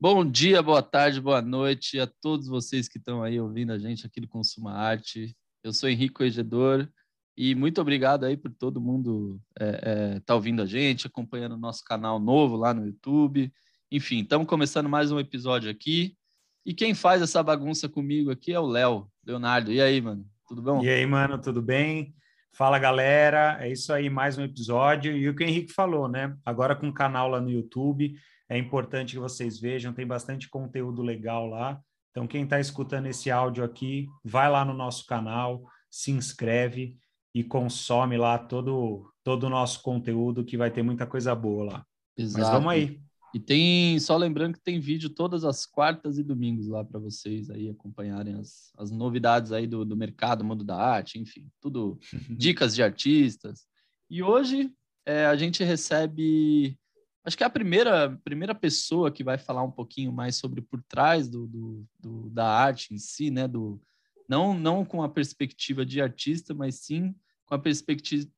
Bom 0.00 0.24
dia, 0.24 0.62
boa 0.62 0.80
tarde, 0.80 1.20
boa 1.20 1.42
noite 1.42 1.98
a 1.98 2.06
todos 2.06 2.46
vocês 2.46 2.88
que 2.88 2.98
estão 2.98 3.20
aí 3.20 3.40
ouvindo 3.40 3.72
a 3.72 3.78
gente 3.80 4.06
aqui 4.06 4.20
do 4.20 4.28
Consuma 4.28 4.72
Arte. 4.72 5.36
Eu 5.60 5.72
sou 5.72 5.88
Henrique 5.88 6.22
Egedor 6.22 6.88
e 7.36 7.52
muito 7.52 7.80
obrigado 7.80 8.22
aí 8.22 8.36
por 8.36 8.52
todo 8.52 8.80
mundo 8.80 9.40
é, 9.58 9.80
é, 9.82 10.20
tá 10.20 10.36
ouvindo 10.36 10.62
a 10.62 10.66
gente, 10.66 11.08
acompanhando 11.08 11.56
o 11.56 11.58
nosso 11.58 11.82
canal 11.82 12.20
novo 12.20 12.54
lá 12.54 12.72
no 12.72 12.86
YouTube. 12.86 13.52
Enfim, 13.90 14.20
estamos 14.20 14.46
começando 14.46 14.88
mais 14.88 15.10
um 15.10 15.18
episódio 15.18 15.68
aqui. 15.68 16.16
E 16.64 16.72
quem 16.72 16.94
faz 16.94 17.20
essa 17.20 17.42
bagunça 17.42 17.88
comigo 17.88 18.30
aqui 18.30 18.52
é 18.52 18.60
o 18.60 18.66
Léo, 18.66 19.10
Leonardo. 19.26 19.72
E 19.72 19.80
aí, 19.80 20.00
mano? 20.00 20.24
Tudo 20.46 20.62
bom? 20.62 20.80
E 20.80 20.88
aí, 20.88 21.04
mano, 21.06 21.40
tudo 21.40 21.60
bem? 21.60 22.14
Fala, 22.52 22.78
galera. 22.78 23.58
É 23.60 23.72
isso 23.72 23.92
aí, 23.92 24.08
mais 24.08 24.38
um 24.38 24.44
episódio. 24.44 25.16
E 25.16 25.28
o 25.28 25.34
que 25.34 25.42
o 25.42 25.48
Henrique 25.48 25.72
falou, 25.72 26.06
né? 26.06 26.36
Agora 26.46 26.76
com 26.76 26.88
o 26.88 26.94
canal 26.94 27.28
lá 27.28 27.40
no 27.40 27.50
YouTube, 27.50 28.14
é 28.48 28.56
importante 28.56 29.14
que 29.14 29.18
vocês 29.18 29.60
vejam, 29.60 29.92
tem 29.92 30.06
bastante 30.06 30.48
conteúdo 30.48 31.02
legal 31.02 31.46
lá. 31.46 31.80
Então, 32.10 32.26
quem 32.26 32.44
está 32.44 32.58
escutando 32.58 33.06
esse 33.06 33.30
áudio 33.30 33.62
aqui, 33.62 34.08
vai 34.24 34.50
lá 34.50 34.64
no 34.64 34.72
nosso 34.72 35.06
canal, 35.06 35.62
se 35.90 36.10
inscreve 36.10 36.96
e 37.34 37.44
consome 37.44 38.16
lá 38.16 38.38
todo, 38.38 39.12
todo 39.22 39.44
o 39.44 39.50
nosso 39.50 39.82
conteúdo, 39.82 40.44
que 40.44 40.56
vai 40.56 40.70
ter 40.70 40.82
muita 40.82 41.06
coisa 41.06 41.34
boa 41.34 41.64
lá. 41.72 41.86
Exato. 42.16 42.42
Mas 42.42 42.52
vamos 42.52 42.72
aí. 42.72 43.00
E 43.34 43.38
tem, 43.38 43.98
só 44.00 44.16
lembrando 44.16 44.54
que 44.54 44.64
tem 44.64 44.80
vídeo 44.80 45.10
todas 45.10 45.44
as 45.44 45.66
quartas 45.66 46.16
e 46.18 46.24
domingos 46.24 46.66
lá 46.66 46.82
para 46.82 46.98
vocês 46.98 47.50
aí 47.50 47.68
acompanharem 47.68 48.34
as, 48.34 48.72
as 48.78 48.90
novidades 48.90 49.52
aí 49.52 49.66
do, 49.66 49.84
do 49.84 49.96
mercado, 49.96 50.42
mundo 50.42 50.64
da 50.64 50.76
arte, 50.76 51.18
enfim, 51.18 51.46
tudo 51.60 51.98
dicas 52.30 52.74
de 52.74 52.82
artistas. 52.82 53.66
E 54.08 54.22
hoje 54.22 54.72
é, 55.04 55.26
a 55.26 55.36
gente 55.36 55.62
recebe 55.62 56.78
Acho 57.24 57.36
que 57.36 57.42
é 57.42 57.46
a 57.46 57.50
primeira, 57.50 58.18
primeira 58.24 58.54
pessoa 58.54 59.10
que 59.10 59.24
vai 59.24 59.36
falar 59.36 59.62
um 59.62 59.70
pouquinho 59.70 60.12
mais 60.12 60.36
sobre 60.36 60.62
por 60.62 60.82
trás 60.82 61.28
do, 61.28 61.46
do, 61.46 61.86
do, 61.98 62.30
da 62.30 62.46
arte 62.46 62.94
em 62.94 62.98
si, 62.98 63.30
né? 63.30 63.46
Do, 63.46 63.80
não, 64.28 64.54
não 64.54 64.84
com 64.84 65.02
a 65.02 65.08
perspectiva 65.08 65.84
de 65.84 66.00
artista, 66.00 66.54
mas 66.54 66.76
sim 66.76 67.14
com 67.46 67.54
a 67.54 67.58
perspectiva, 67.58 68.30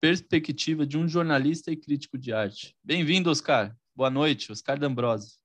perspectiva 0.00 0.86
de 0.86 0.98
um 0.98 1.06
jornalista 1.06 1.70
e 1.70 1.76
crítico 1.76 2.18
de 2.18 2.32
arte. 2.32 2.76
Bem-vindo, 2.82 3.30
Oscar. 3.30 3.76
Boa 3.94 4.10
noite, 4.10 4.50
Oscar 4.50 4.78
D'Ambrosio. 4.78 5.38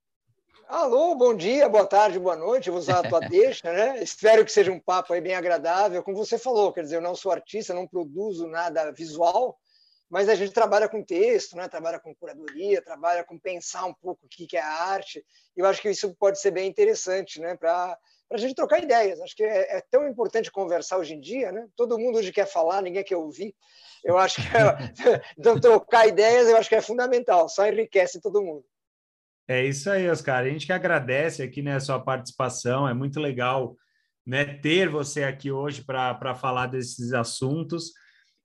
Alô, 0.69 1.15
bom 1.15 1.35
dia, 1.35 1.67
boa 1.67 1.85
tarde, 1.85 2.19
boa 2.19 2.35
noite. 2.35 2.69
vou 2.69 2.79
usar 2.79 2.99
a 2.99 3.09
tua 3.09 3.19
deixa, 3.27 3.73
né? 3.73 4.03
Espero 4.03 4.45
que 4.45 4.51
seja 4.51 4.71
um 4.71 4.79
papo 4.79 5.13
aí 5.13 5.19
bem 5.19 5.33
agradável. 5.33 6.03
Como 6.03 6.15
você 6.15 6.37
falou, 6.37 6.71
quer 6.71 6.83
dizer, 6.83 6.97
eu 6.97 7.01
não 7.01 7.15
sou 7.15 7.31
artista, 7.31 7.73
não 7.73 7.87
produzo 7.87 8.47
nada 8.47 8.91
visual, 8.91 9.57
mas 10.09 10.27
a 10.27 10.35
gente 10.35 10.51
trabalha 10.51 10.89
com 10.89 11.03
texto, 11.03 11.55
né? 11.55 11.67
trabalha 11.67 11.99
com 11.99 12.15
curadoria, 12.15 12.81
trabalha 12.81 13.23
com 13.23 13.37
pensar 13.37 13.85
um 13.85 13.93
pouco 13.93 14.25
o 14.25 14.29
que 14.29 14.57
é 14.57 14.61
a 14.61 14.67
arte. 14.67 15.23
Eu 15.55 15.65
acho 15.67 15.81
que 15.81 15.89
isso 15.89 16.15
pode 16.15 16.41
ser 16.41 16.51
bem 16.51 16.67
interessante 16.67 17.39
né? 17.39 17.55
para 17.55 17.97
a 18.31 18.37
gente 18.37 18.55
trocar 18.55 18.81
ideias. 18.81 19.21
Acho 19.21 19.35
que 19.35 19.43
é, 19.43 19.77
é, 19.77 19.83
tão 19.91 20.07
importante 20.07 20.51
conversar 20.51 20.97
hoje 20.97 21.13
em 21.13 21.19
dia. 21.19 21.51
Né? 21.51 21.67
Todo 21.75 21.99
mundo 21.99 22.17
hoje 22.17 22.31
quer 22.31 22.47
falar, 22.47 22.81
ninguém 22.81 23.03
quer 23.03 23.17
ouvir. 23.17 23.53
Eu 24.03 24.17
acho 24.17 24.41
que 24.41 24.47
é, 24.57 25.21
então, 25.37 25.59
trocar 25.59 26.07
ideias 26.07 26.47
eu 26.47 26.57
acho 26.57 26.69
que 26.69 26.75
é 26.75 26.81
fundamental, 26.81 27.47
só 27.47 27.67
enriquece 27.67 28.19
todo 28.19 28.41
mundo. 28.41 28.65
É 29.47 29.63
isso 29.63 29.89
aí, 29.89 30.09
Oscar. 30.09 30.39
A 30.39 30.49
gente 30.49 30.65
que 30.65 30.73
agradece 30.73 31.43
aqui 31.43 31.61
né, 31.61 31.75
a 31.75 31.79
sua 31.79 31.99
participação, 31.99 32.87
é 32.87 32.93
muito 32.93 33.19
legal 33.19 33.75
né, 34.25 34.45
ter 34.45 34.87
você 34.87 35.23
aqui 35.23 35.51
hoje 35.51 35.83
para 35.83 36.35
falar 36.35 36.67
desses 36.67 37.13
assuntos. 37.13 37.91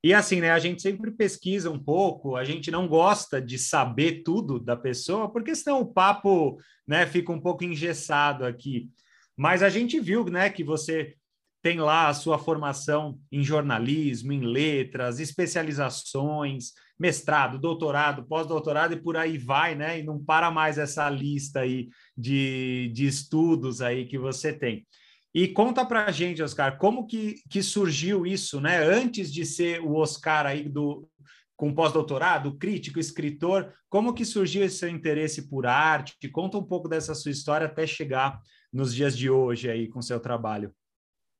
E 0.04 0.12
assim, 0.12 0.38
né, 0.38 0.50
a 0.50 0.58
gente 0.58 0.82
sempre 0.82 1.10
pesquisa 1.10 1.70
um 1.70 1.78
pouco, 1.78 2.36
a 2.36 2.44
gente 2.44 2.70
não 2.70 2.86
gosta 2.86 3.40
de 3.40 3.58
saber 3.58 4.22
tudo 4.22 4.60
da 4.60 4.76
pessoa, 4.76 5.32
porque 5.32 5.54
senão 5.54 5.80
o 5.80 5.86
papo, 5.86 6.58
né, 6.86 7.06
fica 7.06 7.32
um 7.32 7.40
pouco 7.40 7.64
engessado 7.64 8.44
aqui. 8.44 8.90
Mas 9.34 9.62
a 9.62 9.70
gente 9.70 9.98
viu, 9.98 10.26
né, 10.26 10.50
que 10.50 10.62
você 10.62 11.14
tem 11.62 11.80
lá 11.80 12.08
a 12.08 12.12
sua 12.12 12.38
formação 12.38 13.18
em 13.32 13.42
jornalismo, 13.42 14.30
em 14.30 14.42
letras, 14.42 15.20
especializações, 15.20 16.72
mestrado, 16.98 17.58
doutorado, 17.58 18.26
pós-doutorado 18.26 18.92
e 18.92 19.00
por 19.00 19.16
aí 19.16 19.38
vai, 19.38 19.74
né? 19.74 19.98
E 19.98 20.02
não 20.02 20.22
para 20.22 20.50
mais 20.50 20.76
essa 20.76 21.08
lista 21.08 21.60
aí 21.60 21.88
de, 22.14 22.90
de 22.92 23.06
estudos 23.06 23.80
aí 23.80 24.04
que 24.04 24.18
você 24.18 24.52
tem. 24.52 24.86
E 25.34 25.48
conta 25.48 25.84
para 25.84 26.04
a 26.04 26.12
gente, 26.12 26.42
Oscar, 26.42 26.78
como 26.78 27.06
que, 27.06 27.42
que 27.50 27.60
surgiu 27.60 28.24
isso, 28.24 28.60
né? 28.60 28.78
Antes 28.78 29.32
de 29.32 29.44
ser 29.44 29.80
o 29.80 29.96
Oscar 29.96 30.46
aí 30.46 30.68
do 30.68 31.08
com 31.56 31.72
pós-doutorado, 31.72 32.58
crítico, 32.58 32.98
escritor, 32.98 33.72
como 33.88 34.12
que 34.12 34.24
surgiu 34.24 34.64
esse 34.64 34.78
seu 34.78 34.88
interesse 34.88 35.48
por 35.48 35.66
arte? 35.66 36.16
Conta 36.30 36.58
um 36.58 36.64
pouco 36.64 36.88
dessa 36.88 37.14
sua 37.14 37.30
história 37.30 37.66
até 37.66 37.86
chegar 37.86 38.40
nos 38.72 38.92
dias 38.92 39.16
de 39.16 39.30
hoje 39.30 39.70
aí 39.70 39.88
com 39.88 40.02
seu 40.02 40.18
trabalho. 40.18 40.74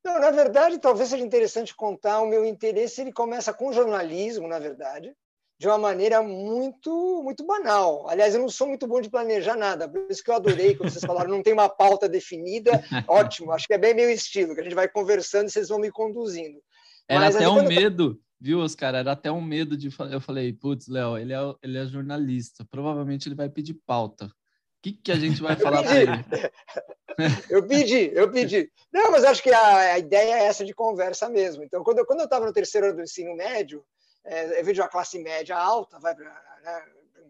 Não, 0.05 0.21
na 0.21 0.31
verdade, 0.31 0.79
talvez 0.79 1.09
seja 1.09 1.25
interessante 1.25 1.75
contar 1.75 2.21
o 2.21 2.29
meu 2.29 2.45
interesse. 2.45 3.01
Ele 3.01 3.13
começa 3.13 3.53
com 3.53 3.73
jornalismo, 3.73 4.47
na 4.47 4.59
verdade 4.59 5.15
de 5.59 5.67
uma 5.69 5.79
maneira 5.79 6.23
muito 6.23 7.23
muito 7.23 7.45
banal. 7.45 8.09
Aliás, 8.09 8.35
eu 8.35 8.41
não 8.41 8.49
sou 8.49 8.67
muito 8.67 8.87
bom 8.87 9.01
de 9.01 9.11
planejar 9.11 9.57
nada, 9.57 9.89
por 9.89 10.07
isso 10.11 10.23
que 10.23 10.31
eu 10.31 10.35
adorei 10.35 10.75
quando 10.75 10.91
vocês 10.91 11.05
falaram 11.05 11.31
não 11.31 11.43
tem 11.43 11.53
uma 11.53 11.69
pauta 11.69 12.09
definida. 12.09 12.71
Ótimo, 13.09 13.53
acho 13.53 13.67
que 13.67 13.75
é 13.75 13.79
bem 13.79 13.95
meu 13.95 14.11
estilo, 14.11 14.55
que 14.55 14.61
a 14.61 14.65
gente 14.65 14.75
vai 14.75 14.89
conversando 14.89 15.49
e 15.49 15.51
vocês 15.51 15.69
vão 15.69 15.79
me 15.79 15.91
conduzindo. 15.91 16.61
Era 17.09 17.21
Mas, 17.21 17.37
até 17.37 17.49
um 17.49 17.67
medo, 17.67 18.21
viu, 18.41 18.61
Oscar? 18.61 18.95
Era 18.95 19.13
até 19.13 19.31
um 19.31 19.43
medo 19.43 19.77
de 19.77 19.89
eu 20.11 20.21
falei, 20.21 20.53
putz, 20.53 20.89
Léo, 20.89 21.19
ele 21.19 21.33
é 21.33 21.39
ele 21.63 21.79
é 21.79 21.87
jornalista, 21.87 22.67
provavelmente 22.71 23.29
ele 23.29 23.37
vai 23.37 23.49
pedir 23.49 23.75
pauta. 23.87 24.27
O 24.27 24.31
que, 24.83 24.93
que 24.93 25.13
a 25.13 25.17
gente 25.17 25.41
vai 25.41 25.57
falar 25.57 25.83
para 25.83 25.99
ele? 25.99 26.13
eu 27.49 27.67
pedi, 27.67 28.11
eu 28.13 28.31
pedi. 28.31 28.71
Não, 28.93 29.11
mas 29.11 29.25
acho 29.25 29.43
que 29.43 29.51
a, 29.51 29.93
a 29.95 29.99
ideia 29.99 30.35
é 30.35 30.45
essa 30.45 30.63
de 30.63 30.75
conversa 30.75 31.29
mesmo. 31.29 31.63
Então, 31.63 31.83
quando 31.83 32.01
eu, 32.01 32.07
quando 32.07 32.21
eu 32.21 32.27
estava 32.27 32.45
no 32.45 32.53
terceiro 32.53 32.89
ano 32.89 32.97
do 32.97 33.03
ensino 33.03 33.35
médio, 33.35 33.83
é, 34.25 34.61
eu 34.61 34.65
vejo 34.65 34.83
a 34.83 34.89
classe 34.89 35.19
média 35.19 35.57
alta, 35.57 35.99
vai 35.99 36.15
para 36.15 36.31
né, 36.63 36.85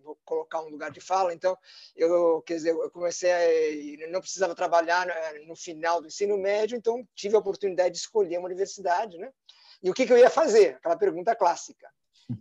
vou 0.05 0.17
colocar 0.25 0.61
um 0.61 0.69
lugar 0.69 0.91
de 0.91 1.01
fala. 1.01 1.33
Então, 1.33 1.57
eu, 1.97 2.43
quer 2.43 2.55
dizer, 2.55 2.71
eu 2.71 2.91
comecei, 2.91 3.33
a, 3.33 4.09
não 4.09 4.21
precisava 4.21 4.55
trabalhar 4.55 5.07
né, 5.07 5.15
no 5.47 5.57
final 5.57 6.01
do 6.01 6.07
ensino 6.07 6.37
médio, 6.37 6.77
então 6.77 7.07
tive 7.15 7.35
a 7.35 7.39
oportunidade 7.39 7.95
de 7.95 8.01
escolher 8.01 8.39
uma 8.39 8.47
universidade, 8.47 9.19
né? 9.19 9.33
E 9.83 9.91
o 9.91 9.95
que, 9.95 10.07
que 10.07 10.13
eu 10.13 10.19
ia 10.19 10.31
fazer? 10.31 10.77
Aquela 10.77 10.97
pergunta 10.97 11.35
clássica. 11.35 11.89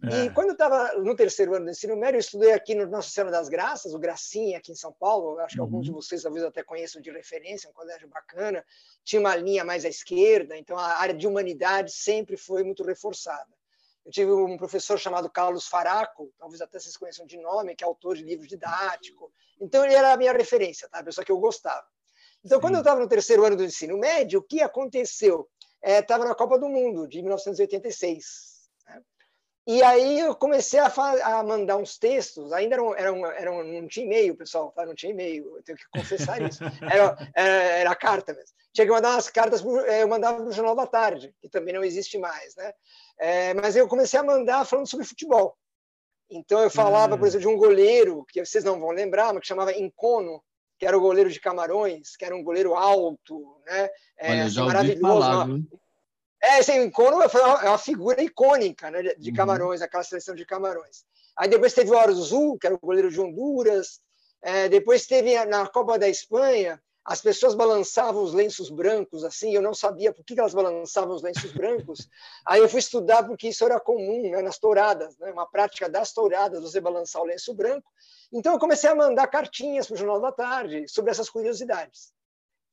É. 0.10 0.26
E 0.26 0.30
quando 0.30 0.48
eu 0.48 0.54
estava 0.54 0.94
no 0.94 1.14
terceiro 1.14 1.56
ano 1.56 1.66
do 1.66 1.72
ensino 1.72 1.98
médio, 1.98 2.16
eu 2.16 2.22
estudei 2.22 2.54
aqui 2.54 2.74
no 2.74 2.88
Nossa 2.88 3.10
Senhora 3.10 3.30
das 3.30 3.50
Graças, 3.50 3.94
o 3.94 4.00
Gracinha, 4.00 4.58
aqui 4.58 4.72
em 4.72 4.76
São 4.76 4.94
Paulo. 4.94 5.38
Acho 5.40 5.56
que 5.56 5.60
uhum. 5.60 5.66
alguns 5.66 5.86
de 5.86 5.92
vocês 5.92 6.24
talvez 6.24 6.46
até 6.46 6.64
conheçam 6.64 7.02
de 7.02 7.12
referência, 7.12 7.70
um 7.70 7.74
colégio 7.74 8.08
bacana. 8.08 8.64
Tinha 9.04 9.20
uma 9.20 9.36
linha 9.36 9.66
mais 9.66 9.84
à 9.84 9.90
esquerda, 9.90 10.58
então 10.58 10.78
a 10.78 11.00
área 11.00 11.14
de 11.14 11.28
humanidade 11.28 11.92
sempre 11.92 12.38
foi 12.38 12.64
muito 12.64 12.82
reforçada. 12.82 13.52
Eu 14.06 14.12
tive 14.12 14.32
um 14.32 14.58
professor 14.58 15.00
chamado 15.00 15.30
Carlos 15.30 15.68
Faraco, 15.68 16.32
talvez 16.38 16.62
até 16.62 16.80
vocês 16.80 16.98
conheçam 16.98 17.26
de 17.26 17.38
nome, 17.38 17.76
que 17.76 17.84
é 17.84 17.88
autor 17.88 18.16
de 18.16 18.24
livros 18.24 18.48
didáticos. 18.48 19.32
Então, 19.62 19.86
ele 19.86 19.94
era 19.94 20.14
a 20.14 20.18
minha 20.18 20.34
referência, 20.34 20.90
tá? 20.90 21.00
a 21.00 21.04
pessoa 21.04 21.24
que 21.24 21.32
eu 21.32 21.40
gostava. 21.40 21.86
Então, 22.44 22.58
Sim. 22.58 22.62
quando 22.62 22.76
eu 22.76 22.80
estava 22.80 23.00
no 23.00 23.08
terceiro 23.08 23.46
ano 23.46 23.56
do 23.56 23.64
ensino 23.64 23.98
médio, 23.98 24.40
o 24.40 24.44
que 24.44 24.62
aconteceu? 24.62 25.48
Estava 25.82 26.26
é, 26.26 26.28
na 26.28 26.36
Copa 26.36 26.60
do 26.60 26.68
Mundo, 26.68 27.08
de 27.08 27.22
1986. 27.22 28.53
E 29.66 29.82
aí 29.82 30.20
eu 30.20 30.36
comecei 30.36 30.78
a, 30.78 30.88
a, 30.88 31.42
mandar 31.42 31.78
uns 31.78 31.98
textos, 31.98 32.52
ainda 32.52 32.76
eram, 32.76 32.96
eram, 32.96 33.26
eram, 33.26 33.64
não 33.64 33.88
tinha 33.88 34.06
e-mail, 34.06 34.36
pessoal, 34.36 34.74
tá? 34.76 34.86
não 34.86 34.94
tinha 34.94 35.14
e-mail, 35.14 35.56
eu 35.56 35.64
tenho 35.64 35.78
que 35.78 35.86
confessar 35.90 36.42
isso. 36.42 36.62
Era, 36.84 37.32
era, 37.34 37.54
era, 37.54 37.96
carta 37.96 38.34
mesmo. 38.34 38.56
Tinha 38.74 38.86
que 38.86 38.92
mandar 38.92 39.12
umas 39.12 39.30
cartas, 39.30 39.62
pro, 39.62 39.80
eu 39.80 40.08
mandava 40.08 40.38
para 40.38 40.48
o 40.48 40.52
Jornal 40.52 40.76
da 40.76 40.86
Tarde, 40.86 41.34
que 41.42 41.48
também 41.48 41.74
não 41.74 41.84
existe 41.84 42.18
mais, 42.18 42.56
né? 42.58 42.74
É, 43.18 43.54
mas 43.54 43.76
eu 43.76 43.88
comecei 43.88 44.20
a 44.20 44.24
mandar 44.24 44.66
falando 44.66 44.88
sobre 44.88 45.06
futebol. 45.06 45.56
Então 46.30 46.62
eu 46.62 46.70
falava, 46.70 47.18
por 47.18 47.24
hum. 47.24 47.28
exemplo, 47.28 47.48
de 47.48 47.56
um 47.56 47.58
goleiro, 47.58 48.26
que 48.30 48.44
vocês 48.44 48.64
não 48.66 48.80
vão 48.80 48.90
lembrar, 48.90 49.32
mas 49.32 49.42
que 49.42 49.48
chamava 49.48 49.72
Encono, 49.72 50.44
que 50.78 50.86
era 50.86 50.98
o 50.98 51.02
goleiro 51.02 51.30
de 51.30 51.40
Camarões, 51.40 52.18
que 52.18 52.26
era 52.26 52.36
um 52.36 52.44
goleiro 52.44 52.76
alto, 52.76 53.62
né? 53.66 53.90
É, 54.18 54.32
Olha, 54.32 54.46
assim, 54.46 54.60
maravilhoso. 54.60 55.02
Falar, 55.02 55.48
é, 56.44 56.60
esse 56.60 56.74
Encono 56.74 57.22
é 57.22 57.70
uma 57.70 57.78
figura 57.78 58.22
icônica 58.22 58.92
né, 58.92 59.02
de 59.18 59.30
uhum. 59.30 59.36
Camarões, 59.36 59.80
uhum. 59.80 59.86
aquela 59.86 60.04
seleção 60.04 60.36
de 60.36 60.46
Camarões. 60.46 61.06
Aí 61.38 61.48
depois 61.48 61.74
teve 61.74 61.90
o 61.90 61.98
Arzu, 61.98 62.58
que 62.60 62.68
era 62.68 62.76
o 62.76 62.80
goleiro 62.80 63.10
de 63.10 63.20
Honduras. 63.20 64.02
É, 64.42 64.68
depois 64.68 65.08
teve 65.08 65.44
na 65.46 65.66
Copa 65.68 65.98
da 65.98 66.10
Espanha, 66.10 66.82
as 67.06 67.22
pessoas 67.22 67.56
balançavam 67.56 68.22
os 68.22 68.34
lenços 68.34 68.70
brancos 68.70 69.24
assim, 69.24 69.54
eu 69.54 69.62
não 69.62 69.74
sabia 69.74 70.14
por 70.14 70.24
que 70.26 70.38
elas 70.38 70.54
balançavam 70.54 71.16
os 71.16 71.22
lenços 71.22 71.52
brancos. 71.56 72.10
Aí 72.46 72.60
eu 72.60 72.68
fui 72.68 72.80
estudar 72.80 73.24
porque 73.24 73.48
isso 73.48 73.64
era 73.64 73.80
comum 73.80 74.30
né, 74.30 74.42
nas 74.42 74.58
touradas, 74.58 75.18
né, 75.20 75.32
uma 75.32 75.50
prática 75.50 75.90
das 75.90 76.12
touradas, 76.12 76.62
você 76.62 76.82
balançar 76.82 77.22
o 77.22 77.26
lenço 77.26 77.54
branco. 77.54 77.90
Então 78.34 78.54
eu 78.54 78.60
comecei 78.60 78.90
a 78.90 78.96
mandar 78.96 79.28
cartinhas 79.28 79.88
para 79.88 79.96
o 79.96 79.98
Jornal 79.98 80.20
da 80.20 80.32
Tarde 80.34 80.90
sobre 80.90 81.12
essas 81.12 81.30
curiosidades. 81.30 82.12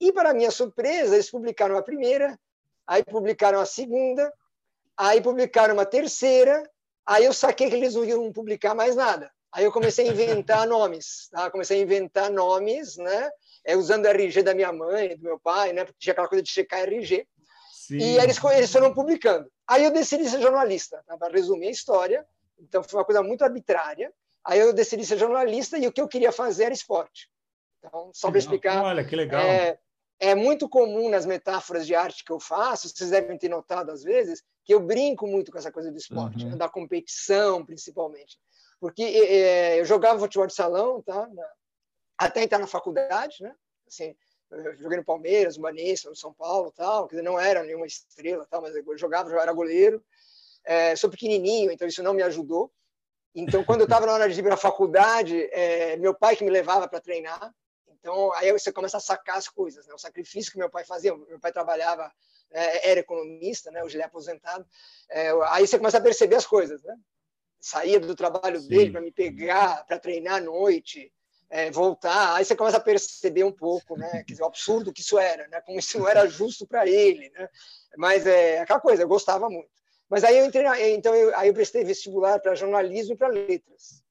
E 0.01 0.13
para 0.13 0.35
minha 0.35 0.51
surpresa, 0.51 1.15
eles 1.15 1.31
publicaram 1.31 1.77
a 1.77 1.83
primeira, 1.83 2.39
aí 2.91 3.05
publicaram 3.05 3.61
a 3.61 3.65
segunda, 3.65 4.33
aí 4.97 5.21
publicaram 5.21 5.75
uma 5.75 5.87
terceira, 5.87 6.69
aí 7.07 7.25
eu 7.25 7.33
saquei 7.33 7.71
que 7.71 7.77
eles 7.77 7.95
não 7.95 8.05
iam 8.05 8.33
publicar 8.33 8.75
mais 8.75 8.97
nada. 8.97 9.31
Aí 9.53 9.65
eu 9.65 9.71
comecei 9.71 10.09
a 10.09 10.13
inventar 10.13 10.67
nomes, 10.67 11.29
tá? 11.31 11.49
Comecei 11.53 11.79
a 11.79 11.83
inventar 11.83 12.29
nomes, 12.33 12.97
né? 12.97 13.31
É, 13.65 13.77
usando 13.77 14.07
o 14.07 14.09
RG 14.09 14.43
da 14.43 14.55
minha 14.55 14.73
mãe, 14.73 15.17
do 15.17 15.23
meu 15.23 15.39
pai, 15.39 15.73
né? 15.73 15.85
Porque 15.85 16.01
tinha 16.01 16.13
aquela 16.13 16.27
coisa 16.27 16.43
de 16.43 16.51
checar 16.51 16.81
RG. 16.81 17.29
Sim. 17.73 17.99
E 17.99 18.19
eles, 18.19 18.43
eles 18.43 18.73
foram 18.73 18.93
publicando. 18.93 19.49
Aí 19.69 19.85
eu 19.85 19.93
decidi 19.93 20.29
ser 20.29 20.41
jornalista, 20.41 21.01
tá? 21.07 21.17
para 21.17 21.33
resumir 21.33 21.69
a 21.69 21.71
história. 21.71 22.27
Então 22.59 22.83
foi 22.83 22.99
uma 22.99 23.07
coisa 23.07 23.23
muito 23.23 23.45
arbitrária. 23.45 24.13
Aí 24.45 24.59
eu 24.59 24.73
decidi 24.73 25.07
ser 25.07 25.17
jornalista 25.17 25.79
e 25.79 25.87
o 25.87 25.93
que 25.93 26.01
eu 26.01 26.09
queria 26.09 26.33
fazer 26.33 26.65
era 26.65 26.75
esporte. 26.75 27.31
Então, 27.79 28.11
só 28.13 28.31
para 28.31 28.39
explicar. 28.39 28.83
Olha, 28.83 29.05
que 29.05 29.15
legal. 29.15 29.43
É, 29.43 29.79
é 30.21 30.35
muito 30.35 30.69
comum 30.69 31.09
nas 31.09 31.25
metáforas 31.25 31.87
de 31.87 31.95
arte 31.95 32.25
que 32.25 32.31
eu 32.31 32.39
faço, 32.39 32.89
vocês 32.89 33.11
devem 33.11 33.39
ter 33.39 33.49
notado 33.49 33.91
às 33.91 34.03
vezes, 34.03 34.45
que 34.65 34.75
eu 34.75 34.81
brinco 34.81 35.27
muito 35.27 35.51
com 35.51 35.59
essa 35.59 35.73
coisa 35.73 35.91
do 35.91 35.97
esporte, 35.97 36.45
uhum. 36.45 36.57
da 36.57 36.69
competição 36.69 37.65
principalmente. 37.65 38.39
Porque 38.79 39.03
é, 39.03 39.81
eu 39.81 39.85
jogava 39.85 40.19
futebol 40.19 40.47
de 40.47 40.55
salão, 40.55 41.03
tá? 41.03 41.29
até 42.21 42.43
entrar 42.43 42.59
na 42.59 42.67
faculdade, 42.67 43.43
né? 43.43 43.55
Assim, 43.89 44.15
eu 44.51 44.77
joguei 44.77 44.99
no 44.99 45.05
Palmeiras, 45.05 45.57
no 45.57 45.63
Banense, 45.63 46.07
no 46.07 46.15
São 46.15 46.35
Paulo, 46.35 46.71
tal, 46.71 47.09
que 47.09 47.21
não 47.23 47.41
era 47.41 47.63
nenhuma 47.63 47.87
estrela, 47.87 48.47
tal, 48.51 48.61
mas 48.61 48.77
eu 48.77 48.99
jogava, 48.99 49.31
eu 49.31 49.41
era 49.41 49.53
goleiro. 49.53 50.05
É, 50.65 50.95
sou 50.97 51.09
pequenininho, 51.09 51.71
então 51.71 51.89
isso 51.89 52.03
não 52.03 52.13
me 52.13 52.23
ajudou. 52.23 52.71
Então, 53.35 53.65
quando 53.65 53.81
eu 53.81 53.85
estava 53.85 54.05
na 54.07 54.13
hora 54.13 54.29
de 54.29 54.39
ir 54.39 54.43
para 54.43 54.55
a 54.55 54.59
faculdade, 54.59 55.49
é, 55.53 55.97
meu 55.97 56.15
pai 56.15 56.37
que 56.37 56.45
me 56.45 56.51
levava 56.51 56.87
para 56.87 57.01
treinar, 57.01 57.55
então, 58.01 58.33
aí 58.35 58.51
você 58.51 58.73
começa 58.73 58.97
a 58.97 59.01
sacar 59.01 59.37
as 59.37 59.49
coisas, 59.49 59.87
né? 59.87 59.95
O 59.95 59.99
sacrifício 59.99 60.51
que 60.51 60.59
meu 60.59 60.71
pai 60.71 60.85
fazia. 60.85 61.15
Meu 61.15 61.39
pai 61.39 61.53
trabalhava, 61.53 62.11
é, 62.51 62.91
era 62.91 63.01
economista, 63.01 63.71
né? 63.71 63.85
Hoje 63.85 63.97
ele 63.97 64.03
é 64.03 64.07
aposentado. 64.07 64.67
É, 65.11 65.31
aí 65.49 65.67
você 65.67 65.77
começa 65.77 65.99
a 65.99 66.01
perceber 66.01 66.37
as 66.37 66.47
coisas, 66.47 66.83
né? 66.83 66.97
Saía 67.61 68.01
do 68.01 68.17
trabalho 68.17 68.59
Sim. 68.59 68.69
dele 68.69 68.91
para 68.91 69.03
me 69.03 69.13
pegar, 69.13 69.85
para 69.87 69.99
treinar 69.99 70.37
à 70.37 70.41
noite, 70.41 71.13
é, 71.51 71.71
voltar. 71.71 72.37
Aí 72.37 72.45
você 72.45 72.57
começa 72.57 72.79
a 72.79 72.81
perceber 72.81 73.45
um 73.45 73.53
pouco, 73.53 73.95
né? 73.97 74.25
Dizer, 74.27 74.43
o 74.43 74.47
absurdo 74.47 74.95
que 74.95 75.03
isso 75.03 75.19
era, 75.19 75.47
né? 75.49 75.61
Como 75.61 75.79
isso 75.79 75.99
não 75.99 76.09
era 76.09 76.27
justo 76.27 76.67
para 76.67 76.89
ele, 76.89 77.29
né? 77.31 77.49
Mas 77.99 78.27
é 78.27 78.61
aquela 78.61 78.81
coisa, 78.81 79.03
eu 79.03 79.09
gostava 79.09 79.51
muito. 79.51 79.69
Mas 80.09 80.25
aí 80.25 80.39
eu 80.39 80.47
entrei, 80.47 80.67
então 80.95 81.15
eu, 81.15 81.37
aí 81.37 81.49
eu 81.49 81.55
prestei 81.55 81.85
vestibular 81.85 82.41
para 82.41 82.55
jornalismo 82.55 83.13
e 83.13 83.17
para 83.17 83.29
letras. 83.29 84.03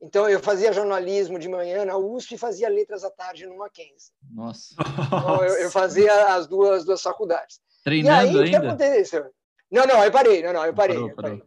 Então, 0.00 0.28
eu 0.28 0.40
fazia 0.40 0.72
jornalismo 0.72 1.38
de 1.38 1.48
manhã 1.48 1.84
na 1.84 1.96
USP 1.96 2.34
e 2.34 2.38
fazia 2.38 2.68
letras 2.68 3.02
à 3.02 3.10
tarde 3.10 3.46
no 3.46 3.56
Mackenzie. 3.56 4.12
Nossa! 4.30 4.74
Então, 4.78 5.44
eu, 5.44 5.54
eu, 5.54 5.70
fazia 5.70 6.34
as 6.34 6.46
duas, 6.46 6.84
duas 6.84 7.00
faculdades. 7.00 7.60
Treinando 7.82 8.26
e 8.26 8.30
aí, 8.30 8.44
ainda? 8.44 8.58
o 8.58 8.60
que 8.60 8.66
aconteceu? 8.66 9.30
Não, 9.70 9.86
não, 9.86 10.04
eu 10.04 10.12
parei. 10.12 10.42
Não, 10.42 10.52
não, 10.52 10.66
eu 10.66 10.74
parei. 10.74 10.96
Parou, 10.96 11.10
eu 11.10 11.16
parei. 11.16 11.42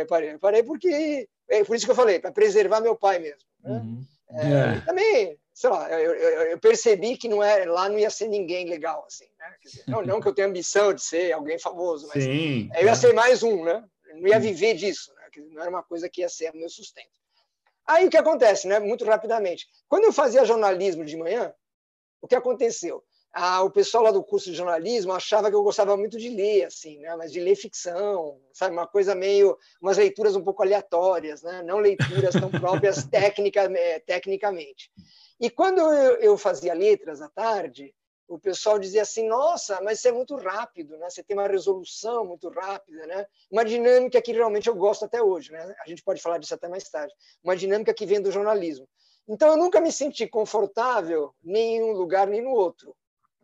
Eu 0.00 0.06
parei. 0.06 0.34
Eu 0.34 0.38
parei 0.38 0.62
porque... 0.62 1.28
É 1.48 1.64
por 1.64 1.76
isso 1.76 1.84
que 1.84 1.90
eu 1.90 1.96
falei, 1.96 2.18
para 2.18 2.32
preservar 2.32 2.80
meu 2.80 2.96
pai 2.96 3.18
mesmo. 3.18 3.42
Né? 3.62 3.70
Uhum. 3.70 4.06
É, 4.30 4.76
é. 4.76 4.80
Também, 4.80 5.38
sei 5.52 5.70
lá, 5.70 5.90
eu, 5.90 6.14
eu, 6.14 6.42
eu, 6.50 6.58
percebi 6.58 7.16
que 7.16 7.28
não 7.28 7.42
era, 7.42 7.70
lá 7.70 7.88
não 7.88 7.98
ia 7.98 8.08
ser 8.08 8.28
ninguém 8.28 8.68
legal, 8.68 9.04
assim, 9.06 9.26
né? 9.38 9.54
Dizer, 9.62 9.84
não, 9.86 10.02
não 10.02 10.20
que 10.20 10.28
eu 10.28 10.34
tenha 10.34 10.48
ambição 10.48 10.94
de 10.94 11.02
ser 11.02 11.32
alguém 11.32 11.58
famoso, 11.58 12.08
mas 12.14 12.24
Sim, 12.24 12.70
eu 12.74 12.86
ia 12.86 12.94
ser 12.94 13.12
mais 13.12 13.42
um, 13.42 13.64
né? 13.64 13.84
Eu 14.08 14.20
não 14.20 14.28
ia 14.28 14.40
viver 14.40 14.74
disso, 14.74 15.12
né? 15.14 15.22
Não 15.50 15.60
era 15.60 15.70
uma 15.70 15.82
coisa 15.82 16.08
que 16.08 16.22
ia 16.22 16.28
ser 16.28 16.50
o 16.50 16.56
meu 16.56 16.68
sustento. 16.68 17.21
Aí 17.86 18.06
o 18.06 18.10
que 18.10 18.16
acontece, 18.16 18.66
né? 18.66 18.78
Muito 18.78 19.04
rapidamente. 19.04 19.66
Quando 19.88 20.04
eu 20.04 20.12
fazia 20.12 20.44
jornalismo 20.44 21.04
de 21.04 21.16
manhã, 21.16 21.52
o 22.20 22.28
que 22.28 22.34
aconteceu? 22.34 23.02
Ah, 23.34 23.62
o 23.62 23.70
pessoal 23.70 24.04
lá 24.04 24.10
do 24.10 24.22
curso 24.22 24.50
de 24.50 24.56
jornalismo 24.56 25.12
achava 25.12 25.48
que 25.48 25.56
eu 25.56 25.62
gostava 25.62 25.96
muito 25.96 26.18
de 26.18 26.28
ler, 26.28 26.64
assim, 26.64 26.98
né? 26.98 27.16
Mas 27.16 27.32
de 27.32 27.40
ler 27.40 27.56
ficção, 27.56 28.38
sabe? 28.52 28.74
Uma 28.74 28.86
coisa 28.86 29.14
meio, 29.14 29.56
umas 29.80 29.96
leituras 29.96 30.36
um 30.36 30.44
pouco 30.44 30.62
aleatórias, 30.62 31.42
né? 31.42 31.62
Não 31.62 31.78
leituras 31.78 32.34
tão 32.34 32.50
próprias 32.50 33.04
tecnica, 33.10 33.62
eh, 33.74 34.00
tecnicamente. 34.00 34.90
E 35.40 35.48
quando 35.48 35.80
eu, 35.80 36.16
eu 36.16 36.38
fazia 36.38 36.74
letras 36.74 37.22
à 37.22 37.28
tarde, 37.28 37.94
o 38.34 38.38
pessoal 38.38 38.78
dizia 38.78 39.02
assim: 39.02 39.28
nossa, 39.28 39.80
mas 39.82 39.98
isso 39.98 40.08
é 40.08 40.12
muito 40.12 40.34
rápido, 40.36 40.96
né? 40.96 41.10
Você 41.10 41.22
tem 41.22 41.36
uma 41.36 41.46
resolução 41.46 42.24
muito 42.24 42.48
rápida, 42.48 43.06
né? 43.06 43.26
Uma 43.50 43.64
dinâmica 43.64 44.20
que 44.22 44.32
realmente 44.32 44.68
eu 44.68 44.74
gosto 44.74 45.04
até 45.04 45.22
hoje, 45.22 45.52
né? 45.52 45.74
A 45.84 45.88
gente 45.88 46.02
pode 46.02 46.22
falar 46.22 46.38
disso 46.38 46.54
até 46.54 46.68
mais 46.68 46.88
tarde. 46.88 47.14
Uma 47.44 47.56
dinâmica 47.56 47.92
que 47.92 48.06
vem 48.06 48.20
do 48.20 48.30
jornalismo. 48.30 48.88
Então 49.28 49.48
eu 49.48 49.56
nunca 49.56 49.80
me 49.80 49.92
senti 49.92 50.26
confortável 50.26 51.34
nem 51.42 51.76
em 51.76 51.82
um 51.82 51.92
lugar 51.92 52.26
nem 52.26 52.42
no 52.42 52.50
outro. 52.50 52.94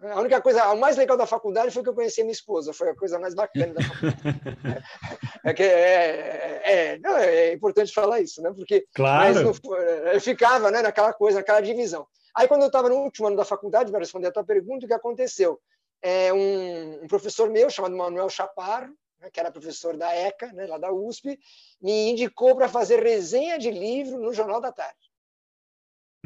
A 0.00 0.20
única 0.20 0.40
coisa, 0.40 0.64
o 0.72 0.78
mais 0.78 0.96
legal 0.96 1.16
da 1.16 1.26
faculdade 1.26 1.72
foi 1.72 1.82
que 1.82 1.88
eu 1.88 1.94
conheci 1.94 2.20
a 2.20 2.24
minha 2.24 2.32
esposa, 2.32 2.72
foi 2.72 2.90
a 2.90 2.94
coisa 2.94 3.18
mais 3.18 3.34
bacana 3.34 3.74
da 3.74 3.82
faculdade. 3.82 4.84
é, 5.44 5.54
que 5.54 5.62
é, 5.64 6.60
é, 6.64 6.98
não, 6.98 7.16
é 7.16 7.52
importante 7.52 7.92
falar 7.92 8.20
isso, 8.20 8.40
né? 8.40 8.52
Porque 8.54 8.86
claro. 8.94 9.42
No, 9.42 9.76
eu 10.12 10.20
ficava 10.20 10.70
né, 10.70 10.82
naquela 10.82 11.12
coisa, 11.12 11.38
naquela 11.38 11.60
divisão. 11.60 12.06
Aí, 12.34 12.46
quando 12.48 12.62
eu 12.62 12.68
estava 12.68 12.88
no 12.88 12.96
último 12.96 13.26
ano 13.26 13.36
da 13.36 13.44
faculdade, 13.44 13.90
para 13.90 14.00
responder 14.00 14.28
a 14.28 14.32
tua 14.32 14.44
pergunta, 14.44 14.84
o 14.84 14.88
que 14.88 14.94
aconteceu? 14.94 15.60
É, 16.00 16.32
um, 16.32 17.04
um 17.04 17.06
professor 17.08 17.50
meu, 17.50 17.68
chamado 17.70 17.96
Manuel 17.96 18.28
Chaparro, 18.28 18.94
né, 19.20 19.30
que 19.30 19.40
era 19.40 19.50
professor 19.50 19.96
da 19.96 20.14
ECA, 20.14 20.52
né, 20.52 20.66
lá 20.66 20.78
da 20.78 20.92
USP, 20.92 21.38
me 21.80 22.10
indicou 22.10 22.54
para 22.56 22.68
fazer 22.68 23.02
resenha 23.02 23.58
de 23.58 23.70
livro 23.70 24.18
no 24.18 24.32
Jornal 24.32 24.60
da 24.60 24.72
Tarde. 24.72 25.08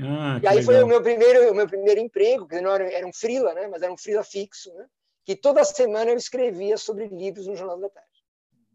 Ah, 0.01 0.41
e 0.43 0.47
aí 0.47 0.57
legal. 0.57 0.65
foi 0.65 0.83
o 0.83 0.87
meu 0.87 1.03
primeiro, 1.03 1.51
o 1.51 1.55
meu 1.55 1.67
primeiro 1.67 2.01
emprego, 2.01 2.47
que 2.47 2.61
não 2.61 2.71
era, 2.71 2.91
era 2.91 3.07
um 3.07 3.13
freela, 3.13 3.55
né, 3.55 3.67
mas 3.69 3.83
era 3.83 3.93
um 3.93 3.97
freela 3.97 4.25
fixo, 4.25 4.73
né, 4.75 4.87
que 5.25 5.37
toda 5.37 5.65
semana 5.65 6.11
eu 6.11 6.17
escrevia 6.17 6.77
sobre 6.77 7.09
livros 7.09 7.47
no 7.47 7.57
Jornal 7.57 7.79
da 7.79 7.89
Tarde. 7.89 8.09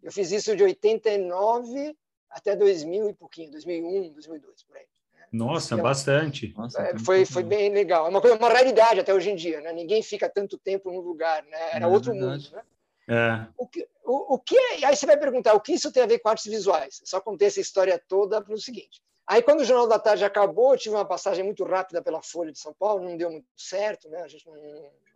Eu 0.01 0.11
fiz 0.11 0.31
isso 0.31 0.55
de 0.55 0.63
89 0.63 1.95
até 2.29 2.55
2000 2.55 3.09
e 3.09 3.13
pouquinho, 3.13 3.51
2001, 3.51 4.13
2002, 4.13 4.63
por 4.63 4.77
aí. 4.77 4.85
Nossa, 5.31 5.75
bastante. 5.77 6.53
Nossa, 6.57 6.81
é, 6.81 6.97
foi, 6.99 7.25
foi 7.25 7.43
bem 7.43 7.71
legal. 7.71 8.05
É 8.05 8.09
uma, 8.09 8.21
coisa, 8.21 8.37
uma 8.37 8.49
realidade 8.49 8.99
até 8.99 9.13
hoje 9.13 9.29
em 9.29 9.35
dia, 9.35 9.61
né? 9.61 9.73
Ninguém 9.73 10.01
fica 10.01 10.29
tanto 10.29 10.57
tempo 10.57 10.91
num 10.91 11.01
lugar, 11.01 11.43
né? 11.43 11.69
Era 11.73 11.85
é 11.85 11.87
outro 11.87 12.13
verdade. 12.13 12.45
mundo, 12.45 12.55
né? 12.55 12.63
É. 13.09 13.47
O 13.57 13.67
que, 13.67 13.87
o, 14.03 14.35
o 14.35 14.39
que 14.39 14.57
é, 14.57 14.85
aí 14.85 14.95
você 14.95 15.05
vai 15.05 15.17
perguntar 15.17 15.53
o 15.53 15.61
que 15.61 15.73
isso 15.73 15.91
tem 15.91 16.03
a 16.03 16.07
ver 16.07 16.19
com 16.19 16.29
artes 16.29 16.45
visuais? 16.45 17.01
Só 17.05 17.21
contei 17.21 17.47
essa 17.47 17.61
história 17.61 18.01
toda 18.07 18.41
para 18.41 18.53
o 18.53 18.59
seguinte. 18.59 19.01
Aí 19.25 19.41
quando 19.41 19.61
o 19.61 19.65
Jornal 19.65 19.87
da 19.87 19.99
Tarde 19.99 20.23
acabou, 20.23 20.73
eu 20.73 20.77
tive 20.77 20.95
uma 20.95 21.05
passagem 21.05 21.43
muito 21.43 21.63
rápida 21.63 22.01
pela 22.01 22.21
Folha 22.21 22.51
de 22.51 22.59
São 22.59 22.73
Paulo, 22.73 23.03
não 23.03 23.17
deu 23.17 23.29
muito 23.29 23.47
certo, 23.55 24.09
né? 24.09 24.21
A 24.21 24.27
gente 24.27 24.45
não, 24.45 24.55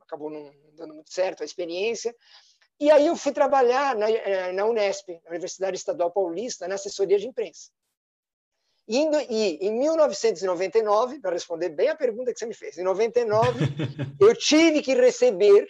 acabou 0.02 0.30
não 0.30 0.52
dando 0.76 0.94
muito 0.94 1.14
certo 1.14 1.42
a 1.42 1.46
experiência. 1.46 2.14
E 2.80 2.90
aí 2.90 3.08
eu 3.08 3.16
fui 3.16 3.32
trabalhar 3.32 3.96
na, 3.96 4.10
eh, 4.10 4.52
na 4.52 4.66
Unesp, 4.66 5.10
na 5.24 5.30
Universidade 5.30 5.78
Estadual 5.78 6.12
Paulista, 6.12 6.68
na 6.68 6.76
assessoria 6.76 7.18
de 7.18 7.28
imprensa. 7.28 7.72
Indo, 8.94 9.18
e 9.30 9.58
em 9.62 9.72
1999, 9.72 11.20
para 11.20 11.32
responder 11.32 11.70
bem 11.70 11.88
a 11.88 11.96
pergunta 11.96 12.34
que 12.34 12.40
você 12.40 12.46
me 12.46 12.54
fez, 12.54 12.78
em 12.78 12.84
99 12.84 13.58
eu 14.20 14.36
tive 14.36 14.82
que 14.82 14.94
receber 14.94 15.66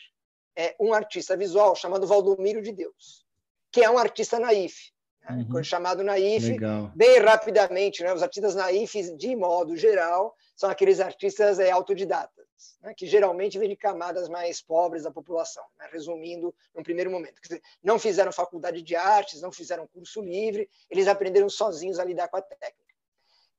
é, 0.55 0.75
um 0.79 0.91
artista 0.91 1.37
visual 1.37 1.75
chamado 1.75 2.07
Valdomiro 2.07 2.63
de 2.63 2.71
Deus, 2.71 3.23
que 3.71 3.83
é 3.83 3.89
um 3.91 3.99
artista 3.99 4.39
naif, 4.39 4.91
né? 5.21 5.45
uhum. 5.47 5.63
chamado 5.63 6.03
naif, 6.03 6.49
Legal. 6.49 6.91
bem 6.95 7.19
rapidamente, 7.19 8.01
né? 8.01 8.11
os 8.11 8.23
artistas 8.23 8.55
naifs, 8.55 9.15
de 9.15 9.35
modo 9.35 9.77
geral, 9.77 10.35
são 10.55 10.67
aqueles 10.67 10.99
artistas 10.99 11.59
é, 11.59 11.69
autodidatas, 11.69 12.47
né? 12.81 12.91
que 12.97 13.05
geralmente 13.05 13.59
vêm 13.59 13.69
de 13.69 13.75
camadas 13.75 14.29
mais 14.29 14.63
pobres 14.63 15.03
da 15.03 15.11
população, 15.11 15.63
né? 15.77 15.87
resumindo 15.91 16.55
num 16.73 16.81
primeiro 16.81 17.11
momento. 17.11 17.39
Dizer, 17.39 17.61
não 17.83 17.99
fizeram 17.99 18.31
faculdade 18.31 18.81
de 18.81 18.95
artes, 18.95 19.43
não 19.43 19.51
fizeram 19.51 19.85
curso 19.85 20.23
livre, 20.23 20.67
eles 20.89 21.07
aprenderam 21.07 21.49
sozinhos 21.51 21.99
a 21.99 22.03
lidar 22.03 22.27
com 22.27 22.37
a 22.37 22.41
técnica. 22.41 22.80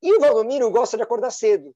E 0.03 0.13
o 0.13 0.21
Valdomiro 0.21 0.71
gosta 0.71 0.97
de 0.97 1.03
acordar 1.03 1.31
cedo. 1.31 1.75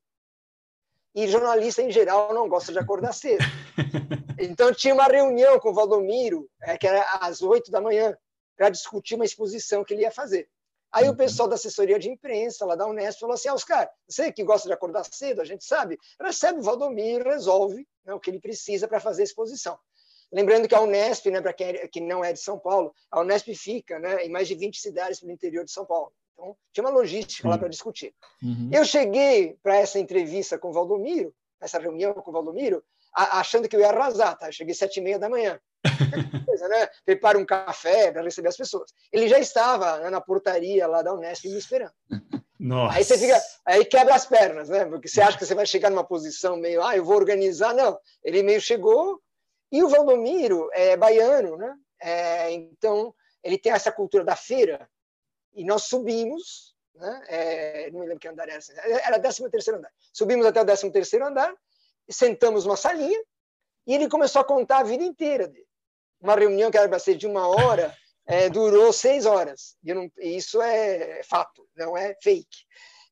E 1.15 1.27
jornalista, 1.29 1.81
em 1.81 1.91
geral, 1.91 2.35
não 2.35 2.49
gosta 2.49 2.73
de 2.73 2.79
acordar 2.79 3.13
cedo. 3.13 3.45
Então, 4.39 4.71
tinha 4.71 4.93
uma 4.93 5.07
reunião 5.07 5.59
com 5.59 5.71
o 5.71 5.73
Valdomiro, 5.73 6.47
é, 6.61 6.77
que 6.77 6.87
era 6.87 7.01
às 7.23 7.41
oito 7.41 7.71
da 7.71 7.81
manhã, 7.81 8.15
para 8.55 8.69
discutir 8.69 9.15
uma 9.15 9.25
exposição 9.25 9.83
que 9.83 9.95
ele 9.95 10.03
ia 10.03 10.11
fazer. 10.11 10.47
Aí 10.93 11.07
o 11.07 11.11
uhum. 11.11 11.17
pessoal 11.17 11.49
da 11.49 11.55
assessoria 11.55 11.99
de 11.99 12.11
imprensa, 12.11 12.65
lá 12.65 12.75
da 12.77 12.87
Unesp, 12.87 13.21
falou 13.21 13.35
assim: 13.35 13.49
ah, 13.49 13.55
Oscar, 13.55 13.91
você 14.09 14.31
que 14.31 14.45
gosta 14.45 14.69
de 14.69 14.75
acordar 14.75 15.05
cedo, 15.05 15.41
a 15.41 15.45
gente 15.45 15.65
sabe, 15.65 15.99
recebe 16.21 16.59
o 16.59 16.63
Valdomiro, 16.63 17.29
resolve 17.29 17.87
né, 18.05 18.15
o 18.15 18.21
que 18.21 18.31
ele 18.31 18.41
precisa 18.41 18.87
para 18.87 19.01
fazer 19.01 19.23
a 19.23 19.25
exposição. 19.25 19.79
Lembrando 20.33 20.69
que 20.69 20.75
a 20.75 20.81
Unesp, 20.81 21.27
né, 21.31 21.41
para 21.41 21.53
quem 21.53 21.69
é, 21.69 21.89
não 22.01 22.25
é 22.25 22.33
de 22.33 22.41
São 22.41 22.59
Paulo, 22.59 22.95
a 23.11 23.21
Unesp 23.21 23.55
fica 23.55 23.99
né, 23.99 24.25
em 24.25 24.31
mais 24.31 24.49
de 24.49 24.55
20 24.55 24.81
cidades 24.81 25.23
no 25.23 25.31
interior 25.31 25.65
de 25.65 25.71
São 25.71 25.85
Paulo. 25.85 26.13
Então, 26.37 26.57
tinha 26.71 26.85
uma 26.85 26.93
logística 26.93 27.49
lá 27.49 27.57
para 27.57 27.69
discutir. 27.69 28.15
Uhum. 28.43 28.69
Eu 28.71 28.85
cheguei 28.85 29.57
para 29.63 29.77
essa 29.77 29.99
entrevista 29.99 30.59
com 30.59 30.69
o 30.69 30.73
Valdomiro, 30.73 31.35
essa 31.61 31.79
reunião 31.79 32.13
com 32.13 32.31
o 32.31 32.35
Valdomiro, 32.35 32.85
achando 33.15 33.67
que 33.67 33.75
eu 33.75 33.81
ia 33.81 33.89
arrasar, 33.89 34.37
tá? 34.37 34.49
Eu 34.49 34.53
cheguei 34.53 34.75
sete 34.75 34.99
e 34.99 35.03
meia 35.03 35.19
da 35.19 35.31
manhã. 35.31 35.59
Coisa, 36.47 36.69
né? 36.69 36.89
Prepara 37.05 37.39
um 37.39 37.47
café 37.47 38.13
para 38.13 38.23
receber 38.23 38.49
as 38.49 38.57
pessoas. 38.57 38.93
Ele 39.11 39.29
já 39.29 39.39
estava 39.39 39.99
né, 40.01 40.11
na 40.11 40.21
portaria 40.21 40.87
lá 40.87 41.01
da 41.01 41.15
Unesp 41.15 41.47
me 41.47 41.57
esperando. 41.57 41.95
Nossa. 42.59 42.97
Aí 42.97 43.05
você 43.05 43.17
fica, 43.17 43.41
aí 43.65 43.85
quebra 43.85 44.15
as 44.15 44.27
pernas, 44.27 44.69
né? 44.69 44.85
Porque 44.85 45.09
você 45.09 45.23
acha 45.23 45.39
que 45.39 45.47
você 45.47 45.55
vai 45.55 45.65
chegar 45.65 45.91
numa 45.91 46.05
posição 46.05 46.57
meio, 46.57 46.83
ah, 46.83 46.97
eu 46.97 47.05
vou 47.05 47.17
organizar. 47.17 47.73
Não, 47.75 47.99
ele 48.23 48.43
meio 48.43 48.61
chegou. 48.61 49.21
E 49.73 49.83
o 49.83 49.89
Valdomiro 49.89 50.69
é 50.75 50.97
baiano, 50.97 51.57
né? 51.57 51.75
É, 52.01 52.53
então 52.53 53.15
ele 53.43 53.57
tem 53.57 53.73
essa 53.73 53.91
cultura 53.91 54.25
da 54.25 54.37
feira 54.37 54.89
e 55.57 55.65
nós 55.65 55.85
subimos 55.85 56.77
né? 56.99 57.23
É, 57.29 57.91
não 57.91 58.01
me 58.01 58.07
lembro 58.07 58.21
que 58.21 58.29
andar 58.29 58.49
era, 58.49 58.61
era 59.05 59.21
13 59.21 59.51
terceiro 59.51 59.79
andar. 59.79 59.93
Subimos 60.13 60.47
até 60.47 60.61
o 60.61 60.65
13 60.65 60.91
terceiro 60.91 61.27
andar, 61.27 61.55
sentamos 62.09 62.65
numa 62.65 62.77
salinha, 62.77 63.23
e 63.87 63.95
ele 63.95 64.09
começou 64.09 64.41
a 64.41 64.45
contar 64.45 64.79
a 64.79 64.85
vida 64.85 65.05
inteira 65.05 65.47
dele. 65.47 65.67
Uma 66.21 66.35
reunião 66.35 66.71
que 66.71 66.79
era 66.79 66.89
para 66.89 66.99
ser 66.99 67.17
de 67.17 67.27
uma 67.27 67.47
hora, 67.47 67.95
é, 68.27 68.49
durou 68.49 68.93
seis 68.93 69.27
horas. 69.27 69.77
E 69.85 69.95
não, 69.95 70.11
isso 70.19 70.61
é 70.61 71.23
fato, 71.23 71.69
não 71.77 71.97
é 71.97 72.17
fake. 72.23 72.65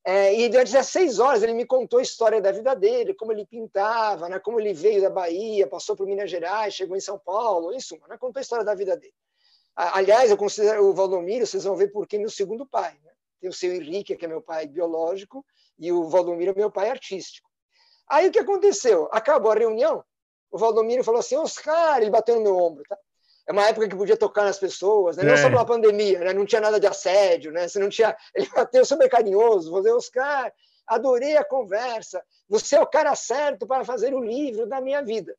É, 0.07 0.35
e 0.35 0.49
durante 0.49 0.75
essas 0.75 0.91
seis 0.91 1.17
horas 1.17 1.41
ele 1.41 1.53
me 1.53 1.65
contou 1.65 1.97
a 1.97 2.01
história 2.03 2.39
da 2.39 2.51
vida 2.51 2.75
dele, 2.75 3.15
como 3.15 3.31
ele 3.31 3.45
pintava, 3.45 4.29
né, 4.29 4.37
como 4.37 4.59
ele 4.59 4.71
veio 4.71 5.01
da 5.01 5.09
Bahia, 5.09 5.65
passou 5.65 5.95
por 5.95 6.05
Minas 6.05 6.29
Gerais, 6.29 6.75
chegou 6.75 6.95
em 6.95 6.99
São 6.99 7.17
Paulo, 7.17 7.79
suma, 7.81 8.07
né, 8.07 8.15
contou 8.17 8.39
a 8.39 8.41
história 8.41 8.63
da 8.63 8.75
vida 8.75 8.95
dele. 8.95 9.13
Aliás, 9.75 10.31
eu 10.31 10.37
considero 10.37 10.85
o 10.85 10.93
Valdomiro, 10.93 11.45
vocês 11.45 11.63
vão 11.63 11.75
ver 11.75 11.89
por 11.89 12.07
que 12.07 12.17
meu 12.17 12.29
segundo 12.29 12.65
pai. 12.65 12.97
Né? 13.03 13.11
Tem 13.41 13.49
o 13.49 13.53
seu 13.53 13.73
Henrique, 13.73 14.15
que 14.15 14.25
é 14.25 14.27
meu 14.27 14.41
pai 14.41 14.67
biológico, 14.67 15.45
e 15.77 15.91
o 15.91 16.07
Valdomiro 16.07 16.51
é 16.51 16.55
meu 16.55 16.71
pai 16.71 16.89
artístico. 16.89 17.49
Aí 18.07 18.27
o 18.27 18.31
que 18.31 18.39
aconteceu? 18.39 19.09
Acabou 19.11 19.51
a 19.51 19.55
reunião, 19.55 20.03
o 20.49 20.57
Valdomiro 20.57 21.03
falou 21.03 21.19
assim, 21.19 21.35
Oscar, 21.35 22.01
ele 22.01 22.09
bateu 22.09 22.35
no 22.35 22.41
meu 22.41 22.55
ombro, 22.57 22.83
tá? 22.87 22.97
é 23.47 23.51
uma 23.51 23.67
época 23.67 23.87
que 23.87 23.95
podia 23.95 24.17
tocar 24.17 24.43
nas 24.43 24.57
pessoas, 24.57 25.17
né? 25.17 25.23
não 25.23 25.33
é. 25.33 25.37
só 25.37 25.49
pela 25.49 25.65
pandemia, 25.65 26.19
né? 26.19 26.33
não 26.33 26.45
tinha 26.45 26.61
nada 26.61 26.79
de 26.79 26.87
assédio, 26.87 27.51
né? 27.51 27.67
Você 27.67 27.77
não 27.77 27.89
tinha. 27.89 28.15
Ele 28.33 28.49
bateu 28.49 28.83
super 28.83 29.09
carinhoso, 29.09 29.69
você, 29.69 29.91
Oscar, 29.91 30.51
adorei 30.87 31.37
a 31.37 31.45
conversa, 31.45 32.23
você 32.49 32.75
é 32.75 32.81
o 32.81 32.87
cara 32.87 33.15
certo 33.15 33.67
para 33.67 33.85
fazer 33.85 34.13
o 34.13 34.23
livro 34.23 34.65
da 34.65 34.81
minha 34.81 35.03
vida. 35.03 35.37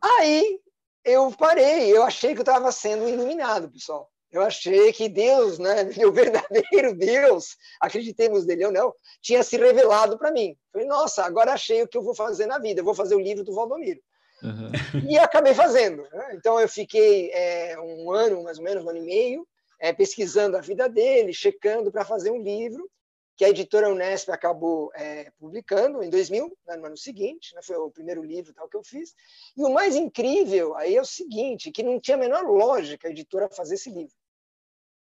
Aí 0.00 0.60
eu 1.04 1.30
parei, 1.32 1.94
eu 1.94 2.02
achei 2.02 2.32
que 2.32 2.38
eu 2.38 2.44
estava 2.44 2.72
sendo 2.72 3.08
iluminado, 3.08 3.70
pessoal. 3.70 4.10
Eu 4.32 4.42
achei 4.42 4.92
que 4.92 5.08
Deus, 5.08 5.58
né, 5.58 5.84
o 6.04 6.10
verdadeiro 6.10 6.94
Deus, 6.94 7.56
acreditemos 7.80 8.44
nele 8.44 8.66
ou 8.66 8.72
não, 8.72 8.92
tinha 9.22 9.42
se 9.42 9.56
revelado 9.56 10.18
para 10.18 10.32
mim. 10.32 10.56
Falei, 10.72 10.88
nossa, 10.88 11.24
agora 11.24 11.52
achei 11.52 11.82
o 11.82 11.88
que 11.88 11.96
eu 11.96 12.02
vou 12.02 12.14
fazer 12.14 12.46
na 12.46 12.58
vida, 12.58 12.80
eu 12.80 12.84
vou 12.84 12.94
fazer 12.94 13.14
o 13.14 13.20
livro 13.20 13.44
do 13.44 13.54
Valdomiro. 13.54 14.00
Uhum. 14.42 15.08
E 15.08 15.16
acabei 15.18 15.54
fazendo. 15.54 16.02
Né? 16.10 16.34
Então, 16.34 16.58
eu 16.58 16.68
fiquei 16.68 17.30
é, 17.32 17.78
um 17.80 18.10
ano, 18.12 18.42
mais 18.42 18.58
ou 18.58 18.64
menos, 18.64 18.84
um 18.84 18.88
ano 18.88 18.98
e 18.98 19.02
meio, 19.02 19.46
é, 19.80 19.92
pesquisando 19.92 20.56
a 20.56 20.60
vida 20.60 20.88
dele, 20.88 21.32
checando 21.32 21.92
para 21.92 22.04
fazer 22.04 22.30
um 22.30 22.42
livro 22.42 22.90
que 23.36 23.44
a 23.44 23.48
editora 23.48 23.90
Unesp 23.90 24.30
acabou 24.30 24.90
é, 24.94 25.30
publicando 25.38 26.02
em 26.02 26.10
2000, 26.10 26.56
né, 26.66 26.76
no 26.76 26.86
ano 26.86 26.96
seguinte, 26.96 27.54
né, 27.54 27.60
foi 27.62 27.76
o 27.76 27.90
primeiro 27.90 28.22
livro 28.22 28.54
tal 28.54 28.68
que 28.68 28.76
eu 28.76 28.84
fiz. 28.84 29.14
E 29.56 29.64
o 29.64 29.70
mais 29.70 29.96
incrível 29.96 30.74
aí 30.76 30.96
é 30.96 31.00
o 31.00 31.04
seguinte, 31.04 31.72
que 31.72 31.82
não 31.82 31.98
tinha 31.98 32.16
a 32.16 32.20
menor 32.20 32.44
lógica 32.44 33.08
a 33.08 33.10
editora 33.10 33.48
fazer 33.48 33.74
esse 33.74 33.90
livro. 33.90 34.14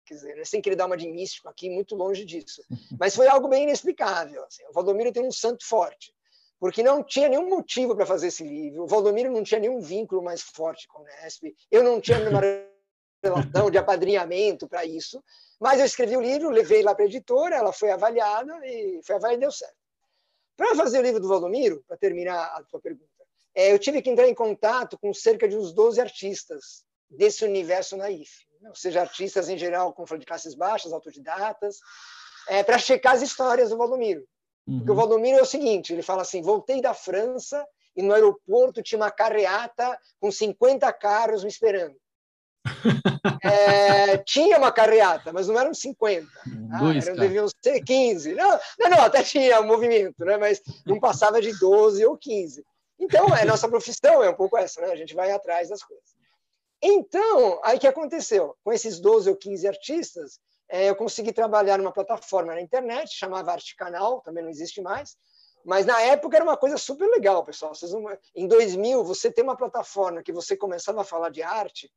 Quer 0.06 0.16
dizer, 0.16 0.36
né, 0.36 0.46
sem 0.46 0.62
querer 0.62 0.76
dar 0.76 0.86
uma 0.86 0.98
de 0.98 1.08
místico 1.08 1.50
aqui, 1.50 1.70
muito 1.70 1.96
longe 1.96 2.26
disso. 2.26 2.64
Mas 3.00 3.16
foi 3.16 3.28
algo 3.28 3.48
bem 3.48 3.64
inexplicável. 3.64 4.44
Assim. 4.46 4.64
O 4.70 4.74
Valdomiro 4.74 5.12
tem 5.12 5.26
um 5.26 5.32
santo 5.32 5.66
forte 5.66 6.14
porque 6.62 6.84
não 6.84 7.04
tinha 7.04 7.28
nenhum 7.28 7.50
motivo 7.50 7.96
para 7.96 8.06
fazer 8.06 8.28
esse 8.28 8.44
livro. 8.44 8.84
O 8.84 8.88
Valdomiro 8.88 9.32
não 9.32 9.44
tinha 9.44 9.60
nenhum 9.60 9.80
vínculo 9.80 10.22
mais 10.22 10.44
forte 10.44 10.88
com 10.88 11.02
o 11.02 11.04
Nesp. 11.06 11.56
Eu 11.72 11.84
não 11.84 12.00
tinha 12.00 12.20
nenhuma 12.20 12.40
relação 13.24 13.70
de 13.70 13.78
apadrinhamento 13.78 14.68
para 14.68 14.86
isso. 14.86 15.24
Mas 15.60 15.80
eu 15.80 15.86
escrevi 15.86 16.18
o 16.18 16.22
livro, 16.22 16.50
levei 16.50 16.82
lá 16.82 16.96
para 16.96 17.06
a 17.06 17.08
editora, 17.08 17.56
ela 17.56 17.72
foi 17.72 17.92
avaliada 17.92 18.54
e 18.66 19.00
foi 19.04 19.16
avaliada 19.16 19.38
e 19.38 19.42
deu 19.42 19.52
certo. 19.52 19.76
Para 20.58 20.76
fazer 20.76 21.00
o 21.00 21.02
livro 21.02 21.20
do 21.20 21.28
Valdomiro, 21.28 21.84
para 21.88 21.98
terminar 21.98 22.44
a 22.56 22.64
tua 22.64 22.80
pergunta, 22.80 23.10
é, 23.54 23.72
eu 23.72 23.80
tive 23.80 24.02
que 24.02 24.10
entrar 24.10 24.28
em 24.28 24.34
contato 24.34 24.98
com 24.98 25.14
cerca 25.14 25.48
de 25.48 25.58
uns 25.58 25.74
12 25.74 26.00
artistas 26.00 26.84
desse 27.10 27.44
universo 27.44 27.98
naif, 27.98 28.46
né? 28.62 28.70
ou 28.70 28.76
seja, 28.76 29.02
artistas 29.02 29.50
em 29.50 29.58
geral 29.58 29.94
com 29.94 30.06
de 30.06 30.26
classes 30.26 30.56
baixas, 30.56 30.94
autodidatas, 30.94 31.80
é, 32.48 32.64
para 32.64 32.78
checar 32.78 33.14
as 33.14 33.22
histórias 33.22 33.70
do 33.70 33.78
Valdomiro. 33.78 34.26
Uhum. 34.66 34.80
Porque 34.80 34.92
o 34.92 34.96
Valdomiro 34.96 35.38
é 35.38 35.42
o 35.42 35.46
seguinte, 35.46 35.94
ele 35.94 36.02
fala 36.02 36.22
assim, 36.22 36.42
voltei 36.42 36.82
da 36.82 36.94
França 36.94 37.66
e 37.96 38.02
no 38.02 38.14
aeroporto 38.14 38.82
tinha 38.82 39.00
uma 39.00 39.12
carreata 39.12 40.00
com 40.20 40.32
50 40.32 40.92
carros 40.94 41.44
me 41.44 41.50
esperando. 41.50 41.96
É, 43.44 44.18
tinha 44.20 44.58
uma 44.58 44.72
carreata, 44.72 45.34
mas 45.34 45.48
não 45.48 45.60
eram 45.60 45.74
50. 45.74 46.28
Ah, 46.72 46.96
eram, 46.96 47.16
deviam 47.16 47.48
ser 47.64 47.82
15. 47.82 48.34
Não, 48.34 48.60
não, 48.80 48.90
não, 48.90 49.02
até 49.02 49.24
tinha 49.24 49.62
movimento, 49.62 50.24
né? 50.24 50.38
mas 50.38 50.62
não 50.86 51.00
passava 51.00 51.42
de 51.42 51.58
12 51.58 52.06
ou 52.06 52.18
15. 52.18 52.64
Então, 53.00 53.36
é 53.36 53.46
nossa 53.46 53.68
profissão, 53.68 54.24
é 54.24 54.30
um 54.30 54.36
pouco 54.36 54.58
essa, 54.58 54.82
né? 54.82 54.92
a 54.92 54.96
gente 54.96 55.16
vai 55.16 55.32
atrás 55.32 55.70
das 55.70 55.84
coisas. 55.84 56.06
Então, 56.82 57.60
aí 57.64 57.80
que 57.80 57.88
aconteceu? 57.88 58.56
Com 58.64 58.72
esses 58.72 59.00
12 59.00 59.30
ou 59.30 59.36
15 59.36 59.68
artistas, 59.68 60.40
é, 60.70 60.90
eu 60.90 60.96
consegui 60.96 61.32
trabalhar 61.34 61.78
numa 61.78 61.92
plataforma 61.92 62.54
na 62.54 62.62
internet, 62.62 63.14
chamava 63.14 63.52
Arte 63.52 63.76
Canal, 63.76 64.22
também 64.22 64.44
não 64.44 64.50
existe 64.50 64.82
mais, 64.82 65.16
mas 65.64 65.86
na 65.86 66.02
época 66.02 66.38
era 66.38 66.46
uma 66.46 66.58
coisa 66.58 66.78
super 66.78 67.08
legal, 67.08 67.44
pessoal. 67.44 67.72
Não... 67.92 68.18
Em 68.36 68.48
2000, 68.48 69.04
você 69.04 69.32
ter 69.32 69.42
uma 69.44 69.56
plataforma 69.56 70.24
que 70.24 70.32
você 70.32 70.58
começava 70.58 71.02
a 71.02 71.06
falar 71.06 71.30
de 71.30 71.44
arte, 71.44 71.92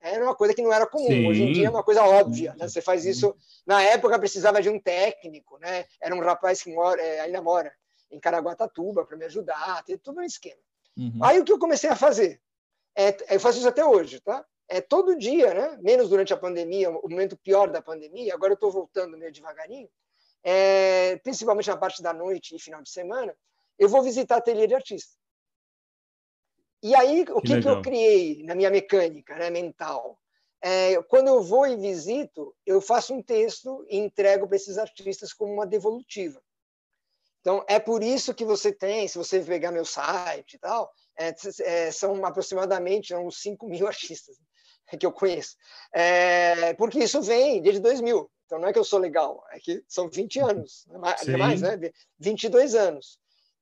era 0.00 0.24
uma 0.24 0.34
coisa 0.34 0.54
que 0.54 0.62
não 0.62 0.72
era 0.72 0.86
comum. 0.86 1.06
Sim. 1.06 1.26
Hoje 1.26 1.42
em 1.42 1.52
dia 1.52 1.66
é 1.66 1.70
uma 1.70 1.82
coisa 1.82 2.04
óbvia. 2.04 2.54
Né? 2.56 2.68
Você 2.68 2.80
faz 2.80 3.04
isso. 3.04 3.34
Na 3.66 3.82
época 3.82 4.18
precisava 4.18 4.62
de 4.62 4.68
um 4.68 4.78
técnico, 4.80 5.58
né? 5.58 5.84
Era 6.00 6.14
um 6.14 6.20
rapaz 6.20 6.62
que 6.62 6.74
mora, 6.74 7.00
é, 7.00 7.20
ainda 7.20 7.42
mora 7.42 7.72
em 8.10 8.18
Caraguatatuba 8.18 9.04
para 9.04 9.16
me 9.16 9.24
ajudar, 9.26 9.84
tem 9.84 9.98
todo 9.98 10.18
um 10.18 10.22
esquema. 10.22 10.60
Uhum. 10.96 11.18
Aí 11.22 11.38
o 11.38 11.44
que 11.44 11.52
eu 11.52 11.58
comecei 11.58 11.90
a 11.90 11.96
fazer? 11.96 12.40
É, 12.96 13.34
eu 13.34 13.40
faço 13.40 13.58
isso 13.58 13.68
até 13.68 13.84
hoje, 13.84 14.20
tá? 14.20 14.44
é, 14.68 14.80
todo 14.80 15.16
dia, 15.16 15.54
né? 15.54 15.78
menos 15.80 16.10
durante 16.10 16.32
a 16.32 16.36
pandemia, 16.36 16.90
o 16.90 17.08
momento 17.08 17.36
pior 17.36 17.70
da 17.70 17.80
pandemia, 17.80 18.34
agora 18.34 18.52
eu 18.52 18.54
estou 18.54 18.70
voltando 18.70 19.16
meio 19.16 19.32
devagarinho, 19.32 19.88
é, 20.44 21.16
principalmente 21.16 21.68
na 21.68 21.76
parte 21.76 22.02
da 22.02 22.12
noite 22.12 22.54
e 22.54 22.60
final 22.60 22.82
de 22.82 22.90
semana, 22.90 23.34
eu 23.78 23.88
vou 23.88 24.02
visitar 24.02 24.36
ateliê 24.36 24.66
de 24.66 24.74
artista. 24.74 25.16
E 26.82 26.94
aí, 26.94 27.22
o 27.30 27.40
que, 27.40 27.54
que, 27.54 27.62
que 27.62 27.68
eu 27.68 27.82
criei 27.82 28.42
na 28.44 28.54
minha 28.54 28.70
mecânica 28.70 29.34
né, 29.36 29.50
mental? 29.50 30.18
É, 30.60 31.00
quando 31.02 31.28
eu 31.28 31.42
vou 31.42 31.66
e 31.66 31.76
visito, 31.76 32.54
eu 32.66 32.80
faço 32.80 33.14
um 33.14 33.22
texto 33.22 33.84
e 33.88 33.96
entrego 33.96 34.46
para 34.46 34.56
esses 34.56 34.78
artistas 34.78 35.32
como 35.32 35.52
uma 35.52 35.66
devolutiva. 35.66 36.40
Então, 37.40 37.64
é 37.68 37.78
por 37.78 38.02
isso 38.02 38.34
que 38.34 38.44
você 38.44 38.72
tem, 38.72 39.06
se 39.06 39.16
você 39.16 39.40
pegar 39.40 39.70
meu 39.70 39.84
site 39.84 40.54
e 40.54 40.58
tal, 40.58 40.90
é, 41.16 41.34
é, 41.60 41.90
são 41.90 42.24
aproximadamente 42.24 43.14
uns 43.14 43.40
5 43.40 43.68
mil 43.68 43.86
artistas 43.88 44.36
que 44.98 45.06
eu 45.06 45.12
conheço. 45.12 45.56
É, 45.92 46.74
porque 46.74 46.98
isso 46.98 47.20
vem 47.22 47.60
desde 47.60 47.80
2000. 47.80 48.30
Então, 48.46 48.58
não 48.58 48.68
é 48.68 48.72
que 48.72 48.78
eu 48.78 48.84
sou 48.84 48.98
legal, 48.98 49.44
é 49.50 49.60
que 49.60 49.84
são 49.86 50.08
20 50.08 50.40
anos, 50.40 50.86
é 50.90 51.36
mais, 51.36 51.60
né? 51.60 51.78
22 52.18 52.74
anos. 52.74 53.18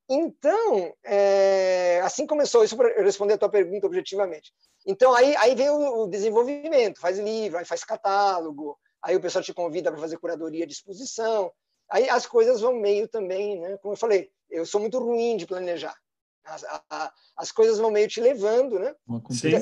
Então, 0.08 0.94
é, 1.04 2.00
assim 2.04 2.26
começou, 2.26 2.62
isso 2.62 2.76
para 2.76 3.02
responder 3.02 3.34
a 3.34 3.38
tua 3.38 3.48
pergunta 3.48 3.86
objetivamente. 3.86 4.52
Então, 4.86 5.12
aí, 5.14 5.34
aí 5.36 5.54
vem 5.54 5.68
o, 5.68 6.04
o 6.04 6.06
desenvolvimento, 6.06 7.00
faz 7.00 7.18
livro, 7.18 7.58
aí 7.58 7.64
faz 7.64 7.82
catálogo, 7.82 8.78
aí 9.02 9.16
o 9.16 9.20
pessoal 9.20 9.42
te 9.42 9.52
convida 9.52 9.90
para 9.90 10.00
fazer 10.00 10.18
curadoria 10.18 10.66
de 10.66 10.72
exposição, 10.72 11.50
aí 11.90 12.08
as 12.08 12.24
coisas 12.24 12.60
vão 12.60 12.74
meio 12.74 13.08
também, 13.08 13.60
né? 13.60 13.76
Como 13.78 13.94
eu 13.94 13.98
falei, 13.98 14.30
eu 14.48 14.64
sou 14.64 14.80
muito 14.80 14.98
ruim 14.98 15.36
de 15.36 15.46
planejar. 15.46 15.96
As, 16.44 16.62
a, 16.64 17.12
as 17.36 17.50
coisas 17.50 17.78
vão 17.78 17.90
meio 17.90 18.06
te 18.06 18.20
levando, 18.20 18.78
né? 18.78 18.94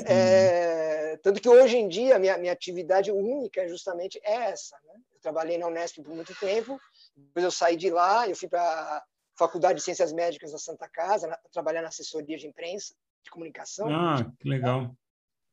É, 0.07 1.17
tanto 1.17 1.41
que 1.41 1.49
hoje 1.49 1.77
em 1.77 1.87
dia, 1.87 2.19
minha, 2.19 2.37
minha 2.37 2.53
atividade 2.53 3.11
única 3.11 3.61
é 3.61 3.67
justamente 3.67 4.21
essa. 4.23 4.77
Né? 4.85 4.93
Eu 5.15 5.19
trabalhei 5.19 5.57
na 5.57 5.65
Unesp 5.65 6.03
por 6.03 6.13
muito 6.13 6.35
tempo, 6.39 6.79
depois 7.15 7.43
eu 7.43 7.49
saí 7.49 7.75
de 7.75 7.89
lá, 7.89 8.29
eu 8.29 8.35
fui 8.35 8.47
para 8.47 9.03
Faculdade 9.37 9.79
de 9.79 9.83
Ciências 9.83 10.13
Médicas 10.13 10.51
da 10.51 10.57
Santa 10.57 10.87
Casa, 10.87 11.27
na, 11.27 11.37
trabalhar 11.51 11.81
na 11.81 11.89
assessoria 11.89 12.37
de 12.37 12.47
imprensa, 12.47 12.93
de 13.23 13.29
comunicação. 13.29 13.87
Ah, 13.89 14.31
que 14.39 14.47
legal. 14.47 14.95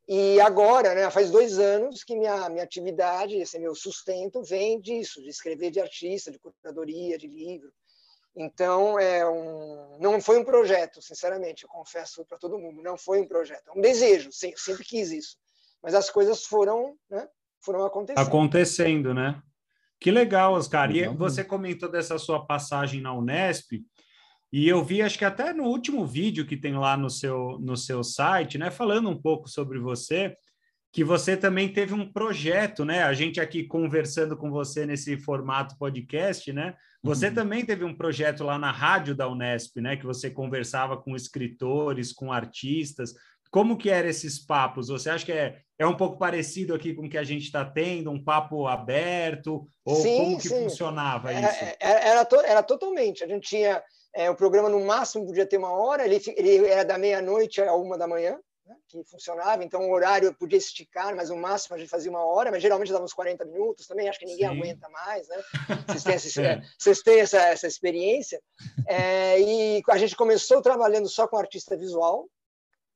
E 0.08 0.40
agora, 0.40 0.94
né, 0.94 1.10
faz 1.10 1.30
dois 1.30 1.58
anos 1.58 2.02
que 2.02 2.16
minha, 2.16 2.48
minha 2.48 2.64
atividade, 2.64 3.36
esse 3.36 3.58
meu 3.58 3.74
sustento, 3.74 4.42
vem 4.42 4.80
disso, 4.80 5.22
de 5.22 5.28
escrever 5.28 5.70
de 5.70 5.80
artista, 5.80 6.30
de 6.30 6.38
curadoria, 6.38 7.16
de 7.16 7.28
livro. 7.28 7.72
Então, 8.34 8.98
é 8.98 9.28
um, 9.28 9.98
não 10.00 10.20
foi 10.20 10.38
um 10.38 10.44
projeto, 10.44 11.02
sinceramente, 11.02 11.64
eu 11.64 11.68
confesso 11.68 12.24
para 12.24 12.38
todo 12.38 12.58
mundo, 12.58 12.82
não 12.82 12.96
foi 12.96 13.20
um 13.20 13.28
projeto, 13.28 13.68
é 13.68 13.78
um 13.78 13.80
desejo, 13.80 14.32
sim, 14.32 14.52
sempre 14.56 14.84
quis 14.84 15.10
isso. 15.10 15.36
Mas 15.82 15.94
as 15.94 16.08
coisas 16.08 16.44
foram, 16.44 16.96
né, 17.10 17.28
foram 17.60 17.84
acontecendo. 17.84 18.26
Acontecendo, 18.26 19.14
né? 19.14 19.40
Que 20.02 20.10
legal, 20.10 20.54
Oscar. 20.54 20.94
E 20.94 21.06
você 21.08 21.44
comentou 21.44 21.90
dessa 21.90 22.18
sua 22.18 22.44
passagem 22.44 23.00
na 23.00 23.14
Unesp, 23.14 23.84
e 24.52 24.68
eu 24.68 24.84
vi, 24.84 25.00
acho 25.00 25.16
que 25.16 25.24
até 25.24 25.54
no 25.54 25.64
último 25.64 26.04
vídeo 26.04 26.44
que 26.44 26.56
tem 26.56 26.74
lá 26.74 26.96
no 26.96 27.08
seu, 27.08 27.58
no 27.58 27.74
seu 27.76 28.04
site, 28.04 28.58
né, 28.58 28.70
falando 28.70 29.08
um 29.08 29.16
pouco 29.16 29.48
sobre 29.48 29.78
você, 29.78 30.36
que 30.92 31.02
você 31.02 31.38
também 31.38 31.72
teve 31.72 31.94
um 31.94 32.12
projeto, 32.12 32.84
né? 32.84 33.02
A 33.02 33.14
gente 33.14 33.40
aqui 33.40 33.64
conversando 33.64 34.36
com 34.36 34.50
você 34.50 34.84
nesse 34.84 35.16
formato 35.16 35.74
podcast, 35.78 36.52
né? 36.52 36.74
Você 37.02 37.28
uhum. 37.28 37.34
também 37.34 37.64
teve 37.64 37.82
um 37.82 37.94
projeto 37.96 38.44
lá 38.44 38.58
na 38.58 38.70
rádio 38.70 39.14
da 39.14 39.26
Unesp, 39.26 39.80
né? 39.80 39.96
Que 39.96 40.04
você 40.04 40.28
conversava 40.28 40.98
com 40.98 41.16
escritores, 41.16 42.12
com 42.12 42.30
artistas. 42.30 43.14
Como 43.52 43.76
que 43.76 43.90
eram 43.90 44.08
esses 44.08 44.38
papos? 44.38 44.88
Você 44.88 45.10
acha 45.10 45.26
que 45.26 45.30
é, 45.30 45.60
é 45.78 45.86
um 45.86 45.96
pouco 45.96 46.16
parecido 46.16 46.74
aqui 46.74 46.94
com 46.94 47.04
o 47.04 47.08
que 47.08 47.18
a 47.18 47.22
gente 47.22 47.44
está 47.44 47.62
tendo, 47.62 48.10
um 48.10 48.24
papo 48.24 48.66
aberto? 48.66 49.68
Ou 49.84 49.96
sim, 49.96 50.16
como 50.16 50.38
que 50.38 50.48
sim. 50.48 50.64
funcionava 50.64 51.30
é, 51.30 51.40
isso? 51.40 51.76
Era, 51.78 52.00
era, 52.00 52.24
to, 52.24 52.36
era 52.40 52.62
totalmente. 52.62 53.22
A 53.22 53.28
gente 53.28 53.46
tinha 53.46 53.84
é, 54.14 54.30
o 54.30 54.34
programa 54.34 54.70
no 54.70 54.80
máximo 54.80 55.26
podia 55.26 55.44
ter 55.44 55.58
uma 55.58 55.70
hora, 55.70 56.06
ele, 56.06 56.18
ele 56.34 56.66
era 56.66 56.82
da 56.82 56.96
meia-noite 56.96 57.60
a 57.60 57.74
uma 57.74 57.98
da 57.98 58.08
manhã, 58.08 58.38
né, 58.64 58.74
que 58.88 59.04
funcionava, 59.04 59.62
então 59.62 59.82
o 59.82 59.92
horário 59.92 60.34
podia 60.34 60.56
esticar, 60.58 61.14
mas 61.14 61.28
o 61.28 61.36
máximo 61.36 61.76
a 61.76 61.78
gente 61.78 61.90
fazia 61.90 62.10
uma 62.10 62.24
hora, 62.24 62.50
mas 62.50 62.62
geralmente 62.62 62.90
dava 62.90 63.04
uns 63.04 63.12
40 63.12 63.44
minutos 63.44 63.86
também, 63.86 64.08
acho 64.08 64.18
que 64.18 64.26
ninguém 64.26 64.48
Sim. 64.48 64.58
aguenta 64.58 64.88
mais, 64.88 65.28
né? 65.28 65.42
Vocês 65.88 66.04
têm 66.04 66.14
essa, 66.14 66.42
é. 66.42 66.62
vocês 66.78 67.02
têm 67.02 67.20
essa, 67.20 67.38
essa 67.48 67.66
experiência. 67.66 68.40
É, 68.86 69.40
e 69.40 69.82
a 69.90 69.98
gente 69.98 70.16
começou 70.16 70.62
trabalhando 70.62 71.08
só 71.08 71.28
com 71.28 71.36
artista 71.36 71.76
visual, 71.76 72.28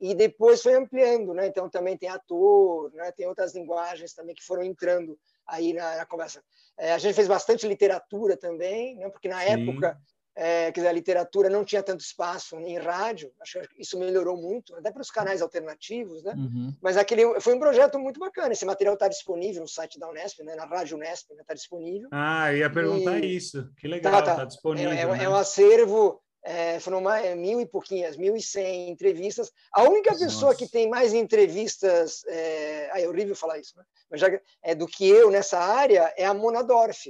e 0.00 0.14
depois 0.14 0.62
foi 0.62 0.74
ampliando, 0.74 1.32
né? 1.32 1.46
Então 1.46 1.68
também 1.68 1.96
tem 1.96 2.08
ator, 2.08 2.92
né? 2.92 3.10
Tem 3.12 3.26
outras 3.26 3.54
linguagens 3.54 4.12
também 4.12 4.34
que 4.34 4.44
foram 4.44 4.62
entrando 4.62 5.18
aí 5.46 5.72
na, 5.72 5.96
na 5.96 6.06
conversa. 6.06 6.42
É, 6.78 6.92
a 6.92 6.98
gente 6.98 7.14
fez 7.14 7.28
bastante 7.28 7.66
literatura 7.66 8.36
também, 8.36 8.96
né? 8.96 9.08
Porque 9.08 9.28
na 9.28 9.40
Sim. 9.40 9.70
época 9.70 9.98
é, 10.38 10.70
quer 10.70 10.80
dizer, 10.80 10.88
a 10.88 10.92
literatura 10.92 11.48
não 11.48 11.64
tinha 11.64 11.82
tanto 11.82 12.00
espaço 12.00 12.56
em 12.56 12.76
rádio, 12.76 13.32
acho 13.40 13.58
que 13.60 13.80
isso 13.80 13.98
melhorou 13.98 14.36
muito, 14.36 14.76
até 14.76 14.92
para 14.92 15.00
os 15.00 15.10
canais 15.10 15.40
alternativos, 15.40 16.22
né? 16.22 16.34
Uhum. 16.36 16.74
Mas 16.82 16.98
aquele 16.98 17.40
foi 17.40 17.54
um 17.54 17.58
projeto 17.58 17.98
muito 17.98 18.20
bacana. 18.20 18.52
Esse 18.52 18.66
material 18.66 18.94
está 18.94 19.08
disponível 19.08 19.62
no 19.62 19.68
site 19.68 19.98
da 19.98 20.10
Unesp, 20.10 20.40
né? 20.40 20.54
na 20.54 20.66
rádio 20.66 20.98
Unesp, 20.98 21.30
está 21.30 21.42
né? 21.42 21.54
disponível. 21.54 22.10
Ah, 22.12 22.52
ia 22.52 22.68
perguntar 22.68 23.18
e... 23.18 23.34
isso. 23.34 23.66
Que 23.78 23.88
legal, 23.88 24.18
está 24.18 24.32
tá. 24.32 24.36
tá 24.36 24.44
disponível. 24.44 24.92
É, 24.92 25.00
é, 25.00 25.06
né? 25.06 25.24
é, 25.24 25.28
um 25.28 25.34
acervo, 25.34 26.20
é, 26.46 26.78
foram 26.78 27.00
mais, 27.00 27.26
é, 27.26 27.34
mil 27.34 27.60
e 27.60 27.66
pouquinhas, 27.66 28.16
mil 28.16 28.36
e 28.36 28.40
cem 28.40 28.88
entrevistas. 28.88 29.52
A 29.72 29.82
única 29.82 30.12
Nossa. 30.12 30.24
pessoa 30.24 30.54
que 30.54 30.68
tem 30.68 30.88
mais 30.88 31.12
entrevistas, 31.12 32.22
é, 32.28 32.88
ah, 32.92 33.00
é 33.00 33.08
horrível 33.08 33.34
falar 33.34 33.58
isso, 33.58 33.76
né? 33.76 33.84
Mas 34.08 34.20
já, 34.20 34.28
é 34.62 34.74
do 34.74 34.86
que 34.86 35.08
eu 35.08 35.30
nessa 35.30 35.58
área 35.58 36.14
é 36.16 36.24
a 36.24 36.32
Mona 36.32 36.62
Dorf 36.62 37.08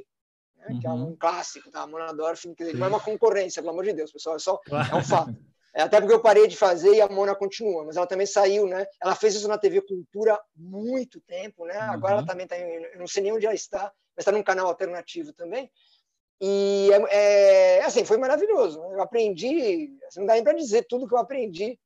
né? 0.57 0.67
uhum. 0.71 0.81
que 0.81 0.87
é 0.87 0.91
um 0.91 1.05
uhum. 1.05 1.17
clássico, 1.17 1.71
tá? 1.71 1.83
A 1.83 1.87
Mona 1.87 2.13
Dorf, 2.15 2.47
não 2.75 2.87
é 2.87 2.89
uma 2.89 3.01
concorrência, 3.01 3.63
pelo 3.63 3.73
amor 3.73 3.85
de 3.85 3.93
Deus, 3.93 4.11
pessoal, 4.11 4.37
é 4.37 4.39
só 4.39 4.57
claro. 4.59 4.95
é 4.95 4.99
um 4.99 5.05
fato. 5.05 5.37
É, 5.75 5.83
até 5.83 6.01
porque 6.01 6.15
eu 6.15 6.21
parei 6.21 6.47
de 6.47 6.57
fazer 6.57 6.95
e 6.95 7.03
a 7.03 7.09
Mona 7.09 7.35
continua, 7.35 7.85
mas 7.85 7.99
ela 7.99 8.07
também 8.07 8.27
saiu, 8.27 8.67
né? 8.67 8.87
Ela 8.99 9.15
fez 9.15 9.35
isso 9.35 9.47
na 9.47 9.59
TV 9.59 9.83
Cultura 9.83 10.41
muito 10.57 11.21
tempo, 11.21 11.67
né? 11.67 11.79
Uhum. 11.79 11.91
Agora 11.93 12.13
ela 12.15 12.23
uhum. 12.23 12.27
também 12.27 12.45
está, 12.45 12.59
eu 12.59 12.99
não 12.99 13.07
sei 13.07 13.23
nem 13.23 13.33
onde 13.33 13.45
ela 13.45 13.55
está, 13.55 13.93
mas 14.17 14.23
está 14.23 14.33
num 14.33 14.43
canal 14.43 14.69
alternativo 14.69 15.35
também. 15.35 15.71
E 16.41 16.91
é, 17.11 17.79
é 17.79 17.85
assim, 17.85 18.05
foi 18.05 18.19
maravilhoso. 18.19 18.81
Eu 18.93 19.01
aprendi, 19.03 19.97
assim, 20.07 20.21
não 20.21 20.27
dá 20.27 20.35
nem 20.35 20.45
para 20.45 20.53
dizer 20.53 20.87
tudo 20.89 21.07
que 21.07 21.15
eu 21.15 21.19
aprendi. 21.19 21.79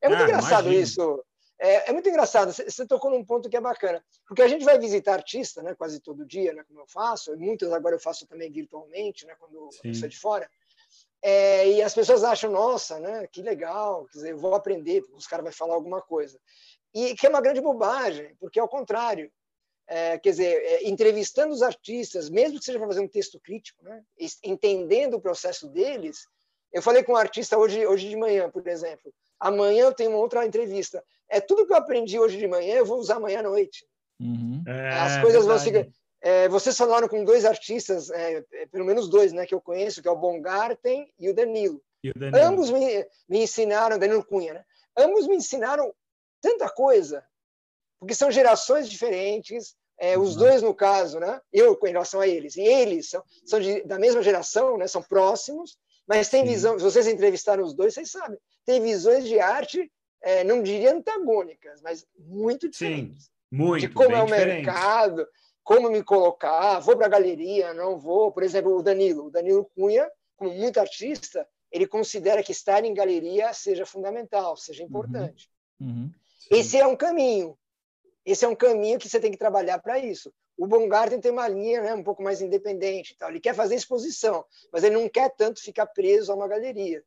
É 0.00 0.08
muito 0.08 0.22
ah, 0.22 0.24
engraçado 0.24 0.66
imagino. 0.66 0.82
isso. 0.82 1.24
É, 1.62 1.90
é, 1.90 1.92
muito 1.92 2.08
engraçado, 2.08 2.54
você 2.54 2.86
tocou 2.86 3.10
num 3.10 3.22
ponto 3.22 3.50
que 3.50 3.56
é 3.56 3.60
bacana, 3.60 4.02
porque 4.26 4.40
a 4.40 4.48
gente 4.48 4.64
vai 4.64 4.78
visitar 4.78 5.12
artista, 5.12 5.62
né, 5.62 5.74
quase 5.74 6.00
todo 6.00 6.24
dia, 6.24 6.54
né, 6.54 6.64
como 6.66 6.80
eu 6.80 6.86
faço, 6.86 7.36
muitas 7.36 7.70
agora 7.70 7.96
eu 7.96 8.00
faço 8.00 8.26
também 8.26 8.50
virtualmente, 8.50 9.26
né, 9.26 9.34
quando 9.38 9.56
eu 9.84 9.94
sou 9.94 10.08
de 10.08 10.18
fora, 10.18 10.48
é, 11.22 11.68
e 11.68 11.82
as 11.82 11.94
pessoas 11.94 12.24
acham, 12.24 12.50
nossa, 12.50 12.98
né, 12.98 13.26
que 13.26 13.42
legal, 13.42 14.06
quer 14.06 14.18
dizer, 14.18 14.30
eu 14.30 14.38
vou 14.38 14.54
aprender, 14.54 15.02
porque 15.02 15.16
os 15.16 15.26
caras 15.26 15.44
vão 15.44 15.52
falar 15.52 15.74
alguma 15.74 16.00
coisa. 16.00 16.40
E 16.94 17.14
que 17.14 17.26
é 17.26 17.30
uma 17.30 17.42
grande 17.42 17.60
bobagem, 17.60 18.34
porque 18.40 18.58
é 18.58 18.62
o 18.62 18.68
contrário. 18.68 19.30
É, 19.92 20.18
quer 20.18 20.30
dizer, 20.30 20.62
é, 20.62 20.88
entrevistando 20.88 21.52
os 21.52 21.62
artistas, 21.62 22.30
mesmo 22.30 22.60
que 22.60 22.64
seja 22.64 22.78
para 22.78 22.86
fazer 22.86 23.00
um 23.00 23.08
texto 23.08 23.40
crítico, 23.40 23.82
né, 23.82 24.02
entendendo 24.44 25.14
o 25.14 25.20
processo 25.20 25.66
deles. 25.68 26.26
Eu 26.72 26.80
falei 26.80 27.02
com 27.02 27.12
um 27.12 27.16
artista 27.16 27.58
hoje, 27.58 27.84
hoje 27.84 28.08
de 28.08 28.16
manhã, 28.16 28.48
por 28.48 28.64
exemplo, 28.68 29.12
Amanhã 29.40 29.84
eu 29.84 29.94
tenho 29.94 30.10
uma 30.10 30.18
outra 30.18 30.44
entrevista. 30.44 31.02
É 31.26 31.40
tudo 31.40 31.66
que 31.66 31.72
eu 31.72 31.76
aprendi 31.76 32.18
hoje 32.18 32.36
de 32.36 32.46
manhã, 32.46 32.74
eu 32.74 32.84
vou 32.84 32.98
usar 32.98 33.16
amanhã 33.16 33.40
à 33.40 33.42
noite. 33.42 33.86
Uhum. 34.20 34.62
É, 34.66 34.90
As 34.90 35.22
coisas 35.22 35.46
vão 35.46 35.58
se. 35.58 35.90
É, 36.22 36.46
vocês 36.50 36.76
falaram 36.76 37.08
com 37.08 37.24
dois 37.24 37.46
artistas, 37.46 38.10
é, 38.10 38.44
é, 38.52 38.66
pelo 38.66 38.84
menos 38.84 39.08
dois, 39.08 39.32
né, 39.32 39.46
que 39.46 39.54
eu 39.54 39.60
conheço, 39.60 40.02
que 40.02 40.08
é 40.08 40.10
o 40.10 40.16
Bongarten 40.16 41.10
e 41.18 41.30
o 41.30 41.34
Danilo. 41.34 41.82
E 42.04 42.10
o 42.10 42.14
Danilo. 42.14 42.44
Ambos 42.44 42.70
me, 42.70 43.06
me 43.26 43.42
ensinaram, 43.42 43.98
Danilo 43.98 44.22
Cunha, 44.22 44.52
né? 44.52 44.64
Ambos 44.98 45.26
me 45.26 45.36
ensinaram 45.36 45.94
tanta 46.42 46.68
coisa, 46.68 47.24
porque 47.98 48.14
são 48.14 48.30
gerações 48.30 48.90
diferentes, 48.90 49.74
é, 50.00 50.18
os 50.18 50.32
uhum. 50.32 50.38
dois 50.38 50.62
no 50.62 50.74
caso, 50.74 51.20
né? 51.20 51.40
Eu 51.52 51.76
com 51.76 51.86
relação 51.86 52.20
a 52.20 52.26
eles, 52.26 52.56
e 52.56 52.62
eles 52.62 53.10
são, 53.10 53.22
são 53.44 53.60
de, 53.60 53.82
da 53.82 53.98
mesma 53.98 54.22
geração, 54.22 54.76
né? 54.76 54.86
São 54.88 55.02
próximos, 55.02 55.78
mas 56.08 56.28
tem 56.28 56.44
visão. 56.44 56.78
Se 56.78 56.84
vocês 56.84 57.06
entrevistaram 57.06 57.62
os 57.62 57.74
dois, 57.74 57.94
vocês 57.94 58.10
sabem 58.10 58.38
tem 58.64 58.80
visões 58.80 59.26
de 59.26 59.40
arte, 59.40 59.90
é, 60.22 60.44
não 60.44 60.62
diria 60.62 60.94
antagônicas, 60.94 61.80
mas 61.82 62.06
muito 62.18 62.68
diferentes. 62.68 63.24
Sim, 63.24 63.30
muito. 63.50 63.80
De 63.80 63.88
como 63.92 64.14
é 64.14 64.22
o 64.22 64.26
diferente. 64.26 64.66
mercado, 64.66 65.26
como 65.62 65.90
me 65.90 66.02
colocar, 66.02 66.78
vou 66.80 66.96
para 66.96 67.06
a 67.06 67.10
galeria, 67.10 67.74
não 67.74 67.98
vou. 67.98 68.30
Por 68.30 68.42
exemplo, 68.42 68.76
o 68.76 68.82
Danilo. 68.82 69.26
O 69.26 69.30
Danilo 69.30 69.68
Cunha, 69.74 70.08
como 70.36 70.52
muito 70.54 70.78
artista, 70.78 71.46
ele 71.72 71.86
considera 71.86 72.42
que 72.42 72.52
estar 72.52 72.84
em 72.84 72.94
galeria 72.94 73.52
seja 73.52 73.86
fundamental, 73.86 74.56
seja 74.56 74.82
importante. 74.82 75.48
Uhum. 75.80 75.88
Uhum. 75.88 76.10
Esse 76.50 76.78
é 76.78 76.86
um 76.86 76.96
caminho. 76.96 77.56
Esse 78.24 78.44
é 78.44 78.48
um 78.48 78.54
caminho 78.54 78.98
que 78.98 79.08
você 79.08 79.18
tem 79.18 79.30
que 79.30 79.38
trabalhar 79.38 79.78
para 79.78 79.98
isso. 79.98 80.32
O 80.56 80.66
Baumgarten 80.66 81.20
tem 81.20 81.32
uma 81.32 81.48
linha 81.48 81.82
né, 81.82 81.94
um 81.94 82.02
pouco 82.02 82.22
mais 82.22 82.40
independente. 82.40 83.16
Tal. 83.18 83.30
Ele 83.30 83.40
quer 83.40 83.54
fazer 83.54 83.74
exposição, 83.74 84.44
mas 84.72 84.84
ele 84.84 84.96
não 84.96 85.08
quer 85.08 85.34
tanto 85.36 85.62
ficar 85.62 85.86
preso 85.86 86.30
a 86.30 86.34
uma 86.34 86.46
galeria. 86.46 87.02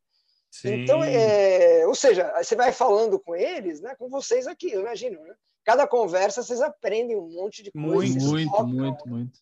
Sim. 0.49 0.83
Então, 0.83 1.03
é, 1.03 1.85
ou 1.87 1.95
seja, 1.95 2.31
você 2.37 2.55
vai 2.55 2.71
falando 2.71 3.19
com 3.19 3.35
eles, 3.35 3.81
né, 3.81 3.95
com 3.95 4.07
vocês 4.07 4.45
aqui, 4.45 4.71
eu 4.71 4.81
imagino, 4.81 5.19
né? 5.21 5.33
Cada 5.63 5.87
conversa 5.87 6.43
vocês 6.43 6.61
aprendem 6.61 7.17
um 7.17 7.29
monte 7.29 7.63
de 7.63 7.71
coisa. 7.71 7.89
Muito, 7.89 8.23
muito, 8.23 8.63
muito, 8.65 9.05
né? 9.05 9.11
muito, 9.11 9.39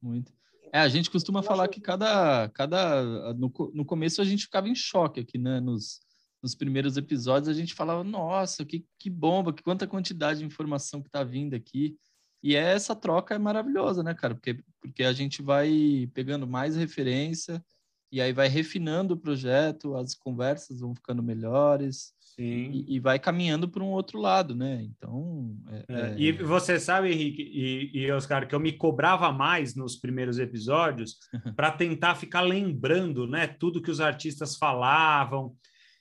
muito. 0.00 0.32
É, 0.72 0.78
a 0.78 0.88
gente 0.88 1.10
costuma 1.10 1.42
falar 1.42 1.68
que 1.68 1.80
cada, 1.80 2.48
cada 2.50 3.02
no, 3.34 3.52
no 3.74 3.84
começo 3.84 4.20
a 4.20 4.24
gente 4.24 4.44
ficava 4.44 4.68
em 4.68 4.74
choque 4.74 5.20
aqui, 5.20 5.36
né? 5.36 5.60
Nos, 5.60 6.00
nos 6.42 6.54
primeiros 6.54 6.96
episódios 6.96 7.48
a 7.48 7.58
gente 7.58 7.74
falava, 7.74 8.04
nossa, 8.04 8.64
que, 8.64 8.84
que 8.98 9.10
bomba, 9.10 9.52
que 9.52 9.62
quanta 9.62 9.86
quantidade 9.86 10.40
de 10.40 10.46
informação 10.46 11.02
que 11.02 11.10
tá 11.10 11.22
vindo 11.24 11.54
aqui. 11.54 11.96
E 12.42 12.54
essa 12.54 12.94
troca 12.94 13.34
é 13.34 13.38
maravilhosa, 13.38 14.02
né, 14.02 14.14
cara? 14.14 14.34
Porque, 14.34 14.62
porque 14.80 15.02
a 15.02 15.12
gente 15.12 15.42
vai 15.42 16.08
pegando 16.14 16.46
mais 16.46 16.76
referência, 16.76 17.62
e 18.10 18.20
aí 18.20 18.32
vai 18.32 18.48
refinando 18.48 19.14
o 19.14 19.18
projeto, 19.18 19.94
as 19.94 20.14
conversas 20.14 20.80
vão 20.80 20.94
ficando 20.94 21.22
melhores 21.22 22.14
e, 22.38 22.84
e, 22.86 23.00
vai 23.00 23.18
caminhando 23.18 23.68
para 23.68 23.82
um 23.82 23.90
outro 23.90 24.18
lado, 24.20 24.54
né? 24.54 24.82
Então. 24.82 25.56
É, 25.68 25.84
é, 25.88 26.00
é... 26.00 26.14
E 26.16 26.32
você 26.32 26.78
sabe, 26.78 27.10
Henrique 27.10 27.42
e, 27.42 27.90
e 27.98 28.12
Oscar, 28.12 28.46
que 28.46 28.54
eu 28.54 28.60
me 28.60 28.72
cobrava 28.72 29.32
mais 29.32 29.74
nos 29.74 29.96
primeiros 29.96 30.38
episódios 30.38 31.18
para 31.56 31.72
tentar 31.72 32.14
ficar 32.14 32.42
lembrando, 32.42 33.26
né, 33.26 33.48
tudo 33.48 33.82
que 33.82 33.90
os 33.90 34.00
artistas 34.00 34.56
falavam. 34.56 35.54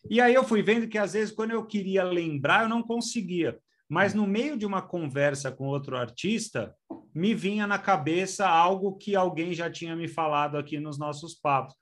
E 0.10 0.22
aí 0.22 0.34
eu 0.34 0.44
fui 0.44 0.62
vendo 0.62 0.88
que 0.88 0.98
às 0.98 1.14
vezes 1.14 1.34
quando 1.34 1.52
eu 1.52 1.66
queria 1.66 2.04
lembrar 2.04 2.64
eu 2.64 2.70
não 2.70 2.84
conseguia. 2.84 3.58
Mas 3.90 4.14
no 4.14 4.28
meio 4.28 4.58
de 4.58 4.66
uma 4.66 4.82
conversa 4.82 5.52
com 5.52 5.68
outro 5.68 5.96
artista, 5.96 6.76
me 7.16 7.34
vinha 7.34 7.66
na 7.66 7.80
cabeça 7.80 8.48
algo 8.48 8.98
que 8.98 9.16
alguém 9.16 9.54
já 9.54 9.70
tinha 9.70 9.96
me 9.96 10.08
falado 10.08 10.58
aqui 10.58 10.80
nos 10.80 11.00
nossos 11.00 11.34
papos. 11.34 11.74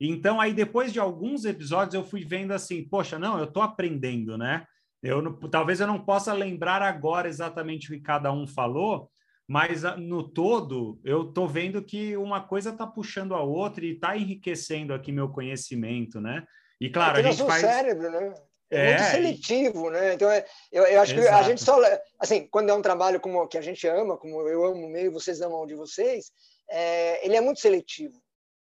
Então, 0.00 0.40
aí 0.40 0.52
depois 0.52 0.92
de 0.92 1.00
alguns 1.00 1.44
episódios, 1.44 1.94
eu 1.94 2.04
fui 2.04 2.24
vendo 2.24 2.52
assim, 2.52 2.86
poxa, 2.86 3.18
não, 3.18 3.38
eu 3.38 3.44
estou 3.44 3.62
aprendendo, 3.62 4.36
né? 4.36 4.66
Eu 5.02 5.22
talvez 5.50 5.80
eu 5.80 5.86
não 5.86 5.98
possa 5.98 6.32
lembrar 6.32 6.82
agora 6.82 7.28
exatamente 7.28 7.88
o 7.88 7.94
que 7.94 8.00
cada 8.00 8.32
um 8.32 8.46
falou, 8.46 9.10
mas 9.46 9.84
ah, 9.84 9.96
no 9.96 10.22
todo 10.22 10.98
eu 11.04 11.28
estou 11.28 11.46
vendo 11.46 11.82
que 11.82 12.16
uma 12.16 12.40
coisa 12.40 12.70
está 12.70 12.86
puxando 12.86 13.34
a 13.34 13.42
outra 13.42 13.84
e 13.84 13.90
está 13.90 14.16
enriquecendo 14.16 14.94
aqui 14.94 15.12
meu 15.12 15.28
conhecimento, 15.28 16.20
né? 16.20 16.44
E 16.80 16.90
claro, 16.90 17.18
é, 17.18 17.20
a 17.20 17.30
gente 17.30 17.44
faz 17.44 17.60
cérebro, 17.60 18.10
né? 18.10 18.34
É, 18.70 18.90
é 18.90 18.98
muito 18.98 19.10
seletivo, 19.10 19.90
né? 19.90 20.14
Então, 20.14 20.30
é, 20.30 20.44
eu, 20.72 20.84
eu 20.84 21.00
acho 21.00 21.14
Exato. 21.14 21.28
que 21.28 21.34
a 21.34 21.42
gente 21.42 21.62
só, 21.62 21.78
assim, 22.18 22.46
quando 22.48 22.70
é 22.70 22.74
um 22.74 22.82
trabalho 22.82 23.20
como 23.20 23.46
que 23.46 23.58
a 23.58 23.62
gente 23.62 23.86
ama, 23.86 24.16
como 24.16 24.40
eu 24.48 24.64
amo 24.64 24.86
o 24.86 24.90
meio, 24.90 25.12
vocês 25.12 25.40
amam 25.40 25.62
o 25.62 25.66
de 25.66 25.74
vocês, 25.74 26.32
é, 26.68 27.24
ele 27.24 27.36
é 27.36 27.40
muito 27.40 27.60
seletivo. 27.60 28.23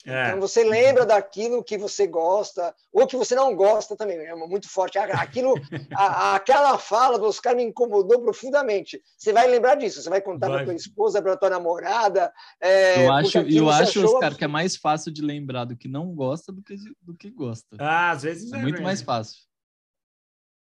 É. 0.06 0.28
Então 0.28 0.40
você 0.40 0.64
lembra 0.64 1.06
daquilo 1.06 1.64
que 1.64 1.78
você 1.78 2.08
gosta, 2.08 2.74
ou 2.92 3.06
que 3.06 3.16
você 3.16 3.36
não 3.36 3.56
gosta 3.56 3.96
também, 3.96 4.18
é 4.18 4.36
muito 4.36 4.68
forte. 4.70 4.98
Aquilo, 4.98 5.54
a, 5.96 6.36
aquela 6.36 6.78
fala 6.78 7.20
dos 7.20 7.40
caras 7.40 7.58
me 7.58 7.70
incomodou 7.70 8.22
profundamente. 8.22 9.02
Você 9.18 9.32
vai 9.32 9.48
lembrar 9.48 9.76
disso, 9.76 10.02
você 10.02 10.10
vai 10.10 10.22
contar 10.22 10.48
para 10.48 10.66
tua 10.66 10.74
esposa, 10.74 11.22
para 11.22 11.38
tua 11.38 11.50
namorada. 11.50 12.34
É, 12.60 13.06
eu 13.06 13.14
acho, 13.14 13.38
eu 13.40 13.70
acho 13.70 14.06
Oscar, 14.06 14.36
que 14.36 14.44
é 14.44 14.48
mais 14.48 14.76
fácil 14.76 15.12
de 15.12 15.22
lembrar 15.22 15.66
do 15.66 15.76
que 15.76 15.88
não 15.88 16.14
gosta 16.14 16.52
do 16.52 16.62
que, 16.62 16.76
do 17.02 17.16
que 17.16 17.30
gosta. 17.30 17.78
Ah, 17.80 18.12
às 18.12 18.24
vezes 18.24 18.52
é, 18.52 18.58
é 18.58 18.62
muito 18.62 18.82
mais 18.82 19.02
fácil. 19.02 19.51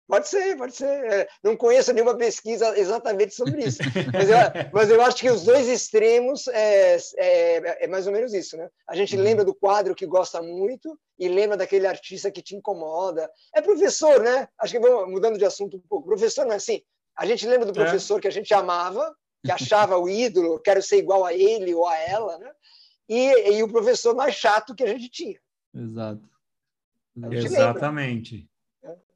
Pode 0.09 0.29
ser, 0.29 0.57
pode 0.57 0.77
ser. 0.77 0.87
É, 0.87 1.29
não 1.43 1.57
conheço 1.57 1.93
nenhuma 1.93 2.17
pesquisa 2.17 2.79
exatamente 2.79 3.35
sobre 3.35 3.65
isso. 3.65 3.79
Mas 4.13 4.29
eu, 4.29 4.37
mas 4.73 4.91
eu 4.91 5.03
acho 5.03 5.17
que 5.17 5.31
os 5.31 5.45
dois 5.45 5.67
extremos 5.67 6.47
é, 6.49 6.97
é, 7.17 7.85
é, 7.85 7.87
mais 7.89 8.07
ou 8.07 8.13
menos 8.13 8.33
isso. 8.33 8.57
Né? 8.57 8.71
A 8.89 8.95
gente 8.95 9.17
uhum. 9.17 9.23
lembra 9.23 9.45
do 9.45 9.55
quadro 9.55 9.97
que 9.97 10.07
gosta 10.07 10.41
muito 10.41 10.97
e 11.19 11.29
lembra 11.29 11.57
daquele 11.57 11.89
artista 11.89 12.31
que 12.31 12.41
te 12.41 12.55
incomoda. 12.55 13.29
É 13.53 13.61
professor, 13.61 14.23
né? 14.23 14.49
Acho 14.61 14.75
que 14.75 14.81
vamos 14.81 15.11
mudando 15.11 15.39
de 15.39 15.45
assunto 15.45 15.77
um 15.77 15.83
pouco. 15.89 16.07
Professor 16.07 16.45
não 16.45 16.53
é 16.53 16.57
assim. 16.57 16.81
A 17.17 17.27
gente 17.27 17.47
lembra 17.47 17.71
do 17.71 17.81
é. 17.81 17.83
professor 17.83 18.21
que 18.21 18.29
a 18.29 18.33
gente 18.33 18.55
amava, 18.55 19.13
que 19.45 19.51
achava 19.51 19.99
o 19.99 20.09
ídolo, 20.09 20.61
quero 20.61 20.83
ser 20.83 20.99
igual 20.99 21.25
a 21.25 21.35
ele 21.35 21.75
ou 21.75 21.87
a 21.87 21.97
ela, 21.97 22.39
né? 22.39 22.51
E, 23.09 23.57
e 23.57 23.63
o 23.63 23.69
professor 23.69 24.15
mais 24.15 24.35
chato 24.35 24.75
que 24.75 24.85
a 24.85 24.89
gente 24.89 25.09
tinha. 25.09 25.41
Exato. 25.75 26.29
Exatamente. 27.33 28.49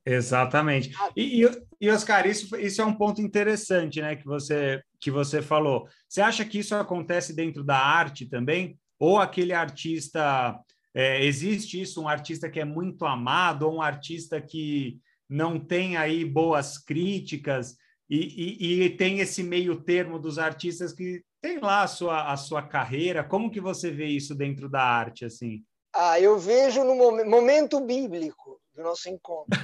Exatamente. 0.05 0.91
E, 1.15 1.45
e, 1.45 1.63
e, 1.81 1.91
Oscar, 1.91 2.27
isso, 2.27 2.57
isso 2.57 2.81
é 2.81 2.85
um 2.85 2.95
ponto 2.95 3.21
interessante, 3.21 4.01
né, 4.01 4.17
que 4.17 4.25
você, 4.25 4.83
que 4.99 5.11
você 5.11 5.43
falou. 5.43 5.87
Você 6.09 6.21
acha 6.21 6.45
que 6.45 6.59
isso 6.59 6.75
acontece 6.75 7.35
dentro 7.35 7.63
da 7.63 7.77
arte 7.77 8.27
também? 8.27 8.79
Ou 8.99 9.19
aquele 9.19 9.53
artista, 9.53 10.59
é, 10.95 11.25
existe 11.25 11.81
isso, 11.81 12.03
um 12.03 12.09
artista 12.09 12.49
que 12.49 12.61
é 12.61 12.65
muito 12.65 13.05
amado, 13.05 13.67
ou 13.67 13.77
um 13.77 13.83
artista 13.83 14.41
que 14.41 14.99
não 15.29 15.59
tem 15.59 15.97
aí 15.97 16.25
boas 16.25 16.77
críticas, 16.79 17.77
e, 18.09 18.57
e, 18.59 18.83
e 18.83 18.91
tem 18.91 19.21
esse 19.21 19.43
meio 19.43 19.81
termo 19.83 20.19
dos 20.19 20.39
artistas 20.39 20.93
que 20.93 21.23
tem 21.41 21.61
lá 21.61 21.83
a 21.83 21.87
sua, 21.87 22.33
a 22.33 22.37
sua 22.37 22.61
carreira. 22.61 23.23
Como 23.23 23.51
que 23.51 23.61
você 23.61 23.91
vê 23.91 24.07
isso 24.07 24.35
dentro 24.35 24.69
da 24.69 24.83
arte, 24.83 25.25
assim? 25.25 25.63
Ah, 25.95 26.21
eu 26.21 26.39
vejo 26.39 26.83
no 26.83 26.95
momento 27.25 27.81
bíblico 27.81 28.60
do 28.75 28.83
nosso 28.83 29.09
encontro. 29.09 29.59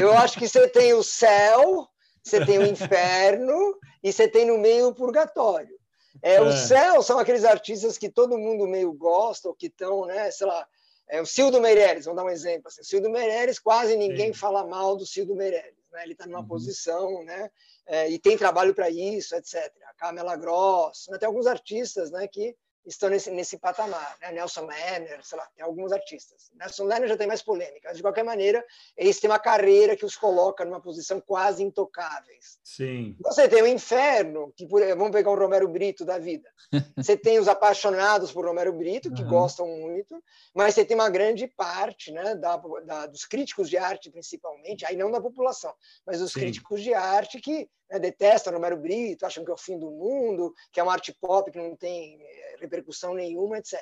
Eu 0.00 0.12
acho 0.12 0.38
que 0.38 0.48
você 0.48 0.68
tem 0.68 0.94
o 0.94 1.02
céu, 1.02 1.88
você 2.22 2.44
tem 2.44 2.58
o 2.58 2.66
inferno 2.66 3.78
e 4.02 4.12
você 4.12 4.28
tem 4.28 4.46
no 4.46 4.58
meio 4.58 4.88
o 4.88 4.94
purgatório. 4.94 5.76
É, 6.22 6.34
é. 6.34 6.40
O 6.40 6.52
céu 6.52 7.02
são 7.02 7.18
aqueles 7.18 7.44
artistas 7.44 7.98
que 7.98 8.08
todo 8.08 8.38
mundo 8.38 8.66
meio 8.66 8.92
gosta, 8.92 9.48
ou 9.48 9.54
que 9.54 9.66
estão, 9.66 10.06
né, 10.06 10.30
sei 10.30 10.46
lá, 10.46 10.66
é, 11.08 11.20
o 11.20 11.26
Cildo 11.26 11.60
Meireles, 11.60 12.04
vamos 12.04 12.16
dar 12.20 12.28
um 12.28 12.32
exemplo. 12.32 12.68
Assim, 12.68 12.80
o 12.80 12.84
Cildo 12.84 13.10
Meireles, 13.10 13.58
quase 13.58 13.96
ninguém 13.96 14.32
Sim. 14.32 14.38
fala 14.38 14.66
mal 14.66 14.96
do 14.96 15.06
Cildo 15.06 15.36
Meireles. 15.36 15.76
Né? 15.92 16.02
Ele 16.02 16.12
está 16.12 16.26
numa 16.26 16.40
uhum. 16.40 16.48
posição, 16.48 17.22
né? 17.24 17.50
É, 17.86 18.10
e 18.10 18.18
tem 18.18 18.36
trabalho 18.36 18.74
para 18.74 18.90
isso, 18.90 19.36
etc. 19.36 19.72
A 19.88 19.94
Camela 19.94 20.34
Gross, 20.36 21.06
né? 21.08 21.18
tem 21.18 21.26
alguns 21.26 21.46
artistas 21.46 22.10
né, 22.10 22.26
que 22.26 22.56
estão 22.86 23.08
nesse, 23.08 23.30
nesse 23.30 23.58
patamar. 23.58 24.16
Né? 24.20 24.32
Nelson 24.32 24.66
Lenner, 24.66 25.20
sei 25.22 25.38
lá, 25.38 25.46
tem 25.54 25.64
alguns 25.64 25.92
artistas. 25.92 26.50
Nelson 26.54 26.84
Lenner 26.84 27.08
já 27.08 27.16
tem 27.16 27.26
mais 27.26 27.42
polêmica, 27.42 27.88
mas 27.88 27.96
de 27.96 28.02
qualquer 28.02 28.24
maneira, 28.24 28.64
eles 28.96 29.18
têm 29.18 29.28
uma 29.28 29.38
carreira 29.38 29.96
que 29.96 30.04
os 30.04 30.16
coloca 30.16 30.64
numa 30.64 30.80
posição 30.80 31.20
quase 31.20 31.62
intocáveis. 31.62 32.58
Sim. 32.62 33.16
Você 33.20 33.48
tem 33.48 33.62
o 33.62 33.66
inferno, 33.66 34.52
que 34.56 34.66
por, 34.66 34.80
vamos 34.96 35.10
pegar 35.10 35.30
o 35.30 35.38
Romero 35.38 35.68
Brito 35.68 36.04
da 36.04 36.18
vida. 36.18 36.48
Você 36.96 37.16
tem 37.16 37.38
os 37.38 37.48
apaixonados 37.48 38.32
por 38.32 38.44
Romero 38.46 38.72
Brito, 38.72 39.12
que 39.12 39.22
uhum. 39.22 39.28
gostam 39.28 39.66
muito, 39.66 40.22
mas 40.54 40.74
você 40.74 40.84
tem 40.84 40.96
uma 40.96 41.08
grande 41.08 41.46
parte 41.46 42.10
né, 42.10 42.34
da, 42.34 42.56
da, 42.84 43.06
dos 43.06 43.24
críticos 43.24 43.68
de 43.68 43.76
arte, 43.76 44.10
principalmente, 44.10 44.84
aí 44.84 44.96
não 44.96 45.10
da 45.10 45.20
população, 45.20 45.72
mas 46.06 46.18
dos 46.18 46.32
Sim. 46.32 46.40
críticos 46.40 46.82
de 46.82 46.94
arte 46.94 47.40
que 47.40 47.68
né, 47.90 47.98
detestam 47.98 48.52
Romero 48.52 48.76
Brito, 48.76 49.24
acham 49.24 49.44
que 49.44 49.50
é 49.50 49.54
o 49.54 49.58
fim 49.58 49.78
do 49.78 49.90
mundo, 49.90 50.52
que 50.72 50.80
é 50.80 50.82
uma 50.82 50.92
arte 50.92 51.16
pop 51.20 51.50
que 51.50 51.58
não 51.58 51.76
tem 51.76 52.18
eh, 52.20 52.56
repercussão 52.76 53.14
nenhuma, 53.14 53.58
etc. 53.58 53.80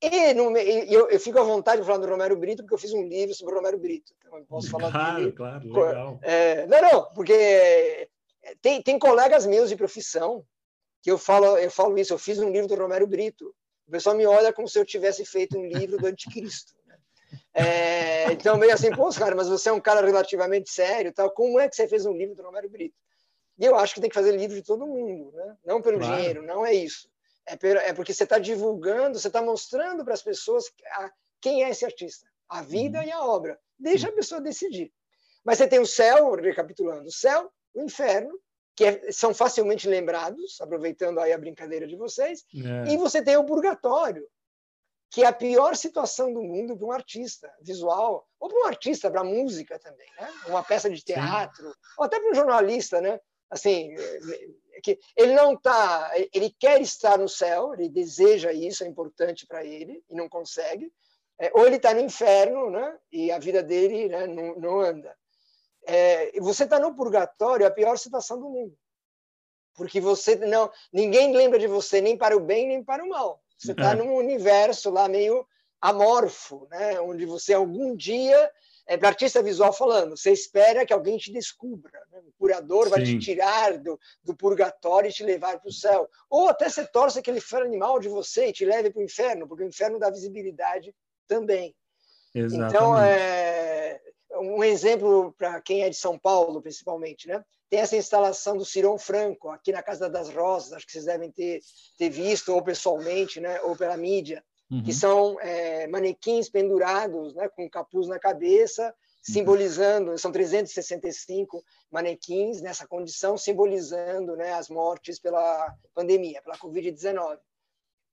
E, 0.00 0.34
no, 0.34 0.56
eu, 0.56 1.08
eu, 1.08 1.18
fico 1.18 1.38
à 1.38 1.42
vontade 1.42 1.80
de 1.80 1.86
falar 1.86 1.98
do 1.98 2.08
Romero 2.08 2.36
Brito, 2.36 2.62
porque 2.62 2.74
eu 2.74 2.78
fiz 2.78 2.92
um 2.92 3.08
livro 3.08 3.34
sobre 3.34 3.54
o 3.54 3.56
Romero 3.56 3.78
Brito. 3.78 4.12
Então 4.18 4.38
eu 4.38 4.44
posso 4.44 4.70
falar 4.70 4.92
claro, 4.92 5.18
dele. 5.18 5.32
Claro, 5.32 5.72
legal. 5.72 6.18
É, 6.22 6.66
não, 6.66 6.82
não, 6.82 7.04
porque 7.14 7.32
eh, 7.32 8.08
tem, 8.60 8.82
tem 8.82 8.98
colegas 8.98 9.46
meus 9.46 9.70
de 9.70 9.76
profissão 9.76 10.44
que 11.02 11.10
eu 11.10 11.16
falo, 11.16 11.56
eu 11.56 11.70
falo 11.70 11.96
isso, 11.98 12.12
eu 12.12 12.18
fiz 12.18 12.38
um 12.38 12.50
livro 12.50 12.68
do 12.68 12.74
Romero 12.74 13.06
Brito. 13.06 13.54
O 13.88 13.90
pessoal 13.90 14.14
me 14.16 14.26
olha 14.26 14.52
como 14.52 14.68
se 14.68 14.78
eu 14.78 14.84
tivesse 14.84 15.24
feito 15.24 15.56
um 15.56 15.66
livro 15.66 15.96
do 15.96 16.06
Anticristo. 16.06 16.74
Né? 16.84 16.98
É, 17.54 18.32
então, 18.32 18.58
meio 18.58 18.74
assim, 18.74 18.90
pô, 18.90 19.08
cara, 19.10 19.34
mas 19.34 19.48
você 19.48 19.70
é 19.70 19.72
um 19.72 19.80
cara 19.80 20.04
relativamente 20.04 20.70
sério, 20.70 21.12
tal. 21.12 21.30
como 21.30 21.58
é 21.58 21.68
que 21.68 21.76
você 21.76 21.88
fez 21.88 22.04
um 22.04 22.12
livro 22.12 22.34
do 22.34 22.42
Romero 22.42 22.68
Brito? 22.68 22.96
E 23.58 23.64
eu 23.64 23.74
acho 23.76 23.94
que 23.94 24.00
tem 24.00 24.10
que 24.10 24.14
fazer 24.14 24.36
livro 24.36 24.54
de 24.54 24.62
todo 24.62 24.86
mundo, 24.86 25.32
né? 25.32 25.56
não 25.64 25.80
pelo 25.80 25.98
claro. 25.98 26.16
dinheiro, 26.16 26.42
não 26.42 26.66
é 26.66 26.74
isso. 26.74 27.08
É, 27.46 27.88
é 27.88 27.92
porque 27.92 28.12
você 28.12 28.24
está 28.24 28.38
divulgando, 28.38 29.18
você 29.18 29.28
está 29.28 29.40
mostrando 29.40 30.04
para 30.04 30.14
as 30.14 30.22
pessoas 30.22 30.64
a, 30.92 31.10
quem 31.40 31.64
é 31.64 31.70
esse 31.70 31.84
artista, 31.84 32.26
a 32.48 32.62
vida 32.62 32.98
uhum. 32.98 33.04
e 33.04 33.12
a 33.12 33.24
obra. 33.24 33.58
Deixa 33.78 34.08
a 34.08 34.12
pessoa 34.12 34.40
decidir. 34.40 34.92
Mas 35.44 35.58
você 35.58 35.68
tem 35.68 35.78
o 35.78 35.86
céu, 35.86 36.34
recapitulando, 36.34 37.06
o 37.06 37.12
céu, 37.12 37.52
o 37.74 37.82
inferno, 37.82 38.36
que 38.74 38.84
é, 38.84 39.12
são 39.12 39.32
facilmente 39.32 39.88
lembrados, 39.88 40.60
aproveitando 40.60 41.20
aí 41.20 41.32
a 41.32 41.38
brincadeira 41.38 41.86
de 41.86 41.96
vocês, 41.96 42.44
é. 42.54 42.92
e 42.92 42.96
você 42.96 43.22
tem 43.22 43.36
o 43.36 43.44
purgatório, 43.44 44.26
que 45.10 45.22
é 45.22 45.26
a 45.26 45.32
pior 45.32 45.76
situação 45.76 46.32
do 46.32 46.42
mundo 46.42 46.76
para 46.76 46.86
um 46.86 46.92
artista 46.92 47.50
visual, 47.62 48.28
ou 48.40 48.48
para 48.48 48.58
um 48.58 48.64
artista, 48.64 49.10
para 49.10 49.22
música 49.22 49.78
também, 49.78 50.08
né? 50.18 50.28
uma 50.48 50.64
peça 50.64 50.90
de 50.90 51.02
teatro, 51.02 51.68
Sim. 51.68 51.74
ou 51.98 52.04
até 52.04 52.18
para 52.18 52.30
um 52.30 52.34
jornalista, 52.34 53.00
né? 53.00 53.20
assim, 53.50 53.94
que 54.82 54.98
ele 55.16 55.34
não 55.34 55.54
está, 55.54 56.12
ele 56.32 56.54
quer 56.58 56.80
estar 56.80 57.18
no 57.18 57.28
céu, 57.28 57.74
ele 57.74 57.88
deseja 57.88 58.52
isso, 58.52 58.84
é 58.84 58.86
importante 58.86 59.46
para 59.46 59.64
ele 59.64 60.02
e 60.08 60.14
não 60.14 60.28
consegue, 60.28 60.92
é, 61.38 61.50
ou 61.54 61.66
ele 61.66 61.76
está 61.76 61.92
no 61.92 62.00
inferno, 62.00 62.70
né? 62.70 62.98
E 63.12 63.30
a 63.30 63.38
vida 63.38 63.62
dele 63.62 64.08
né, 64.08 64.26
não, 64.26 64.54
não 64.56 64.80
anda. 64.80 65.14
É, 65.86 66.32
você 66.40 66.64
está 66.64 66.78
no 66.78 66.94
purgatório, 66.94 67.64
é 67.64 67.66
a 67.66 67.70
pior 67.70 67.96
situação 67.98 68.38
do 68.38 68.48
mundo, 68.48 68.76
porque 69.74 70.00
você 70.00 70.34
não, 70.36 70.70
ninguém 70.92 71.34
lembra 71.36 71.58
de 71.58 71.66
você 71.66 72.00
nem 72.00 72.16
para 72.16 72.36
o 72.36 72.40
bem 72.40 72.66
nem 72.66 72.82
para 72.82 73.04
o 73.04 73.08
mal. 73.08 73.42
Você 73.56 73.72
está 73.72 73.92
é. 73.92 73.94
num 73.94 74.14
universo 74.14 74.90
lá 74.90 75.08
meio 75.08 75.46
amorfo, 75.80 76.66
né? 76.70 77.00
Onde 77.00 77.24
você 77.26 77.54
algum 77.54 77.94
dia 77.94 78.50
é 78.86 78.96
para 78.96 79.08
artista 79.08 79.42
visual 79.42 79.72
falando, 79.72 80.16
você 80.16 80.30
espera 80.30 80.86
que 80.86 80.92
alguém 80.92 81.18
te 81.18 81.32
descubra. 81.32 82.00
Né? 82.12 82.20
O 82.26 82.32
curador 82.38 82.84
Sim. 82.84 82.90
vai 82.90 83.02
te 83.02 83.18
tirar 83.18 83.78
do, 83.78 83.98
do 84.22 84.36
purgatório 84.36 85.10
e 85.10 85.12
te 85.12 85.24
levar 85.24 85.58
para 85.58 85.68
o 85.68 85.72
céu. 85.72 86.08
Ou 86.30 86.48
até 86.48 86.68
você 86.68 86.86
torce 86.86 87.18
aquele 87.18 87.40
animal 87.54 87.98
de 87.98 88.08
você 88.08 88.48
e 88.48 88.52
te 88.52 88.64
leve 88.64 88.90
para 88.90 89.00
o 89.00 89.04
inferno, 89.04 89.48
porque 89.48 89.64
o 89.64 89.68
inferno 89.68 89.98
dá 89.98 90.08
visibilidade 90.08 90.94
também. 91.26 91.74
Exatamente. 92.32 92.76
Então, 92.76 92.98
é, 93.00 94.00
um 94.34 94.62
exemplo 94.62 95.34
para 95.36 95.60
quem 95.60 95.82
é 95.82 95.90
de 95.90 95.96
São 95.96 96.16
Paulo, 96.16 96.62
principalmente, 96.62 97.26
né? 97.26 97.44
tem 97.68 97.80
essa 97.80 97.96
instalação 97.96 98.56
do 98.56 98.64
Cirão 98.64 98.96
Franco, 98.96 99.48
aqui 99.48 99.72
na 99.72 99.82
Casa 99.82 100.08
das 100.08 100.28
Rosas, 100.28 100.72
acho 100.72 100.86
que 100.86 100.92
vocês 100.92 101.06
devem 101.06 101.32
ter, 101.32 101.58
ter 101.98 102.08
visto, 102.08 102.54
ou 102.54 102.62
pessoalmente, 102.62 103.40
né? 103.40 103.60
ou 103.62 103.74
pela 103.74 103.96
mídia 103.96 104.44
uhum. 104.70 104.82
que 104.82 104.92
são 104.92 105.40
é, 105.40 105.86
manequins 105.86 106.48
pendurados, 106.48 107.34
né, 107.34 107.48
com 107.48 107.68
capuz 107.68 108.08
na 108.08 108.18
cabeça, 108.18 108.86
uhum. 108.86 108.92
simbolizando, 109.34 110.18
são 110.18 110.32
365 110.32 111.62
manequins 111.90 112.60
nessa 112.60 112.86
condição, 112.86 113.36
simbolizando 113.36 114.36
né, 114.36 114.52
as 114.52 114.68
mortes 114.68 115.18
pela 115.18 115.74
pandemia, 115.94 116.42
pela 116.42 116.58
Covid-19. 116.58 117.38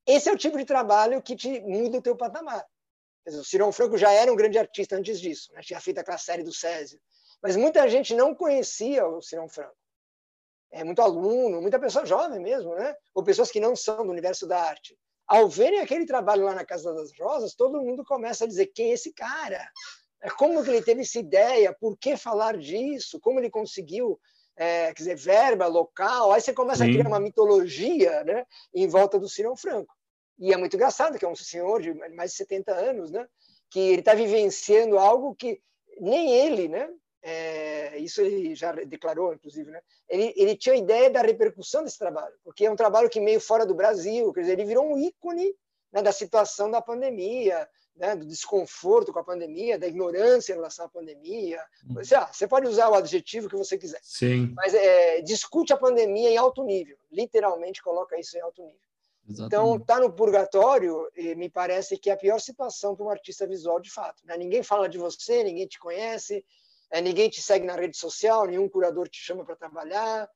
Esse 0.06 0.28
é 0.28 0.32
o 0.32 0.38
tipo 0.38 0.58
de 0.58 0.64
trabalho 0.64 1.22
que 1.22 1.34
te 1.34 1.60
muda 1.60 1.98
o 1.98 2.02
teu 2.02 2.16
patamar. 2.16 2.64
Dizer, 3.26 3.40
o 3.40 3.44
Cirão 3.44 3.72
Franco 3.72 3.96
já 3.96 4.12
era 4.12 4.30
um 4.30 4.36
grande 4.36 4.58
artista 4.58 4.96
antes 4.96 5.18
disso, 5.18 5.50
né? 5.54 5.62
tinha 5.62 5.80
feito 5.80 5.98
aquela 5.98 6.18
série 6.18 6.42
do 6.42 6.52
Césio, 6.52 7.00
mas 7.42 7.56
muita 7.56 7.88
gente 7.88 8.14
não 8.14 8.34
conhecia 8.34 9.06
o 9.06 9.22
Cirão 9.22 9.48
Franco. 9.48 9.76
É 10.70 10.84
muito 10.84 11.00
aluno, 11.00 11.62
muita 11.62 11.78
pessoa 11.78 12.04
jovem 12.04 12.40
mesmo, 12.40 12.74
né? 12.74 12.94
ou 13.14 13.24
pessoas 13.24 13.50
que 13.50 13.60
não 13.60 13.74
são 13.74 14.04
do 14.04 14.10
universo 14.10 14.46
da 14.46 14.60
arte 14.60 14.98
ao 15.26 15.48
verem 15.48 15.80
aquele 15.80 16.06
trabalho 16.06 16.44
lá 16.44 16.54
na 16.54 16.64
Casa 16.64 16.92
das 16.92 17.10
Rosas, 17.18 17.54
todo 17.54 17.82
mundo 17.82 18.04
começa 18.04 18.44
a 18.44 18.46
dizer 18.46 18.66
quem 18.66 18.90
é 18.90 18.94
esse 18.94 19.12
cara? 19.12 19.70
É, 20.22 20.30
como 20.30 20.62
que 20.62 20.70
ele 20.70 20.82
teve 20.82 21.02
essa 21.02 21.18
ideia? 21.18 21.76
Por 21.78 21.96
que 21.96 22.16
falar 22.16 22.56
disso? 22.56 23.20
Como 23.20 23.38
ele 23.40 23.50
conseguiu, 23.50 24.18
é, 24.56 24.86
quer 24.86 24.94
dizer, 24.94 25.16
verba 25.16 25.66
local? 25.66 26.32
Aí 26.32 26.40
você 26.40 26.52
começa 26.52 26.84
Sim. 26.84 26.90
a 26.90 26.92
criar 26.94 27.08
uma 27.08 27.20
mitologia 27.20 28.24
né, 28.24 28.46
em 28.74 28.86
volta 28.86 29.18
do 29.18 29.28
Cirão 29.28 29.56
Franco. 29.56 29.94
E 30.38 30.52
é 30.52 30.56
muito 30.56 30.76
engraçado 30.76 31.18
que 31.18 31.24
é 31.24 31.28
um 31.28 31.36
senhor 31.36 31.80
de 31.80 31.94
mais 32.14 32.32
de 32.32 32.38
70 32.38 32.72
anos, 32.72 33.10
né, 33.10 33.26
que 33.70 33.78
ele 33.78 34.00
está 34.00 34.14
vivenciando 34.14 34.98
algo 34.98 35.34
que 35.34 35.60
nem 36.00 36.32
ele, 36.32 36.68
né, 36.68 36.88
é, 37.26 37.98
isso 37.98 38.20
ele 38.20 38.54
já 38.54 38.72
declarou, 38.72 39.32
inclusive, 39.32 39.70
né? 39.70 39.80
ele, 40.10 40.34
ele 40.36 40.54
tinha 40.54 40.76
ideia 40.76 41.08
da 41.08 41.22
repercussão 41.22 41.82
desse 41.82 41.98
trabalho, 41.98 42.34
porque 42.44 42.66
é 42.66 42.70
um 42.70 42.76
trabalho 42.76 43.08
que 43.08 43.18
meio 43.18 43.40
fora 43.40 43.64
do 43.64 43.74
Brasil, 43.74 44.30
quer 44.34 44.42
dizer, 44.42 44.52
ele 44.52 44.66
virou 44.66 44.84
um 44.84 44.98
ícone 44.98 45.54
né, 45.90 46.02
da 46.02 46.12
situação 46.12 46.70
da 46.70 46.82
pandemia, 46.82 47.66
né, 47.96 48.14
do 48.14 48.26
desconforto 48.26 49.10
com 49.10 49.20
a 49.20 49.24
pandemia, 49.24 49.78
da 49.78 49.86
ignorância 49.86 50.52
em 50.52 50.56
relação 50.56 50.84
à 50.84 50.88
pandemia. 50.88 51.62
Uhum. 51.88 51.94
Você, 51.94 52.14
ah, 52.14 52.28
você 52.30 52.46
pode 52.46 52.66
usar 52.66 52.90
o 52.90 52.94
adjetivo 52.94 53.48
que 53.48 53.56
você 53.56 53.78
quiser, 53.78 54.00
Sim. 54.02 54.52
mas 54.54 54.74
é, 54.74 55.22
discute 55.22 55.72
a 55.72 55.78
pandemia 55.78 56.28
em 56.28 56.36
alto 56.36 56.62
nível, 56.62 56.98
literalmente 57.10 57.82
coloca 57.82 58.20
isso 58.20 58.36
em 58.36 58.40
alto 58.42 58.62
nível. 58.62 58.78
Exatamente. 59.26 59.46
Então, 59.46 59.80
tá 59.80 59.98
no 59.98 60.12
purgatório, 60.12 61.08
me 61.36 61.48
parece 61.48 61.96
que 61.96 62.10
é 62.10 62.12
a 62.12 62.18
pior 62.18 62.38
situação 62.38 62.94
para 62.94 63.06
um 63.06 63.08
artista 63.08 63.46
visual 63.46 63.80
de 63.80 63.90
fato. 63.90 64.22
Né? 64.26 64.36
Ninguém 64.36 64.62
fala 64.62 64.86
de 64.86 64.98
você, 64.98 65.42
ninguém 65.42 65.66
te 65.66 65.78
conhece, 65.78 66.44
é, 66.94 67.00
ninguém 67.00 67.28
te 67.28 67.42
segue 67.42 67.66
na 67.66 67.74
rede 67.74 67.96
social, 67.96 68.46
nenhum 68.46 68.68
curador 68.68 69.08
te 69.08 69.18
chama 69.18 69.44
para 69.44 69.56
trabalhar, 69.56 70.30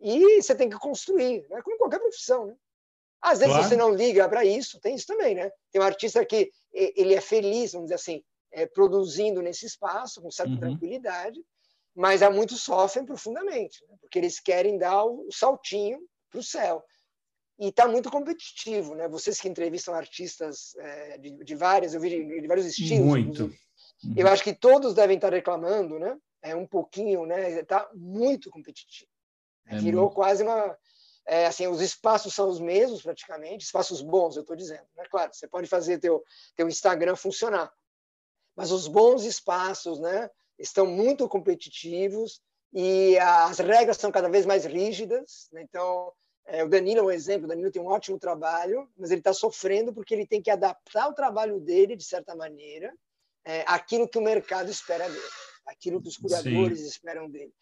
e 0.00 0.42
você 0.42 0.52
tem 0.52 0.68
que 0.68 0.76
construir, 0.76 1.46
né? 1.48 1.62
como 1.62 1.78
qualquer 1.78 2.00
profissão. 2.00 2.46
Né? 2.46 2.56
Às 3.22 3.38
vezes 3.38 3.54
claro. 3.54 3.68
você 3.68 3.76
não 3.76 3.94
liga 3.94 4.28
para 4.28 4.44
isso, 4.44 4.80
tem 4.80 4.96
isso 4.96 5.06
também, 5.06 5.36
né? 5.36 5.52
Tem 5.70 5.80
um 5.80 5.84
artista 5.84 6.26
que 6.26 6.50
ele 6.72 7.14
é 7.14 7.20
feliz, 7.20 7.72
vamos 7.72 7.86
dizer 7.86 7.94
assim, 7.94 8.24
é, 8.50 8.66
produzindo 8.66 9.40
nesse 9.40 9.66
espaço, 9.66 10.20
com 10.20 10.32
certa 10.32 10.52
uhum. 10.52 10.58
tranquilidade, 10.58 11.40
mas 11.94 12.22
há 12.22 12.30
muitos 12.30 12.62
sofrem 12.62 13.06
profundamente, 13.06 13.86
né? 13.86 13.94
porque 14.00 14.18
eles 14.18 14.40
querem 14.40 14.76
dar 14.76 15.04
o 15.04 15.28
saltinho 15.30 16.00
para 16.28 16.40
o 16.40 16.42
céu. 16.42 16.84
E 17.56 17.68
está 17.68 17.86
muito 17.86 18.10
competitivo, 18.10 18.96
né? 18.96 19.06
Vocês 19.06 19.40
que 19.40 19.48
entrevistam 19.48 19.94
artistas 19.94 20.74
é, 20.76 21.18
de, 21.18 21.30
de 21.44 21.54
várias, 21.54 21.94
eu 21.94 22.00
vi 22.00 22.10
de, 22.10 22.40
de 22.40 22.48
vários 22.48 22.66
estilos. 22.66 23.06
Muito. 23.06 23.54
Uhum. 24.04 24.14
Eu 24.16 24.28
acho 24.28 24.42
que 24.42 24.52
todos 24.52 24.94
devem 24.94 25.16
estar 25.16 25.32
reclamando, 25.32 25.98
né? 25.98 26.16
É 26.42 26.54
um 26.54 26.66
pouquinho, 26.66 27.24
né? 27.24 27.60
Está 27.60 27.88
muito 27.94 28.50
competitivo. 28.50 29.10
É 29.66 29.78
Virou 29.78 30.02
muito. 30.02 30.14
quase 30.14 30.42
uma. 30.42 30.76
É, 31.26 31.46
assim, 31.46 31.66
os 31.66 31.80
espaços 31.80 32.34
são 32.34 32.50
os 32.50 32.60
mesmos 32.60 33.02
praticamente, 33.02 33.64
espaços 33.64 34.02
bons, 34.02 34.36
eu 34.36 34.42
estou 34.42 34.54
dizendo. 34.54 34.86
Né? 34.94 35.04
Claro, 35.10 35.32
você 35.32 35.48
pode 35.48 35.66
fazer 35.66 35.98
teu 35.98 36.22
teu 36.54 36.68
Instagram 36.68 37.16
funcionar, 37.16 37.72
mas 38.54 38.70
os 38.70 38.86
bons 38.86 39.24
espaços, 39.24 39.98
né? 39.98 40.30
Estão 40.58 40.86
muito 40.86 41.26
competitivos 41.28 42.42
e 42.72 43.18
as 43.18 43.58
regras 43.58 43.96
são 43.96 44.12
cada 44.12 44.28
vez 44.28 44.44
mais 44.44 44.66
rígidas. 44.66 45.48
Né? 45.50 45.62
Então, 45.62 46.12
é, 46.46 46.62
o 46.62 46.68
Danilo 46.68 47.00
é 47.00 47.02
um 47.04 47.10
exemplo. 47.10 47.46
O 47.46 47.48
Danilo 47.48 47.70
tem 47.70 47.80
um 47.80 47.86
ótimo 47.86 48.18
trabalho, 48.18 48.88
mas 48.96 49.10
ele 49.10 49.20
está 49.20 49.32
sofrendo 49.32 49.94
porque 49.94 50.14
ele 50.14 50.26
tem 50.26 50.42
que 50.42 50.50
adaptar 50.50 51.08
o 51.08 51.14
trabalho 51.14 51.58
dele 51.58 51.96
de 51.96 52.04
certa 52.04 52.36
maneira 52.36 52.94
é, 53.44 53.64
aquilo 53.66 54.08
que 54.08 54.18
o 54.18 54.22
mercado 54.22 54.70
espera 54.70 55.08
dele, 55.08 55.22
aquilo 55.66 56.00
que 56.00 56.08
os 56.08 56.16
curadores 56.16 56.80
Sim. 56.80 56.86
esperam 56.86 57.30
dele. 57.30 57.52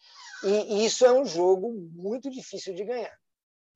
E, 0.43 0.75
e, 0.75 0.85
isso 0.85 1.05
é 1.05 1.11
um 1.11 1.25
jogo 1.25 1.73
muito 1.93 2.29
difícil 2.29 2.73
de 2.73 2.83
ganhar. 2.83 3.17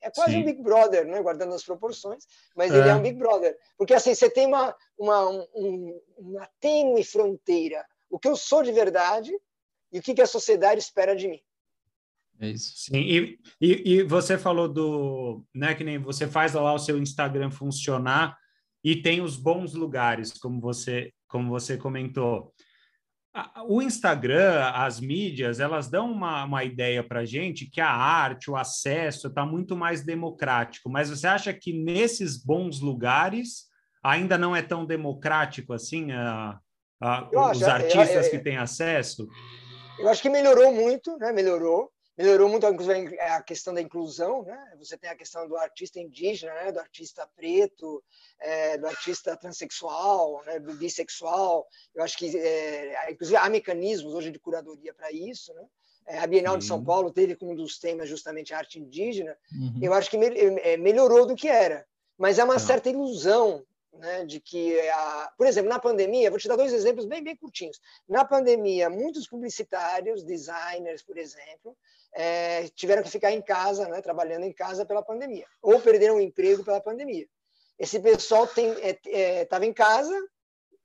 É 0.01 0.11
quase 0.11 0.31
Sim. 0.31 0.41
um 0.41 0.45
Big 0.45 0.61
Brother, 0.61 1.05
né? 1.07 1.21
guardando 1.21 1.53
as 1.53 1.63
proporções, 1.63 2.23
mas 2.55 2.71
é. 2.71 2.77
ele 2.77 2.89
é 2.89 2.95
um 2.95 3.01
Big 3.01 3.17
Brother. 3.17 3.57
Porque 3.77 3.93
assim, 3.93 4.13
você 4.13 4.29
tem 4.29 4.45
uma, 4.45 4.75
uma, 4.97 5.29
um, 5.55 6.01
uma 6.17 6.49
tênue 6.59 7.03
fronteira. 7.03 7.85
O 8.09 8.19
que 8.19 8.27
eu 8.27 8.35
sou 8.35 8.63
de 8.63 8.71
verdade 8.71 9.31
e 9.91 9.99
o 9.99 10.01
que, 10.01 10.13
que 10.13 10.21
a 10.21 10.27
sociedade 10.27 10.79
espera 10.79 11.15
de 11.15 11.27
mim. 11.27 11.41
É 12.39 12.49
isso. 12.49 12.73
Sim, 12.75 12.99
e, 12.99 13.39
e, 13.59 13.93
e, 13.93 14.03
você 14.03 14.37
falou 14.37 14.67
do, 14.67 15.43
né, 15.53 15.73
que 15.73 15.83
nem 15.83 15.97
você 15.97 16.27
faz 16.27 16.53
lá 16.53 16.73
o 16.73 16.79
seu 16.79 16.97
Instagram 16.97 17.49
funcionar 17.49 18.37
e 18.83 19.01
tem 19.01 19.21
os 19.21 19.35
bons 19.35 19.73
lugares, 19.73 20.33
como 20.33 20.61
você, 20.61 21.11
como 21.27 21.49
você 21.49 21.77
comentou. 21.77 22.53
O 23.67 23.81
Instagram, 23.81 24.71
as 24.73 24.99
mídias, 24.99 25.59
elas 25.59 25.87
dão 25.87 26.11
uma, 26.11 26.43
uma 26.43 26.63
ideia 26.63 27.03
para 27.03 27.25
gente 27.25 27.69
que 27.69 27.79
a 27.79 27.89
arte, 27.89 28.49
o 28.49 28.55
acesso 28.55 29.27
está 29.27 29.45
muito 29.45 29.75
mais 29.75 30.03
democrático. 30.03 30.89
Mas 30.89 31.09
você 31.09 31.27
acha 31.27 31.53
que 31.53 31.71
nesses 31.71 32.43
bons 32.43 32.79
lugares 32.79 33.67
ainda 34.03 34.37
não 34.37 34.55
é 34.55 34.61
tão 34.61 34.85
democrático 34.85 35.73
assim 35.73 36.11
a, 36.11 36.57
a, 36.99 37.29
os 37.51 37.61
acho, 37.61 37.71
artistas 37.71 38.09
eu, 38.09 38.15
eu, 38.15 38.23
eu, 38.23 38.31
que 38.31 38.39
têm 38.39 38.57
acesso? 38.57 39.27
Eu 39.99 40.09
acho 40.09 40.21
que 40.21 40.29
melhorou 40.29 40.73
muito, 40.73 41.15
né? 41.17 41.31
Melhorou 41.31 41.91
melhorou 42.17 42.49
muito 42.49 42.65
a 42.65 43.41
questão 43.43 43.73
da 43.73 43.81
inclusão, 43.81 44.43
né? 44.43 44.73
Você 44.79 44.97
tem 44.97 45.09
a 45.09 45.15
questão 45.15 45.47
do 45.47 45.55
artista 45.55 45.99
indígena, 45.99 46.53
né? 46.55 46.71
Do 46.71 46.79
artista 46.79 47.29
preto, 47.35 48.03
é, 48.39 48.77
do 48.77 48.87
artista 48.87 49.37
transexual, 49.37 50.43
né? 50.45 50.59
do 50.59 50.73
bissexual. 50.73 51.67
Eu 51.93 52.03
acho 52.03 52.17
que, 52.17 52.35
é, 52.37 53.11
inclusive, 53.11 53.37
há 53.37 53.47
mecanismos 53.49 54.13
hoje 54.15 54.31
de 54.31 54.39
curadoria 54.39 54.93
para 54.93 55.11
isso, 55.11 55.53
né? 55.53 55.63
É, 56.07 56.19
a 56.19 56.27
Bienal 56.27 56.53
Sim. 56.53 56.59
de 56.59 56.65
São 56.65 56.83
Paulo 56.83 57.11
teve 57.11 57.35
como 57.35 57.51
um 57.51 57.55
dos 57.55 57.77
temas 57.77 58.09
justamente 58.09 58.53
a 58.53 58.57
arte 58.57 58.79
indígena. 58.79 59.37
Uhum. 59.51 59.79
Eu 59.81 59.93
acho 59.93 60.09
que 60.09 60.17
é, 60.17 60.77
melhorou 60.77 61.25
do 61.25 61.35
que 61.35 61.49
era, 61.49 61.85
mas 62.17 62.39
é 62.39 62.43
uma 62.43 62.53
tá. 62.53 62.59
certa 62.61 62.89
ilusão 62.89 63.63
né, 63.93 64.25
de 64.25 64.39
que, 64.39 64.79
a, 64.89 65.33
por 65.37 65.45
exemplo, 65.45 65.69
na 65.69 65.79
pandemia, 65.79 66.29
vou 66.29 66.39
te 66.39 66.47
dar 66.47 66.55
dois 66.55 66.71
exemplos 66.71 67.05
bem, 67.05 67.23
bem 67.23 67.35
curtinhos. 67.35 67.79
Na 68.07 68.23
pandemia, 68.23 68.89
muitos 68.89 69.27
publicitários, 69.27 70.23
dezyners, 70.23 71.03
por 71.03 71.17
exemplo, 71.17 71.75
é, 72.13 72.67
tiveram 72.69 73.03
que 73.03 73.09
ficar 73.09 73.31
em 73.31 73.41
casa, 73.41 73.87
né, 73.87 74.01
trabalhando 74.01 74.43
em 74.43 74.53
casa 74.53 74.85
pela 74.85 75.03
pandemia, 75.03 75.45
ou 75.61 75.79
perderam 75.79 76.17
o 76.17 76.21
emprego 76.21 76.63
pela 76.63 76.81
pandemia. 76.81 77.27
Esse 77.77 77.99
pessoal 77.99 78.45
estava 78.45 78.79
é, 78.81 79.47
é, 79.49 79.65
em 79.65 79.73
casa, 79.73 80.15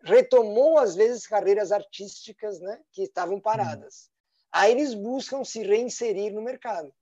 retomou 0.04 0.78
às 0.78 0.94
vezes 0.94 1.26
carreiras 1.26 1.72
artísticas, 1.72 2.60
né, 2.60 2.80
que 2.92 3.02
estavam 3.02 3.40
paradas. 3.40 4.10
Aí 4.50 4.72
eles 4.72 4.92
buscam 4.92 5.44
se 5.44 5.62
reinserir 5.62 6.32
no 6.32 6.42
mercado 6.42 6.92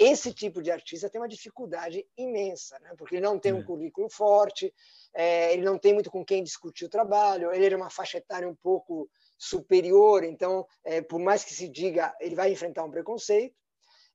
esse 0.00 0.32
tipo 0.32 0.62
de 0.62 0.70
artista 0.70 1.10
tem 1.10 1.20
uma 1.20 1.28
dificuldade 1.28 2.06
imensa, 2.16 2.78
né? 2.78 2.94
porque 2.96 3.16
ele 3.16 3.26
não 3.26 3.38
tem 3.38 3.52
um 3.52 3.60
é. 3.60 3.62
currículo 3.62 4.08
forte, 4.08 4.72
é, 5.12 5.52
ele 5.52 5.62
não 5.62 5.78
tem 5.78 5.92
muito 5.92 6.10
com 6.10 6.24
quem 6.24 6.42
discutir 6.42 6.86
o 6.86 6.88
trabalho, 6.88 7.52
ele 7.52 7.74
é 7.74 7.76
uma 7.76 7.90
faixa 7.90 8.16
etária 8.16 8.48
um 8.48 8.54
pouco 8.54 9.10
superior, 9.40 10.22
então, 10.22 10.66
é, 10.84 11.00
por 11.00 11.18
mais 11.18 11.42
que 11.42 11.54
se 11.54 11.66
diga, 11.66 12.14
ele 12.20 12.34
vai 12.34 12.52
enfrentar 12.52 12.84
um 12.84 12.90
preconceito. 12.90 13.56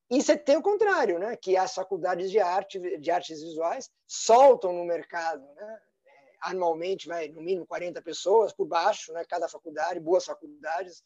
E 0.07 0.21
você 0.21 0.37
tem 0.37 0.55
o 0.55 0.61
contrário, 0.61 1.17
né? 1.17 1.35
que 1.35 1.57
as 1.57 1.73
faculdades 1.73 2.29
de 2.29 2.39
arte, 2.39 2.79
de 2.99 3.09
artes 3.09 3.41
visuais, 3.41 3.89
soltam 4.05 4.71
no 4.71 4.85
mercado, 4.85 5.41
né? 5.55 5.79
É, 6.05 6.11
anualmente, 6.51 7.07
vai 7.07 7.27
no 7.29 7.41
mínimo 7.41 7.65
40 7.65 7.99
pessoas 8.03 8.53
por 8.53 8.67
baixo, 8.67 9.11
né? 9.13 9.25
cada 9.27 9.49
faculdade, 9.49 9.99
boas 9.99 10.25
faculdades, 10.25 11.03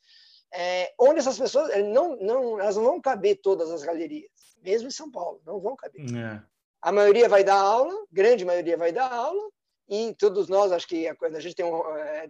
é, 0.53 0.93
onde 0.99 1.19
essas 1.19 1.39
pessoas 1.39 1.69
não, 1.85 2.17
não, 2.17 2.59
elas 2.59 2.75
não 2.75 2.83
vão 2.83 2.99
caber 2.99 3.39
todas 3.41 3.71
as 3.71 3.83
galerias 3.83 4.29
mesmo 4.61 4.89
em 4.89 4.91
São 4.91 5.09
Paulo, 5.09 5.41
não 5.45 5.61
vão 5.61 5.77
caber. 5.77 6.01
É. 6.01 6.43
A 6.81 6.91
maioria 6.91 7.29
vai 7.29 7.43
dar 7.43 7.59
aula, 7.59 7.93
grande 8.11 8.43
maioria 8.43 8.75
vai 8.75 8.91
dar 8.91 9.09
aula, 9.09 9.49
e 9.87 10.13
todos 10.15 10.49
nós, 10.49 10.73
acho 10.73 10.87
que 10.87 11.07
a 11.07 11.39
gente 11.39 11.55
tem 11.55 11.65
um, 11.65 11.97
é, 11.97 12.29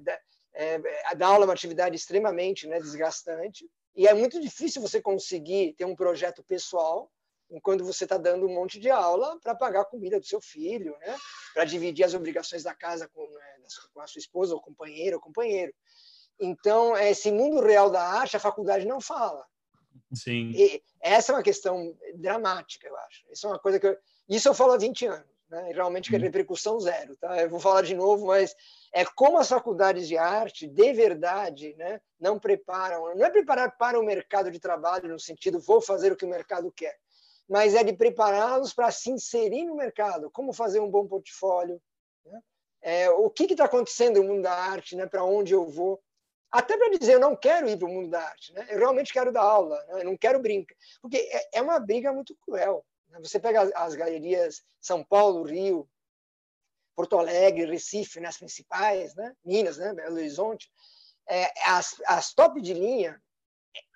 é, 0.53 1.15
dar 1.15 1.27
aula 1.27 1.45
é 1.45 1.47
uma 1.47 1.53
atividade 1.53 1.95
extremamente 1.95 2.67
né, 2.67 2.79
desgastante, 2.79 3.69
e 3.95 4.07
é 4.07 4.13
muito 4.13 4.39
difícil 4.39 4.81
você 4.81 5.01
conseguir 5.01 5.73
ter 5.73 5.85
um 5.85 5.95
projeto 5.95 6.43
pessoal 6.43 7.11
enquanto 7.51 7.83
você 7.83 8.03
está 8.03 8.17
dando 8.17 8.45
um 8.45 8.53
monte 8.53 8.79
de 8.79 8.89
aula 8.89 9.39
para 9.41 9.55
pagar 9.55 9.81
a 9.81 9.85
comida 9.85 10.19
do 10.19 10.25
seu 10.25 10.39
filho, 10.39 10.95
né? 10.99 11.17
para 11.53 11.65
dividir 11.65 12.03
as 12.03 12.13
obrigações 12.13 12.63
da 12.63 12.75
casa 12.75 13.07
com, 13.07 13.27
né, 13.27 13.57
com 13.93 13.99
a 14.01 14.07
sua 14.07 14.19
esposa, 14.19 14.53
ou 14.53 14.61
companheiro, 14.61 15.17
ou 15.17 15.21
companheiro. 15.21 15.73
Então, 16.39 16.95
esse 16.95 17.31
mundo 17.31 17.59
real 17.59 17.89
da 17.89 18.01
arte, 18.01 18.37
a 18.37 18.39
faculdade 18.39 18.85
não 18.85 19.01
fala. 19.01 19.45
Sim. 20.13 20.51
E 20.55 20.81
essa 21.01 21.31
é 21.31 21.35
uma 21.35 21.43
questão 21.43 21.97
dramática, 22.15 22.87
eu 22.87 22.95
acho. 22.97 23.25
Isso 23.31 23.47
é 23.47 23.49
uma 23.49 23.59
coisa 23.59 23.79
que 23.79 23.87
eu, 23.87 23.97
isso 24.27 24.47
eu 24.47 24.53
falo 24.53 24.73
há 24.73 24.77
20 24.77 25.05
anos, 25.07 25.27
né? 25.49 25.71
Realmente 25.73 26.09
que 26.09 26.15
é 26.15 26.19
repercussão 26.19 26.79
zero, 26.79 27.15
tá? 27.17 27.41
Eu 27.41 27.49
vou 27.49 27.59
falar 27.59 27.81
de 27.81 27.95
novo, 27.95 28.27
mas 28.27 28.55
é 28.93 29.03
como 29.03 29.37
as 29.37 29.49
faculdades 29.49 30.07
de 30.07 30.17
arte, 30.17 30.67
de 30.67 30.93
verdade, 30.93 31.75
né, 31.75 31.99
não 32.19 32.39
preparam, 32.39 33.15
não 33.15 33.25
é 33.25 33.29
preparar 33.29 33.75
para 33.77 33.99
o 33.99 34.03
mercado 34.03 34.51
de 34.51 34.59
trabalho 34.59 35.09
no 35.09 35.19
sentido 35.19 35.59
vou 35.59 35.81
fazer 35.81 36.11
o 36.11 36.15
que 36.15 36.25
o 36.25 36.29
mercado 36.29 36.71
quer, 36.71 36.95
mas 37.47 37.73
é 37.73 37.83
de 37.83 37.93
prepará-los 37.93 38.73
para 38.73 38.91
se 38.91 39.09
inserir 39.09 39.65
no 39.65 39.75
mercado, 39.75 40.29
como 40.31 40.53
fazer 40.53 40.79
um 40.79 40.89
bom 40.89 41.07
portfólio, 41.07 41.81
né? 42.25 42.41
é, 42.81 43.09
o 43.09 43.29
que 43.29 43.45
está 43.45 43.65
acontecendo 43.65 44.21
no 44.21 44.29
mundo 44.29 44.43
da 44.43 44.53
arte, 44.53 44.95
né, 44.95 45.07
para 45.07 45.23
onde 45.23 45.53
eu 45.53 45.67
vou 45.67 45.99
até 46.51 46.75
para 46.75 46.97
dizer 46.97 47.13
eu 47.13 47.19
não 47.19 47.35
quero 47.35 47.69
ir 47.69 47.77
para 47.77 47.87
o 47.87 47.91
mundo 47.91 48.09
da 48.09 48.21
arte, 48.21 48.51
né? 48.53 48.65
eu 48.69 48.79
realmente 48.79 49.13
quero 49.13 49.31
dar 49.31 49.43
aula, 49.43 49.77
né? 49.87 50.01
eu 50.01 50.05
não 50.05 50.17
quero 50.17 50.39
brincar, 50.39 50.75
porque 50.99 51.17
é, 51.17 51.59
é 51.59 51.61
uma 51.61 51.79
briga 51.79 52.11
muito 52.11 52.35
cruel. 52.37 52.83
Você 53.19 53.39
pega 53.39 53.61
as, 53.61 53.71
as, 53.73 53.95
galerias 53.95 54.63
São 54.79 55.03
Paulo, 55.03 55.43
Rio, 55.43 55.89
Porto 56.95 57.17
Alegre, 57.17 57.65
Recife, 57.65 58.19
nas 58.19 58.35
né? 58.35 58.39
principais, 58.39 59.15
né? 59.15 59.33
Minas, 59.43 59.77
né? 59.77 59.93
Belo 59.93 60.15
Horizonte, 60.15 60.71
é, 61.27 61.51
as, 61.65 61.95
as 62.07 62.33
top 62.33 62.61
de 62.61 62.73
linha 62.73 63.21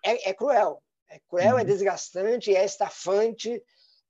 é, 0.04 0.30
é 0.30 0.34
cruel, 0.34 0.82
é 1.10 1.20
cruel, 1.28 1.52
é 1.52 1.54
uhum. 1.54 1.60
é 1.60 1.66
desgastante, 1.66 2.56
é 2.56 2.64
estafante, 2.64 3.62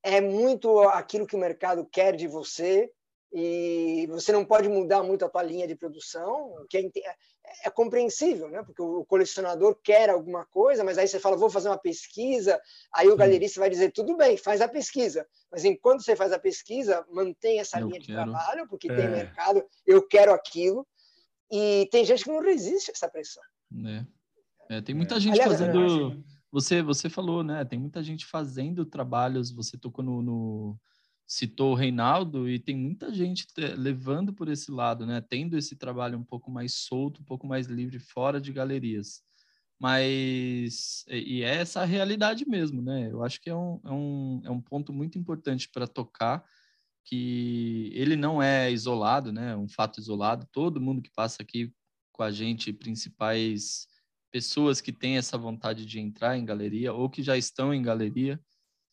é 0.02 0.20
muito 0.20 0.80
aquilo 0.90 1.26
que 1.26 1.36
o 1.36 1.40
mercado 1.40 1.86
quer 1.86 2.16
de 2.16 2.28
você 2.28 2.92
e 3.34 4.06
você 4.12 4.32
não 4.32 4.46
pode 4.46 4.70
mudar 4.70 5.02
muito 5.02 5.26
a 5.26 5.30
tua 5.30 5.42
linha 5.42 5.68
de 5.68 5.76
produção, 5.76 6.54
que 6.70 6.78
é, 6.78 7.16
é 7.66 7.70
compreensível, 7.72 8.48
né? 8.48 8.62
Porque 8.62 8.82
o 8.82 9.04
colecionador 9.06 9.76
quer 9.84 10.12
alguma 10.12 10.46
coisa, 10.46 10.84
mas 10.84 11.00
aí 11.00 11.08
você 11.08 11.20
fala, 11.20 11.36
vou 11.36 11.50
fazer 11.50 11.70
uma 11.70 11.78
pesquisa, 11.80 12.62
aí 12.94 13.10
o 13.10 13.18
galerista 13.18 13.60
vai 13.60 13.72
dizer, 13.72 13.92
tudo 13.92 14.16
bem, 14.16 14.38
faz 14.38 14.62
a 14.62 14.68
pesquisa, 14.68 15.26
mas 15.52 15.66
enquanto 15.66 16.04
você 16.04 16.16
faz 16.16 16.32
a 16.32 16.38
pesquisa, 16.38 17.04
mantém 17.12 17.60
essa 17.60 17.80
eu 17.80 17.88
linha 17.88 18.00
quero. 18.00 18.06
de 18.06 18.14
trabalho, 18.14 18.68
porque 18.68 18.92
é. 18.92 18.96
tem 18.96 19.10
mercado, 19.10 19.66
eu 19.84 20.08
quero 20.08 20.32
aquilo, 20.32 20.86
e 21.52 21.88
tem 21.92 22.06
gente 22.06 22.24
que 22.24 22.32
não 22.32 22.40
resiste 22.40 22.92
a 22.92 22.94
essa 22.94 23.10
pressão. 23.10 23.44
É. 23.88 24.78
é 24.78 24.82
tem 24.82 24.94
muita 24.94 25.20
gente 25.20 25.42
Aliás, 25.42 25.60
fazendo... 25.60 26.24
Você, 26.52 26.84
você 26.84 27.10
falou, 27.10 27.44
né? 27.44 27.66
Tem 27.66 27.80
muita 27.80 28.04
gente 28.04 28.28
fazendo 28.28 28.86
trabalhos, 28.86 29.52
você 29.52 29.76
tocou 29.76 30.06
no, 30.06 30.22
no 30.22 30.80
citou 31.26 31.72
o 31.72 31.76
Reinaldo 31.76 32.50
e 32.50 32.60
tem 32.60 32.76
muita 32.76 33.14
gente 33.14 33.48
levando 33.78 34.34
por 34.34 34.50
esse 34.50 34.72
lado, 34.72 35.06
né? 35.06 35.22
Tendo 35.22 35.58
esse 35.58 35.76
trabalho 35.76 36.18
um 36.18 36.24
pouco 36.24 36.52
mais 36.52 36.74
solto, 36.74 37.22
um 37.22 37.26
pouco 37.26 37.48
mais 37.48 37.68
livre 37.68 38.00
fora 38.00 38.40
de 38.40 38.52
galerias. 38.52 39.22
Mas 39.80 41.04
e 41.10 41.44
é 41.44 41.56
essa 41.56 41.82
a 41.82 41.86
realidade 41.86 42.48
mesmo, 42.48 42.82
né? 42.82 43.12
Eu 43.12 43.24
acho 43.24 43.42
que 43.42 43.50
é 43.50 43.56
um, 43.56 43.80
é 43.84 43.92
um, 43.92 44.42
é 44.46 44.52
um 44.52 44.62
ponto 44.62 44.94
muito 44.94 45.18
importante 45.18 45.70
para 45.70 45.88
tocar 45.88 46.44
que 47.06 47.92
ele 47.94 48.16
não 48.16 48.42
é 48.42 48.72
isolado, 48.72 49.32
né? 49.32 49.56
Um 49.56 49.68
fato 49.68 50.00
isolado. 50.00 50.48
Todo 50.52 50.80
mundo 50.80 51.02
que 51.02 51.12
passa 51.12 51.42
aqui 51.42 51.74
com 52.12 52.24
a 52.24 52.32
gente, 52.32 52.72
principais 52.72 53.88
pessoas 54.32 54.80
que 54.80 54.92
têm 54.92 55.18
essa 55.18 55.38
vontade 55.38 55.86
de 55.86 56.00
entrar 56.00 56.38
em 56.38 56.46
galeria 56.46 56.94
ou 56.94 57.10
que 57.10 57.22
já 57.22 57.38
estão 57.38 57.74
em 57.74 57.82
galeria, 57.82 58.40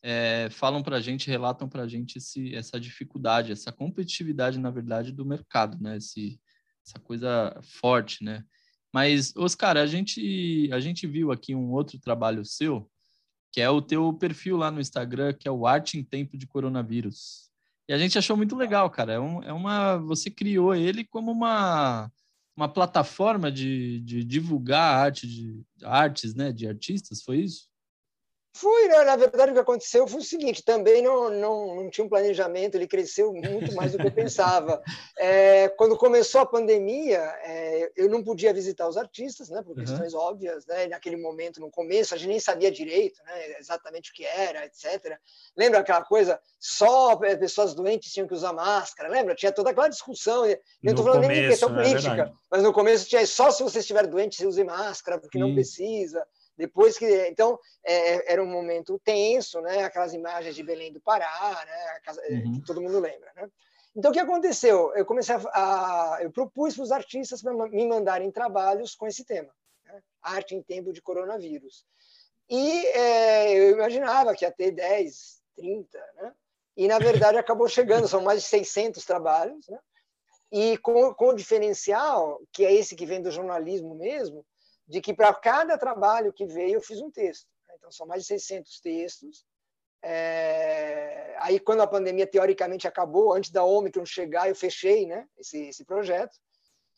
é, 0.03 0.49
falam 0.51 0.83
para 0.83 0.97
a 0.97 1.01
gente, 1.01 1.29
relatam 1.29 1.69
para 1.69 1.83
a 1.83 1.89
gente 1.89 2.19
esse, 2.19 2.55
essa 2.55 2.81
dificuldade, 2.81 3.53
essa 3.53 3.71
competitividade, 3.71 4.59
na 4.59 4.71
verdade, 4.71 5.13
do 5.13 5.25
mercado, 5.25 5.79
né? 5.81 5.97
Esse, 5.97 6.41
essa 6.87 6.99
coisa 6.99 7.59
forte, 7.63 8.25
né? 8.25 8.45
Mas, 8.93 9.35
Oscar, 9.37 9.77
a 9.77 9.87
gente, 9.87 10.69
a 10.73 10.81
gente 10.81 11.07
viu 11.07 11.31
aqui 11.31 11.55
um 11.55 11.71
outro 11.71 11.99
trabalho 11.99 12.45
seu, 12.45 12.91
que 13.53 13.61
é 13.61 13.69
o 13.71 13.83
teu 13.83 14.13
perfil 14.13 14.57
lá 14.57 14.71
no 14.71 14.81
Instagram, 14.81 15.33
que 15.33 15.47
é 15.47 15.51
o 15.51 15.67
Arte 15.67 15.99
em 15.99 16.05
Tempo 16.05 16.37
de 16.37 16.47
Coronavírus. 16.47 17.51
E 17.89 17.93
a 17.93 17.99
gente 17.99 18.19
achou 18.19 18.37
muito 18.37 18.57
legal, 18.57 18.89
cara. 18.91 19.15
É, 19.15 19.21
um, 19.21 19.43
é 19.43 19.53
uma. 19.53 19.97
Você 19.99 20.31
criou 20.31 20.75
ele 20.75 21.05
como 21.05 21.31
uma, 21.31 22.11
uma 22.57 22.69
plataforma 22.69 23.51
de, 23.51 24.01
de 24.01 24.25
divulgar 24.25 25.07
arte 25.07 25.27
de 25.27 25.65
artes, 25.83 26.35
né? 26.35 26.53
De 26.53 26.67
artistas, 26.67 27.23
foi 27.23 27.39
isso? 27.41 27.70
Foi, 28.53 28.89
né? 28.89 29.05
na 29.05 29.15
verdade, 29.15 29.53
o 29.53 29.55
que 29.55 29.61
aconteceu 29.61 30.09
foi 30.09 30.21
o 30.21 30.25
seguinte: 30.25 30.65
também 30.65 31.03
não, 31.03 31.31
não, 31.31 31.77
não 31.77 31.91
tinha 31.91 32.05
um 32.05 32.09
planejamento, 32.09 32.75
ele 32.75 32.87
cresceu 32.87 33.33
muito 33.33 33.73
mais 33.75 33.93
do 33.93 33.99
que 33.99 34.07
eu 34.07 34.13
pensava. 34.13 34.83
É, 35.23 35.69
quando 35.77 35.99
começou 35.99 36.41
a 36.41 36.47
pandemia, 36.47 37.21
é, 37.43 37.93
eu 37.95 38.09
não 38.09 38.25
podia 38.25 38.55
visitar 38.55 38.89
os 38.89 38.97
artistas, 38.97 39.51
né, 39.51 39.63
por 39.63 39.77
questões 39.77 40.15
uhum. 40.15 40.21
óbvias. 40.21 40.65
Né, 40.65 40.87
naquele 40.87 41.17
momento, 41.17 41.61
no 41.61 41.71
começo, 41.71 42.15
a 42.15 42.17
gente 42.17 42.29
nem 42.31 42.41
sabia 42.41 42.71
direito 42.71 43.23
né, 43.25 43.59
exatamente 43.59 44.11
o 44.11 44.15
que 44.15 44.25
era, 44.25 44.65
etc. 44.65 45.19
Lembra 45.55 45.81
aquela 45.81 46.03
coisa? 46.03 46.41
Só 46.59 47.17
pessoas 47.17 47.75
doentes 47.75 48.13
tinham 48.13 48.27
que 48.27 48.33
usar 48.33 48.55
máscara, 48.55 49.11
lembra? 49.11 49.35
Tinha 49.35 49.53
toda 49.53 49.71
aquela 49.71 49.89
discussão. 49.89 50.47
Eu 50.47 50.59
não 50.83 50.93
estou 50.93 51.05
falando 51.05 51.23
começo, 51.23 51.41
nem 51.41 51.43
de 51.43 51.49
questão 51.51 51.69
é 51.69 51.83
política, 51.83 52.23
é 52.23 52.33
mas 52.51 52.63
no 52.63 52.73
começo 52.73 53.07
tinha 53.07 53.27
só 53.27 53.51
se 53.51 53.63
você 53.63 53.81
estiver 53.81 54.07
doente, 54.07 54.37
você 54.37 54.47
use 54.47 54.65
máscara, 54.65 55.19
porque 55.19 55.39
Sim. 55.39 55.45
não 55.45 55.55
precisa. 55.55 56.27
Depois 56.61 56.99
que, 56.99 57.27
então, 57.27 57.59
é, 57.83 58.33
era 58.35 58.43
um 58.43 58.47
momento 58.47 59.01
tenso, 59.03 59.63
né? 59.63 59.83
Aquelas 59.83 60.13
imagens 60.13 60.55
de 60.55 60.63
Belém 60.63 60.93
do 60.93 61.01
Pará, 61.01 61.65
né? 61.67 62.01
Casa, 62.05 62.21
é, 62.27 62.35
uhum. 62.35 62.61
que 62.61 62.67
todo 62.67 62.83
mundo 62.83 63.01
lembra, 63.01 63.33
né? 63.35 63.51
Então, 63.97 64.11
o 64.11 64.15
que 64.15 64.21
aconteceu? 64.21 64.95
Eu 64.95 65.07
comecei 65.07 65.35
a, 65.35 65.39
a 65.39 66.23
eu 66.23 66.31
propus 66.31 66.75
para 66.75 66.85
os 66.85 66.93
artistas 66.93 67.43
para 67.43 67.55
me 67.55 67.89
mandarem 67.89 68.31
trabalhos 68.31 68.95
com 68.95 69.07
esse 69.07 69.25
tema, 69.25 69.51
né? 69.85 70.03
arte 70.23 70.55
em 70.55 70.63
tempo 70.63 70.93
de 70.93 71.01
coronavírus. 71.01 71.85
E 72.49 72.87
é, 72.89 73.53
eu 73.59 73.71
imaginava 73.71 74.35
que 74.35 74.45
ia 74.45 74.53
ter 74.53 74.71
10, 74.73 75.41
30, 75.57 75.99
né? 76.17 76.35
E 76.77 76.87
na 76.87 76.99
verdade 76.99 77.39
acabou 77.39 77.69
chegando, 77.69 78.07
são 78.07 78.21
mais 78.21 78.43
de 78.43 78.49
600 78.49 79.05
trabalhos, 79.05 79.67
né? 79.67 79.79
E 80.53 80.77
com, 80.79 81.15
com 81.15 81.29
o 81.29 81.35
diferencial, 81.35 82.41
que 82.53 82.67
é 82.67 82.75
esse 82.75 82.95
que 82.95 83.07
vem 83.07 83.23
do 83.23 83.31
jornalismo 83.31 83.95
mesmo, 83.95 84.45
de 84.91 85.01
que 85.01 85.15
para 85.15 85.33
cada 85.33 85.79
trabalho 85.79 86.33
que 86.33 86.45
veio 86.45 86.75
eu 86.75 86.81
fiz 86.81 87.01
um 87.01 87.11
texto. 87.11 87.47
Né? 87.69 87.75
Então, 87.79 87.93
são 87.93 88.07
mais 88.07 88.23
de 88.23 88.29
600 88.29 88.81
textos. 88.81 89.45
É... 90.03 91.37
Aí, 91.39 91.61
quando 91.61 91.81
a 91.81 91.87
pandemia 91.87 92.27
teoricamente 92.27 92.89
acabou, 92.89 93.33
antes 93.33 93.53
da 93.53 93.65
Omicron 93.65 94.05
chegar, 94.05 94.49
eu 94.49 94.55
fechei 94.55 95.07
né, 95.07 95.29
esse, 95.39 95.69
esse 95.69 95.85
projeto. 95.85 96.37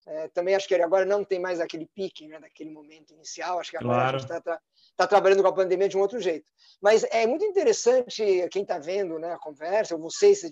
É, 0.04 0.26
também 0.28 0.56
acho 0.56 0.66
que 0.66 0.74
agora 0.74 1.04
não 1.04 1.22
tem 1.22 1.38
mais 1.38 1.60
aquele 1.60 1.86
pique 1.86 2.26
né, 2.26 2.40
daquele 2.40 2.70
momento 2.70 3.12
inicial. 3.12 3.60
Acho 3.60 3.70
que 3.70 3.76
agora 3.76 3.98
claro. 3.98 4.16
a 4.16 4.18
gente 4.18 4.30
está 4.30 4.40
tá, 4.40 4.60
tá 4.96 5.06
trabalhando 5.06 5.42
com 5.42 5.48
a 5.48 5.54
pandemia 5.54 5.88
de 5.88 5.96
um 5.96 6.00
outro 6.00 6.18
jeito. 6.18 6.48
Mas 6.80 7.04
é 7.04 7.26
muito 7.26 7.44
interessante 7.44 8.24
quem 8.50 8.62
está 8.62 8.78
vendo 8.78 9.18
né, 9.18 9.32
a 9.32 9.38
conversa, 9.38 9.94
ou 9.94 10.00
vocês, 10.00 10.40
se 10.40 10.50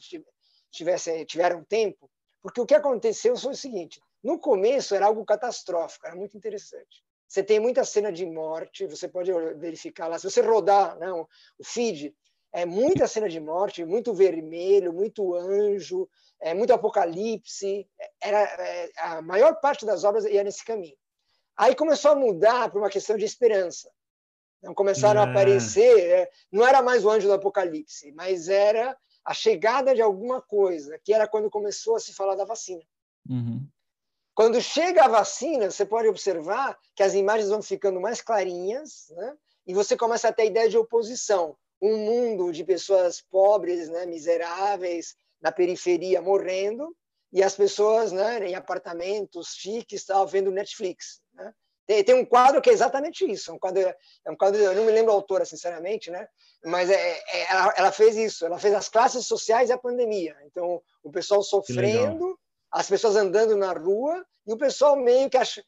tivesse, 0.71 1.25
tiveram 1.25 1.65
tempo, 1.65 2.09
porque 2.43 2.61
o 2.61 2.67
que 2.67 2.75
aconteceu 2.75 3.37
foi 3.37 3.53
o 3.53 3.57
seguinte: 3.57 4.01
no 4.23 4.39
começo 4.39 4.95
era 4.95 5.07
algo 5.07 5.25
catastrófico, 5.25 6.07
era 6.07 6.15
muito 6.15 6.37
interessante. 6.37 7.03
Você 7.31 7.45
tem 7.45 7.61
muita 7.61 7.85
cena 7.85 8.11
de 8.11 8.27
morte, 8.27 8.89
você 8.89 9.07
pode 9.07 9.31
verificar 9.57 10.09
lá. 10.09 10.19
Se 10.19 10.29
você 10.29 10.41
rodar 10.41 10.99
né, 10.99 11.13
o 11.13 11.29
feed, 11.63 12.13
é 12.53 12.67
muita 12.67 13.07
cena 13.07 13.29
de 13.29 13.39
morte, 13.39 13.85
muito 13.85 14.13
vermelho, 14.13 14.93
muito 14.93 15.33
anjo, 15.37 16.09
é, 16.41 16.53
muito 16.53 16.73
apocalipse. 16.73 17.89
Era, 18.21 18.41
é, 18.41 18.91
a 18.97 19.23
maior 19.23 19.61
parte 19.61 19.87
das 19.87 20.03
obras 20.03 20.25
ia 20.25 20.43
nesse 20.43 20.65
caminho. 20.65 20.97
Aí 21.57 21.77
começou 21.77 22.11
a 22.11 22.17
mudar 22.17 22.69
para 22.69 22.81
uma 22.81 22.91
questão 22.91 23.17
de 23.17 23.25
esperança. 23.25 23.89
Então, 24.59 24.75
começaram 24.75 25.21
a 25.21 25.25
ah. 25.25 25.31
aparecer, 25.31 26.11
é, 26.11 26.31
não 26.51 26.67
era 26.67 26.83
mais 26.83 27.05
o 27.05 27.11
anjo 27.11 27.29
do 27.29 27.35
apocalipse, 27.35 28.11
mas 28.11 28.49
era 28.49 28.99
a 29.25 29.33
chegada 29.33 29.95
de 29.95 30.03
alguma 30.03 30.43
coisa, 30.43 30.99
que 31.05 31.15
era 31.15 31.29
quando 31.29 31.49
começou 31.49 31.95
a 31.95 32.01
se 32.01 32.13
falar 32.13 32.35
da 32.35 32.45
vacina. 32.45 32.83
Uhum. 33.29 33.65
Quando 34.41 34.59
chega 34.59 35.05
a 35.05 35.09
vacina, 35.09 35.71
você 35.71 35.85
pode 35.85 36.09
observar 36.09 36.75
que 36.97 37.03
as 37.03 37.13
imagens 37.13 37.51
vão 37.51 37.61
ficando 37.61 38.01
mais 38.01 38.23
clarinhas, 38.23 39.11
né? 39.11 39.37
e 39.67 39.75
você 39.75 39.99
começa 39.99 40.29
a 40.29 40.33
ter 40.33 40.45
a 40.45 40.47
ideia 40.47 40.67
de 40.67 40.79
oposição. 40.79 41.55
Um 41.79 41.99
mundo 41.99 42.51
de 42.51 42.65
pessoas 42.65 43.21
pobres, 43.21 43.91
né, 43.91 44.07
miseráveis, 44.07 45.15
na 45.43 45.53
periferia 45.53 46.23
morrendo, 46.23 46.97
e 47.31 47.43
as 47.43 47.55
pessoas 47.55 48.13
né, 48.13 48.49
em 48.49 48.55
apartamentos 48.55 49.49
chiques 49.49 50.07
tal, 50.07 50.27
vendo 50.27 50.51
Netflix. 50.51 51.21
Né? 51.35 51.53
Tem, 51.87 52.03
tem, 52.03 52.15
um 52.15 52.25
quadro 52.25 52.63
que 52.63 52.71
é 52.71 52.73
exatamente 52.73 53.31
isso. 53.31 53.51
É 53.51 53.55
um 53.55 53.59
quadro, 53.59 53.83
é 53.83 54.31
um 54.31 54.37
quadro, 54.37 54.59
eu 54.59 54.75
não 54.75 54.87
me 54.87 54.93
lembro 54.93 55.13
a 55.13 55.17
autora, 55.17 55.45
sinceramente, 55.45 56.11
né? 56.11 56.27
mas 56.65 56.89
é, 56.89 56.95
é, 56.95 57.53
ela, 57.53 57.75
ela, 57.77 57.93
fez 57.93 58.17
isso. 58.17 58.47
Ela 58.47 58.59
fez 58.59 58.73
as 58.73 58.89
classes 58.89 59.27
sociais 59.27 59.69
e 59.69 59.73
a 59.75 59.79
pandemia. 59.79 60.35
Então, 60.47 60.81
o 61.03 61.13
pessoal 61.13 61.43
sofrendo 61.43 62.39
as 62.71 62.89
pessoas 62.89 63.17
andando 63.17 63.57
na 63.57 63.73
rua 63.73 64.25
e 64.47 64.53
o 64.53 64.57
pessoal 64.59 64.97
meio 64.97 65.29
que 65.29 65.37
acha. 65.37 65.65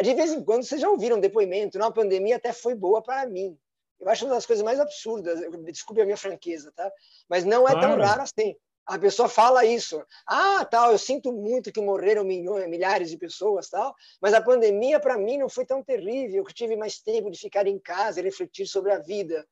De 0.00 0.14
vez 0.14 0.32
em 0.32 0.44
quando 0.44 0.62
vocês 0.62 0.80
já 0.80 0.88
ouviram 0.88 1.16
um 1.16 1.20
depoimento, 1.20 1.78
na 1.78 1.90
pandemia 1.90 2.36
até 2.36 2.52
foi 2.52 2.74
boa 2.74 3.02
para 3.02 3.26
mim. 3.26 3.58
Eu 3.98 4.08
acho 4.08 4.26
uma 4.26 4.34
das 4.34 4.44
coisas 4.44 4.62
mais 4.62 4.78
absurdas, 4.78 5.40
desculpe 5.64 6.02
a 6.02 6.04
minha 6.04 6.18
franqueza, 6.18 6.70
tá? 6.76 6.90
Mas 7.28 7.44
não 7.44 7.66
é 7.66 7.72
claro. 7.72 7.80
tão 7.80 7.98
raro 7.98 8.22
assim. 8.22 8.54
A 8.84 8.98
pessoa 8.98 9.28
fala 9.28 9.64
isso. 9.64 10.04
Ah, 10.26 10.64
tal, 10.64 10.92
eu 10.92 10.98
sinto 10.98 11.32
muito 11.32 11.72
que 11.72 11.80
morreram 11.80 12.22
milhões, 12.22 12.68
milhares 12.68 13.10
de 13.10 13.16
pessoas, 13.16 13.68
tal, 13.68 13.94
mas 14.20 14.32
a 14.32 14.40
pandemia 14.40 15.00
para 15.00 15.18
mim 15.18 15.38
não 15.38 15.48
foi 15.48 15.64
tão 15.64 15.82
terrível, 15.82 16.44
eu 16.46 16.54
tive 16.54 16.76
mais 16.76 17.00
tempo 17.00 17.30
de 17.30 17.38
ficar 17.38 17.66
em 17.66 17.78
casa 17.80 18.20
e 18.20 18.22
refletir 18.22 18.66
sobre 18.66 18.92
a 18.92 18.98
vida. 18.98 19.44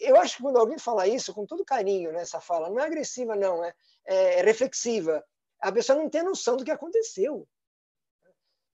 Eu 0.00 0.16
acho 0.16 0.38
que 0.38 0.42
quando 0.42 0.58
alguém 0.58 0.78
fala 0.78 1.06
isso, 1.06 1.32
com 1.32 1.46
todo 1.46 1.64
carinho 1.64 2.10
nessa 2.12 2.40
fala, 2.40 2.68
não 2.68 2.80
é 2.80 2.86
agressiva, 2.86 3.36
não, 3.36 3.62
é, 3.62 3.72
é 4.06 4.42
reflexiva 4.42 5.22
a 5.60 5.72
pessoa 5.72 5.98
não 5.98 6.08
tem 6.08 6.22
noção 6.22 6.56
do 6.56 6.64
que 6.64 6.70
aconteceu. 6.70 7.46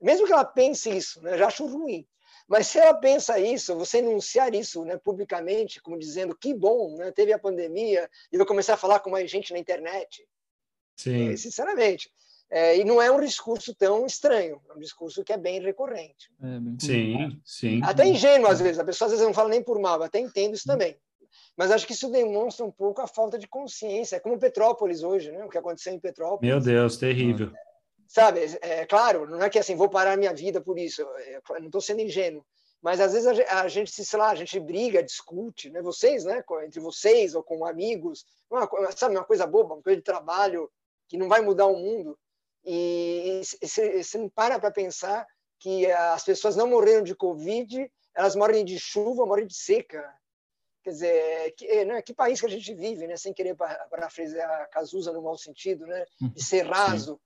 Mesmo 0.01 0.27
que 0.27 0.33
ela 0.33 0.45
pense 0.45 0.90
isso, 0.90 1.23
né, 1.23 1.35
eu 1.35 1.38
já 1.38 1.47
acho 1.47 1.66
ruim. 1.66 2.07
Mas 2.49 2.66
se 2.66 2.79
ela 2.79 2.92
pensa 2.92 3.38
isso, 3.38 3.77
você 3.77 3.99
enunciar 3.99 4.55
isso 4.55 4.85
né, 4.85 4.99
publicamente, 4.99 5.81
como 5.81 5.99
dizendo 5.99 6.37
que 6.37 6.53
bom, 6.53 6.97
né, 6.97 7.12
teve 7.12 7.33
a 7.33 7.38
pandemia 7.38 8.11
e 8.31 8.37
vou 8.37 8.47
começar 8.47 8.75
a 8.75 8.77
falar 8.77 9.01
com 9.01 9.11
mais 9.11 9.31
gente 9.31 9.53
na 9.53 9.59
internet. 9.59 10.27
Sim. 10.97 11.33
É, 11.33 11.37
sinceramente. 11.37 12.11
É, 12.51 12.77
e 12.77 12.85
não 12.85 13.01
é 13.01 13.11
um 13.11 13.18
discurso 13.18 13.75
tão 13.75 14.05
estranho, 14.05 14.61
é 14.68 14.75
um 14.75 14.79
discurso 14.79 15.25
que 15.25 15.33
é 15.33 15.38
bem 15.38 15.61
recorrente. 15.62 16.31
É, 16.42 16.85
sim, 16.85 17.40
sim. 17.47 17.81
Até 17.83 18.07
ingênuo, 18.07 18.47
às 18.47 18.61
vezes. 18.61 18.79
A 18.79 18.85
pessoa 18.85 19.07
às 19.07 19.12
vezes 19.12 19.25
não 19.25 19.33
fala 19.33 19.49
nem 19.49 19.62
por 19.62 19.81
mal, 19.81 20.03
até 20.03 20.18
entendo 20.18 20.55
isso 20.55 20.66
também. 20.66 20.99
Mas 21.57 21.71
acho 21.71 21.87
que 21.87 21.93
isso 21.93 22.11
demonstra 22.11 22.65
um 22.65 22.71
pouco 22.71 23.01
a 23.03 23.07
falta 23.07 23.38
de 23.38 23.47
consciência. 23.47 24.17
É 24.17 24.21
como 24.21 24.38
Petrópolis 24.38 25.03
hoje, 25.03 25.31
né? 25.31 25.45
O 25.45 25.49
que 25.49 25.59
aconteceu 25.59 25.93
em 25.93 26.01
Petrópolis. 26.01 26.51
Meu 26.51 26.61
Deus, 26.61 26.97
terrível. 26.97 27.53
Sabe, 28.09 28.41
é 28.61 28.85
claro, 28.85 29.27
não 29.27 29.43
é 29.43 29.49
que 29.49 29.59
assim, 29.59 29.75
vou 29.75 29.88
parar 29.88 30.19
minha 30.19 30.35
vida 30.35 30.61
por 30.61 30.79
isso. 30.79 31.03
É, 31.03 31.41
não 31.59 31.67
estou 31.67 31.81
sendo 31.81 32.01
ingênuo. 32.01 32.45
Mas 32.83 33.01
às 33.01 33.12
vezes 33.12 33.27
a 33.49 33.69
gente, 33.69 33.93
sei 33.93 34.19
lá, 34.19 34.31
a 34.31 34.35
gente 34.35 34.59
briga, 34.59 35.03
discute, 35.03 35.71
né? 35.71 35.81
Vocês, 35.81 36.25
né? 36.25 36.43
Entre 36.65 36.81
vocês 36.81 37.35
ou 37.35 37.43
com 37.43 37.65
amigos, 37.65 38.27
uma, 38.51 38.69
sabe, 38.97 39.17
uma 39.17 39.25
coisa 39.25 39.47
boba, 39.47 39.75
uma 39.75 39.83
coisa 39.83 39.99
de 39.99 40.03
trabalho 40.05 40.69
que 41.09 41.17
não 41.17 41.29
vai 41.29 41.41
mudar 41.41 41.67
o 41.67 41.77
mundo. 41.77 42.19
E 42.65 43.41
você 43.62 44.19
não 44.19 44.29
para 44.29 44.59
para 44.59 44.71
pensar 44.71 45.27
que 45.61 45.87
as 45.91 46.25
pessoas 46.25 46.57
não 46.57 46.67
morreram 46.67 47.05
de 47.05 47.14
Covid, 47.14 47.89
elas 48.14 48.35
morrem 48.35 48.64
de 48.64 48.79
chuva, 48.81 49.24
morrem 49.24 49.47
de 49.47 49.55
seca. 49.55 50.05
Quer 50.83 50.91
dizer, 50.91 51.55
que, 51.57 51.85
né, 51.85 52.03
que 52.03 52.12
país 52.12 52.41
que 52.41 52.47
a 52.47 52.51
gente 52.51 52.74
vive, 52.74 53.07
né? 53.07 53.16
Sem 53.16 53.33
querer 53.33 53.55
parafrasear 53.55 54.68
Cazuza 54.70 55.12
no 55.12 55.22
mau 55.22 55.39
sentido, 55.39 55.87
né? 55.87 56.05
De 56.20 56.43
ser 56.43 56.66
raso. 56.66 57.14
Sim. 57.14 57.20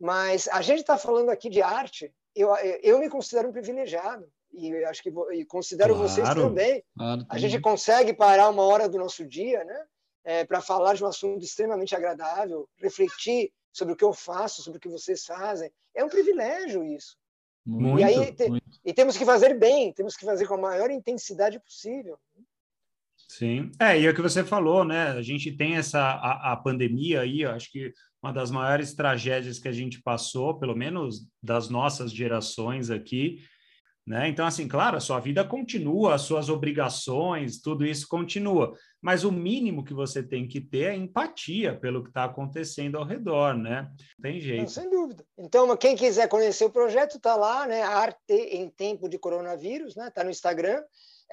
Mas 0.00 0.48
a 0.48 0.62
gente 0.62 0.80
está 0.80 0.96
falando 0.96 1.30
aqui 1.30 1.50
de 1.50 1.60
arte. 1.60 2.12
Eu, 2.34 2.54
eu 2.82 2.98
me 2.98 3.08
considero 3.08 3.48
um 3.48 3.52
privilegiado 3.52 4.26
e 4.52 4.84
acho 4.84 5.02
que 5.02 5.12
e 5.32 5.44
considero 5.44 5.94
claro, 5.94 6.08
vocês 6.08 6.28
também. 6.28 6.84
Claro, 6.96 7.26
a 7.28 7.38
gente 7.38 7.60
consegue 7.60 8.12
parar 8.12 8.48
uma 8.48 8.62
hora 8.62 8.88
do 8.88 8.98
nosso 8.98 9.26
dia, 9.26 9.64
né? 9.64 9.84
É, 10.24 10.44
para 10.44 10.60
falar 10.60 10.94
de 10.94 11.02
um 11.02 11.08
assunto 11.08 11.44
extremamente 11.44 11.96
agradável, 11.96 12.68
refletir 12.76 13.52
sobre 13.72 13.94
o 13.94 13.96
que 13.96 14.04
eu 14.04 14.12
faço, 14.12 14.62
sobre 14.62 14.78
o 14.78 14.80
que 14.80 14.88
vocês 14.88 15.24
fazem. 15.24 15.70
É 15.94 16.04
um 16.04 16.08
privilégio 16.08 16.84
isso. 16.84 17.16
Muito, 17.64 18.00
e 18.00 18.04
aí 18.04 18.32
te, 18.32 18.48
e 18.84 18.92
temos 18.92 19.16
que 19.16 19.24
fazer 19.24 19.56
bem, 19.56 19.92
temos 19.92 20.16
que 20.16 20.24
fazer 20.24 20.46
com 20.46 20.54
a 20.54 20.58
maior 20.58 20.90
intensidade 20.90 21.60
possível. 21.60 22.18
Sim, 23.38 23.70
é, 23.80 23.98
e 23.98 24.04
é 24.04 24.10
o 24.10 24.14
que 24.14 24.20
você 24.20 24.44
falou, 24.44 24.84
né? 24.84 25.08
A 25.12 25.22
gente 25.22 25.56
tem 25.56 25.76
essa 25.76 25.98
a, 25.98 26.52
a 26.52 26.56
pandemia 26.56 27.22
aí, 27.22 27.46
acho 27.46 27.72
que 27.72 27.90
uma 28.22 28.30
das 28.30 28.50
maiores 28.50 28.94
tragédias 28.94 29.58
que 29.58 29.68
a 29.68 29.72
gente 29.72 30.02
passou, 30.02 30.58
pelo 30.58 30.76
menos 30.76 31.26
das 31.42 31.70
nossas 31.70 32.12
gerações 32.12 32.90
aqui, 32.90 33.42
né? 34.06 34.28
Então, 34.28 34.44
assim, 34.44 34.68
claro, 34.68 34.98
a 34.98 35.00
sua 35.00 35.18
vida 35.18 35.42
continua, 35.44 36.14
as 36.14 36.22
suas 36.22 36.50
obrigações, 36.50 37.58
tudo 37.58 37.86
isso 37.86 38.06
continua, 38.06 38.76
mas 39.00 39.24
o 39.24 39.32
mínimo 39.32 39.82
que 39.82 39.94
você 39.94 40.22
tem 40.22 40.46
que 40.46 40.60
ter 40.60 40.92
é 40.92 40.94
empatia 40.94 41.74
pelo 41.74 42.02
que 42.02 42.10
está 42.10 42.24
acontecendo 42.24 42.98
ao 42.98 43.04
redor, 43.04 43.56
né? 43.56 43.90
tem 44.20 44.40
jeito. 44.40 44.60
Não, 44.60 44.68
sem 44.68 44.90
dúvida. 44.90 45.24
Então, 45.38 45.74
quem 45.78 45.96
quiser 45.96 46.28
conhecer 46.28 46.66
o 46.66 46.70
projeto, 46.70 47.16
está 47.16 47.34
lá, 47.34 47.66
né? 47.66 47.82
Arte 47.82 48.34
em 48.34 48.68
Tempo 48.68 49.08
de 49.08 49.18
Coronavírus, 49.18 49.96
né? 49.96 50.08
Está 50.08 50.22
no 50.22 50.30
Instagram. 50.30 50.82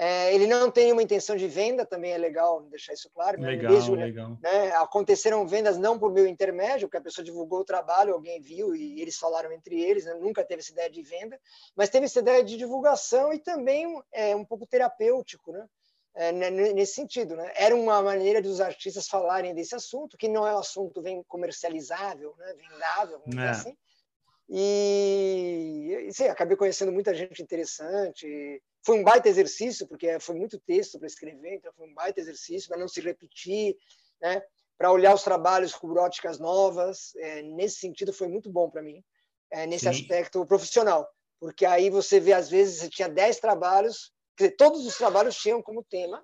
É, 0.01 0.33
ele 0.33 0.47
não 0.47 0.71
tem 0.71 0.93
uma 0.93 1.03
intenção 1.03 1.35
de 1.35 1.45
venda, 1.45 1.85
também 1.85 2.13
é 2.13 2.17
legal 2.17 2.61
deixar 2.69 2.93
isso 2.93 3.09
claro. 3.13 3.37
Né? 3.37 3.49
Legal, 3.49 3.73
Mesmo, 3.73 3.95
legal. 3.95 4.37
Né, 4.41 4.71
aconteceram 4.77 5.45
vendas 5.45 5.77
não 5.77 5.99
por 5.99 6.09
meu 6.13 6.25
intermédio, 6.25 6.87
porque 6.87 6.95
a 6.95 7.01
pessoa 7.01 7.25
divulgou 7.25 7.59
o 7.59 7.65
trabalho, 7.65 8.13
alguém 8.13 8.39
viu 8.39 8.73
e 8.73 9.01
eles 9.01 9.17
falaram 9.17 9.51
entre 9.51 9.77
eles, 9.77 10.05
né? 10.05 10.13
nunca 10.13 10.41
teve 10.41 10.61
essa 10.61 10.71
ideia 10.71 10.89
de 10.89 11.01
venda, 11.01 11.37
mas 11.75 11.89
teve 11.89 12.05
essa 12.05 12.19
ideia 12.19 12.41
de 12.41 12.55
divulgação 12.55 13.33
e 13.33 13.39
também 13.39 14.01
é, 14.13 14.33
um 14.33 14.45
pouco 14.45 14.65
terapêutico, 14.65 15.51
né? 15.51 15.67
É, 16.15 16.31
nesse 16.31 16.93
sentido. 16.93 17.35
Né? 17.35 17.51
Era 17.55 17.75
uma 17.75 18.01
maneira 18.01 18.41
dos 18.41 18.61
artistas 18.61 19.05
falarem 19.05 19.53
desse 19.53 19.75
assunto, 19.75 20.17
que 20.17 20.29
não 20.29 20.47
é 20.47 20.55
um 20.55 20.59
assunto 20.59 21.01
bem 21.01 21.21
comercializável, 21.27 22.33
né? 22.37 22.53
vendável, 22.53 23.21
vamos 23.25 23.43
é. 23.43 23.49
assim. 23.49 23.77
E, 24.47 26.05
e 26.07 26.13
sim, 26.13 26.27
acabei 26.27 26.55
conhecendo 26.55 26.91
muita 26.91 27.13
gente 27.13 27.43
interessante, 27.43 28.61
foi 28.83 28.99
um 28.99 29.03
baita 29.03 29.27
exercício, 29.29 29.87
porque 29.87 30.19
foi 30.19 30.35
muito 30.35 30.59
texto 30.59 30.97
para 30.97 31.07
escrever, 31.07 31.55
então 31.55 31.71
foi 31.73 31.87
um 31.87 31.93
baita 31.93 32.19
exercício 32.19 32.69
para 32.69 32.77
não 32.77 32.87
se 32.87 33.01
repetir, 33.01 33.77
né? 34.21 34.41
para 34.77 34.93
olhar 34.93 35.13
os 35.13 35.23
trabalhos 35.23 35.75
com 35.75 35.91
óticas 35.93 36.39
novas. 36.39 37.13
É, 37.17 37.41
nesse 37.41 37.79
sentido, 37.79 38.13
foi 38.13 38.29
muito 38.29 38.49
bom 38.49 38.69
para 38.69 38.81
mim, 38.81 39.03
é, 39.51 39.67
nesse 39.67 39.83
Sim. 39.83 39.89
aspecto 39.89 40.45
profissional, 40.45 41.07
porque 41.39 41.65
aí 41.65 41.89
você 41.89 42.19
vê, 42.19 42.31
às 42.31 42.49
vezes, 42.49 42.79
você 42.79 42.89
tinha 42.89 43.09
10 43.09 43.39
trabalhos, 43.39 44.13
quer 44.37 44.45
dizer, 44.45 44.55
todos 44.55 44.85
os 44.85 44.97
trabalhos 44.97 45.35
tinham 45.35 45.61
como 45.61 45.83
tema 45.83 46.23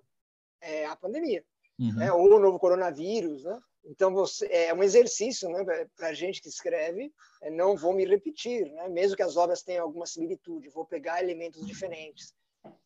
é, 0.62 0.86
a 0.86 0.96
pandemia, 0.96 1.44
uhum. 1.78 1.96
né? 1.96 2.12
ou 2.14 2.36
o 2.36 2.40
novo 2.40 2.58
coronavírus, 2.58 3.44
né? 3.44 3.60
Então, 3.88 4.12
você, 4.12 4.48
é 4.48 4.74
um 4.74 4.82
exercício 4.82 5.48
né, 5.50 5.64
para 5.96 6.08
a 6.08 6.14
gente 6.14 6.42
que 6.42 6.50
escreve, 6.50 7.14
é, 7.44 7.52
não 7.52 7.78
vou 7.78 7.94
me 7.94 8.04
repetir, 8.04 8.66
né? 8.72 8.88
mesmo 8.90 9.16
que 9.16 9.22
as 9.22 9.38
obras 9.38 9.62
tenham 9.62 9.84
alguma 9.84 10.08
similitude, 10.08 10.70
vou 10.70 10.86
pegar 10.86 11.22
elementos 11.22 11.64
diferentes. 11.66 12.34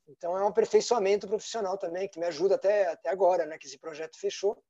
Então 0.09 0.35
é 0.37 0.43
um 0.43 0.47
aperfeiçoamento 0.47 1.27
profissional 1.27 1.77
também 1.77 2.07
que 2.07 2.19
me 2.19 2.25
ajuda 2.25 2.55
até, 2.55 2.87
até 2.87 3.09
agora, 3.09 3.45
né? 3.45 3.57
Que 3.57 3.67
esse 3.67 3.77
projeto 3.77 4.19
fechou. 4.19 4.61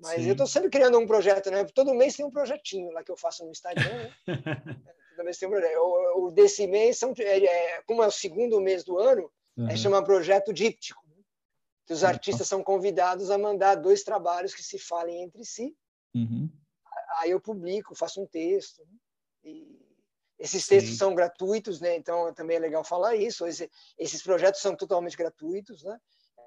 Mas 0.00 0.22
Sim. 0.22 0.28
eu 0.28 0.32
estou 0.32 0.46
sempre 0.46 0.70
criando 0.70 0.98
um 0.98 1.06
projeto, 1.06 1.50
né? 1.50 1.64
Todo 1.74 1.94
mês 1.94 2.16
tem 2.16 2.24
um 2.24 2.30
projetinho 2.30 2.90
lá 2.90 3.04
que 3.04 3.12
eu 3.12 3.16
faço 3.16 3.44
no 3.44 3.50
Instagram. 3.50 3.84
Né? 3.86 4.16
Todo 5.16 5.24
mês 5.24 5.38
tem 5.38 5.46
um 5.46 5.52
projeto. 5.52 5.78
O, 5.78 6.26
o 6.26 6.30
desse 6.32 6.66
mês 6.66 6.98
são, 6.98 7.12
é, 7.18 7.44
é, 7.44 7.82
como 7.82 8.02
é 8.02 8.06
o 8.06 8.10
segundo 8.10 8.60
mês 8.60 8.82
do 8.82 8.98
ano, 8.98 9.30
uhum. 9.56 9.68
é 9.68 9.76
chama 9.76 10.02
projeto 10.02 10.52
díptico, 10.52 11.00
né? 11.06 11.22
que 11.86 11.92
os 11.92 12.02
artistas 12.02 12.48
são 12.48 12.64
convidados 12.64 13.30
a 13.30 13.38
mandar 13.38 13.76
dois 13.76 14.02
trabalhos 14.02 14.54
que 14.54 14.62
se 14.62 14.78
falem 14.78 15.22
entre 15.22 15.44
si. 15.44 15.76
Uhum. 16.14 16.50
Aí 17.18 17.30
eu 17.30 17.40
publico, 17.40 17.94
faço 17.94 18.22
um 18.22 18.26
texto 18.26 18.80
né? 18.80 18.98
e 19.44 19.91
esses 20.42 20.66
textos 20.66 20.94
Sim. 20.94 20.98
são 20.98 21.14
gratuitos, 21.14 21.80
né? 21.80 21.96
Então 21.96 22.34
também 22.34 22.56
é 22.56 22.60
legal 22.60 22.82
falar 22.82 23.14
isso. 23.14 23.46
Esse, 23.46 23.70
esses 23.96 24.20
projetos 24.22 24.60
são 24.60 24.74
totalmente 24.74 25.16
gratuitos, 25.16 25.84
né? 25.84 25.96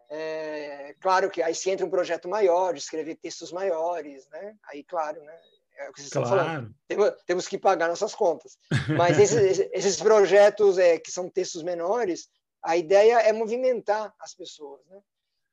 É, 0.10 0.94
claro 1.00 1.32
que 1.32 1.42
aí 1.42 1.56
se 1.56 1.70
entra 1.70 1.86
um 1.86 1.90
projeto 1.90 2.28
maior, 2.28 2.74
de 2.74 2.80
escrever 2.80 3.16
textos 3.16 3.54
maiores, 3.54 4.28
né? 4.30 4.58
Aí, 4.66 4.84
claro, 4.84 5.24
né? 5.24 5.40
É 5.78 5.90
o 5.90 5.94
que 5.94 6.02
vocês 6.02 6.12
claro. 6.12 6.28
estão 6.28 6.46
falando. 6.46 6.76
Temos, 6.88 7.12
temos, 7.26 7.48
que 7.48 7.58
pagar 7.58 7.88
nossas 7.88 8.14
contas. 8.14 8.58
Mas 8.98 9.18
esses, 9.18 9.60
esses 9.72 9.96
projetos 9.96 10.78
é, 10.78 11.00
que 11.00 11.12
são 11.12 11.30
textos 11.30 11.64
menores, 11.64 12.28
a 12.62 12.76
ideia 12.76 13.22
é 13.22 13.32
movimentar 13.32 14.14
as 14.20 14.34
pessoas, 14.36 14.86
né? 14.88 15.00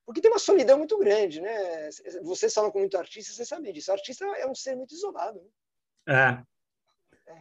Porque 0.04 0.20
tem 0.20 0.32
uma 0.32 0.40
solidão 0.40 0.78
muito 0.78 0.98
grande, 0.98 1.40
né? 1.40 1.88
Vocês 2.22 2.52
falam 2.52 2.72
com 2.72 2.80
muito 2.80 2.98
artista, 2.98 3.32
vocês 3.32 3.46
sabem 3.46 3.72
disso. 3.72 3.92
O 3.92 3.94
artista 3.94 4.24
é 4.24 4.46
um 4.48 4.54
ser 4.54 4.74
muito 4.74 4.92
isolado. 4.92 5.40
Né? 5.40 5.48
É, 6.08 6.51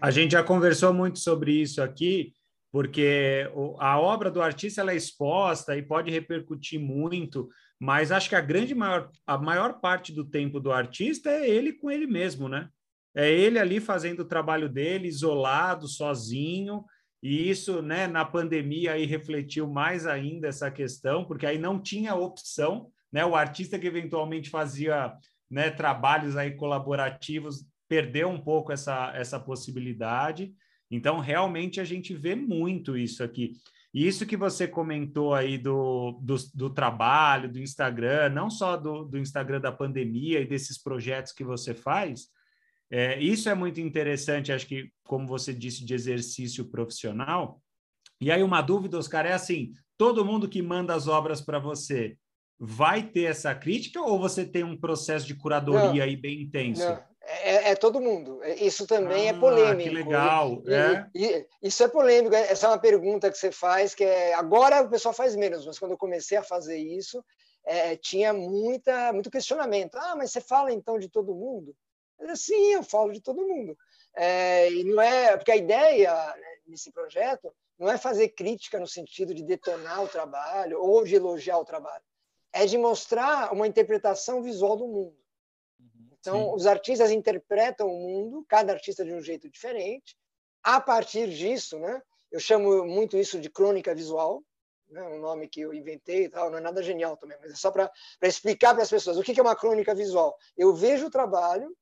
a 0.01 0.11
gente 0.11 0.31
já 0.31 0.43
conversou 0.43 0.93
muito 0.93 1.19
sobre 1.19 1.53
isso 1.61 1.81
aqui, 1.81 2.33
porque 2.71 3.49
a 3.79 3.99
obra 3.99 4.31
do 4.31 4.41
artista 4.41 4.81
ela 4.81 4.93
é 4.93 4.95
exposta 4.95 5.75
e 5.75 5.81
pode 5.81 6.09
repercutir 6.09 6.79
muito, 6.79 7.49
mas 7.79 8.11
acho 8.11 8.29
que 8.29 8.35
a 8.35 8.41
grande 8.41 8.73
maior, 8.73 9.09
a 9.27 9.37
maior 9.37 9.79
parte 9.79 10.13
do 10.13 10.23
tempo 10.23 10.59
do 10.59 10.71
artista 10.71 11.29
é 11.29 11.49
ele 11.49 11.73
com 11.73 11.91
ele 11.91 12.07
mesmo, 12.07 12.47
né? 12.47 12.69
É 13.13 13.29
ele 13.29 13.59
ali 13.59 13.79
fazendo 13.81 14.21
o 14.21 14.27
trabalho 14.27 14.69
dele, 14.69 15.07
isolado, 15.07 15.87
sozinho, 15.87 16.85
e 17.21 17.49
isso, 17.49 17.81
né, 17.81 18.07
na 18.07 18.25
pandemia 18.25 18.93
aí 18.93 19.05
refletiu 19.05 19.67
mais 19.67 20.07
ainda 20.07 20.47
essa 20.47 20.71
questão, 20.71 21.25
porque 21.25 21.45
aí 21.45 21.57
não 21.57 21.79
tinha 21.79 22.15
opção, 22.15 22.89
né? 23.11 23.25
O 23.25 23.35
artista 23.35 23.77
que 23.77 23.85
eventualmente 23.85 24.49
fazia, 24.49 25.13
né, 25.49 25.69
trabalhos 25.69 26.37
aí 26.37 26.55
colaborativos 26.55 27.65
perdeu 27.91 28.29
um 28.29 28.39
pouco 28.39 28.71
essa, 28.71 29.11
essa 29.13 29.37
possibilidade. 29.37 30.53
Então, 30.89 31.19
realmente, 31.19 31.81
a 31.81 31.83
gente 31.83 32.13
vê 32.13 32.35
muito 32.35 32.97
isso 32.97 33.21
aqui. 33.21 33.51
E 33.93 34.07
isso 34.07 34.25
que 34.25 34.37
você 34.37 34.65
comentou 34.65 35.33
aí 35.33 35.57
do, 35.57 36.17
do, 36.21 36.37
do 36.55 36.69
trabalho, 36.69 37.51
do 37.51 37.59
Instagram, 37.59 38.29
não 38.29 38.49
só 38.49 38.77
do, 38.77 39.03
do, 39.03 39.17
Instagram 39.17 39.59
da 39.59 39.73
pandemia 39.73 40.39
e 40.39 40.47
desses 40.47 40.81
projetos 40.81 41.33
que 41.33 41.43
você 41.43 41.73
faz, 41.73 42.27
é, 42.89 43.19
isso 43.19 43.49
é 43.49 43.53
muito 43.53 43.81
interessante, 43.81 44.53
acho 44.53 44.67
que, 44.67 44.89
como 45.03 45.27
você 45.27 45.53
disse, 45.53 45.83
de 45.83 45.93
exercício 45.93 46.63
profissional. 46.71 47.61
E 48.21 48.31
aí, 48.31 48.41
uma 48.41 48.61
dúvida, 48.61 48.97
Oscar, 48.97 49.25
é 49.25 49.33
assim: 49.33 49.73
todo 49.97 50.23
mundo 50.23 50.47
que 50.47 50.61
manda 50.61 50.95
as 50.95 51.09
obras 51.09 51.41
para 51.41 51.59
você 51.59 52.15
vai 52.57 53.03
ter 53.03 53.23
essa 53.23 53.53
crítica 53.53 53.99
ou 53.99 54.17
você 54.17 54.45
tem 54.45 54.63
um 54.63 54.77
processo 54.77 55.27
de 55.27 55.35
curadoria 55.35 55.89
não, 55.91 56.01
aí 56.03 56.15
bem 56.15 56.43
intenso? 56.43 56.87
Não, 56.87 57.10
é, 57.23 57.71
é, 57.71 57.75
todo 57.75 58.01
mundo. 58.01 58.41
Isso 58.57 58.87
também 58.87 59.27
é 59.27 59.31
ah, 59.31 59.35
é 59.35 59.39
polêmico. 59.39 59.89
Que 59.89 59.95
legal. 59.95 60.61
E, 60.65 60.73
é? 60.73 61.07
E, 61.13 61.47
isso 61.61 61.83
é 61.83 61.87
polêmico. 61.87 62.35
Essa 62.35 62.67
é 62.67 62.69
uma 62.69 62.79
pergunta 62.79 63.29
que 63.29 63.37
você 63.37 63.51
faz, 63.51 63.93
que 63.93 64.03
é, 64.03 64.33
agora 64.33 64.81
o 64.81 64.89
pessoal 64.89 65.13
faz 65.13 65.35
menos, 65.35 65.65
mas 65.65 65.77
quando 65.77 65.91
eu 65.91 65.97
comecei 65.97 66.37
a 66.37 66.43
fazer 66.43 66.77
isso, 66.77 67.23
é, 67.63 67.95
tinha 67.95 68.33
muita, 68.33 69.13
muito 69.13 69.29
questionamento. 69.29 69.95
Ah, 69.95 70.15
mas 70.15 70.31
você 70.31 70.41
fala 70.41 70.73
então 70.73 70.97
de 70.97 71.09
todo 71.09 71.35
mundo? 71.35 71.75
Sim, 72.35 72.73
eu 72.73 72.83
falo 72.83 73.11
de 73.11 73.21
todo 73.21 73.47
mundo. 73.47 73.77
É, 74.15 74.71
e 74.71 74.83
não 74.83 75.01
é 75.01 75.37
porque 75.37 75.51
a 75.51 75.55
ideia 75.55 76.13
né, 76.13 76.47
nesse 76.67 76.91
projeto 76.91 77.53
não 77.79 77.89
é 77.89 77.97
fazer 77.97 78.29
crítica 78.29 78.79
no 78.79 78.87
sentido 78.87 79.33
de 79.33 79.43
detonar 79.43 80.03
o 80.03 80.07
trabalho 80.07 80.81
ou 80.81 81.03
de 81.03 81.15
elogiar 81.15 81.57
o 81.57 81.65
trabalho, 81.65 82.03
é 82.53 82.65
de 82.65 82.77
mostrar 82.77 83.53
uma 83.53 83.67
interpretação 83.67 84.43
visual 84.43 84.75
do 84.75 84.87
mundo. 84.87 85.20
Então, 86.21 86.49
Sim. 86.49 86.55
os 86.55 86.67
artistas 86.67 87.11
interpretam 87.11 87.87
o 87.87 87.99
mundo, 87.99 88.45
cada 88.47 88.71
artista 88.71 89.03
de 89.03 89.11
um 89.11 89.21
jeito 89.21 89.49
diferente. 89.49 90.15
A 90.63 90.79
partir 90.79 91.27
disso, 91.27 91.79
né, 91.79 92.01
eu 92.31 92.39
chamo 92.39 92.85
muito 92.85 93.17
isso 93.17 93.39
de 93.39 93.49
crônica 93.49 93.93
visual, 93.93 94.43
né, 94.87 95.01
um 95.03 95.19
nome 95.19 95.47
que 95.47 95.61
eu 95.61 95.73
inventei 95.73 96.25
e 96.25 96.29
tal, 96.29 96.51
não 96.51 96.59
é 96.59 96.61
nada 96.61 96.83
genial 96.83 97.17
também, 97.17 97.37
mas 97.41 97.51
é 97.51 97.55
só 97.55 97.71
para 97.71 97.91
explicar 98.21 98.73
para 98.73 98.83
as 98.83 98.89
pessoas 98.89 99.17
o 99.17 99.23
que 99.23 99.37
é 99.39 99.43
uma 99.43 99.55
crônica 99.55 99.95
visual. 99.95 100.37
Eu 100.55 100.75
vejo 100.75 101.07
o 101.07 101.11
trabalho 101.11 101.75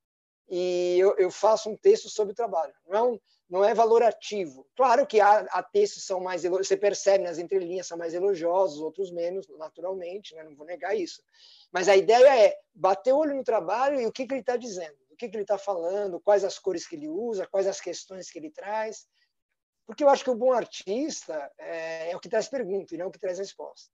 e 0.50 0.98
eu, 0.98 1.16
eu 1.18 1.30
faço 1.30 1.70
um 1.70 1.78
texto 1.78 2.10
sobre 2.10 2.34
o 2.34 2.36
trabalho. 2.36 2.74
Não 2.88 3.14
é, 3.14 3.20
não 3.50 3.66
é 3.66 3.74
valorativo. 3.74 4.66
Claro 4.76 5.06
que 5.06 5.20
há, 5.20 5.40
há 5.52 5.62
textos 5.62 6.06
são 6.06 6.20
mais, 6.20 6.44
você 6.44 6.76
percebe 6.76 7.24
nas 7.24 7.38
entrelinhas, 7.38 7.88
são 7.88 7.98
mais 7.98 8.14
elogiosos, 8.14 8.80
outros 8.80 9.12
menos, 9.12 9.48
naturalmente, 9.58 10.34
né, 10.34 10.44
não 10.44 10.56
vou 10.56 10.66
negar 10.66 10.96
isso. 10.96 11.22
Mas 11.72 11.88
a 11.88 11.96
ideia 11.96 12.48
é 12.48 12.58
bater 12.74 13.14
o 13.14 13.18
olho 13.18 13.36
no 13.36 13.44
trabalho 13.44 14.02
e 14.02 14.06
o 14.08 14.12
que, 14.12 14.26
que 14.26 14.34
ele 14.34 14.42
está 14.42 14.58
dizendo, 14.58 14.98
o 15.12 15.16
que, 15.16 15.30
que 15.30 15.36
ele 15.36 15.44
está 15.44 15.58
falando, 15.58 16.20
quais 16.20 16.44
as 16.44 16.58
cores 16.58 16.88
que 16.88 16.96
ele 16.96 17.08
usa, 17.08 17.48
quais 17.48 17.68
as 17.68 17.80
questões 17.80 18.32
que 18.32 18.40
ele 18.40 18.50
traz. 18.50 19.08
Porque 19.86 20.04
eu 20.04 20.10
acho 20.10 20.24
que 20.24 20.30
o 20.30 20.36
bom 20.36 20.52
artista 20.52 21.52
é, 21.58 22.12
é 22.12 22.16
o 22.16 22.20
que 22.20 22.30
traz 22.30 22.48
pergunta 22.48 22.94
e 22.94 22.98
não 22.98 23.08
o 23.08 23.12
que 23.12 23.20
traz 23.20 23.38
resposta. 23.38 23.92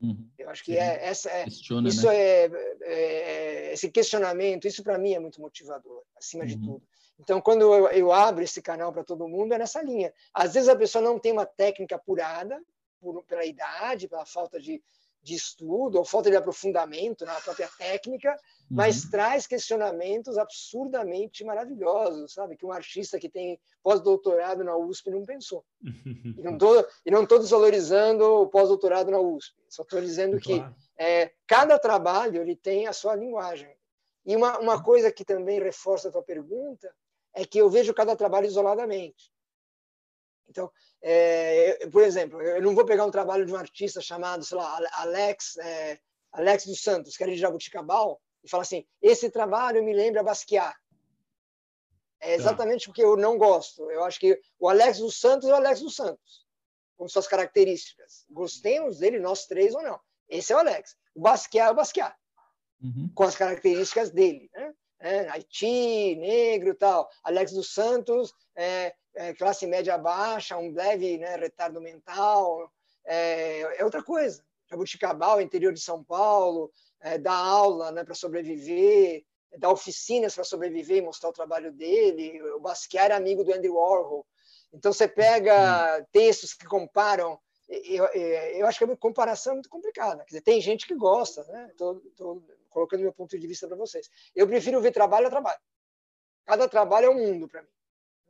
Uhum. 0.00 0.28
Eu 0.38 0.50
acho 0.50 0.62
que 0.62 0.76
é, 0.76 1.06
essa 1.06 1.30
é, 1.30 1.44
Questiona, 1.44 1.88
isso 1.88 2.06
né? 2.06 2.16
é, 2.16 2.50
é, 2.82 3.72
esse 3.72 3.90
questionamento, 3.90 4.66
isso 4.66 4.82
para 4.82 4.98
mim 4.98 5.14
é 5.14 5.18
muito 5.18 5.40
motivador, 5.40 6.02
acima 6.16 6.44
uhum. 6.44 6.48
de 6.48 6.56
tudo. 6.58 6.82
Então, 7.18 7.40
quando 7.40 7.62
eu, 7.62 7.88
eu 7.88 8.12
abro 8.12 8.44
esse 8.44 8.60
canal 8.60 8.92
para 8.92 9.02
todo 9.02 9.26
mundo, 9.26 9.54
é 9.54 9.58
nessa 9.58 9.82
linha. 9.82 10.12
Às 10.34 10.52
vezes 10.52 10.68
a 10.68 10.76
pessoa 10.76 11.02
não 11.02 11.18
tem 11.18 11.32
uma 11.32 11.46
técnica 11.46 11.96
apurada, 11.96 12.60
por, 13.00 13.22
pela 13.24 13.44
idade, 13.44 14.08
pela 14.08 14.26
falta 14.26 14.60
de, 14.60 14.82
de 15.26 15.34
estudo 15.34 15.98
ou 15.98 16.04
falta 16.04 16.30
de 16.30 16.36
aprofundamento 16.36 17.24
na 17.24 17.34
própria 17.40 17.68
técnica, 17.76 18.30
uhum. 18.30 18.76
mas 18.76 19.02
traz 19.10 19.44
questionamentos 19.44 20.38
absurdamente 20.38 21.42
maravilhosos, 21.42 22.32
sabe? 22.32 22.56
Que 22.56 22.64
um 22.64 22.70
artista 22.70 23.18
que 23.18 23.28
tem 23.28 23.58
pós-doutorado 23.82 24.62
na 24.62 24.76
USP 24.76 25.10
não 25.10 25.24
pensou. 25.24 25.64
e 25.82 26.42
não 26.42 26.52
estou 26.52 26.86
e 27.04 27.10
não 27.10 27.24
desvalorizando 27.24 28.24
o 28.24 28.46
pós-doutorado 28.46 29.10
na 29.10 29.18
USP, 29.18 29.56
só 29.68 29.82
estou 29.82 30.00
dizendo 30.00 30.40
claro. 30.40 30.72
que 30.72 31.02
é, 31.02 31.32
cada 31.44 31.76
trabalho 31.76 32.40
ele 32.40 32.54
tem 32.54 32.86
a 32.86 32.92
sua 32.92 33.16
linguagem. 33.16 33.74
E 34.24 34.36
uma, 34.36 34.60
uma 34.60 34.82
coisa 34.82 35.10
que 35.10 35.24
também 35.24 35.60
reforça 35.60 36.08
a 36.08 36.12
tua 36.12 36.22
pergunta 36.22 36.88
é 37.34 37.44
que 37.44 37.58
eu 37.58 37.68
vejo 37.68 37.92
cada 37.92 38.14
trabalho 38.14 38.46
isoladamente. 38.46 39.32
Então, 40.48 40.70
é, 41.02 41.86
por 41.90 42.02
exemplo, 42.02 42.40
eu 42.40 42.62
não 42.62 42.74
vou 42.74 42.84
pegar 42.84 43.04
um 43.04 43.10
trabalho 43.10 43.44
de 43.44 43.52
um 43.52 43.56
artista 43.56 44.00
chamado, 44.00 44.44
sei 44.44 44.56
lá, 44.56 44.78
Alex, 44.92 45.56
é, 45.58 45.98
Alex 46.32 46.66
dos 46.66 46.82
Santos, 46.82 47.16
que 47.16 47.22
era 47.22 47.32
de 47.32 47.38
Jabuticabal, 47.38 48.20
e 48.44 48.48
falar 48.48 48.62
assim: 48.62 48.86
esse 49.02 49.30
trabalho 49.30 49.84
me 49.84 49.92
lembra 49.92 50.22
Basquiat. 50.22 50.76
É 52.20 52.28
tá. 52.28 52.34
exatamente 52.34 52.86
porque 52.86 53.02
eu 53.02 53.16
não 53.16 53.36
gosto. 53.36 53.90
Eu 53.90 54.04
acho 54.04 54.18
que 54.18 54.40
o 54.58 54.68
Alex 54.68 54.98
dos 54.98 55.18
Santos 55.20 55.48
é 55.48 55.52
o 55.52 55.56
Alex 55.56 55.80
dos 55.80 55.94
Santos, 55.94 56.46
com 56.96 57.08
suas 57.08 57.26
características. 57.26 58.24
Gostemos 58.30 58.98
dele, 58.98 59.18
nós 59.18 59.46
três 59.46 59.74
ou 59.74 59.82
não. 59.82 60.00
Esse 60.28 60.52
é 60.52 60.56
o 60.56 60.60
Alex. 60.60 60.96
O 61.14 61.20
Basquiat 61.20 61.68
é 61.68 61.70
o 61.70 61.74
Basquiat, 61.74 62.16
uhum. 62.82 63.10
com 63.14 63.24
as 63.24 63.36
características 63.36 64.10
dele. 64.10 64.50
Né? 64.54 64.74
É, 64.98 65.28
Haiti, 65.28 66.16
negro 66.16 66.74
tal. 66.74 67.08
Alex 67.22 67.52
dos 67.52 67.72
Santos, 67.72 68.32
é, 68.56 68.94
é, 69.16 69.34
classe 69.34 69.66
média 69.66 69.96
baixa, 69.96 70.56
um 70.56 70.72
leve 70.72 71.18
né, 71.18 71.36
retardo 71.36 71.80
mental. 71.80 72.70
É, 73.04 73.80
é 73.80 73.84
outra 73.84 74.02
coisa. 74.02 74.44
Jabuticabal, 74.70 75.40
interior 75.40 75.72
de 75.72 75.80
São 75.80 76.02
Paulo, 76.04 76.70
é, 77.00 77.18
dá 77.18 77.32
aula 77.32 77.92
né, 77.92 78.04
para 78.04 78.14
sobreviver, 78.14 79.24
dá 79.58 79.70
oficinas 79.70 80.34
para 80.34 80.44
sobreviver 80.44 80.98
e 80.98 81.02
mostrar 81.02 81.30
o 81.30 81.32
trabalho 81.32 81.72
dele. 81.72 82.42
O 82.52 82.60
Basquiat 82.60 83.12
é 83.12 83.14
amigo 83.14 83.44
do 83.44 83.52
Andy 83.52 83.68
Warhol. 83.68 84.26
Então, 84.72 84.92
você 84.92 85.08
pega 85.08 86.04
textos 86.12 86.52
que 86.52 86.66
comparam. 86.66 87.38
Eu, 87.68 88.04
eu, 88.06 88.26
eu 88.58 88.66
acho 88.66 88.78
que 88.78 88.84
a 88.84 88.96
comparação 88.96 89.52
é 89.52 89.54
muito 89.54 89.68
complicada. 89.68 90.18
Quer 90.24 90.26
dizer, 90.26 90.40
tem 90.42 90.60
gente 90.60 90.86
que 90.86 90.94
gosta, 90.94 91.42
né? 91.44 91.68
Estou 91.70 92.02
colocando 92.68 93.00
meu 93.00 93.12
ponto 93.12 93.38
de 93.38 93.46
vista 93.46 93.66
para 93.66 93.76
vocês. 93.76 94.10
Eu 94.34 94.46
prefiro 94.46 94.80
ver 94.80 94.92
trabalho 94.92 95.28
a 95.28 95.30
trabalho. 95.30 95.60
Cada 96.44 96.68
trabalho 96.68 97.06
é 97.06 97.10
um 97.10 97.26
mundo 97.26 97.48
para 97.48 97.62
mim. 97.62 97.68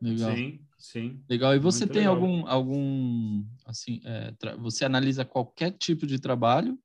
Legal. 0.00 0.30
Sim, 0.34 0.65
sim. 0.78 1.22
Legal. 1.28 1.54
E 1.54 1.58
você 1.58 1.86
tem 1.86 2.02
legal. 2.02 2.14
algum, 2.14 2.46
algum, 2.46 3.44
assim, 3.64 4.00
é, 4.04 4.34
você 4.58 4.84
analisa 4.84 5.24
qualquer 5.24 5.72
tipo 5.72 6.06
de 6.06 6.18
trabalho, 6.18 6.78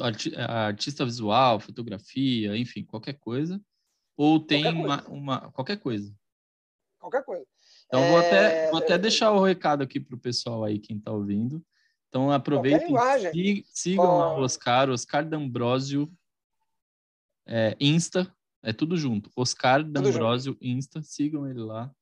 arti 0.00 0.34
artista 0.36 1.04
visual, 1.04 1.60
fotografia, 1.60 2.56
enfim, 2.56 2.84
qualquer 2.84 3.14
coisa, 3.14 3.60
ou 4.16 4.40
tem 4.40 4.62
qualquer 4.62 4.78
uma, 4.78 4.98
coisa. 4.98 5.10
uma, 5.10 5.52
qualquer 5.52 5.76
coisa? 5.78 6.14
Qualquer 6.98 7.24
coisa. 7.24 7.46
Então, 7.86 8.00
é... 8.00 8.10
vou, 8.10 8.18
até, 8.18 8.70
vou 8.70 8.78
até 8.78 8.98
deixar 8.98 9.32
o 9.32 9.44
recado 9.44 9.82
aqui 9.82 10.00
para 10.00 10.16
o 10.16 10.20
pessoal 10.20 10.64
aí, 10.64 10.78
quem 10.78 10.96
está 10.96 11.12
ouvindo. 11.12 11.64
Então, 12.08 12.30
aproveitem, 12.30 12.94
sig, 13.32 13.64
sigam 13.66 14.06
o 14.06 14.42
Oscar, 14.42 14.88
Oscar 14.88 15.28
D'Ambrosio, 15.28 16.08
é, 17.46 17.76
Insta, 17.80 18.32
é 18.62 18.72
tudo 18.72 18.96
junto. 18.96 19.30
Oscar 19.36 19.82
D'Ambrosio, 19.82 20.56
Insta, 20.60 21.02
sigam 21.02 21.48
ele 21.48 21.58
lá. 21.58 21.92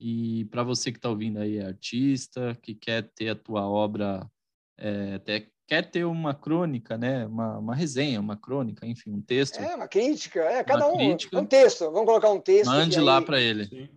E 0.00 0.44
para 0.46 0.62
você 0.62 0.92
que 0.92 0.98
está 0.98 1.08
ouvindo 1.08 1.40
aí, 1.40 1.58
é 1.58 1.66
artista, 1.66 2.56
que 2.62 2.74
quer 2.74 3.02
ter 3.14 3.30
a 3.30 3.34
tua 3.34 3.68
obra, 3.68 4.30
é, 4.76 5.14
até 5.14 5.48
quer 5.66 5.90
ter 5.90 6.04
uma 6.04 6.34
crônica, 6.34 6.96
né? 6.96 7.26
Uma, 7.26 7.58
uma 7.58 7.74
resenha, 7.74 8.20
uma 8.20 8.36
crônica, 8.36 8.86
enfim, 8.86 9.10
um 9.10 9.20
texto. 9.20 9.58
É, 9.58 9.74
uma 9.74 9.86
crítica, 9.86 10.40
é, 10.40 10.64
cada 10.64 10.88
um. 10.88 10.96
Crítica, 10.96 11.38
um 11.38 11.44
texto, 11.44 11.90
vamos 11.90 12.06
colocar 12.06 12.30
um 12.30 12.40
texto. 12.40 12.70
Mande 12.70 12.98
lá 13.00 13.20
para 13.20 13.40
ele. 13.40 13.90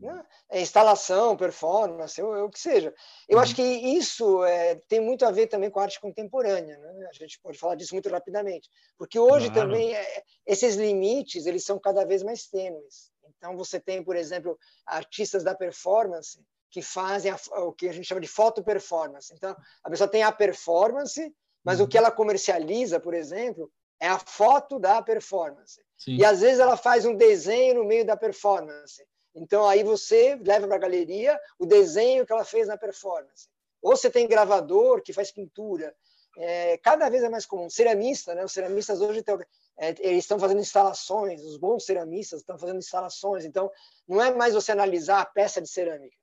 Né? 0.00 0.24
É, 0.48 0.60
instalação, 0.62 1.36
performance, 1.36 2.20
o 2.22 2.48
que 2.48 2.58
seja. 2.58 2.94
Eu 3.28 3.36
uhum. 3.36 3.42
acho 3.42 3.54
que 3.54 3.62
isso 3.62 4.42
é, 4.44 4.76
tem 4.88 5.00
muito 5.00 5.24
a 5.24 5.30
ver 5.30 5.46
também 5.48 5.68
com 5.68 5.80
a 5.80 5.82
arte 5.82 6.00
contemporânea, 6.00 6.78
né? 6.78 7.08
A 7.08 7.12
gente 7.12 7.38
pode 7.42 7.58
falar 7.58 7.74
disso 7.74 7.94
muito 7.94 8.08
rapidamente, 8.08 8.68
porque 8.96 9.18
hoje 9.18 9.50
claro. 9.50 9.68
também 9.68 9.94
é, 9.94 10.22
esses 10.46 10.76
limites 10.76 11.44
eles 11.44 11.64
são 11.64 11.78
cada 11.78 12.04
vez 12.04 12.22
mais 12.22 12.46
tênues. 12.46 13.10
Então, 13.40 13.56
você 13.56 13.80
tem, 13.80 14.04
por 14.04 14.16
exemplo, 14.16 14.58
artistas 14.84 15.42
da 15.42 15.54
performance 15.54 16.44
que 16.70 16.82
fazem 16.82 17.32
a, 17.32 17.38
o 17.62 17.72
que 17.72 17.88
a 17.88 17.92
gente 17.92 18.06
chama 18.06 18.20
de 18.20 18.28
foto 18.28 18.62
performance. 18.62 19.32
Então, 19.34 19.56
a 19.82 19.90
pessoa 19.90 20.06
tem 20.06 20.22
a 20.22 20.30
performance, 20.30 21.34
mas 21.64 21.80
uhum. 21.80 21.86
o 21.86 21.88
que 21.88 21.96
ela 21.96 22.10
comercializa, 22.10 23.00
por 23.00 23.14
exemplo, 23.14 23.72
é 23.98 24.06
a 24.06 24.18
foto 24.18 24.78
da 24.78 25.00
performance. 25.00 25.82
Sim. 25.96 26.16
E 26.16 26.24
às 26.24 26.42
vezes 26.42 26.60
ela 26.60 26.76
faz 26.76 27.06
um 27.06 27.16
desenho 27.16 27.76
no 27.76 27.84
meio 27.84 28.04
da 28.04 28.16
performance. 28.16 29.02
Então, 29.34 29.66
aí 29.66 29.82
você 29.82 30.38
leva 30.44 30.66
para 30.66 30.76
a 30.76 30.80
galeria 30.80 31.40
o 31.58 31.64
desenho 31.64 32.26
que 32.26 32.32
ela 32.32 32.44
fez 32.44 32.68
na 32.68 32.76
performance. 32.76 33.48
Ou 33.82 33.96
você 33.96 34.10
tem 34.10 34.28
gravador 34.28 35.02
que 35.02 35.14
faz 35.14 35.32
pintura. 35.32 35.94
É, 36.36 36.76
cada 36.78 37.08
vez 37.08 37.22
é 37.22 37.28
mais 37.28 37.46
comum. 37.46 37.70
Ceramista, 37.70 38.34
né? 38.34 38.44
Os 38.44 38.52
ceramistas 38.52 39.00
hoje 39.00 39.22
têm 39.22 39.36
é, 39.80 39.94
eles 40.00 40.24
estão 40.24 40.38
fazendo 40.38 40.60
instalações, 40.60 41.42
os 41.42 41.56
bons 41.56 41.86
ceramistas 41.86 42.40
estão 42.40 42.58
fazendo 42.58 42.78
instalações. 42.78 43.46
Então, 43.46 43.70
não 44.06 44.22
é 44.22 44.30
mais 44.32 44.52
você 44.52 44.72
analisar 44.72 45.22
a 45.22 45.24
peça 45.24 45.60
de 45.60 45.68
cerâmica, 45.68 46.14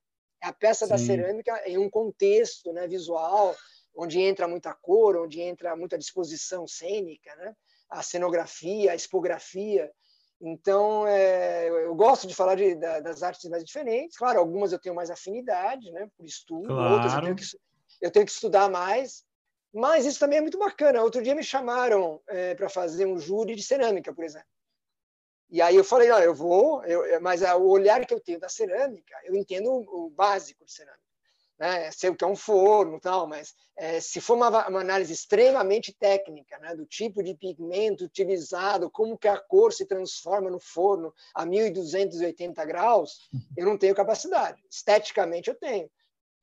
é 0.43 0.47
a 0.47 0.53
peça 0.53 0.85
Sim. 0.85 0.91
da 0.91 0.97
cerâmica 0.99 1.63
em 1.65 1.77
um 1.79 1.89
contexto 1.89 2.71
né, 2.71 2.87
visual, 2.87 3.55
onde 3.95 4.21
entra 4.21 4.47
muita 4.47 4.75
cor, 4.75 5.17
onde 5.17 5.41
entra 5.41 5.75
muita 5.75 5.97
disposição 5.97 6.67
cênica, 6.67 7.35
né? 7.37 7.55
a 7.89 8.03
cenografia, 8.03 8.91
a 8.91 8.95
expografia. 8.95 9.91
Então, 10.39 11.07
é, 11.07 11.67
eu 11.67 11.95
gosto 11.95 12.27
de 12.27 12.35
falar 12.35 12.53
de, 12.53 12.75
da, 12.75 12.99
das 12.99 13.23
artes 13.23 13.49
mais 13.49 13.63
diferentes. 13.63 14.17
Claro, 14.17 14.37
algumas 14.37 14.71
eu 14.71 14.79
tenho 14.79 14.93
mais 14.93 15.09
afinidade, 15.09 15.91
né, 15.91 16.07
por 16.15 16.27
estudo, 16.27 16.67
claro. 16.67 16.93
outras 16.93 17.13
eu 17.15 17.21
tenho, 17.21 17.35
que, 17.35 17.43
eu 18.01 18.11
tenho 18.11 18.25
que 18.25 18.31
estudar 18.31 18.69
mais. 18.69 19.25
Mas 19.77 20.07
isso 20.07 20.19
também 20.19 20.39
é 20.39 20.41
muito 20.41 20.57
bacana. 20.57 21.03
Outro 21.03 21.21
dia 21.21 21.35
me 21.35 21.43
chamaram 21.43 22.19
é, 22.27 22.55
para 22.55 22.67
fazer 22.67 23.05
um 23.05 23.19
júri 23.19 23.53
de 23.53 23.61
cerâmica, 23.61 24.11
por 24.11 24.25
exemplo. 24.25 24.47
E 25.51 25.61
aí 25.61 25.75
eu 25.75 25.83
falei, 25.83 26.09
não, 26.09 26.17
eu 26.17 26.33
vou, 26.33 26.83
eu, 26.83 27.21
mas 27.21 27.43
o 27.43 27.67
olhar 27.67 28.03
que 28.03 28.13
eu 28.13 28.19
tenho 28.19 28.39
da 28.39 28.49
cerâmica, 28.49 29.15
eu 29.23 29.35
entendo 29.35 29.71
o, 29.71 30.09
básico 30.09 30.65
de 30.65 30.73
cerâmica. 30.73 30.99
Né? 31.59 31.91
Sei 31.91 32.09
o 32.09 32.15
que 32.15 32.23
é 32.23 32.27
um 32.27 32.35
forno 32.35 32.99
tal, 32.99 33.27
mas 33.27 33.53
é, 33.77 33.99
se 33.99 34.19
for 34.19 34.33
uma, 34.33 34.67
uma, 34.67 34.81
análise 34.81 35.13
extremamente 35.13 35.93
técnica, 35.93 36.57
né? 36.57 36.75
do 36.75 36.85
tipo 36.85 37.21
de 37.21 37.35
pigmento 37.35 38.03
utilizado, 38.03 38.89
como 38.89 39.15
que 39.15 39.27
a 39.27 39.37
cor 39.37 39.71
se 39.71 39.85
transforma 39.85 40.49
no 40.49 40.59
forno 40.59 41.13
a 41.35 41.45
1280 41.45 42.65
graus, 42.65 43.29
eu 43.55 43.65
não 43.67 43.77
tenho 43.77 43.93
capacidade. 43.93 44.59
Esteticamente 44.71 45.51
eu 45.51 45.55
tenho. 45.55 45.87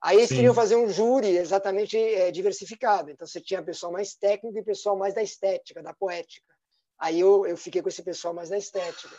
Aí 0.05 0.19
eles 0.19 0.29
Sim. 0.29 0.35
queriam 0.35 0.53
fazer 0.53 0.77
um 0.77 0.87
júri 0.87 1.35
exatamente 1.35 1.97
é, 1.97 2.31
diversificado. 2.31 3.11
Então 3.11 3.27
você 3.27 3.41
tinha 3.41 3.63
pessoal 3.63 3.91
mais 3.91 4.15
técnico 4.15 4.59
e 4.59 4.63
pessoal 4.63 4.99
mais 4.99 5.15
da 5.15 5.23
estética, 5.23 5.83
da 5.83 5.95
poética. 5.95 6.55
Aí 6.99 7.19
eu, 7.19 7.47
eu 7.47 7.57
fiquei 7.57 7.81
com 7.81 7.89
esse 7.89 8.03
pessoal 8.03 8.35
mais 8.35 8.51
da 8.51 8.59
estética. 8.59 9.17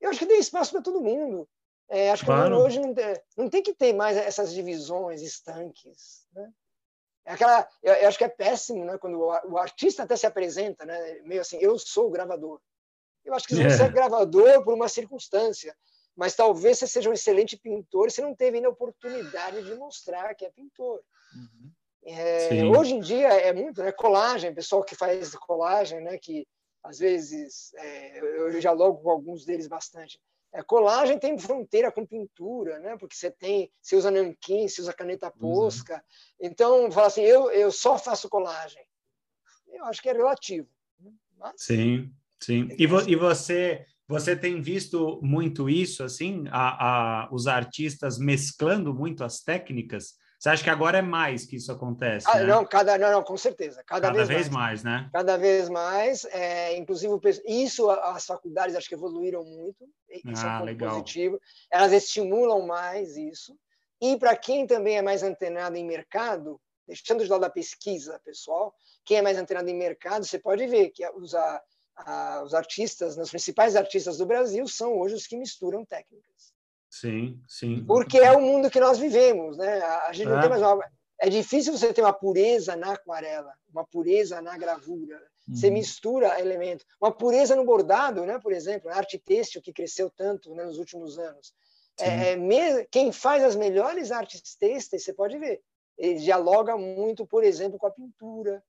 Eu 0.00 0.10
acho 0.10 0.20
que 0.20 0.26
tem 0.26 0.38
espaço 0.38 0.70
para 0.70 0.82
todo 0.82 1.00
mundo. 1.00 1.48
É, 1.88 2.12
acho 2.12 2.24
claro. 2.24 2.56
que 2.56 2.62
hoje 2.62 2.78
não 2.78 2.94
tem, 2.94 3.22
não 3.36 3.50
tem, 3.50 3.60
que 3.60 3.74
ter 3.74 3.92
mais 3.92 4.16
essas 4.16 4.54
divisões 4.54 5.20
estanques. 5.20 6.28
Né? 6.32 6.48
É 7.24 7.32
aquela, 7.32 7.68
eu, 7.82 7.94
eu, 7.94 8.08
acho 8.08 8.16
que 8.18 8.24
é 8.24 8.28
péssimo 8.28 8.84
né? 8.84 8.96
quando 8.98 9.18
o, 9.18 9.52
o, 9.54 9.58
artista 9.58 10.04
até 10.04 10.14
se 10.14 10.28
apresenta, 10.28 10.86
né? 10.86 11.22
meio 11.24 11.40
assim, 11.40 11.58
eu 11.60 11.76
sou 11.76 12.06
o 12.06 12.10
gravador. 12.10 12.60
Eu 13.24 13.34
acho 13.34 13.48
que 13.48 13.56
você 13.56 13.82
é 13.82 13.88
gravador 13.88 14.62
por 14.62 14.74
uma 14.74 14.88
circunstância 14.88 15.76
mas 16.16 16.34
talvez 16.34 16.78
você 16.78 16.86
seja 16.86 17.10
um 17.10 17.12
excelente 17.12 17.56
pintor 17.56 18.08
e 18.08 18.10
você 18.10 18.22
não 18.22 18.34
teve 18.34 18.56
ainda 18.56 18.68
a 18.68 18.72
oportunidade 18.72 19.64
de 19.64 19.74
mostrar 19.74 20.34
que 20.34 20.44
é 20.44 20.50
pintor. 20.50 21.00
Uhum. 21.34 21.70
É, 22.06 22.64
hoje 22.64 22.94
em 22.94 23.00
dia 23.00 23.28
é 23.28 23.52
muito, 23.52 23.82
né? 23.82 23.90
Colagem, 23.90 24.54
pessoal 24.54 24.84
que 24.84 24.94
faz 24.94 25.34
colagem, 25.34 26.00
né? 26.02 26.18
Que 26.18 26.46
às 26.82 26.98
vezes 26.98 27.72
é, 27.74 28.18
eu 28.20 28.60
já 28.60 28.72
logo 28.72 28.98
com 28.98 29.10
alguns 29.10 29.44
deles 29.44 29.66
bastante. 29.66 30.20
É, 30.52 30.62
colagem 30.62 31.18
tem 31.18 31.36
fronteira 31.36 31.90
com 31.90 32.06
pintura, 32.06 32.78
né? 32.78 32.96
Porque 32.96 33.16
você 33.16 33.30
tem, 33.30 33.72
você 33.82 33.96
usa 33.96 34.10
nanquim, 34.10 34.68
você 34.68 34.82
usa 34.82 34.92
caneta 34.92 35.30
posca. 35.30 35.94
Uhum. 35.94 36.46
Então, 36.48 36.92
fala 36.92 37.08
assim, 37.08 37.22
eu, 37.22 37.50
eu 37.50 37.72
só 37.72 37.98
faço 37.98 38.28
colagem. 38.28 38.84
Eu 39.66 39.84
acho 39.86 40.00
que 40.00 40.08
é 40.08 40.12
relativo. 40.12 40.68
Né? 41.00 41.10
Mas, 41.36 41.54
sim, 41.56 42.14
sim. 42.38 42.68
E, 42.78 42.86
vo, 42.86 43.00
e 43.00 43.16
você 43.16 43.84
você 44.06 44.36
tem 44.36 44.60
visto 44.60 45.18
muito 45.22 45.68
isso, 45.68 46.02
assim, 46.04 46.44
a, 46.50 47.24
a, 47.24 47.28
os 47.32 47.46
artistas 47.46 48.18
mesclando 48.18 48.92
muito 48.92 49.24
as 49.24 49.40
técnicas? 49.40 50.14
Você 50.38 50.50
acha 50.50 50.62
que 50.62 50.68
agora 50.68 50.98
é 50.98 51.02
mais 51.02 51.46
que 51.46 51.56
isso 51.56 51.72
acontece? 51.72 52.26
Ah, 52.28 52.40
né? 52.40 52.44
Não, 52.44 52.66
cada, 52.66 52.98
não, 52.98 53.10
não, 53.10 53.22
com 53.22 53.36
certeza. 53.36 53.82
Cada, 53.86 54.08
cada 54.08 54.24
vez, 54.26 54.48
mais. 54.50 54.82
mais. 54.82 54.84
né? 54.84 55.08
Cada 55.10 55.38
vez 55.38 55.70
mais. 55.70 56.26
É, 56.26 56.76
inclusive, 56.76 57.14
isso 57.46 57.88
as 57.88 58.26
faculdades 58.26 58.76
acho 58.76 58.86
que 58.86 58.94
evoluíram 58.94 59.42
muito. 59.42 59.88
Isso 60.10 60.46
ah, 60.46 60.58
é 60.58 60.62
um 60.62 60.64
legal. 60.66 60.90
positivo. 60.90 61.40
Elas 61.70 61.92
estimulam 61.92 62.66
mais 62.66 63.16
isso. 63.16 63.56
E 64.02 64.18
para 64.18 64.36
quem 64.36 64.66
também 64.66 64.98
é 64.98 65.02
mais 65.02 65.22
antenado 65.22 65.76
em 65.76 65.86
mercado, 65.86 66.60
deixando 66.86 67.24
de 67.24 67.30
lado 67.30 67.44
a 67.44 67.50
pesquisa 67.50 68.20
pessoal, 68.22 68.74
quem 69.02 69.16
é 69.16 69.22
mais 69.22 69.38
antenado 69.38 69.70
em 69.70 69.74
mercado, 69.74 70.26
você 70.26 70.38
pode 70.38 70.66
ver 70.66 70.90
que 70.90 71.08
os, 71.12 71.32
a, 71.96 72.36
a, 72.36 72.42
os 72.42 72.54
artistas, 72.54 73.16
os 73.16 73.30
principais 73.30 73.76
artistas 73.76 74.18
do 74.18 74.26
Brasil 74.26 74.66
são 74.66 74.98
hoje 74.98 75.14
os 75.14 75.26
que 75.26 75.36
misturam 75.36 75.84
técnicas. 75.84 76.52
Sim, 76.90 77.40
sim. 77.48 77.84
Porque 77.84 78.18
é 78.18 78.32
o 78.32 78.40
mundo 78.40 78.70
que 78.70 78.78
nós 78.78 78.98
vivemos, 78.98 79.56
né? 79.56 79.80
A 79.82 80.12
gente 80.12 80.28
não 80.28 80.38
é. 80.38 80.40
tem 80.40 80.50
mais 80.50 80.62
uma... 80.62 80.84
É 81.20 81.28
difícil 81.28 81.76
você 81.76 81.92
ter 81.92 82.02
uma 82.02 82.12
pureza 82.12 82.76
na 82.76 82.92
aquarela, 82.92 83.52
uma 83.72 83.84
pureza 83.84 84.40
na 84.40 84.56
gravura. 84.56 85.20
Você 85.48 85.68
uhum. 85.68 85.74
mistura 85.74 86.40
elementos. 86.40 86.86
Uma 87.00 87.12
pureza 87.12 87.54
no 87.54 87.64
bordado, 87.64 88.24
né? 88.24 88.38
por 88.38 88.52
exemplo, 88.52 88.88
a 88.90 88.96
arte 88.96 89.18
têxtil 89.18 89.60
que 89.60 89.72
cresceu 89.72 90.10
tanto 90.10 90.54
né, 90.54 90.64
nos 90.64 90.78
últimos 90.78 91.18
anos. 91.18 91.52
É, 92.00 92.32
é 92.32 92.86
quem 92.90 93.12
faz 93.12 93.44
as 93.44 93.54
melhores 93.54 94.10
artes 94.10 94.56
têxteis, 94.56 95.04
você 95.04 95.12
pode 95.12 95.38
ver, 95.38 95.60
ele 95.96 96.18
dialoga 96.18 96.76
muito, 96.76 97.26
por 97.26 97.44
exemplo, 97.44 97.78
com 97.78 97.86
a 97.86 97.90
pintura. 97.90 98.62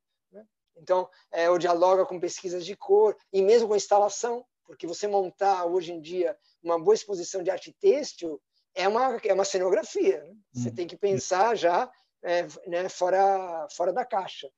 Então, 0.78 1.10
é, 1.32 1.56
dialoga 1.58 2.06
com 2.06 2.20
pesquisas 2.20 2.66
de 2.66 2.76
cor, 2.76 3.16
e 3.32 3.42
mesmo 3.42 3.68
com 3.68 3.76
instalação, 3.76 4.46
porque 4.66 4.88
você 4.88 5.08
montar 5.08 5.66
hoje 5.66 5.94
em 5.94 6.02
dia 6.02 6.38
uma 6.62 6.80
boa 6.80 6.96
exposição 6.96 7.44
de 7.44 7.52
arte 7.52 7.72
têxtil 7.80 8.42
é 8.74 8.88
uma, 8.88 9.18
é 9.24 9.34
uma 9.34 9.46
cenografia. 9.46 10.24
Né? 10.24 10.36
Você 10.54 10.70
uhum. 10.70 10.76
tem 10.76 10.88
que 10.88 10.98
pensar 10.98 11.56
já 11.56 11.90
é, 12.24 12.46
né, 12.68 12.90
fora, 12.90 13.68
fora 13.72 13.94
da 13.94 14.04
caixa. 14.04 14.50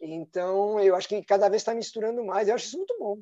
Então, 0.00 0.80
eu 0.80 0.96
acho 0.96 1.08
que 1.08 1.22
cada 1.22 1.48
vez 1.48 1.62
está 1.62 1.74
misturando 1.74 2.24
mais. 2.24 2.48
Eu 2.48 2.54
acho 2.54 2.66
isso 2.66 2.76
muito 2.76 2.96
bom. 2.98 3.18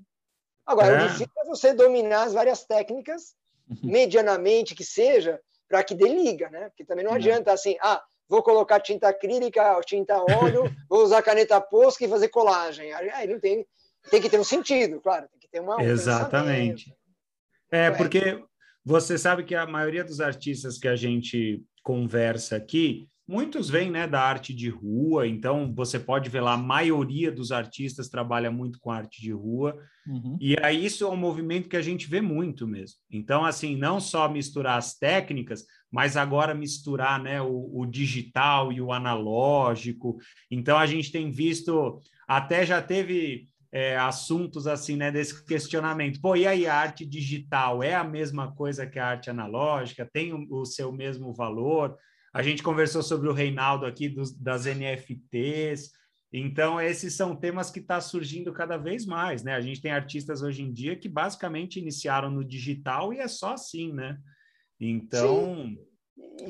Agora, 0.65 1.03
é. 1.03 1.05
o 1.05 1.09
difícil 1.09 1.33
é 1.37 1.45
você 1.45 1.75
dominar 1.75 2.23
as 2.23 2.33
várias 2.33 2.65
técnicas, 2.65 3.35
uhum. 3.69 3.91
medianamente 3.91 4.75
que 4.75 4.85
seja, 4.85 5.41
para 5.69 5.85
que 5.85 5.95
dê 5.95 6.09
liga, 6.09 6.49
né? 6.49 6.69
Porque 6.69 6.85
também 6.85 7.05
não 7.05 7.13
uhum. 7.13 7.19
adianta 7.19 7.53
assim, 7.53 7.77
ah, 7.81 8.03
vou 8.31 8.43
colocar 8.45 8.79
tinta 8.79 9.09
acrílica, 9.09 9.79
tinta 9.85 10.17
óleo, 10.23 10.65
vou 10.89 11.03
usar 11.03 11.21
caneta 11.21 11.61
Posca 11.61 12.05
e 12.05 12.09
fazer 12.09 12.29
colagem. 12.29 12.93
Aí 12.93 13.27
não 13.27 13.41
tem, 13.41 13.67
tem 14.09 14.23
que 14.23 14.31
ter 14.31 14.39
um 14.39 14.45
sentido, 14.45 15.01
claro, 15.01 15.27
tem 15.29 15.41
que 15.41 15.49
ter 15.51 15.61
uma. 15.61 15.83
Exatamente. 15.83 16.95
É, 17.73 17.91
porque 17.91 18.43
você 18.85 19.19
sabe 19.19 19.43
que 19.43 19.55
a 19.55 19.67
maioria 19.67 20.05
dos 20.05 20.21
artistas 20.21 20.79
que 20.79 20.87
a 20.87 20.95
gente 20.95 21.63
conversa 21.83 22.57
aqui, 22.57 23.11
Muitos 23.31 23.71
vêm 23.71 23.93
né, 23.93 24.09
da 24.09 24.21
arte 24.21 24.53
de 24.53 24.69
rua, 24.69 25.25
então 25.25 25.73
você 25.73 26.01
pode 26.01 26.29
ver 26.29 26.41
lá, 26.41 26.55
a 26.55 26.57
maioria 26.57 27.31
dos 27.31 27.53
artistas 27.53 28.09
trabalha 28.09 28.51
muito 28.51 28.81
com 28.81 28.91
arte 28.91 29.23
de 29.23 29.31
rua, 29.31 29.79
uhum. 30.05 30.37
e 30.41 30.57
aí 30.61 30.85
isso 30.85 31.05
é 31.05 31.09
um 31.09 31.17
movimento 31.17 31.69
que 31.69 31.77
a 31.77 31.81
gente 31.81 32.11
vê 32.11 32.21
muito 32.21 32.67
mesmo. 32.67 32.97
Então, 33.09 33.45
assim, 33.45 33.77
não 33.77 34.01
só 34.01 34.29
misturar 34.29 34.77
as 34.77 34.99
técnicas, 34.99 35.65
mas 35.91 36.17
agora 36.17 36.55
misturar 36.55 37.21
né, 37.21 37.43
o, 37.43 37.71
o 37.73 37.87
digital 37.87 38.73
e 38.73 38.81
o 38.81 38.93
analógico. 38.93 40.19
Então, 40.51 40.79
a 40.79 40.87
gente 40.87 41.11
tem 41.11 41.31
visto, 41.31 42.01
até 42.29 42.65
já 42.65 42.81
teve 42.81 43.49
é, 43.73 43.97
assuntos 43.97 44.67
assim, 44.67 44.97
né, 44.97 45.11
desse 45.11 45.45
questionamento. 45.45 46.21
Pô, 46.21 46.37
e 46.37 46.47
aí 46.47 46.67
a 46.67 46.75
arte 46.75 47.05
digital 47.07 47.83
é 47.83 47.95
a 47.95 48.05
mesma 48.05 48.53
coisa 48.53 48.87
que 48.87 48.99
a 48.99 49.07
arte 49.07 49.31
analógica? 49.31 50.09
Tem 50.13 50.33
o, 50.33 50.47
o 50.51 50.65
seu 50.65 50.93
mesmo 50.93 51.33
valor? 51.33 51.97
A 52.33 52.43
gente 52.43 52.63
conversou 52.63 53.03
sobre 53.03 53.29
o 53.29 53.33
Reinaldo 53.33 53.87
aqui 53.87 54.09
dos, 54.09 54.33
das 54.37 54.65
NFTs. 54.67 55.91
Então, 56.33 56.81
esses 56.81 57.15
são 57.15 57.35
temas 57.35 57.71
que 57.71 57.81
estão 57.81 57.97
tá 57.97 58.01
surgindo 58.01 58.53
cada 58.53 58.77
vez 58.77 59.05
mais, 59.05 59.43
né? 59.43 59.55
A 59.55 59.61
gente 59.61 59.81
tem 59.81 59.91
artistas 59.91 60.43
hoje 60.43 60.63
em 60.63 60.73
dia 60.73 60.95
que 60.95 61.09
basicamente 61.09 61.81
iniciaram 61.81 62.31
no 62.31 62.45
digital 62.45 63.13
e 63.13 63.19
é 63.19 63.27
só 63.27 63.55
assim, 63.55 63.93
né? 63.93 64.17
Então. 64.81 65.77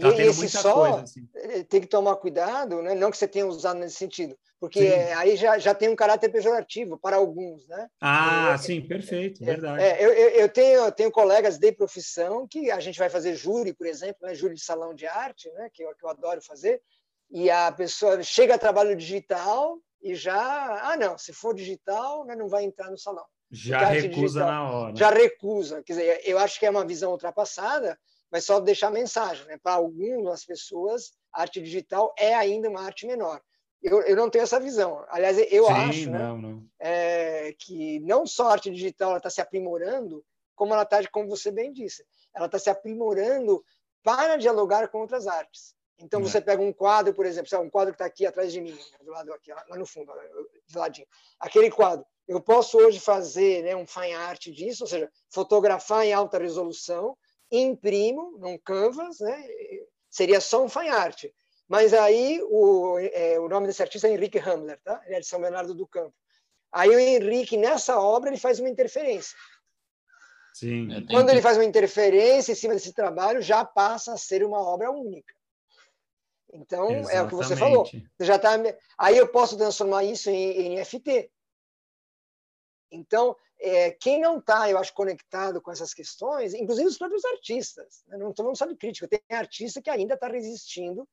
Tá 0.01 0.09
e 0.11 0.22
esse 0.22 0.49
só 0.49 0.74
coisa, 0.74 1.03
assim. 1.03 1.26
tem 1.68 1.81
que 1.81 1.87
tomar 1.87 2.14
cuidado, 2.16 2.81
né? 2.81 2.95
não 2.95 3.11
que 3.11 3.16
você 3.16 3.26
tenha 3.26 3.47
usado 3.47 3.78
nesse 3.81 3.97
sentido, 3.97 4.37
porque 4.61 4.81
é, 4.81 5.12
aí 5.14 5.37
já, 5.37 5.59
já 5.59 5.74
tem 5.74 5.89
um 5.89 5.97
caráter 5.97 6.28
pejorativo 6.28 6.97
para 6.97 7.16
alguns, 7.16 7.66
né? 7.66 7.89
Ah, 8.01 8.57
sim, 8.57 8.81
perfeito, 8.81 9.43
é, 9.43 9.47
verdade. 9.47 9.83
É, 9.83 10.05
eu, 10.05 10.12
eu, 10.12 10.49
tenho, 10.49 10.85
eu 10.85 10.93
tenho 10.93 11.11
colegas 11.11 11.59
de 11.59 11.72
profissão 11.72 12.47
que 12.49 12.70
a 12.70 12.78
gente 12.78 12.99
vai 12.99 13.11
fazer 13.11 13.35
júri, 13.35 13.72
por 13.72 13.87
exemplo, 13.87 14.18
né? 14.22 14.35
júri 14.35 14.55
de 14.55 14.62
salão 14.62 14.95
de 14.95 15.07
arte, 15.07 15.51
né? 15.53 15.68
que, 15.72 15.83
eu, 15.83 15.95
que 15.97 16.05
eu 16.05 16.09
adoro 16.09 16.41
fazer, 16.41 16.81
e 17.31 17.51
a 17.51 17.72
pessoa 17.72 18.22
chega 18.22 18.55
a 18.55 18.59
trabalho 18.59 18.97
digital 18.97 19.78
e 20.03 20.14
já, 20.14 20.91
ah, 20.91 20.97
não, 20.97 21.18
se 21.18 21.33
for 21.33 21.55
digital, 21.55 22.24
né, 22.24 22.35
não 22.35 22.49
vai 22.49 22.64
entrar 22.64 22.91
no 22.91 22.99
salão. 22.99 23.24
Já 23.51 23.85
recusa 23.85 24.41
digital, 24.41 24.47
na 24.47 24.70
hora. 24.70 24.97
Já 24.97 25.11
recusa. 25.11 25.83
Quer 25.83 25.93
dizer, 25.93 26.20
eu 26.24 26.39
acho 26.39 26.59
que 26.59 26.66
é 26.66 26.70
uma 26.70 26.87
visão 26.87 27.11
ultrapassada, 27.11 27.99
mas 28.31 28.45
só 28.45 28.61
deixar 28.61 28.91
mensagem. 28.91 29.45
Né? 29.47 29.59
Para 29.59 29.74
algumas 29.74 30.45
pessoas, 30.45 31.12
a 31.33 31.43
arte 31.43 31.61
digital 31.61 32.14
é 32.18 32.35
ainda 32.35 32.68
uma 32.68 32.83
arte 32.83 33.07
menor. 33.07 33.41
Eu, 33.83 34.03
eu 34.03 34.14
não 34.14 34.28
tenho 34.28 34.43
essa 34.43 34.61
visão. 34.61 35.05
Aliás, 35.09 35.39
eu 35.51 35.66
Sim, 35.66 35.72
acho 35.72 36.11
né, 36.11 36.18
não, 36.18 36.37
né, 36.37 36.49
não. 36.49 36.66
É, 36.78 37.55
que 37.59 37.99
não 38.01 38.26
só 38.26 38.49
a 38.49 38.53
arte 38.53 38.70
digital 38.70 39.16
está 39.16 39.31
se 39.31 39.41
aprimorando, 39.41 40.24
como 40.55 40.74
ela 40.74 40.83
está, 40.83 41.07
como 41.09 41.28
você 41.28 41.51
bem 41.51 41.72
disse, 41.72 42.05
ela 42.35 42.47
está 42.47 42.59
se 42.59 42.68
aprimorando 42.68 43.64
para 44.03 44.37
dialogar 44.37 44.89
com 44.89 44.99
outras 44.99 45.26
artes. 45.26 45.74
Então, 45.99 46.20
é. 46.20 46.22
você 46.22 46.41
pega 46.41 46.62
um 46.62 46.72
quadro, 46.72 47.14
por 47.14 47.26
exemplo, 47.26 47.59
um 47.61 47.70
quadro 47.70 47.93
que 47.93 47.97
está 47.97 48.07
aqui 48.07 48.26
atrás 48.26 48.53
de 48.53 48.61
mim, 48.61 48.72
né, 48.72 48.99
do 49.03 49.11
lado 49.11 49.33
aqui, 49.33 49.53
lá 49.53 49.76
no 49.76 49.87
fundo, 49.87 50.12
do 50.70 50.78
ladinho. 50.78 51.07
Aquele 51.39 51.70
quadro. 51.70 52.05
Eu 52.28 52.41
posso 52.41 52.78
hoje 52.78 53.01
fazer 53.01 53.62
né, 53.62 53.74
um 53.74 53.87
fine 53.87 54.12
art 54.12 54.49
disso, 54.51 54.85
ou 54.85 54.89
seja, 54.89 55.11
fotografar 55.31 56.05
em 56.05 56.12
alta 56.12 56.39
resolução, 56.39 57.16
imprimo 57.51 58.38
num 58.38 58.59
canvas, 58.59 59.20
né? 59.20 59.48
seria 60.09 60.40
só 60.40 60.64
um 60.64 60.68
fine 60.68 60.88
art. 60.88 61.24
Mas 61.68 61.94
aí 61.94 62.42
o, 62.51 62.98
é, 62.98 63.38
o 63.38 63.48
nome 63.48 63.66
desse 63.66 63.82
artista 63.82 64.09
é 64.09 64.12
Henrique 64.12 64.38
Hamler, 64.38 64.80
tá? 64.82 65.01
ele 65.07 65.16
é 65.16 65.20
de 65.20 65.26
São 65.26 65.40
Bernardo 65.40 65.72
do 65.72 65.86
Campo. 65.86 66.14
Aí 66.72 66.88
o 66.88 66.98
Henrique, 66.98 67.57
nessa 67.57 67.98
obra, 67.98 68.30
ele 68.30 68.38
faz 68.38 68.59
uma 68.61 68.68
interferência. 68.68 69.36
Sim. 70.53 70.92
É, 70.92 71.01
Quando 71.12 71.30
ele 71.30 71.40
faz 71.40 71.57
uma 71.57 71.64
interferência 71.64 72.53
em 72.53 72.57
cima 72.57 72.74
desse 72.74 72.92
trabalho, 72.92 73.40
já 73.40 73.64
passa 73.64 74.12
a 74.12 74.16
ser 74.16 74.44
uma 74.44 74.61
obra 74.61 74.90
única. 74.90 75.32
Então, 76.53 76.90
Exatamente. 76.90 77.16
é 77.16 77.22
o 77.22 77.28
que 77.28 77.34
você 77.34 77.57
falou. 77.57 77.84
Você 77.84 78.24
já 78.24 78.38
tá, 78.38 78.55
aí 78.98 79.16
eu 79.16 79.28
posso 79.28 79.57
transformar 79.57 80.05
isso 80.05 80.28
em, 80.28 80.74
em 80.74 80.80
NFT. 80.80 81.30
Então, 82.91 83.36
é, 83.61 83.91
quem 83.91 84.20
não 84.20 84.38
está, 84.38 84.68
eu 84.70 84.78
acho, 84.78 84.93
conectado 84.95 85.61
com 85.61 85.70
essas 85.70 85.95
questões, 85.95 86.55
inclusive 86.55 86.88
os 86.88 86.99
próprios 86.99 87.24
artistas, 87.24 88.03
né? 88.09 88.16
não 88.16 88.30
estou 88.30 88.45
falando 88.45 88.59
só 88.59 88.66
de 88.66 88.76
crítica, 88.76 89.07
tem 89.07 89.20
artista 89.30 89.80
que 89.80 89.91
ainda 89.91 90.14
está 90.14 90.28
resistindo, 90.28 91.07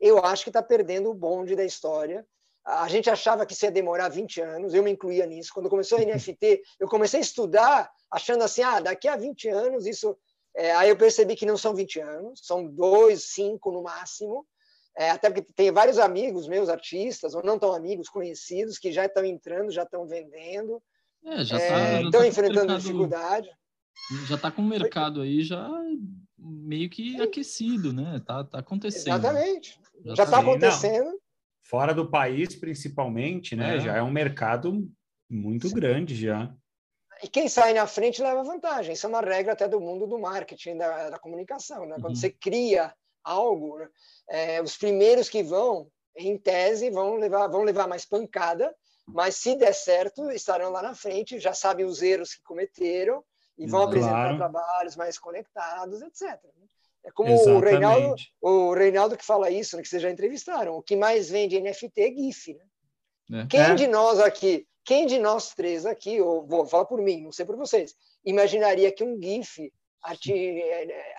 eu 0.00 0.18
acho 0.24 0.44
que 0.44 0.50
está 0.50 0.62
perdendo 0.62 1.10
o 1.10 1.14
bonde 1.14 1.56
da 1.56 1.64
história. 1.64 2.26
A 2.64 2.88
gente 2.88 3.10
achava 3.10 3.44
que 3.44 3.52
isso 3.52 3.64
ia 3.64 3.70
demorar 3.70 4.08
20 4.08 4.40
anos, 4.40 4.74
eu 4.74 4.82
me 4.82 4.90
incluía 4.90 5.26
nisso. 5.26 5.52
Quando 5.52 5.70
começou 5.70 5.98
a 5.98 6.00
NFT, 6.00 6.62
eu 6.80 6.88
comecei 6.88 7.20
a 7.20 7.22
estudar 7.22 7.90
achando 8.10 8.42
assim, 8.42 8.62
ah, 8.62 8.80
daqui 8.80 9.08
a 9.08 9.16
20 9.16 9.48
anos 9.48 9.86
isso... 9.86 10.16
É, 10.56 10.72
aí 10.72 10.88
eu 10.88 10.96
percebi 10.96 11.34
que 11.34 11.44
não 11.44 11.56
são 11.56 11.74
20 11.74 12.00
anos, 12.00 12.40
são 12.44 12.64
dois, 12.64 13.24
cinco 13.24 13.72
no 13.72 13.82
máximo, 13.82 14.46
é, 14.96 15.10
até 15.10 15.28
porque 15.28 15.52
tem 15.54 15.72
vários 15.72 15.98
amigos 15.98 16.46
meus, 16.46 16.68
artistas, 16.68 17.34
ou 17.34 17.42
não 17.42 17.58
tão 17.58 17.72
amigos, 17.72 18.08
conhecidos, 18.08 18.78
que 18.78 18.92
já 18.92 19.06
estão 19.06 19.24
entrando, 19.24 19.72
já 19.72 19.82
estão 19.82 20.06
vendendo. 20.06 20.80
É, 21.24 21.44
já 21.44 21.56
está 21.56 21.78
é, 21.78 22.10
tá 22.10 22.26
enfrentando 22.26 22.60
mercado, 22.60 22.80
dificuldade. 22.80 23.50
Já 24.26 24.34
está 24.34 24.50
com 24.50 24.62
o 24.62 24.66
mercado 24.66 25.22
aí 25.22 25.42
já 25.42 25.70
meio 26.38 26.90
que 26.90 27.20
aquecido, 27.20 27.92
né? 27.92 28.20
Tá, 28.26 28.44
tá 28.44 28.58
acontecendo. 28.58 29.18
Exatamente. 29.18 29.80
Já 30.04 30.24
está 30.24 30.26
tá 30.26 30.38
acontecendo. 30.40 31.06
Não. 31.06 31.18
Fora 31.62 31.94
do 31.94 32.10
país, 32.10 32.54
principalmente, 32.54 33.56
né? 33.56 33.76
É. 33.76 33.80
Já 33.80 33.96
é 33.96 34.02
um 34.02 34.10
mercado 34.10 34.86
muito 35.30 35.68
Sim. 35.68 35.74
grande 35.74 36.14
já. 36.14 36.54
E 37.22 37.28
quem 37.28 37.48
sai 37.48 37.72
na 37.72 37.86
frente 37.86 38.22
leva 38.22 38.42
vantagem. 38.42 38.92
Isso 38.92 39.06
é 39.06 39.08
uma 39.08 39.20
regra 39.20 39.54
até 39.54 39.66
do 39.66 39.80
mundo 39.80 40.06
do 40.06 40.18
marketing, 40.18 40.76
da, 40.76 41.10
da 41.10 41.18
comunicação. 41.18 41.86
Né? 41.86 41.94
Quando 41.94 42.08
uhum. 42.08 42.14
você 42.16 42.28
cria 42.28 42.92
algo, 43.22 43.78
é, 44.28 44.60
os 44.60 44.76
primeiros 44.76 45.30
que 45.30 45.42
vão, 45.42 45.88
em 46.16 46.36
tese, 46.36 46.90
vão 46.90 47.16
levar, 47.16 47.48
vão 47.48 47.62
levar 47.62 47.88
mais 47.88 48.04
pancada, 48.04 48.74
mas 49.06 49.36
se 49.36 49.56
der 49.56 49.74
certo, 49.74 50.30
estarão 50.30 50.70
lá 50.70 50.82
na 50.82 50.94
frente, 50.94 51.38
já 51.38 51.52
sabem 51.52 51.84
os 51.84 52.02
erros 52.02 52.34
que 52.34 52.42
cometeram 52.42 53.22
e 53.58 53.66
vão 53.66 53.82
claro. 53.82 53.98
apresentar 53.98 54.36
trabalhos 54.36 54.96
mais 54.96 55.18
conectados, 55.18 56.02
etc. 56.02 56.40
É 57.04 57.10
como 57.10 57.32
o 57.34 57.60
Reinaldo, 57.60 58.14
o 58.40 58.72
Reinaldo 58.72 59.16
que 59.16 59.24
fala 59.24 59.50
isso, 59.50 59.76
né, 59.76 59.82
que 59.82 59.88
vocês 59.88 60.02
já 60.02 60.10
entrevistaram. 60.10 60.74
O 60.74 60.82
que 60.82 60.96
mais 60.96 61.28
vende 61.28 61.60
NFT 61.60 62.00
é 62.00 62.10
GIF. 62.10 62.54
Né? 63.28 63.42
É. 63.42 63.46
Quem 63.46 63.60
é. 63.60 63.74
de 63.74 63.86
nós 63.86 64.18
aqui, 64.18 64.66
quem 64.82 65.06
de 65.06 65.18
nós 65.18 65.54
três 65.54 65.84
aqui, 65.84 66.20
ou 66.20 66.46
vou 66.46 66.66
falar 66.66 66.86
por 66.86 67.00
mim, 67.00 67.22
não 67.22 67.32
sei 67.32 67.44
por 67.44 67.56
vocês, 67.56 67.94
imaginaria 68.24 68.90
que 68.90 69.04
um 69.04 69.20
GIF 69.20 69.70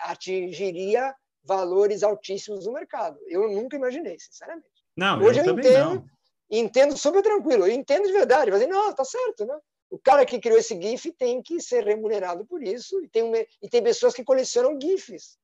atingiria 0.02 1.14
valores 1.44 2.02
altíssimos 2.02 2.66
no 2.66 2.72
mercado? 2.72 3.18
Eu 3.28 3.48
nunca 3.48 3.76
imaginei, 3.76 4.18
sinceramente. 4.18 4.68
Não, 4.96 5.22
Hoje 5.22 5.38
eu, 5.40 5.44
eu 5.44 5.58
entendo, 5.58 5.94
não 5.94 6.15
entendo 6.50 6.96
super 6.96 7.22
tranquilo, 7.22 7.66
eu 7.66 7.72
entendo 7.72 8.06
de 8.06 8.12
verdade, 8.12 8.50
mas 8.50 8.66
não, 8.68 8.92
tá 8.92 9.04
certo, 9.04 9.44
né? 9.44 9.56
O 9.90 9.98
cara 9.98 10.26
que 10.26 10.38
criou 10.38 10.58
esse 10.58 10.80
GIF 10.80 11.12
tem 11.12 11.40
que 11.40 11.60
ser 11.60 11.84
remunerado 11.84 12.44
por 12.44 12.62
isso, 12.62 13.00
e 13.04 13.08
tem, 13.08 13.24
e 13.62 13.68
tem 13.68 13.82
pessoas 13.82 14.14
que 14.14 14.24
colecionam 14.24 14.78
GIFs. 14.80 15.38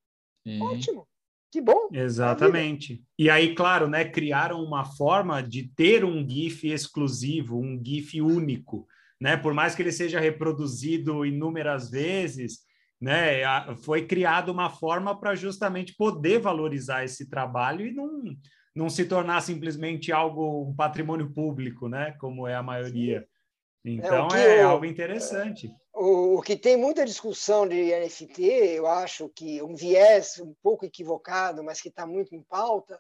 Ótimo. 0.61 1.07
Que 1.53 1.61
bom. 1.61 1.89
Exatamente. 1.93 3.05
E 3.19 3.29
aí, 3.29 3.55
claro, 3.55 3.87
né, 3.87 4.07
criaram 4.07 4.65
uma 4.65 4.87
forma 4.87 5.43
de 5.43 5.69
ter 5.77 6.03
um 6.03 6.27
GIF 6.27 6.65
exclusivo, 6.65 7.59
um 7.59 7.79
GIF 7.85 8.23
único, 8.23 8.89
né? 9.21 9.37
Por 9.37 9.53
mais 9.53 9.75
que 9.75 9.83
ele 9.83 9.93
seja 9.93 10.19
reproduzido 10.19 11.27
inúmeras 11.27 11.91
vezes, 11.91 12.61
né, 12.99 13.43
foi 13.83 14.07
criada 14.07 14.51
uma 14.51 14.71
forma 14.71 15.19
para 15.19 15.35
justamente 15.35 15.95
poder 15.95 16.39
valorizar 16.41 17.05
esse 17.05 17.29
trabalho 17.29 17.87
e 17.87 17.93
não, 17.93 18.25
não 18.75 18.89
se 18.89 19.05
tornar 19.05 19.41
simplesmente 19.43 20.13
algo 20.13 20.63
um 20.69 20.75
patrimônio 20.75 21.31
público, 21.33 21.89
né, 21.89 22.17
como 22.21 22.47
é 22.47 22.55
a 22.55 22.63
maioria. 22.63 23.27
Sim. 23.85 23.97
Então 23.97 24.29
é, 24.35 24.59
é 24.59 24.63
algo 24.63 24.85
interessante. 24.85 25.71
O, 25.93 26.39
o, 26.39 26.43
que 26.43 26.57
tem 26.57 26.77
muita 26.77 27.05
discussão 27.05 27.67
de 27.69 27.93
NFT, 27.93 28.43
eu 28.43 28.87
acho 28.87 29.29
que 29.29 29.63
um 29.63 29.75
viés 29.75 30.41
um 30.41 30.55
pouco 30.63 30.87
equivocado, 30.87 31.63
mas 31.63 31.81
que 31.81 31.89
está 31.89 32.07
muito 32.07 32.35
em 32.35 32.43
pauta, 32.43 32.99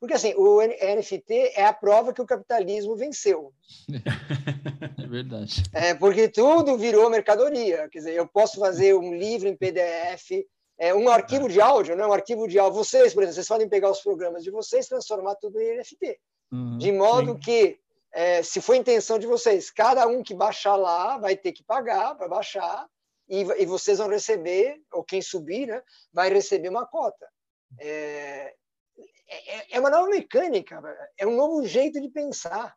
porque 0.00 0.14
assim, 0.14 0.34
o 0.34 0.60
NFT 0.60 1.52
é 1.54 1.64
a 1.64 1.72
prova 1.72 2.12
que 2.12 2.20
o 2.20 2.26
capitalismo 2.26 2.96
venceu. 2.96 3.52
É 4.98 5.06
verdade. 5.06 5.62
É, 5.72 5.94
porque 5.94 6.28
tudo 6.28 6.76
virou 6.78 7.10
mercadoria. 7.10 7.88
Quer 7.90 7.98
dizer, 7.98 8.14
eu 8.14 8.26
posso 8.26 8.58
fazer 8.58 8.94
um 8.94 9.14
livro 9.14 9.48
em 9.48 9.56
PDF, 9.56 10.44
é, 10.82 10.92
um 10.92 11.08
arquivo 11.08 11.48
de 11.48 11.60
áudio, 11.60 11.94
né? 11.94 12.04
um 12.04 12.12
arquivo 12.12 12.48
de 12.48 12.58
áudio. 12.58 12.82
Vocês, 12.82 13.14
por 13.14 13.22
exemplo, 13.22 13.36
vocês 13.36 13.46
podem 13.46 13.68
pegar 13.68 13.88
os 13.88 14.00
programas 14.00 14.42
de 14.42 14.50
vocês 14.50 14.84
e 14.84 14.88
transformar 14.88 15.36
tudo 15.36 15.60
em 15.60 15.78
NFT. 15.78 16.18
Uhum, 16.50 16.76
de 16.76 16.90
modo 16.90 17.34
sim. 17.34 17.38
que 17.38 17.78
é, 18.12 18.42
se 18.42 18.60
for 18.60 18.74
intenção 18.74 19.16
de 19.16 19.24
vocês, 19.28 19.70
cada 19.70 20.08
um 20.08 20.24
que 20.24 20.34
baixar 20.34 20.74
lá 20.74 21.18
vai 21.18 21.36
ter 21.36 21.52
que 21.52 21.62
pagar 21.62 22.16
para 22.16 22.26
baixar 22.26 22.88
e, 23.28 23.42
e, 23.62 23.64
vocês 23.64 23.98
vão 23.98 24.08
receber, 24.08 24.82
ou 24.92 25.04
quem 25.04 25.22
subir, 25.22 25.68
né, 25.68 25.80
vai 26.12 26.28
receber 26.30 26.68
uma 26.68 26.84
cota. 26.84 27.28
É, 27.78 28.52
é, 29.28 29.76
é 29.76 29.78
uma 29.78 29.88
nova 29.88 30.08
mecânica, 30.08 30.82
é 31.16 31.24
um 31.24 31.36
novo 31.36 31.64
jeito 31.64 32.00
de 32.00 32.08
pensar. 32.08 32.74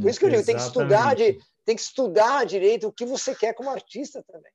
Por 0.00 0.08
isso 0.08 0.18
que 0.18 0.24
eu 0.24 0.30
digo, 0.30 0.46
tem 0.46 0.56
que 0.56 0.62
estudar, 0.62 1.14
de, 1.14 1.38
tem 1.66 1.76
que 1.76 1.82
estudar 1.82 2.46
direito 2.46 2.88
o 2.88 2.92
que 2.92 3.04
você 3.04 3.34
quer 3.34 3.52
como 3.52 3.68
artista 3.68 4.24
também. 4.26 4.50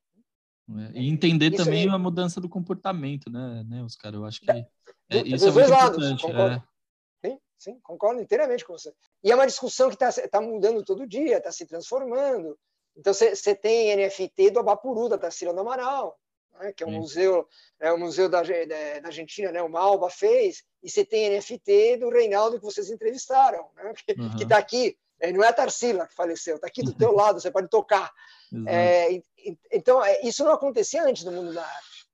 É, 0.78 1.00
e 1.00 1.08
entender 1.08 1.52
isso 1.52 1.64
também 1.64 1.82
aí. 1.82 1.88
a 1.88 1.98
mudança 1.98 2.40
do 2.40 2.48
comportamento, 2.48 3.30
né, 3.30 3.64
né 3.68 3.82
Oscar? 3.82 4.14
Eu 4.14 4.24
acho 4.24 4.40
que 4.40 4.50
é, 4.50 4.66
isso 5.24 5.48
é 5.48 5.50
muito 5.50 5.70
lados, 5.70 5.96
importante. 5.96 6.22
Concordo. 6.22 6.54
É. 6.54 6.70
Sim, 7.58 7.78
concordo 7.82 8.22
inteiramente 8.22 8.64
com 8.64 8.72
você. 8.72 8.90
E 9.22 9.30
é 9.30 9.34
uma 9.34 9.46
discussão 9.46 9.90
que 9.90 10.02
está 10.02 10.10
tá 10.28 10.40
mudando 10.40 10.82
todo 10.82 11.06
dia, 11.06 11.36
está 11.36 11.52
se 11.52 11.66
transformando. 11.66 12.58
Então, 12.96 13.12
você 13.12 13.54
tem 13.54 13.94
NFT 13.96 14.50
do 14.50 14.60
Abapuru, 14.60 15.08
da 15.08 15.18
Tarsila 15.18 15.52
do 15.52 15.60
Amaral, 15.60 16.18
né, 16.58 16.72
que 16.72 16.82
é 16.82 16.86
um 16.86 16.90
Sim. 16.90 16.98
museu, 16.98 17.48
é 17.78 17.92
um 17.92 17.98
museu 17.98 18.28
da, 18.28 18.42
da, 18.42 19.06
Argentina, 19.06 19.52
né, 19.52 19.62
o 19.62 19.68
Malba 19.68 20.10
fez, 20.10 20.64
e 20.82 20.90
você 20.90 21.04
tem 21.04 21.30
NFT 21.36 21.98
do 21.98 22.10
Reinaldo 22.10 22.58
que 22.58 22.64
vocês 22.64 22.90
entrevistaram, 22.90 23.68
né, 23.76 23.92
que 23.94 24.20
uhum. 24.20 24.36
está 24.36 24.58
aqui. 24.58 24.96
É, 25.20 25.32
não 25.32 25.44
é 25.44 25.48
a 25.48 25.52
Tarsila 25.52 26.06
que 26.06 26.14
faleceu, 26.14 26.56
está 26.56 26.66
aqui 26.66 26.82
do 26.82 26.94
teu 26.94 27.12
lado, 27.14 27.40
você 27.40 27.50
pode 27.50 27.68
tocar. 27.68 28.10
É, 28.66 29.20
então, 29.70 30.04
é, 30.04 30.20
isso 30.26 30.44
não 30.44 30.52
acontecia 30.52 31.04
antes 31.04 31.24
no 31.24 31.32
mundo 31.32 31.52
da 31.54 31.62
arte. 31.62 32.08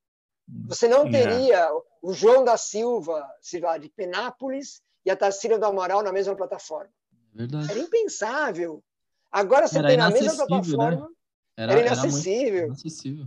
Você 0.68 0.86
não 0.86 1.10
teria 1.10 1.68
o 2.00 2.12
João 2.12 2.44
da 2.44 2.56
Silva, 2.56 3.28
sei 3.40 3.60
lá, 3.60 3.78
de 3.78 3.88
Penápolis, 3.88 4.80
e 5.04 5.10
a 5.10 5.16
Tarsila 5.16 5.58
do 5.58 5.66
Amaral 5.66 6.02
na 6.02 6.12
mesma 6.12 6.34
plataforma. 6.36 6.90
Verdade. 7.32 7.70
Era 7.70 7.78
impensável. 7.78 8.82
Agora 9.30 9.68
você 9.68 9.78
era 9.78 9.88
tem 9.88 9.96
na 9.96 10.10
mesma 10.10 10.32
né? 10.32 10.46
plataforma. 10.46 11.08
Né? 11.08 11.14
Era, 11.56 11.72
era, 11.72 11.80
inacessível. 11.86 12.58
Era 12.58 12.66
inacessível. 12.66 13.26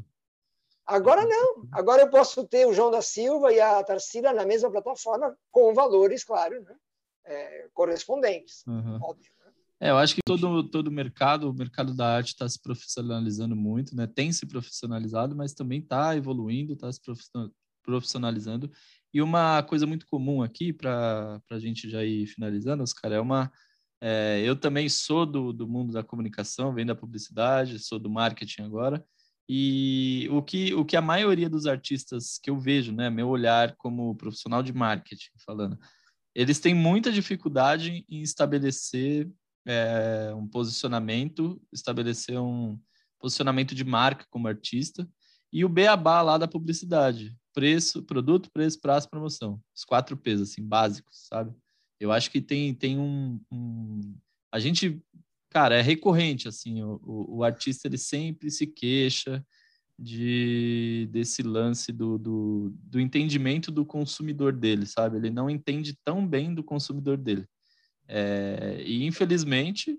Agora 0.86 1.24
não. 1.26 1.68
Agora 1.72 2.02
eu 2.02 2.10
posso 2.10 2.46
ter 2.48 2.66
o 2.66 2.74
João 2.74 2.90
da 2.90 3.02
Silva 3.02 3.54
e 3.54 3.60
a 3.60 3.84
Tarsila 3.84 4.34
na 4.34 4.46
mesma 4.46 4.72
plataforma, 4.72 5.38
com 5.52 5.74
valores, 5.74 6.24
claro, 6.24 6.62
né? 6.64 6.76
É, 7.26 7.68
correspondentes. 7.74 8.66
Uhum. 8.66 9.00
Óbvio. 9.02 9.32
É, 9.82 9.92
eu 9.92 9.98
acho 9.98 10.14
que 10.14 10.22
todo 10.26 10.64
todo 10.70 10.92
mercado, 10.92 11.50
o 11.50 11.54
mercado 11.54 11.96
da 11.96 12.16
arte 12.16 12.30
está 12.30 12.48
se 12.50 12.62
profissionalizando 12.62 13.56
muito, 13.56 13.96
né? 13.96 14.06
Tem 14.08 14.32
se 14.32 14.46
profissionalizado, 14.46 15.36
mas 15.36 15.54
também 15.54 15.80
está 15.80 16.16
evoluindo, 16.18 16.74
está 16.74 16.92
se 16.92 17.00
profissionalizando. 17.84 18.70
E 19.14 19.22
uma 19.22 19.64
coisa 19.64 19.88
muito 19.88 20.06
comum 20.08 20.44
aqui, 20.44 20.74
para 20.74 21.42
a 21.50 21.60
gente 21.60 21.90
já 21.90 22.04
ir 22.04 22.28
finalizando, 22.28 22.84
Oscar, 22.84 23.12
é 23.12 23.20
uma. 23.20 23.52
É, 24.02 24.42
eu 24.46 24.56
também 24.56 24.88
sou 24.90 25.26
do, 25.26 25.52
do 25.54 25.68
mundo 25.68 25.92
da 25.94 26.04
comunicação, 26.04 26.74
venho 26.74 26.88
da 26.88 26.96
publicidade, 26.96 27.80
sou 27.80 28.00
do 28.00 28.10
marketing 28.10 28.64
agora. 28.64 29.04
E 29.48 30.28
o 30.32 30.44
que, 30.44 30.74
o 30.76 30.86
que 30.86 30.96
a 30.96 31.02
maioria 31.02 31.50
dos 31.50 31.66
artistas 31.66 32.38
que 32.42 32.50
eu 32.52 32.60
vejo, 32.60 32.92
né, 32.94 33.10
meu 33.10 33.28
olhar 33.28 33.76
como 33.78 34.16
profissional 34.16 34.62
de 34.62 34.72
marketing, 34.72 35.32
falando, 35.46 35.78
eles 36.36 36.60
têm 36.60 36.74
muita 36.76 37.12
dificuldade 37.12 38.06
em 38.08 38.22
estabelecer 38.22 39.28
é, 39.70 40.34
um 40.34 40.48
posicionamento, 40.48 41.62
estabelecer 41.72 42.40
um 42.40 42.80
posicionamento 43.20 43.76
de 43.76 43.84
marca 43.84 44.26
como 44.32 44.48
artista 44.48 45.08
e 45.54 45.64
o 45.64 45.70
beabá 45.70 46.24
lá 46.24 46.40
da 46.40 46.48
publicidade 46.48 47.38
preço, 47.54 48.02
produto, 48.04 48.50
preço, 48.52 48.80
prazo, 48.80 49.10
promoção. 49.10 49.62
Os 49.76 49.84
quatro 49.84 50.18
P's, 50.18 50.42
assim, 50.42 50.64
básicos, 50.64 51.28
sabe? 51.28 51.54
Eu 52.00 52.12
acho 52.12 52.32
que 52.32 52.42
tem, 52.42 52.74
tem 52.74 52.98
um, 52.98 53.40
um... 53.52 54.16
A 54.52 54.60
gente, 54.60 55.00
cara, 55.50 55.76
é 55.76 55.82
recorrente, 55.82 56.48
assim, 56.48 56.82
o, 56.82 57.00
o, 57.04 57.38
o, 57.38 57.44
artista, 57.44 57.88
ele 57.88 57.98
sempre 57.98 58.50
se 58.50 58.66
queixa 58.66 59.46
de 59.98 61.10
desse 61.12 61.44
lance 61.44 61.92
do, 61.92 62.18
do, 62.18 62.74
do 62.76 63.00
entendimento 63.00 63.72
do 63.72 63.86
consumidor 63.86 64.54
dele, 64.54 64.86
sabe? 64.86 65.18
Ele 65.18 65.30
não 65.30 65.50
entende 65.50 65.98
tão 66.04 66.26
bem 66.26 66.56
do 66.56 66.64
consumidor 66.64 67.18
dele. 67.18 67.46
É, 68.12 68.82
e, 68.84 69.06
infelizmente, 69.06 69.96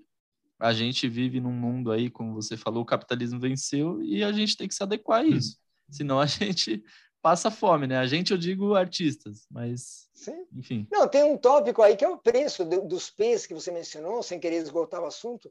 a 0.59 0.73
gente 0.73 1.09
vive 1.09 1.41
num 1.41 1.53
mundo 1.53 1.93
aí, 1.93 2.11
como 2.11 2.35
você 2.35 2.57
falou, 2.57 2.83
o 2.83 2.87
capitalismo 2.87 3.39
venceu 3.39 4.03
e 4.03 4.23
a 4.25 4.33
gente 4.33 4.57
tem 4.57 4.67
que 4.67 4.75
se 4.75 4.83
adequar 4.83 5.21
a 5.21 5.25
isso. 5.25 5.57
Senão 5.89 6.21
a 6.21 6.27
gente 6.27 6.83
passa 7.23 7.51
fome, 7.51 7.87
né? 7.87 7.99
A 7.99 8.07
gente, 8.07 8.33
eu 8.33 8.39
digo 8.39 8.75
artistas, 8.75 9.47
mas 9.51 10.09
Sim. 10.13 10.45
enfim. 10.55 10.89
Não, 10.91 11.07
tem 11.07 11.23
um 11.23 11.37
tópico 11.37 11.83
aí 11.83 11.97
que 11.97 12.05
é 12.05 12.09
o 12.09 12.19
preço 12.19 12.65
dos 12.65 13.11
P's 13.11 13.47
que 13.47 13.55
você 13.55 13.71
mencionou, 13.71 14.23
sem 14.23 14.41
querer 14.41 14.57
esgotar 14.57 15.01
o 15.01 15.07
assunto, 15.07 15.51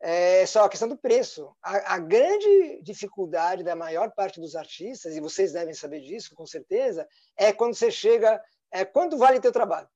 é 0.00 0.46
só 0.46 0.64
a 0.64 0.68
questão 0.68 0.88
do 0.88 0.96
preço. 0.96 1.52
A, 1.62 1.94
a, 1.94 1.98
grande 1.98 2.80
dificuldade 2.82 3.64
da 3.64 3.74
maior 3.74 4.12
parte 4.12 4.40
dos 4.40 4.54
artistas, 4.54 5.16
e 5.16 5.20
vocês 5.20 5.52
devem 5.52 5.74
saber 5.74 6.00
disso, 6.00 6.34
com 6.34 6.46
certeza, 6.46 7.06
é 7.36 7.52
quando 7.52 7.74
você 7.74 7.90
chega, 7.90 8.40
é 8.72 8.84
quanto 8.84 9.18
vale 9.18 9.40
teu 9.40 9.52
trabalho? 9.52 9.88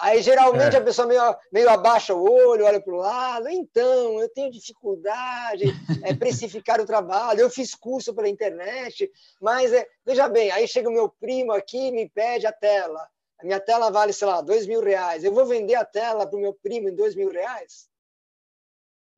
Aí, 0.00 0.22
geralmente, 0.22 0.76
é. 0.76 0.78
a 0.78 0.82
pessoa 0.82 1.06
meio, 1.06 1.22
meio 1.50 1.70
abaixa 1.70 2.14
o 2.14 2.22
olho, 2.22 2.66
olha 2.66 2.80
para 2.80 2.92
o 2.92 2.96
lado. 2.96 3.48
Então, 3.48 4.20
eu 4.20 4.28
tenho 4.28 4.50
dificuldade 4.50 5.64
é, 6.02 6.14
precificar 6.14 6.80
o 6.80 6.86
trabalho. 6.86 7.40
Eu 7.40 7.50
fiz 7.50 7.74
curso 7.74 8.14
pela 8.14 8.28
internet, 8.28 9.10
mas, 9.40 9.72
é, 9.72 9.86
veja 10.04 10.28
bem, 10.28 10.50
aí 10.50 10.68
chega 10.68 10.88
o 10.88 10.92
meu 10.92 11.08
primo 11.08 11.52
aqui 11.52 11.88
e 11.88 11.92
me 11.92 12.08
pede 12.08 12.46
a 12.46 12.52
tela. 12.52 13.08
A 13.38 13.44
minha 13.44 13.58
tela 13.58 13.90
vale, 13.90 14.12
sei 14.12 14.26
lá, 14.26 14.42
dois 14.42 14.66
mil 14.66 14.82
reais. 14.82 15.24
Eu 15.24 15.32
vou 15.32 15.46
vender 15.46 15.74
a 15.74 15.84
tela 15.84 16.26
para 16.26 16.36
o 16.36 16.40
meu 16.40 16.52
primo 16.52 16.88
em 16.88 16.94
dois 16.94 17.14
mil 17.14 17.30
reais? 17.30 17.88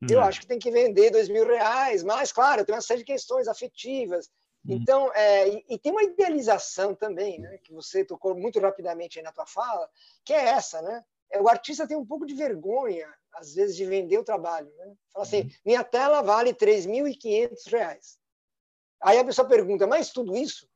Eu 0.09 0.20
hum. 0.20 0.22
acho 0.22 0.41
que 0.41 0.47
tem 0.47 0.59
que 0.59 0.70
vender 0.70 1.11
dois 1.11 1.28
mil 1.28 1.47
reais, 1.47 2.03
mas, 2.03 2.33
claro, 2.33 2.64
tem 2.64 2.74
uma 2.74 2.80
série 2.80 3.01
de 3.01 3.07
questões 3.07 3.49
afetivas. 3.49 4.28
Então, 4.65 5.13
é, 5.15 5.49
e, 5.49 5.65
e, 5.71 5.79
tem 5.79 5.91
uma 5.91 6.05
idealização 6.05 6.95
também, 6.95 7.41
né, 7.41 7.59
que 7.59 7.73
você 7.73 8.05
tocou 8.05 8.35
muito 8.35 8.61
rapidamente 8.61 9.19
aí 9.19 9.25
na 9.25 9.33
tua 9.33 9.47
fala, 9.47 9.89
que 10.25 10.33
é 10.33 10.51
essa, 10.51 10.81
né? 10.83 11.05
É, 11.31 11.41
o 11.41 11.49
artista 11.49 11.87
tem 11.87 11.97
um 11.97 12.07
pouco 12.07 12.27
de 12.27 12.35
vergonha, 12.35 13.13
às 13.33 13.55
vezes, 13.55 13.75
de 13.75 13.85
vender 13.85 14.19
o 14.19 14.25
trabalho. 14.25 14.71
Né? 14.77 14.95
Fala 15.13 15.25
assim, 15.25 15.43
uhum. 15.43 15.51
minha 15.65 15.83
tela 15.83 16.23
vale 16.23 16.51
R$ 16.51 16.57
3.500. 16.57 18.19
Aí 19.03 19.19
a 19.19 19.25
pessoa 19.25 19.49
pergunta, 19.49 19.87
mas 19.87 20.13
tudo 20.13 20.37
isso? 20.37 20.69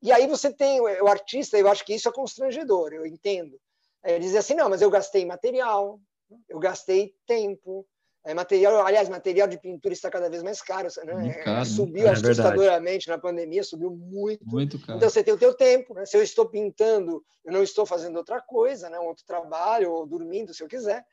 E 0.00 0.12
aí 0.12 0.26
você 0.26 0.52
tem 0.52 0.80
o 0.80 1.08
artista, 1.08 1.58
eu 1.58 1.66
acho 1.66 1.84
que 1.84 1.94
isso 1.94 2.08
é 2.08 2.12
constrangedor, 2.12 2.92
eu 2.92 3.06
entendo. 3.06 3.58
Ele 4.04 4.20
diz 4.20 4.36
assim, 4.36 4.54
não, 4.54 4.68
mas 4.68 4.82
eu 4.82 4.90
gastei 4.90 5.24
material, 5.24 5.98
eu 6.46 6.58
gastei 6.58 7.16
tempo, 7.26 7.86
é, 8.26 8.32
material, 8.32 8.86
aliás, 8.86 9.08
material 9.08 9.46
de 9.46 9.58
pintura 9.58 9.92
está 9.92 10.10
cada 10.10 10.30
vez 10.30 10.42
mais 10.42 10.62
caro, 10.62 10.88
né? 11.04 11.28
É, 11.28 11.42
caro, 11.44 11.66
subiu 11.66 12.06
é 12.06 12.10
assustadoramente 12.10 13.06
na 13.06 13.18
pandemia, 13.18 13.62
subiu 13.62 13.90
muito. 13.90 14.46
Muito 14.46 14.78
caro. 14.78 14.96
Então 14.96 15.10
você 15.10 15.22
tem 15.22 15.34
o 15.34 15.38
teu 15.38 15.54
tempo, 15.54 15.92
né? 15.92 16.06
Se 16.06 16.16
eu 16.16 16.22
estou 16.22 16.48
pintando, 16.48 17.22
eu 17.44 17.52
não 17.52 17.62
estou 17.62 17.84
fazendo 17.84 18.16
outra 18.16 18.40
coisa, 18.40 18.88
né? 18.88 18.98
Um 18.98 19.08
outro 19.08 19.24
trabalho 19.26 19.92
ou 19.92 20.06
dormindo, 20.06 20.54
se 20.54 20.62
eu 20.62 20.68
quiser. 20.68 21.04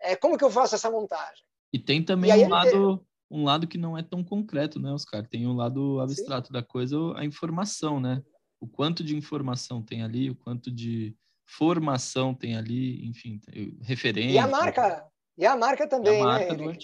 É, 0.00 0.16
como 0.16 0.38
que 0.38 0.44
eu 0.44 0.50
faço 0.50 0.74
essa 0.74 0.90
montagem? 0.90 1.44
E 1.70 1.78
tem 1.78 2.02
também 2.02 2.30
e 2.30 2.44
um 2.44 2.48
lado, 2.48 3.06
um 3.30 3.44
lado 3.44 3.66
que 3.66 3.76
não 3.76 3.98
é 3.98 4.02
tão 4.02 4.24
concreto, 4.24 4.80
né, 4.80 4.90
Oscar? 4.90 5.26
Tem 5.26 5.46
um 5.46 5.54
lado 5.54 6.00
abstrato 6.00 6.46
Sim. 6.46 6.52
da 6.54 6.62
coisa, 6.62 6.96
a 7.16 7.26
informação, 7.26 8.00
né? 8.00 8.22
O 8.58 8.66
quanto 8.66 9.04
de 9.04 9.14
informação 9.14 9.82
tem 9.82 10.02
ali, 10.02 10.30
o 10.30 10.34
quanto 10.34 10.70
de 10.70 11.14
formação 11.46 12.34
tem 12.34 12.56
ali, 12.56 13.06
enfim, 13.06 13.38
referência. 13.82 14.32
E 14.32 14.38
a 14.38 14.48
marca, 14.48 15.06
e 15.36 15.46
a 15.46 15.56
marca 15.56 15.86
também, 15.86 16.20
a 16.20 16.24
marca 16.24 16.56
né? 16.56 16.76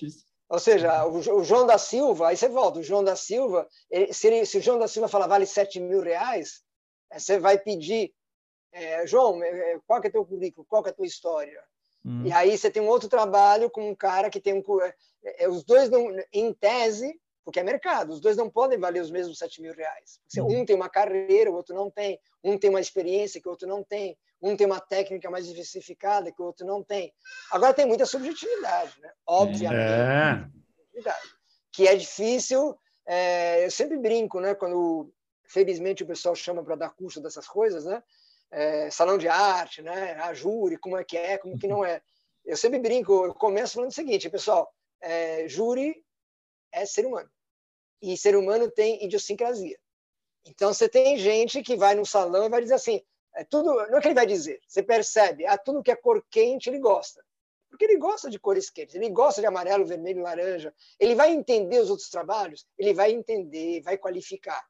Ou 0.51 0.59
seja, 0.59 1.07
o, 1.07 1.45
João 1.45 1.65
da 1.65 1.79
Silva, 1.79 2.29
aí 2.29 2.37
você 2.37 2.49
volta, 2.49 2.81
o 2.81 2.83
João 2.83 3.05
da 3.05 3.15
Silva, 3.15 3.69
se, 4.13 4.27
ele, 4.27 4.45
se 4.45 4.59
o 4.59 4.61
João 4.63 4.81
da 4.81 4.89
Silva 4.89 5.07
falar 5.07 5.29
vale 5.29 5.47
7 5.47 5.79
mil 5.79 6.03
reais, 6.03 6.61
Você 7.13 7.39
vai 7.39 7.57
pedir, 7.57 8.13
é, 8.73 9.07
João, 9.07 9.39
qual 9.87 10.01
que 10.01 10.09
é 10.09 10.11
teu 10.11 10.27
currículo? 10.27 10.67
Qual 10.69 10.83
que 10.83 10.89
é 10.89 10.93
a 10.93 10.95
tua 10.95 11.07
história? 11.07 11.63
Hum. 12.05 12.27
E 12.27 12.33
aí 12.33 12.59
você 12.59 12.69
tem 12.69 12.83
um 12.83 12.89
outro 12.89 13.09
trabalho 13.09 13.71
com 13.71 13.89
um 13.89 13.95
cara 13.95 14.29
que 14.29 14.41
tem 14.41 14.55
um... 14.55 14.63
É, 15.23 15.49
os 15.49 15.63
dois, 15.63 15.89
não, 15.89 16.09
em 16.33 16.53
tese, 16.53 17.17
porque 17.45 17.61
é 17.61 17.63
mercado, 17.63 18.13
os 18.13 18.21
dois 18.21 18.37
não 18.37 18.51
podem 18.51 18.79
valer 18.79 19.01
os 19.01 19.11
mesmos 19.11 19.39
7 19.39 19.63
mil 19.63 19.75
reais. 19.75 20.21
Uhum. 20.37 20.61
Um 20.61 20.65
tem 20.65 20.77
uma 20.77 20.89
carreira, 20.89 21.51
o 21.51 21.55
outro 21.55 21.75
não 21.75 21.91
tem. 21.91 22.21
Um 22.45 22.59
tem 22.59 22.71
uma 22.71 22.81
experiência 22.81 23.41
que 23.41 23.49
o 23.49 23.51
outro 23.51 23.67
não 23.67 23.83
tem. 23.83 24.17
Um 24.43 24.57
tem 24.57 24.67
uma 24.67 24.81
técnica 24.81 25.31
mais 25.31 25.47
diversificada 25.47 26.33
que 26.33 26.41
o 26.41 26.45
outro 26.45 26.67
não 26.67 26.83
tem. 26.83 27.13
Agora 27.51 27.75
tem 27.75 27.87
muita 27.87 28.07
subjetividade, 28.07 29.01
né? 29.01 29.11
obviamente. 29.27 30.53
É. 31.03 31.15
Que 31.73 31.89
é 31.89 31.95
difícil. 31.95 32.79
É, 33.07 33.65
eu 33.65 33.71
sempre 33.71 33.99
brinco, 33.99 34.41
né? 34.41 34.55
Quando, 34.55 35.13
felizmente, 35.49 36.03
o 36.03 36.07
pessoal 36.07 36.35
chama 36.35 36.63
para 36.63 36.77
dar 36.77 36.91
curso 36.91 37.21
dessas 37.21 37.47
coisas, 37.47 37.85
né? 37.85 38.03
É, 38.51 38.91
salão 38.91 39.17
de 39.17 39.29
arte, 39.29 39.83
né? 39.83 40.15
A 40.21 40.35
júri, 40.35 40.77
como 40.77 40.97
é 40.97 41.05
que 41.05 41.17
é, 41.17 41.39
como 41.39 41.59
que 41.59 41.67
não 41.67 41.85
é. 41.85 42.03
Eu 42.45 42.57
sempre 42.57 42.79
brinco, 42.79 43.27
eu 43.27 43.35
começo 43.35 43.75
falando 43.75 43.91
o 43.91 43.95
seguinte, 43.95 44.29
pessoal, 44.31 44.73
é, 45.01 45.47
júri 45.49 45.95
é 46.73 46.87
ser 46.87 47.07
humano. 47.07 47.31
E 48.03 48.17
ser 48.17 48.37
humano 48.37 48.71
tem 48.71 49.05
idiosincrasia. 49.05 49.79
Então, 50.47 50.73
você 50.73 50.89
tem 50.89 51.19
gente 51.19 51.63
que 51.63 51.77
vai 51.77 51.95
no 51.95 52.07
salão 52.07 52.47
e 52.47 52.49
vai 52.49 52.63
dizer 52.63 52.75
assim, 52.75 53.03
é 53.35 53.45
tudo, 53.45 53.75
não 53.75 53.99
é 53.99 54.01
que 54.01 54.09
ele 54.09 54.15
vai 54.15 54.27
dizer, 54.27 54.61
você 54.67 54.83
percebe, 54.83 55.47
a 55.47 55.53
ah, 55.53 55.59
tudo 55.59 55.83
que 55.83 55.91
é 55.91 55.97
cor 55.97 56.25
quente 56.31 56.69
ele 56.69 56.79
gosta. 56.79 57.23
Porque 57.69 57.85
ele 57.85 57.99
gosta 57.99 58.29
de 58.29 58.39
cores 58.39 58.69
quentes, 58.69 58.97
ele 58.97 59.09
gosta 59.11 59.41
de 59.41 59.47
amarelo, 59.47 59.87
vermelho, 59.87 60.23
laranja. 60.23 60.75
Ele 60.99 61.15
vai 61.15 61.31
entender 61.31 61.79
os 61.79 61.89
outros 61.89 62.11
trabalhos, 62.11 62.67
ele 62.77 62.93
vai 62.93 63.13
entender, 63.13 63.81
vai 63.83 63.97
qualificar. 63.97 64.61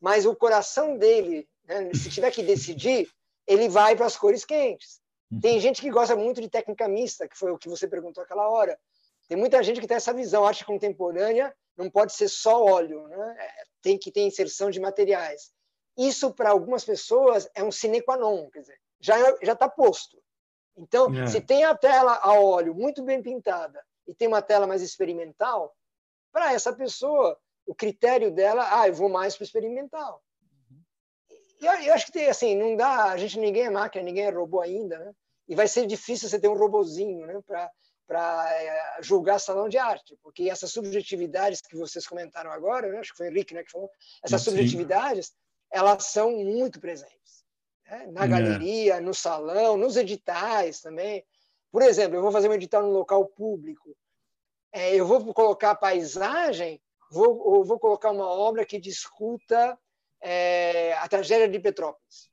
Mas 0.00 0.26
o 0.26 0.34
coração 0.34 0.98
dele, 0.98 1.48
né, 1.64 1.90
se 1.94 2.10
tiver 2.10 2.30
que 2.32 2.42
decidir, 2.42 3.08
ele 3.46 3.68
vai 3.68 3.94
para 3.94 4.06
as 4.06 4.16
cores 4.16 4.44
quentes. 4.44 5.00
Tem 5.40 5.54
uhum. 5.54 5.60
gente 5.60 5.80
que 5.80 5.90
gosta 5.90 6.16
muito 6.16 6.40
de 6.40 6.48
técnica 6.48 6.88
mista, 6.88 7.28
que 7.28 7.38
foi 7.38 7.52
o 7.52 7.58
que 7.58 7.68
você 7.68 7.86
perguntou 7.86 8.24
aquela 8.24 8.50
hora. 8.50 8.76
Tem 9.30 9.38
muita 9.38 9.62
gente 9.62 9.80
que 9.80 9.86
tem 9.86 9.96
essa 9.96 10.12
visão, 10.12 10.44
arte 10.44 10.64
contemporânea 10.64 11.54
não 11.76 11.88
pode 11.88 12.12
ser 12.12 12.26
só 12.26 12.64
óleo, 12.64 13.06
né? 13.06 13.36
É, 13.38 13.64
tem 13.80 13.96
que 13.96 14.10
ter 14.10 14.22
inserção 14.22 14.72
de 14.72 14.80
materiais. 14.80 15.52
Isso, 15.96 16.34
para 16.34 16.50
algumas 16.50 16.84
pessoas, 16.84 17.48
é 17.54 17.62
um 17.62 17.70
sine 17.70 18.02
qua 18.02 18.16
non, 18.16 18.50
quer 18.50 18.62
dizer, 18.62 18.80
já 18.98 19.16
já 19.40 19.52
está 19.52 19.68
posto. 19.68 20.20
Então, 20.76 21.14
é. 21.14 21.28
se 21.28 21.40
tem 21.40 21.62
a 21.62 21.76
tela 21.76 22.18
a 22.20 22.32
óleo 22.40 22.74
muito 22.74 23.04
bem 23.04 23.22
pintada 23.22 23.80
e 24.04 24.12
tem 24.12 24.26
uma 24.26 24.42
tela 24.42 24.66
mais 24.66 24.82
experimental, 24.82 25.72
para 26.32 26.52
essa 26.52 26.72
pessoa, 26.72 27.38
o 27.64 27.72
critério 27.72 28.32
dela, 28.32 28.80
ah, 28.80 28.88
eu 28.88 28.94
vou 28.94 29.08
mais 29.08 29.36
para 29.36 29.44
experimental. 29.44 30.20
E 31.60 31.66
eu, 31.66 31.72
eu, 31.82 31.94
acho 31.94 32.06
que 32.06 32.12
tem, 32.12 32.26
assim, 32.28 32.56
não 32.56 32.74
dá, 32.74 33.12
a 33.12 33.16
gente 33.16 33.38
ninguém 33.38 33.66
é 33.66 33.70
máquina, 33.70 34.02
ninguém 34.02 34.24
é 34.24 34.30
robô 34.30 34.60
ainda, 34.60 34.98
né? 34.98 35.12
E 35.46 35.54
vai 35.54 35.68
ser 35.68 35.86
difícil 35.86 36.28
você 36.28 36.40
ter 36.40 36.48
um 36.48 36.58
robozinho, 36.58 37.26
né, 37.26 37.40
para 37.46 37.70
para 38.10 38.52
é, 38.52 39.02
julgar 39.02 39.38
salão 39.38 39.68
de 39.68 39.78
arte, 39.78 40.18
porque 40.20 40.50
essas 40.50 40.72
subjetividades 40.72 41.60
que 41.60 41.76
vocês 41.76 42.04
comentaram 42.08 42.50
agora, 42.50 42.90
né, 42.90 42.98
acho 42.98 43.12
que 43.12 43.18
foi 43.18 43.28
o 43.28 43.30
Henrique 43.30 43.54
né, 43.54 43.62
que 43.62 43.70
falou, 43.70 43.88
essas 44.20 44.42
Sim. 44.42 44.50
subjetividades, 44.50 45.32
elas 45.70 46.06
são 46.06 46.32
muito 46.32 46.80
presentes. 46.80 47.44
Né? 47.88 48.08
Na 48.10 48.24
é. 48.24 48.28
galeria, 48.28 49.00
no 49.00 49.14
salão, 49.14 49.76
nos 49.76 49.96
editais 49.96 50.80
também. 50.80 51.24
Por 51.70 51.82
exemplo, 51.82 52.16
eu 52.16 52.22
vou 52.22 52.32
fazer 52.32 52.48
um 52.48 52.52
edital 52.54 52.82
no 52.82 52.90
local 52.90 53.24
público, 53.26 53.96
é, 54.72 54.92
eu 54.92 55.06
vou 55.06 55.32
colocar 55.32 55.76
paisagem, 55.76 56.82
vou, 57.12 57.38
ou 57.38 57.64
vou 57.64 57.78
colocar 57.78 58.10
uma 58.10 58.26
obra 58.26 58.66
que 58.66 58.80
discuta 58.80 59.78
é, 60.20 60.94
a 60.94 61.06
tragédia 61.06 61.48
de 61.48 61.60
Petrópolis. 61.60 62.28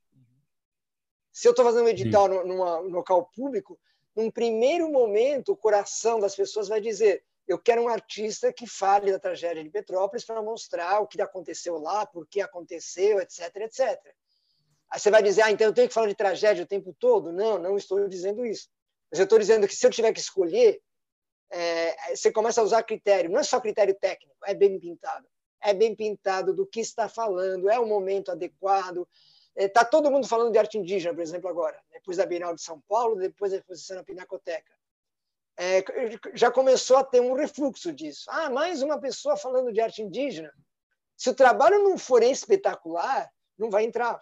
Se 1.32 1.48
eu 1.48 1.52
estou 1.52 1.64
fazendo 1.64 1.86
um 1.86 1.90
edital 1.90 2.28
no, 2.28 2.44
numa, 2.48 2.82
num 2.82 2.90
local 2.90 3.30
público, 3.36 3.80
num 4.18 4.32
primeiro 4.32 4.92
momento, 4.92 5.52
o 5.52 5.56
coração 5.56 6.20
das 6.20 6.36
pessoas 6.36 6.68
vai 6.68 6.82
dizer: 6.82 7.24
eu 7.48 7.60
quero 7.60 7.84
um 7.84 7.88
artista 7.88 8.52
que 8.52 8.66
fale 8.66 9.12
da 9.12 9.20
tragédia 9.20 9.64
de 9.64 9.70
Petrópolis 9.70 10.26
para 10.26 10.42
mostrar 10.42 11.00
o 11.00 11.08
que 11.08 11.22
aconteceu 11.22 11.78
lá, 11.78 12.04
por 12.04 12.28
que 12.28 12.42
aconteceu, 12.42 13.22
etc, 13.22 13.56
etc. 13.58 14.02
Aí 14.90 15.00
você 15.00 15.12
vai 15.12 15.22
dizer: 15.22 15.44
ah, 15.44 15.52
então 15.52 15.68
eu 15.68 15.74
tenho 15.74 15.88
que 15.88 15.94
falar 15.94 16.08
de 16.08 16.16
tragédia 16.16 16.64
o 16.64 16.68
tempo 16.68 16.96
todo? 17.00 17.32
Não, 17.32 17.60
não 17.60 17.78
estou 17.78 18.08
dizendo 18.10 18.44
isso. 18.44 18.68
Mas 19.12 19.20
eu 19.20 19.26
estou 19.26 19.38
dizendo 19.38 19.68
que 19.68 19.76
se 19.76 19.86
eu 19.86 19.92
tiver 19.92 20.12
que 20.12 20.20
escolher, 20.20 20.82
é, 21.52 22.16
você 22.16 22.32
começa 22.32 22.60
a 22.60 22.64
usar 22.64 22.82
critério, 22.82 23.30
não 23.30 23.40
é 23.40 23.44
só 23.44 23.62
critério 23.62 23.94
técnico, 23.94 24.36
é 24.46 24.56
bem 24.56 24.80
pintado. 24.80 25.28
É 25.62 25.76
bem 25.76 25.96
pintado 25.96 26.56
do 26.56 26.66
que 26.66 26.80
está 26.80 27.08
falando, 27.08 27.70
é 27.70 27.80
o 27.80 27.86
momento 27.86 28.32
adequado, 28.32 29.08
Está 29.58 29.82
é, 29.82 29.86
todo 29.86 30.12
mundo 30.12 30.28
falando 30.28 30.52
de 30.52 30.60
arte 30.60 30.78
indígena, 30.78 31.16
por 31.16 31.22
exemplo, 31.22 31.50
agora, 31.50 31.82
depois 31.92 32.18
da 32.18 32.28
Bienal 32.28 32.54
de 32.54 32.62
São 32.62 32.80
Paulo, 32.82 33.16
depois 33.16 33.52
da 33.52 33.58
exposição 33.58 33.98
na 33.98 34.04
Pinacoteca. 34.04 34.72
É, 35.60 35.84
já 36.36 36.52
começou 36.52 36.98
a 36.98 37.04
ter 37.04 37.20
um 37.20 37.34
refluxo 37.34 37.92
disso. 37.92 38.26
Ah, 38.30 38.52
mais 38.52 38.84
uma 38.84 39.00
pessoa 39.00 39.36
falando 39.36 39.74
de 39.74 39.82
arte 39.82 40.04
indígena. 40.04 40.54
Se 41.16 41.32
o 41.32 41.34
trabalho 41.34 41.82
não 41.82 41.98
for 41.98 42.22
espetacular, 42.22 43.28
não 43.58 43.72
vai 43.72 43.84
entrar. 43.84 44.22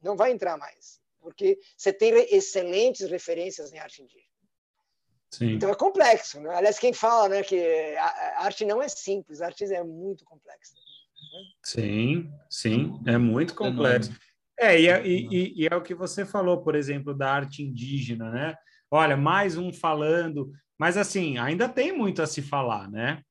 Não 0.00 0.16
vai 0.16 0.32
entrar 0.32 0.56
mais. 0.56 0.98
Porque 1.20 1.60
você 1.76 1.92
tem 1.92 2.14
excelentes 2.34 3.10
referências 3.10 3.70
em 3.70 3.78
arte 3.78 4.02
indígena. 4.02 4.32
Sim. 5.30 5.52
Então 5.52 5.68
é 5.68 5.74
complexo. 5.74 6.40
Né? 6.40 6.54
Aliás, 6.54 6.78
quem 6.78 6.94
fala 6.94 7.28
né, 7.28 7.42
que 7.42 7.94
a 7.96 8.44
arte 8.44 8.64
não 8.64 8.80
é 8.80 8.88
simples, 8.88 9.42
a 9.42 9.46
arte 9.46 9.64
é 9.64 9.84
muito 9.84 10.24
complexa. 10.24 10.72
Sim, 11.62 12.30
sim, 12.50 13.00
é 13.06 13.16
muito 13.16 13.54
complexo. 13.54 14.12
É, 14.58 14.80
e, 14.80 14.88
é, 14.88 15.06
e, 15.06 15.54
e, 15.56 15.68
é 15.68 15.74
o 15.74 15.82
que 15.82 15.94
você 15.94 16.24
falou, 16.24 16.62
por 16.62 16.74
exemplo, 16.74 17.14
da 17.14 17.32
arte 17.32 17.62
indígena, 17.62 18.30
né? 18.30 18.54
Olha, 18.90 19.16
mais 19.16 19.56
um 19.56 19.72
falando, 19.72 20.52
mas 20.78 20.96
assim, 20.96 21.38
ainda 21.38 21.68
tem 21.68 21.96
muito 21.96 22.22
a 22.22 22.26
se 22.26 22.42
falar, 22.42 22.90
né? 22.90 23.22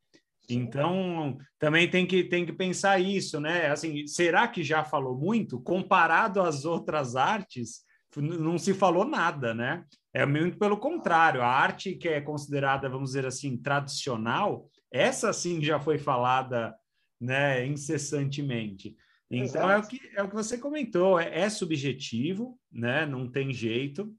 Então, 0.50 1.38
também 1.58 1.90
tem 1.90 2.06
que, 2.06 2.24
tem 2.24 2.46
que 2.46 2.52
pensar 2.52 3.00
isso, 3.00 3.40
né? 3.40 3.68
Assim, 3.68 4.06
será 4.08 4.48
que 4.48 4.64
já 4.64 4.84
falou 4.84 5.16
muito? 5.18 5.62
Comparado 5.62 6.42
às 6.42 6.66
outras 6.66 7.16
artes, 7.16 7.82
não 8.18 8.58
se 8.58 8.74
falou 8.74 9.06
nada, 9.06 9.54
né? 9.54 9.86
É 10.14 10.26
muito 10.26 10.58
pelo 10.58 10.78
contrário, 10.78 11.42
a 11.42 11.48
arte 11.48 11.96
que 11.96 12.10
é 12.10 12.20
considerada, 12.20 12.90
vamos 12.90 13.12
dizer 13.12 13.26
assim, 13.26 13.56
tradicional, 13.56 14.68
essa 14.92 15.32
sim 15.32 15.62
já 15.62 15.80
foi 15.80 15.98
falada 15.98 16.76
né, 17.22 17.64
incessantemente. 17.66 18.98
Então 19.30 19.70
é 19.70 19.78
o, 19.78 19.88
que, 19.88 20.02
é 20.16 20.24
o 20.24 20.28
que 20.28 20.36
você 20.36 20.58
comentou, 20.58 21.20
é, 21.20 21.42
é 21.42 21.50
subjetivo, 21.50 22.60
né, 22.72 23.06
não 23.06 23.32
tem 23.32 23.54
jeito, 23.54 24.14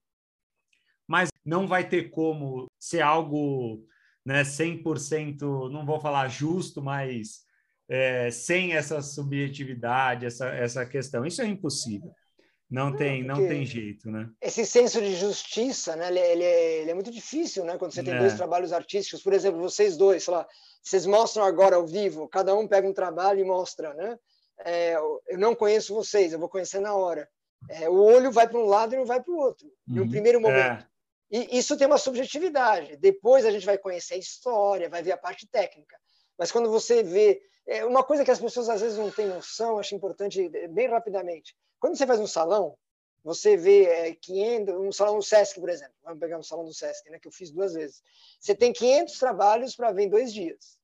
mas 1.06 1.28
não 1.44 1.66
vai 1.66 1.86
ter 1.86 2.10
como 2.10 2.70
ser 2.78 3.02
algo 3.02 3.84
né, 4.24 4.42
100%, 4.42 5.70
não 5.70 5.84
vou 5.84 6.00
falar 6.00 6.28
justo, 6.28 6.80
mas 6.80 7.44
é, 7.88 8.30
sem 8.30 8.72
essa 8.72 9.02
subjetividade, 9.02 10.24
essa, 10.24 10.48
essa 10.48 10.86
questão. 10.86 11.26
Isso 11.26 11.42
é 11.42 11.46
impossível. 11.46 12.10
Não 12.72 12.96
tem, 12.96 13.22
não 13.22 13.36
tem 13.36 13.66
jeito, 13.66 14.10
né? 14.10 14.30
Esse 14.40 14.64
senso 14.64 14.98
de 14.98 15.14
justiça, 15.14 15.94
né? 15.94 16.08
Ele, 16.08 16.18
é, 16.18 16.32
ele, 16.32 16.42
é, 16.42 16.80
ele 16.80 16.90
é 16.90 16.94
muito 16.94 17.10
difícil, 17.10 17.64
né? 17.66 17.76
Quando 17.76 17.92
você 17.92 18.02
tem 18.02 18.14
é. 18.14 18.18
dois 18.18 18.32
trabalhos 18.32 18.72
artísticos, 18.72 19.22
por 19.22 19.34
exemplo, 19.34 19.60
vocês 19.60 19.94
dois, 19.94 20.24
sei 20.24 20.32
lá, 20.32 20.48
vocês 20.82 21.04
mostram 21.04 21.44
agora 21.44 21.76
ao 21.76 21.86
vivo, 21.86 22.26
cada 22.26 22.54
um 22.54 22.66
pega 22.66 22.88
um 22.88 22.94
trabalho 22.94 23.40
e 23.40 23.44
mostra, 23.44 23.92
né? 23.92 24.18
É, 24.64 24.94
eu 24.94 25.38
não 25.38 25.54
conheço 25.54 25.94
vocês, 25.94 26.32
eu 26.32 26.38
vou 26.38 26.48
conhecer 26.48 26.80
na 26.80 26.94
hora. 26.94 27.28
É, 27.68 27.90
o 27.90 27.94
olho 27.94 28.32
vai 28.32 28.48
para 28.48 28.58
um 28.58 28.64
lado 28.64 28.94
e 28.94 28.96
não 28.96 29.04
vai 29.04 29.22
para 29.22 29.32
o 29.32 29.36
outro, 29.36 29.66
uhum. 29.86 29.96
no 29.96 30.10
primeiro 30.10 30.38
é. 30.38 30.40
momento. 30.40 30.86
E 31.30 31.58
isso 31.58 31.76
tem 31.76 31.86
uma 31.86 31.98
subjetividade. 31.98 32.96
Depois 32.96 33.44
a 33.44 33.50
gente 33.50 33.66
vai 33.66 33.76
conhecer 33.76 34.14
a 34.14 34.18
história, 34.18 34.88
vai 34.88 35.02
ver 35.02 35.12
a 35.12 35.18
parte 35.18 35.46
técnica. 35.46 35.96
Mas 36.38 36.50
quando 36.50 36.70
você 36.70 37.02
vê. 37.02 37.40
É 37.64 37.84
uma 37.84 38.02
coisa 38.02 38.24
que 38.24 38.30
as 38.30 38.40
pessoas 38.40 38.68
às 38.68 38.80
vezes 38.80 38.98
não 38.98 39.08
têm 39.08 39.28
noção, 39.28 39.78
acho 39.78 39.94
importante, 39.94 40.48
bem 40.70 40.88
rapidamente. 40.88 41.54
Quando 41.82 41.96
você 41.96 42.06
faz 42.06 42.20
um 42.20 42.28
salão, 42.28 42.78
você 43.24 43.56
vê 43.56 43.86
é, 43.86 44.14
500, 44.14 44.72
um 44.76 44.92
salão 44.92 45.16
do 45.16 45.24
Sesc, 45.24 45.58
por 45.58 45.68
exemplo, 45.68 45.92
vamos 46.04 46.20
pegar 46.20 46.38
um 46.38 46.42
salão 46.42 46.64
do 46.64 46.72
Sesc, 46.72 47.10
né, 47.10 47.18
que 47.18 47.26
eu 47.26 47.32
fiz 47.32 47.50
duas 47.50 47.74
vezes. 47.74 48.00
Você 48.38 48.54
tem 48.54 48.72
500 48.72 49.18
trabalhos 49.18 49.74
para 49.74 49.90
ver 49.90 50.04
em 50.04 50.08
dois 50.08 50.32
dias. 50.32 50.78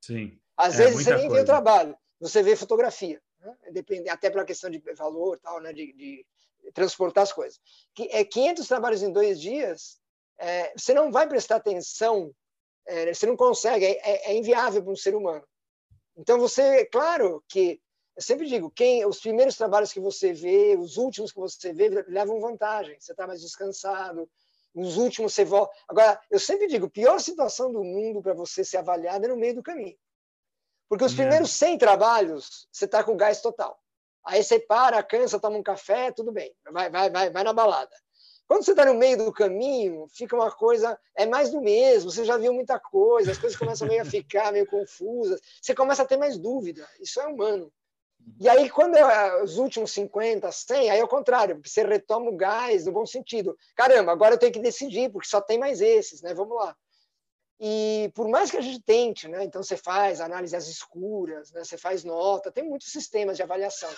Sim. 0.00 0.40
Às 0.56 0.80
é, 0.80 0.84
vezes 0.84 1.04
você 1.04 1.10
nem 1.10 1.26
coisa. 1.26 1.34
vê 1.34 1.40
o 1.42 1.44
trabalho, 1.44 1.98
você 2.18 2.42
vê 2.42 2.56
fotografia. 2.56 3.20
Né? 3.40 3.54
Depende, 3.72 4.08
até 4.08 4.30
pela 4.30 4.42
questão 4.42 4.70
de 4.70 4.78
valor, 4.96 5.38
tal, 5.38 5.60
né, 5.60 5.74
de, 5.74 5.92
de 5.92 6.26
transportar 6.72 7.24
as 7.24 7.32
coisas. 7.32 7.60
Que 7.94 8.08
é 8.10 8.24
500 8.24 8.66
trabalhos 8.66 9.02
em 9.02 9.12
dois 9.12 9.38
dias, 9.38 10.00
é, 10.38 10.72
você 10.74 10.94
não 10.94 11.12
vai 11.12 11.28
prestar 11.28 11.56
atenção, 11.56 12.34
é, 12.86 13.12
você 13.12 13.26
não 13.26 13.36
consegue, 13.36 13.84
é, 13.84 13.98
é, 13.98 14.32
é 14.32 14.34
inviável 14.34 14.82
para 14.82 14.92
um 14.92 14.96
ser 14.96 15.14
humano. 15.14 15.46
Então 16.16 16.38
você, 16.38 16.86
claro 16.86 17.44
que 17.46 17.82
eu 18.16 18.22
sempre 18.22 18.46
digo, 18.46 18.70
quem 18.70 19.04
os 19.06 19.20
primeiros 19.20 19.56
trabalhos 19.56 19.92
que 19.92 20.00
você 20.00 20.32
vê, 20.32 20.76
os 20.78 20.96
últimos 20.96 21.32
que 21.32 21.38
você 21.38 21.72
vê, 21.72 21.88
levam 22.08 22.40
vantagem. 22.40 22.98
Você 22.98 23.12
está 23.12 23.26
mais 23.26 23.40
descansado. 23.40 24.28
Os 24.74 24.96
últimos 24.96 25.32
você 25.32 25.44
volta. 25.44 25.74
Agora, 25.88 26.20
eu 26.30 26.38
sempre 26.38 26.66
digo, 26.66 26.86
a 26.86 26.90
pior 26.90 27.18
situação 27.20 27.72
do 27.72 27.82
mundo 27.82 28.22
para 28.22 28.34
você 28.34 28.64
ser 28.64 28.76
avaliado 28.76 29.24
é 29.24 29.28
no 29.28 29.36
meio 29.36 29.54
do 29.54 29.62
caminho. 29.62 29.96
Porque 30.88 31.04
os 31.04 31.14
primeiros 31.14 31.50
100 31.52 31.78
trabalhos, 31.78 32.68
você 32.70 32.84
está 32.84 33.02
com 33.02 33.16
gás 33.16 33.40
total. 33.40 33.78
Aí 34.24 34.42
você 34.42 34.58
para, 34.58 35.02
cansa, 35.02 35.40
toma 35.40 35.56
um 35.56 35.62
café, 35.62 36.12
tudo 36.12 36.30
bem, 36.30 36.54
vai, 36.70 36.90
vai, 36.90 37.10
vai, 37.10 37.30
vai 37.30 37.44
na 37.44 37.52
balada. 37.52 37.94
Quando 38.46 38.64
você 38.64 38.72
está 38.72 38.84
no 38.84 38.94
meio 38.94 39.16
do 39.16 39.32
caminho, 39.32 40.06
fica 40.12 40.34
uma 40.34 40.50
coisa, 40.50 40.98
é 41.16 41.24
mais 41.24 41.50
do 41.50 41.60
mesmo, 41.60 42.10
você 42.10 42.24
já 42.24 42.36
viu 42.36 42.52
muita 42.52 42.78
coisa, 42.80 43.30
as 43.30 43.38
coisas 43.38 43.56
começam 43.56 43.86
meio 43.86 44.02
a 44.02 44.04
ficar 44.04 44.52
meio 44.52 44.66
confusas, 44.66 45.40
você 45.62 45.72
começa 45.72 46.02
a 46.02 46.06
ter 46.06 46.16
mais 46.16 46.36
dúvida, 46.36 46.86
isso 47.00 47.20
é 47.20 47.26
humano. 47.26 47.72
E 48.40 48.48
aí, 48.48 48.70
quando 48.70 48.96
é 48.96 49.42
os 49.42 49.58
últimos 49.58 49.92
50, 49.92 50.50
100, 50.50 50.90
aí 50.90 50.98
é 50.98 51.04
o 51.04 51.08
contrário, 51.08 51.60
você 51.62 51.84
retoma 51.84 52.30
o 52.30 52.36
gás 52.36 52.86
no 52.86 52.92
bom 52.92 53.04
sentido. 53.04 53.56
Caramba, 53.74 54.12
agora 54.12 54.34
eu 54.34 54.38
tenho 54.38 54.52
que 54.52 54.60
decidir, 54.60 55.10
porque 55.10 55.28
só 55.28 55.40
tem 55.40 55.58
mais 55.58 55.80
esses, 55.80 56.22
né? 56.22 56.32
Vamos 56.32 56.56
lá. 56.56 56.74
E 57.60 58.10
por 58.14 58.26
mais 58.26 58.50
que 58.50 58.56
a 58.56 58.62
gente 58.62 58.80
tente, 58.80 59.28
né? 59.28 59.44
Então 59.44 59.62
você 59.62 59.76
faz 59.76 60.22
análise 60.22 60.56
às 60.56 60.66
escuras, 60.66 61.52
né? 61.52 61.62
você 61.62 61.76
faz 61.76 62.02
nota, 62.02 62.50
tem 62.50 62.64
muitos 62.64 62.90
sistemas 62.90 63.36
de 63.36 63.42
avaliação. 63.42 63.90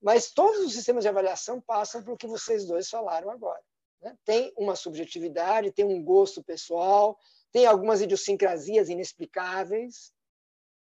Mas 0.00 0.30
todos 0.30 0.60
os 0.60 0.72
sistemas 0.72 1.04
de 1.04 1.08
avaliação 1.08 1.60
passam 1.60 2.02
pelo 2.02 2.16
que 2.16 2.26
vocês 2.26 2.64
dois 2.64 2.88
falaram 2.88 3.30
agora. 3.30 3.60
Né? 4.00 4.16
Tem 4.24 4.50
uma 4.56 4.74
subjetividade, 4.74 5.70
tem 5.70 5.84
um 5.84 6.02
gosto 6.02 6.42
pessoal, 6.42 7.18
tem 7.52 7.66
algumas 7.66 8.00
idiosincrasias 8.00 8.88
inexplicáveis, 8.88 10.10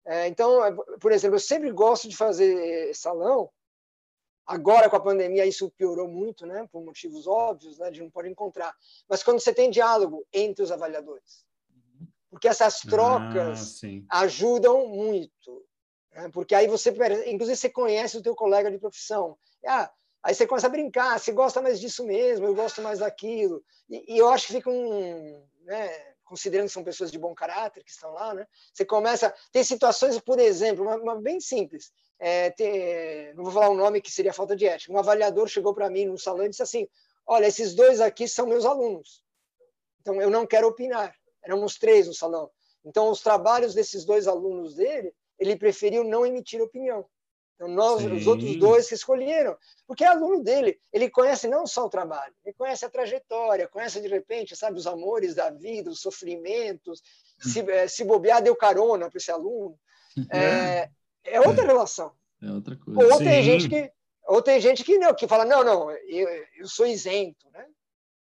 é, 0.08 0.26
então, 0.26 0.64
é, 0.64 0.74
por 0.98 1.12
exemplo, 1.12 1.36
eu 1.36 1.40
sempre 1.40 1.70
gosto 1.70 2.08
de 2.08 2.16
fazer 2.16 2.94
salão. 2.94 3.50
Agora, 4.46 4.88
com 4.88 4.96
a 4.96 5.00
pandemia, 5.00 5.44
isso 5.44 5.70
piorou 5.76 6.08
muito, 6.08 6.46
né? 6.46 6.66
por 6.72 6.82
motivos 6.82 7.26
óbvios, 7.26 7.78
né? 7.78 7.90
de 7.90 8.00
não 8.00 8.08
poder 8.08 8.30
encontrar. 8.30 8.74
Mas 9.06 9.22
quando 9.22 9.38
você 9.38 9.52
tem 9.52 9.70
diálogo 9.70 10.26
entre 10.32 10.64
os 10.64 10.72
avaliadores. 10.72 11.44
Porque 12.30 12.48
essas 12.48 12.80
ah, 12.86 12.88
trocas 12.88 13.80
ah, 14.08 14.20
ajudam 14.20 14.86
muito. 14.88 15.66
Né? 16.14 16.30
Porque 16.32 16.54
aí 16.54 16.66
você, 16.66 16.88
inclusive, 17.26 17.56
você 17.56 17.68
conhece 17.68 18.16
o 18.16 18.22
teu 18.22 18.34
colega 18.34 18.70
de 18.70 18.78
profissão. 18.78 19.36
Ah, 19.66 19.92
aí 20.22 20.34
você 20.34 20.46
começa 20.46 20.68
a 20.68 20.70
brincar, 20.70 21.20
você 21.20 21.32
gosta 21.32 21.60
mais 21.60 21.78
disso 21.78 22.06
mesmo, 22.06 22.46
eu 22.46 22.54
gosto 22.54 22.80
mais 22.80 23.00
daquilo. 23.00 23.62
E, 23.90 24.14
e 24.14 24.18
eu 24.18 24.30
acho 24.30 24.46
que 24.46 24.54
fica 24.54 24.70
um... 24.70 25.46
Né? 25.64 26.14
Considerando 26.28 26.66
que 26.66 26.72
são 26.72 26.84
pessoas 26.84 27.10
de 27.10 27.18
bom 27.18 27.34
caráter 27.34 27.82
que 27.82 27.90
estão 27.90 28.12
lá, 28.12 28.34
né? 28.34 28.46
Você 28.72 28.84
começa 28.84 29.34
tem 29.50 29.64
situações, 29.64 30.18
por 30.20 30.38
exemplo, 30.38 30.84
uma, 30.84 30.96
uma 30.96 31.20
bem 31.20 31.40
simples. 31.40 31.90
É, 32.20 32.50
ter, 32.50 33.34
não 33.34 33.44
vou 33.44 33.52
falar 33.52 33.70
um 33.70 33.76
nome 33.76 34.00
que 34.00 34.10
seria 34.10 34.32
falta 34.32 34.54
de 34.54 34.66
ética. 34.66 34.92
Um 34.92 34.98
avaliador 34.98 35.48
chegou 35.48 35.74
para 35.74 35.88
mim 35.88 36.04
no 36.06 36.18
salão 36.18 36.44
e 36.44 36.50
disse 36.50 36.62
assim: 36.62 36.86
"Olha, 37.26 37.46
esses 37.46 37.74
dois 37.74 38.00
aqui 38.00 38.28
são 38.28 38.46
meus 38.46 38.64
alunos. 38.64 39.24
Então 40.00 40.20
eu 40.20 40.28
não 40.30 40.46
quero 40.46 40.68
opinar. 40.68 41.14
Éramos 41.42 41.76
três 41.76 42.06
no 42.06 42.14
salão. 42.14 42.50
Então 42.84 43.10
os 43.10 43.20
trabalhos 43.20 43.74
desses 43.74 44.04
dois 44.04 44.28
alunos 44.28 44.74
dele, 44.74 45.14
ele 45.38 45.56
preferiu 45.56 46.04
não 46.04 46.26
emitir 46.26 46.60
opinião. 46.60 47.08
Então, 47.58 47.66
nós, 47.66 48.02
Sim. 48.02 48.12
os 48.12 48.26
outros 48.28 48.54
dois 48.54 48.88
que 48.88 48.94
escolheram, 48.94 49.56
porque 49.84 50.04
é 50.04 50.06
aluno 50.06 50.44
dele, 50.44 50.78
ele 50.92 51.10
conhece 51.10 51.48
não 51.48 51.66
só 51.66 51.86
o 51.86 51.90
trabalho, 51.90 52.32
ele 52.44 52.54
conhece 52.54 52.84
a 52.84 52.88
trajetória, 52.88 53.66
conhece 53.66 54.00
de 54.00 54.06
repente, 54.06 54.54
sabe, 54.54 54.78
os 54.78 54.86
amores 54.86 55.34
da 55.34 55.50
vida, 55.50 55.90
os 55.90 56.00
sofrimentos, 56.00 57.02
hum. 57.44 57.48
se, 57.48 57.60
eh, 57.68 57.88
se 57.88 58.04
bobear, 58.04 58.40
deu 58.40 58.54
carona 58.54 59.10
para 59.10 59.18
esse 59.18 59.30
aluno. 59.30 59.78
É, 60.32 60.90
é 61.22 61.40
outra 61.40 61.64
relação. 61.64 62.12
É 62.42 62.50
outra 62.50 62.74
coisa. 62.74 63.00
Ou 63.00 63.18
Sim. 63.18 63.24
tem 63.24 63.42
gente 63.42 63.68
que 63.68 63.92
ou 64.26 64.42
tem 64.42 64.60
gente 64.60 64.84
que 64.84 64.98
não, 64.98 65.14
que 65.14 65.28
fala 65.28 65.44
não, 65.44 65.64
não, 65.64 65.90
eu, 65.90 66.28
eu 66.58 66.66
sou 66.66 66.86
isento, 66.86 67.48
né? 67.50 67.64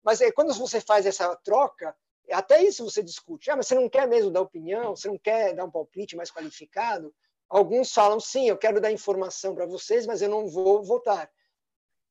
Mas 0.05 0.21
é, 0.21 0.31
quando 0.31 0.53
você 0.53 0.81
faz 0.81 1.07
essa 1.07 1.35
troca, 1.37 1.97
até 2.31 2.63
isso 2.63 2.85
você 2.85 3.03
discute. 3.03 3.51
Ah, 3.51 3.57
mas 3.57 3.67
você 3.67 3.75
não 3.75 3.89
quer 3.89 4.07
mesmo 4.07 4.31
dar 4.31 4.41
opinião, 4.41 4.95
você 4.95 5.09
não 5.09 5.19
quer 5.19 5.55
dar 5.55 5.65
um 5.65 5.71
palpite 5.71 6.17
mais 6.17 6.31
qualificado? 6.31 7.15
Alguns 7.49 7.93
falam, 7.93 8.19
sim, 8.19 8.49
eu 8.49 8.57
quero 8.57 8.81
dar 8.81 8.93
informação 8.93 9.55
para 9.55 9.67
vocês, 9.67 10.07
mas 10.07 10.21
eu 10.21 10.29
não 10.29 10.49
vou 10.49 10.83
votar. 10.83 11.31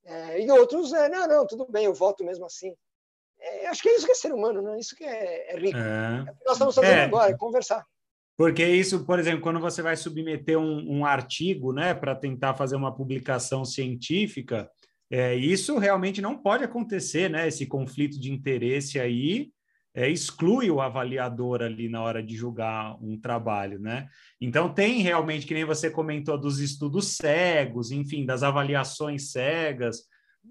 É, 0.04 0.40
e 0.40 0.50
outros, 0.50 0.92
é, 0.92 1.08
não, 1.08 1.26
não, 1.26 1.46
tudo 1.46 1.66
bem, 1.70 1.84
eu 1.84 1.94
voto 1.94 2.24
mesmo 2.24 2.46
assim. 2.46 2.74
É, 3.38 3.66
acho 3.68 3.82
que 3.82 3.88
é 3.88 3.96
isso 3.96 4.06
que 4.06 4.12
é 4.12 4.14
ser 4.14 4.32
humano, 4.32 4.62
né? 4.62 4.78
isso 4.78 4.96
que 4.96 5.04
é, 5.04 5.54
é 5.54 5.58
rico. 5.58 5.76
É. 5.76 6.24
é 6.28 6.34
nós 6.44 6.52
estamos 6.54 6.74
fazendo 6.74 6.92
é. 6.92 7.04
agora, 7.04 7.30
é 7.30 7.36
conversar. 7.36 7.84
Porque 8.36 8.64
isso, 8.64 9.04
por 9.04 9.18
exemplo, 9.18 9.40
quando 9.40 9.60
você 9.60 9.80
vai 9.80 9.96
submeter 9.96 10.58
um, 10.58 10.98
um 10.98 11.06
artigo 11.06 11.72
né, 11.72 11.94
para 11.94 12.14
tentar 12.14 12.54
fazer 12.54 12.76
uma 12.76 12.94
publicação 12.94 13.64
científica, 13.64 14.70
é, 15.10 15.34
isso 15.34 15.78
realmente 15.78 16.20
não 16.20 16.36
pode 16.36 16.64
acontecer, 16.64 17.30
né? 17.30 17.48
Esse 17.48 17.66
conflito 17.66 18.20
de 18.20 18.30
interesse 18.30 18.98
aí, 18.98 19.50
é, 19.96 20.10
exclui 20.10 20.70
o 20.70 20.82
avaliador 20.82 21.62
ali 21.62 21.88
na 21.88 22.02
hora 22.02 22.22
de 22.22 22.36
julgar 22.36 23.02
um 23.02 23.18
trabalho, 23.18 23.78
né? 23.78 24.06
Então 24.38 24.68
tem 24.68 25.00
realmente, 25.00 25.46
que 25.46 25.54
nem 25.54 25.64
você 25.64 25.90
comentou, 25.90 26.38
dos 26.38 26.60
estudos 26.60 27.16
cegos, 27.16 27.90
enfim, 27.90 28.26
das 28.26 28.42
avaliações 28.42 29.30
cegas, 29.30 30.02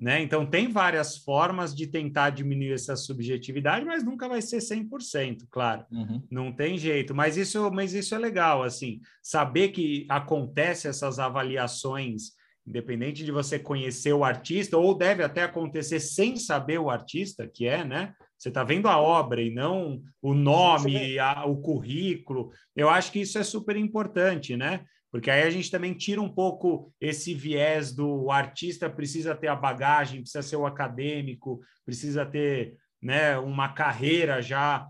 né? 0.02 0.20
Então 0.20 0.48
tem 0.48 0.68
várias 0.68 1.18
formas 1.20 1.76
de 1.76 1.86
tentar 1.86 2.32
diminuir 2.32 2.74
essa 2.74 2.96
subjetividade, 2.96 3.86
mas 3.86 4.04
nunca 4.04 4.28
vai 4.28 4.42
ser 4.42 4.58
100%, 4.58 5.46
claro. 5.52 5.86
Uhum. 5.92 6.24
Não 6.32 6.52
tem 6.52 6.76
jeito, 6.76 7.14
mas 7.14 7.38
isso, 7.38 7.70
mas 7.72 7.94
isso 7.94 8.16
é 8.16 8.18
legal, 8.18 8.64
assim, 8.64 9.00
saber 9.22 9.70
que 9.70 10.08
acontece 10.10 10.88
essas 10.88 11.20
avaliações 11.20 12.34
independente 12.68 13.24
de 13.24 13.32
você 13.32 13.60
conhecer 13.60 14.12
o 14.12 14.24
artista, 14.24 14.76
ou 14.76 14.98
deve 14.98 15.24
até 15.24 15.44
acontecer 15.44 16.00
sem 16.00 16.36
saber 16.36 16.80
o 16.80 16.90
artista, 16.90 17.48
que 17.48 17.68
é, 17.68 17.86
né? 17.86 18.16
Você 18.38 18.50
está 18.50 18.64
vendo 18.64 18.88
a 18.88 19.00
obra 19.00 19.42
e 19.42 19.50
não 19.50 20.02
o 20.22 20.34
nome, 20.34 21.18
a, 21.20 21.46
o 21.46 21.62
currículo. 21.62 22.52
Eu 22.76 22.90
acho 22.90 23.12
que 23.12 23.20
isso 23.20 23.38
é 23.38 23.44
super 23.44 23.76
importante, 23.76 24.58
né? 24.58 24.86
Porque 25.12 25.32
aí 25.32 25.44
a 25.44 25.50
gente 25.50 25.72
também 25.72 25.94
tira 25.94 26.22
um 26.22 26.28
pouco 26.28 26.92
esse 27.00 27.34
viés 27.34 27.94
do 27.94 28.30
artista 28.30 28.90
precisa 28.90 29.34
ter 29.34 29.48
a 29.48 29.56
bagagem, 29.56 30.20
precisa 30.20 30.44
ser 30.44 30.58
o 30.58 30.66
acadêmico, 30.66 31.62
precisa 31.86 32.26
ter 32.26 32.76
né, 33.02 33.38
uma 33.38 33.70
carreira 33.70 34.42
já 34.42 34.86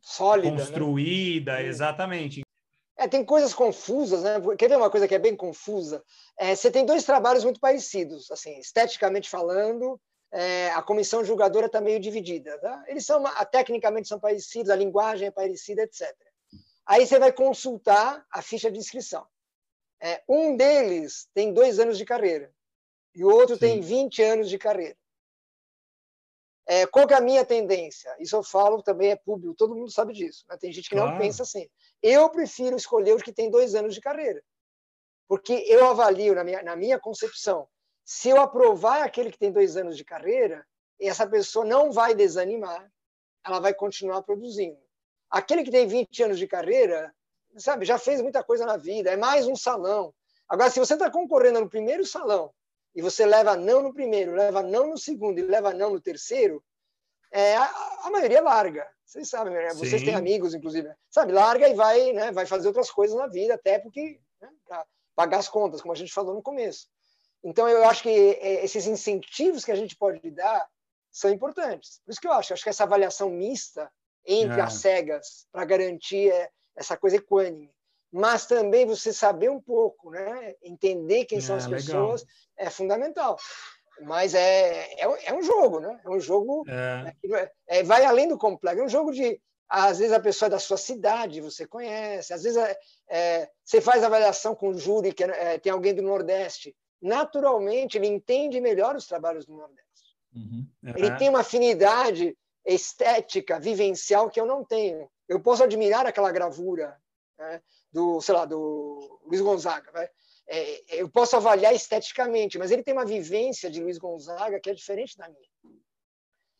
sólida, 0.00 0.50
né? 0.50 0.56
construída, 0.56 1.54
né? 1.56 1.66
exatamente. 1.66 2.40
É, 2.98 3.06
tem 3.06 3.22
coisas 3.22 3.52
confusas, 3.52 4.22
né? 4.22 4.40
Quer 4.56 4.70
ver 4.70 4.76
uma 4.78 4.88
coisa 4.88 5.06
que 5.06 5.14
é 5.14 5.18
bem 5.18 5.36
confusa? 5.36 6.02
É, 6.38 6.54
você 6.54 6.70
tem 6.70 6.86
dois 6.86 7.04
trabalhos 7.04 7.44
muito 7.44 7.60
parecidos, 7.60 8.30
assim, 8.30 8.58
esteticamente 8.58 9.28
falando, 9.28 10.00
é, 10.32 10.70
a 10.70 10.82
comissão 10.82 11.24
julgadora 11.24 11.66
está 11.66 11.80
meio 11.80 12.00
dividida. 12.00 12.58
Tá? 12.58 12.84
Eles 12.86 13.06
são, 13.06 13.22
tecnicamente 13.50 14.08
são 14.08 14.20
parecidos, 14.20 14.70
a 14.70 14.76
linguagem 14.76 15.28
é 15.28 15.30
parecida, 15.30 15.82
etc. 15.82 16.14
Aí 16.84 17.06
você 17.06 17.18
vai 17.18 17.32
consultar 17.32 18.24
a 18.30 18.42
ficha 18.42 18.70
de 18.70 18.78
inscrição. 18.78 19.26
É, 20.00 20.22
um 20.28 20.56
deles 20.56 21.28
tem 21.34 21.52
dois 21.52 21.78
anos 21.78 21.96
de 21.96 22.04
carreira 22.04 22.52
e 23.14 23.24
o 23.24 23.28
outro 23.28 23.54
Sim. 23.54 23.60
tem 23.60 23.80
20 23.80 24.22
anos 24.22 24.50
de 24.50 24.58
carreira. 24.58 24.96
É, 26.68 26.84
qual 26.86 27.06
que 27.06 27.14
é 27.14 27.16
a 27.16 27.20
minha 27.20 27.44
tendência? 27.44 28.14
Isso 28.18 28.34
eu 28.36 28.42
falo 28.42 28.82
também 28.82 29.12
é 29.12 29.16
público, 29.16 29.54
todo 29.54 29.74
mundo 29.74 29.90
sabe 29.90 30.12
disso. 30.12 30.44
Né? 30.48 30.56
Tem 30.58 30.72
gente 30.72 30.88
que 30.88 30.96
claro. 30.96 31.12
não 31.12 31.18
pensa 31.18 31.44
assim. 31.44 31.68
Eu 32.02 32.28
prefiro 32.28 32.76
escolher 32.76 33.14
os 33.14 33.22
que 33.22 33.32
têm 33.32 33.50
dois 33.50 33.74
anos 33.74 33.94
de 33.94 34.00
carreira, 34.00 34.42
porque 35.28 35.52
eu 35.66 35.86
avalio, 35.86 36.34
na 36.34 36.44
minha, 36.44 36.62
na 36.62 36.76
minha 36.76 36.98
concepção, 36.98 37.68
se 38.06 38.28
eu 38.28 38.40
aprovar 38.40 39.02
aquele 39.02 39.32
que 39.32 39.38
tem 39.38 39.50
dois 39.50 39.76
anos 39.76 39.96
de 39.96 40.04
carreira, 40.04 40.64
essa 41.00 41.26
pessoa 41.26 41.64
não 41.64 41.90
vai 41.90 42.14
desanimar, 42.14 42.88
ela 43.44 43.58
vai 43.58 43.74
continuar 43.74 44.22
produzindo. 44.22 44.78
Aquele 45.28 45.64
que 45.64 45.72
tem 45.72 45.88
20 45.88 46.22
anos 46.22 46.38
de 46.38 46.46
carreira, 46.46 47.12
sabe, 47.56 47.84
já 47.84 47.98
fez 47.98 48.22
muita 48.22 48.44
coisa 48.44 48.64
na 48.64 48.76
vida, 48.76 49.10
é 49.10 49.16
mais 49.16 49.48
um 49.48 49.56
salão. 49.56 50.14
Agora, 50.48 50.70
se 50.70 50.78
você 50.78 50.94
está 50.94 51.10
concorrendo 51.10 51.60
no 51.60 51.68
primeiro 51.68 52.06
salão 52.06 52.54
e 52.94 53.02
você 53.02 53.26
leva 53.26 53.56
não 53.56 53.82
no 53.82 53.92
primeiro, 53.92 54.36
leva 54.36 54.62
não 54.62 54.90
no 54.90 54.96
segundo 54.96 55.40
e 55.40 55.42
leva 55.42 55.74
não 55.74 55.90
no 55.90 56.00
terceiro, 56.00 56.62
é, 57.32 57.56
a, 57.56 58.00
a 58.04 58.10
maioria 58.12 58.40
larga. 58.40 58.88
Vocês 59.04 59.28
sabem, 59.28 59.52
né? 59.52 59.74
vocês 59.74 60.02
têm 60.04 60.14
amigos, 60.14 60.54
inclusive, 60.54 60.88
sabe, 61.10 61.32
larga 61.32 61.68
e 61.68 61.74
vai, 61.74 62.12
né, 62.12 62.30
vai 62.30 62.46
fazer 62.46 62.68
outras 62.68 62.88
coisas 62.88 63.16
na 63.16 63.26
vida, 63.26 63.54
até 63.54 63.80
porque 63.80 64.20
né, 64.40 64.48
para 64.64 64.86
pagar 65.16 65.38
as 65.38 65.48
contas, 65.48 65.80
como 65.82 65.92
a 65.92 65.96
gente 65.96 66.12
falou 66.12 66.32
no 66.32 66.42
começo. 66.42 66.88
Então, 67.46 67.68
eu 67.68 67.84
acho 67.88 68.02
que 68.02 68.10
é, 68.10 68.64
esses 68.64 68.88
incentivos 68.88 69.64
que 69.64 69.70
a 69.70 69.76
gente 69.76 69.94
pode 69.94 70.30
dar 70.32 70.66
são 71.12 71.30
importantes. 71.30 72.00
Por 72.04 72.10
isso 72.10 72.20
que 72.20 72.26
eu 72.26 72.32
acho, 72.32 72.52
acho 72.52 72.62
que 72.64 72.68
essa 72.68 72.82
avaliação 72.82 73.30
mista 73.30 73.88
entre 74.26 74.58
é. 74.58 74.64
as 74.64 74.74
cegas 74.74 75.46
para 75.52 75.64
garantir 75.64 76.32
é, 76.32 76.50
essa 76.74 76.96
coisa 76.96 77.16
equânime, 77.16 77.70
mas 78.12 78.46
também 78.46 78.84
você 78.84 79.12
saber 79.12 79.48
um 79.48 79.60
pouco, 79.60 80.10
né, 80.10 80.56
entender 80.60 81.24
quem 81.24 81.38
é, 81.38 81.40
são 81.40 81.54
as 81.54 81.68
pessoas 81.68 82.22
legal. 82.22 82.26
é 82.56 82.68
fundamental. 82.68 83.38
Mas 84.00 84.34
é, 84.34 84.94
é, 84.94 85.26
é, 85.26 85.32
um 85.32 85.42
jogo, 85.42 85.78
né? 85.78 86.00
É 86.04 86.10
um 86.10 86.18
jogo 86.18 86.64
é. 86.68 87.14
Né, 87.24 87.50
é, 87.68 87.82
vai 87.84 88.04
além 88.04 88.28
do 88.28 88.36
complexo. 88.36 88.82
É 88.82 88.84
um 88.84 88.88
jogo 88.88 89.12
de 89.12 89.40
às 89.68 90.00
vezes 90.00 90.12
a 90.12 90.20
pessoa 90.20 90.48
é 90.48 90.50
da 90.50 90.58
sua 90.58 90.76
cidade 90.76 91.40
você 91.40 91.66
conhece, 91.66 92.32
às 92.32 92.42
vezes 92.42 92.62
você 93.64 93.80
faz 93.80 94.04
avaliação 94.04 94.54
com 94.54 94.68
o 94.68 94.78
júri 94.78 95.12
que 95.12 95.24
tem 95.60 95.72
alguém 95.72 95.92
do 95.92 96.02
Nordeste 96.02 96.76
naturalmente 97.00 97.98
ele 97.98 98.06
entende 98.06 98.60
melhor 98.60 98.96
os 98.96 99.06
trabalhos 99.06 99.46
do 99.46 99.56
Nordeste. 99.56 100.16
Uhum. 100.34 100.66
Ele 100.94 101.16
tem 101.16 101.28
uma 101.28 101.40
afinidade 101.40 102.36
estética, 102.64 103.60
vivencial 103.60 104.28
que 104.28 104.40
eu 104.40 104.46
não 104.46 104.64
tenho. 104.64 105.08
Eu 105.28 105.40
posso 105.40 105.62
admirar 105.62 106.06
aquela 106.06 106.32
gravura 106.32 106.96
né, 107.38 107.62
do, 107.92 108.20
sei 108.20 108.34
lá, 108.34 108.44
do 108.44 109.20
Luiz 109.24 109.40
Gonzaga, 109.40 109.90
vai? 109.92 110.08
é, 110.48 111.00
eu 111.00 111.08
posso 111.08 111.36
avaliar 111.36 111.74
esteticamente, 111.74 112.58
mas 112.58 112.70
ele 112.70 112.82
tem 112.82 112.94
uma 112.94 113.04
vivência 113.04 113.70
de 113.70 113.82
Luiz 113.82 113.98
Gonzaga 113.98 114.60
que 114.60 114.70
é 114.70 114.74
diferente 114.74 115.16
da 115.16 115.28
minha. 115.28 115.48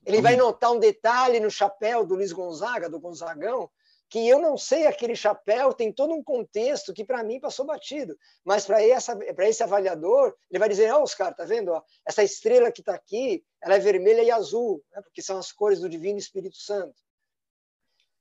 Ele 0.04 0.20
vai 0.20 0.36
notar 0.36 0.72
um 0.72 0.78
detalhe 0.78 1.40
no 1.40 1.50
chapéu 1.50 2.06
do 2.06 2.14
Luiz 2.14 2.32
Gonzaga, 2.32 2.88
do 2.88 3.00
Gonzagão, 3.00 3.70
que 4.08 4.28
eu 4.28 4.38
não 4.38 4.56
sei 4.56 4.86
aquele 4.86 5.16
chapéu, 5.16 5.72
tem 5.72 5.92
todo 5.92 6.14
um 6.14 6.22
contexto 6.22 6.92
que 6.92 7.04
para 7.04 7.24
mim 7.24 7.40
passou 7.40 7.66
batido. 7.66 8.16
Mas 8.44 8.64
para 8.66 9.48
esse 9.48 9.62
avaliador, 9.62 10.34
ele 10.50 10.58
vai 10.58 10.68
dizer: 10.68 10.92
Ó, 10.92 11.00
oh, 11.00 11.02
Oscar, 11.02 11.34
tá 11.34 11.44
vendo? 11.44 11.72
Ó, 11.72 11.82
essa 12.06 12.22
estrela 12.22 12.70
que 12.70 12.80
está 12.80 12.94
aqui, 12.94 13.44
ela 13.62 13.74
é 13.74 13.78
vermelha 13.78 14.22
e 14.22 14.30
azul, 14.30 14.82
né? 14.92 15.02
porque 15.02 15.22
são 15.22 15.38
as 15.38 15.50
cores 15.50 15.80
do 15.80 15.88
Divino 15.88 16.18
Espírito 16.18 16.56
Santo. 16.56 16.94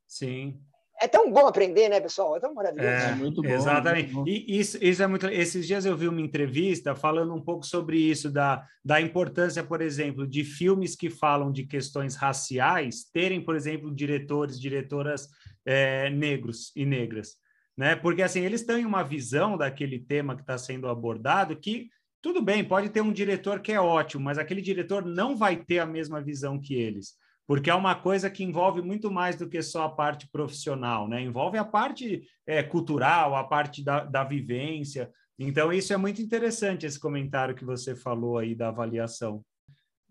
Sim. 0.07 0.59
É 1.01 1.07
tão 1.07 1.29
bom 1.31 1.45
aprender, 1.45 1.89
né, 1.89 1.99
pessoal? 1.99 2.37
É 2.37 2.39
tão 2.39 2.53
maravilhoso. 2.53 2.89
É, 2.89 3.11
é 3.11 3.15
muito 3.15 3.41
bom. 3.41 3.49
Exatamente. 3.49 4.13
Muito 4.13 4.25
bom. 4.25 4.31
E 4.31 4.59
isso, 4.59 4.77
isso 4.81 5.03
é 5.03 5.07
muito. 5.07 5.27
Esses 5.27 5.67
dias 5.67 5.85
eu 5.85 5.95
vi 5.97 6.07
uma 6.07 6.21
entrevista 6.21 6.95
falando 6.95 7.33
um 7.33 7.41
pouco 7.41 7.65
sobre 7.65 7.97
isso, 7.97 8.31
da, 8.31 8.65
da 8.83 9.01
importância, 9.01 9.63
por 9.63 9.81
exemplo, 9.81 10.25
de 10.25 10.43
filmes 10.43 10.95
que 10.95 11.09
falam 11.09 11.51
de 11.51 11.65
questões 11.65 12.15
raciais 12.15 13.09
terem, 13.11 13.41
por 13.41 13.55
exemplo, 13.55 13.93
diretores, 13.93 14.59
diretoras 14.59 15.27
é, 15.65 16.09
negros 16.09 16.71
e 16.75 16.85
negras. 16.85 17.35
Né? 17.77 17.95
Porque 17.95 18.21
assim, 18.21 18.39
eles 18.39 18.63
têm 18.63 18.85
uma 18.85 19.03
visão 19.03 19.57
daquele 19.57 19.99
tema 19.99 20.35
que 20.35 20.41
está 20.41 20.57
sendo 20.57 20.87
abordado 20.87 21.57
que 21.57 21.89
tudo 22.21 22.41
bem, 22.41 22.63
pode 22.63 22.89
ter 22.89 23.01
um 23.01 23.11
diretor 23.11 23.59
que 23.59 23.71
é 23.71 23.79
ótimo, 23.79 24.23
mas 24.23 24.39
aquele 24.39 24.59
diretor 24.59 25.05
não 25.05 25.35
vai 25.35 25.57
ter 25.57 25.77
a 25.77 25.85
mesma 25.85 26.19
visão 26.19 26.59
que 26.59 26.73
eles 26.73 27.13
porque 27.47 27.69
é 27.69 27.75
uma 27.75 27.95
coisa 27.95 28.29
que 28.29 28.43
envolve 28.43 28.81
muito 28.81 29.11
mais 29.11 29.35
do 29.35 29.47
que 29.47 29.61
só 29.61 29.83
a 29.83 29.89
parte 29.89 30.27
profissional, 30.27 31.07
né? 31.07 31.21
Envolve 31.21 31.57
a 31.57 31.65
parte 31.65 32.27
é, 32.45 32.63
cultural, 32.63 33.35
a 33.35 33.43
parte 33.43 33.83
da, 33.83 34.03
da 34.03 34.23
vivência. 34.23 35.11
Então, 35.37 35.71
isso 35.71 35.93
é 35.93 35.97
muito 35.97 36.21
interessante, 36.21 36.85
esse 36.85 36.99
comentário 36.99 37.55
que 37.55 37.65
você 37.65 37.95
falou 37.95 38.37
aí 38.37 38.55
da 38.55 38.69
avaliação. 38.69 39.43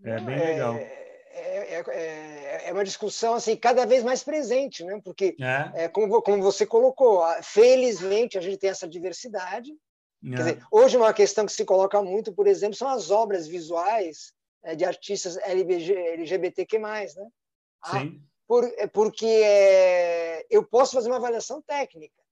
É 0.04 0.20
bem 0.20 0.36
é, 0.36 0.44
legal. 0.44 0.74
É, 0.74 1.04
é, 1.34 1.84
é, 1.88 2.68
é, 2.68 2.72
uma 2.72 2.84
discussão 2.84 3.34
assim 3.34 3.56
cada 3.56 3.84
vez 3.84 4.04
mais 4.04 4.22
presente, 4.22 4.84
né? 4.84 5.00
Porque, 5.02 5.34
é. 5.74 5.88
como, 5.88 6.22
como 6.22 6.42
você 6.42 6.64
colocou, 6.64 7.24
felizmente 7.42 8.38
a 8.38 8.40
gente 8.40 8.58
tem 8.58 8.70
essa 8.70 8.88
diversidade. 8.88 9.72
Quer 10.22 10.36
dizer, 10.36 10.58
hoje 10.70 10.96
uma 10.96 11.12
questão 11.12 11.44
que 11.44 11.52
se 11.52 11.66
coloca 11.66 12.00
muito, 12.00 12.32
por 12.32 12.46
exemplo, 12.46 12.74
são 12.74 12.88
as 12.88 13.10
obras 13.10 13.46
visuais 13.46 14.32
é, 14.32 14.43
de 14.76 14.84
artistas 14.84 15.36
LGBTQ+, 15.36 16.78
né? 16.78 17.28
Ah, 17.82 18.00
Sim. 18.00 18.22
Por, 18.46 18.64
é 18.76 18.86
porque 18.86 19.26
é, 19.26 20.46
eu 20.50 20.64
posso 20.64 20.92
fazer 20.92 21.08
uma 21.08 21.16
avaliação 21.16 21.62
técnica, 21.62 22.22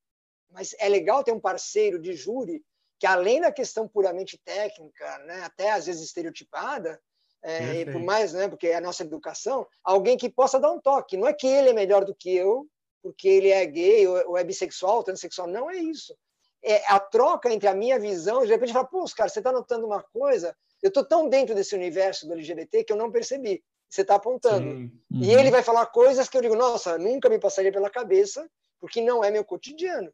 mas 0.50 0.74
é 0.78 0.88
legal 0.88 1.24
ter 1.24 1.32
um 1.32 1.40
parceiro 1.40 1.98
de 1.98 2.12
júri 2.12 2.62
que, 2.98 3.06
além 3.06 3.40
da 3.40 3.50
questão 3.50 3.88
puramente 3.88 4.38
técnica, 4.44 5.18
né, 5.20 5.42
até 5.42 5.72
às 5.72 5.86
vezes 5.86 6.02
estereotipada, 6.02 7.00
é, 7.42 7.84
por 7.86 8.00
mais, 8.00 8.32
né, 8.32 8.46
porque 8.46 8.68
é 8.68 8.76
a 8.76 8.80
nossa 8.80 9.02
educação, 9.02 9.66
alguém 9.82 10.16
que 10.16 10.30
possa 10.30 10.60
dar 10.60 10.70
um 10.70 10.80
toque. 10.80 11.16
Não 11.16 11.26
é 11.26 11.32
que 11.32 11.46
ele 11.46 11.70
é 11.70 11.72
melhor 11.72 12.04
do 12.04 12.14
que 12.14 12.32
eu, 12.34 12.68
porque 13.02 13.26
ele 13.26 13.48
é 13.48 13.66
gay 13.66 14.06
ou, 14.06 14.38
é 14.38 14.44
bissexual, 14.44 14.98
ou 14.98 15.02
transexual. 15.02 15.48
Não 15.48 15.68
é 15.68 15.76
isso. 15.76 16.16
É 16.62 16.86
a 16.86 17.00
troca 17.00 17.52
entre 17.52 17.68
a 17.68 17.74
minha 17.74 17.98
visão, 17.98 18.42
de 18.42 18.52
repente, 18.52 18.72
fala, 18.72 18.86
pô, 18.86 19.04
cara, 19.16 19.28
você 19.28 19.40
está 19.40 19.50
notando 19.50 19.84
uma 19.84 20.00
coisa 20.00 20.56
eu 20.82 20.88
estou 20.88 21.04
tão 21.04 21.28
dentro 21.28 21.54
desse 21.54 21.74
universo 21.74 22.26
do 22.26 22.32
LGBT 22.32 22.84
que 22.84 22.92
eu 22.92 22.96
não 22.96 23.10
percebi. 23.10 23.62
Você 23.88 24.02
está 24.02 24.16
apontando. 24.16 24.66
Uhum. 24.66 24.90
E 25.10 25.32
ele 25.32 25.50
vai 25.50 25.62
falar 25.62 25.86
coisas 25.86 26.28
que 26.28 26.36
eu 26.36 26.40
digo, 26.42 26.56
nossa, 26.56 26.98
nunca 26.98 27.28
me 27.28 27.38
passaria 27.38 27.70
pela 27.70 27.90
cabeça, 27.90 28.50
porque 28.80 29.00
não 29.00 29.22
é 29.22 29.30
meu 29.30 29.44
cotidiano. 29.44 30.12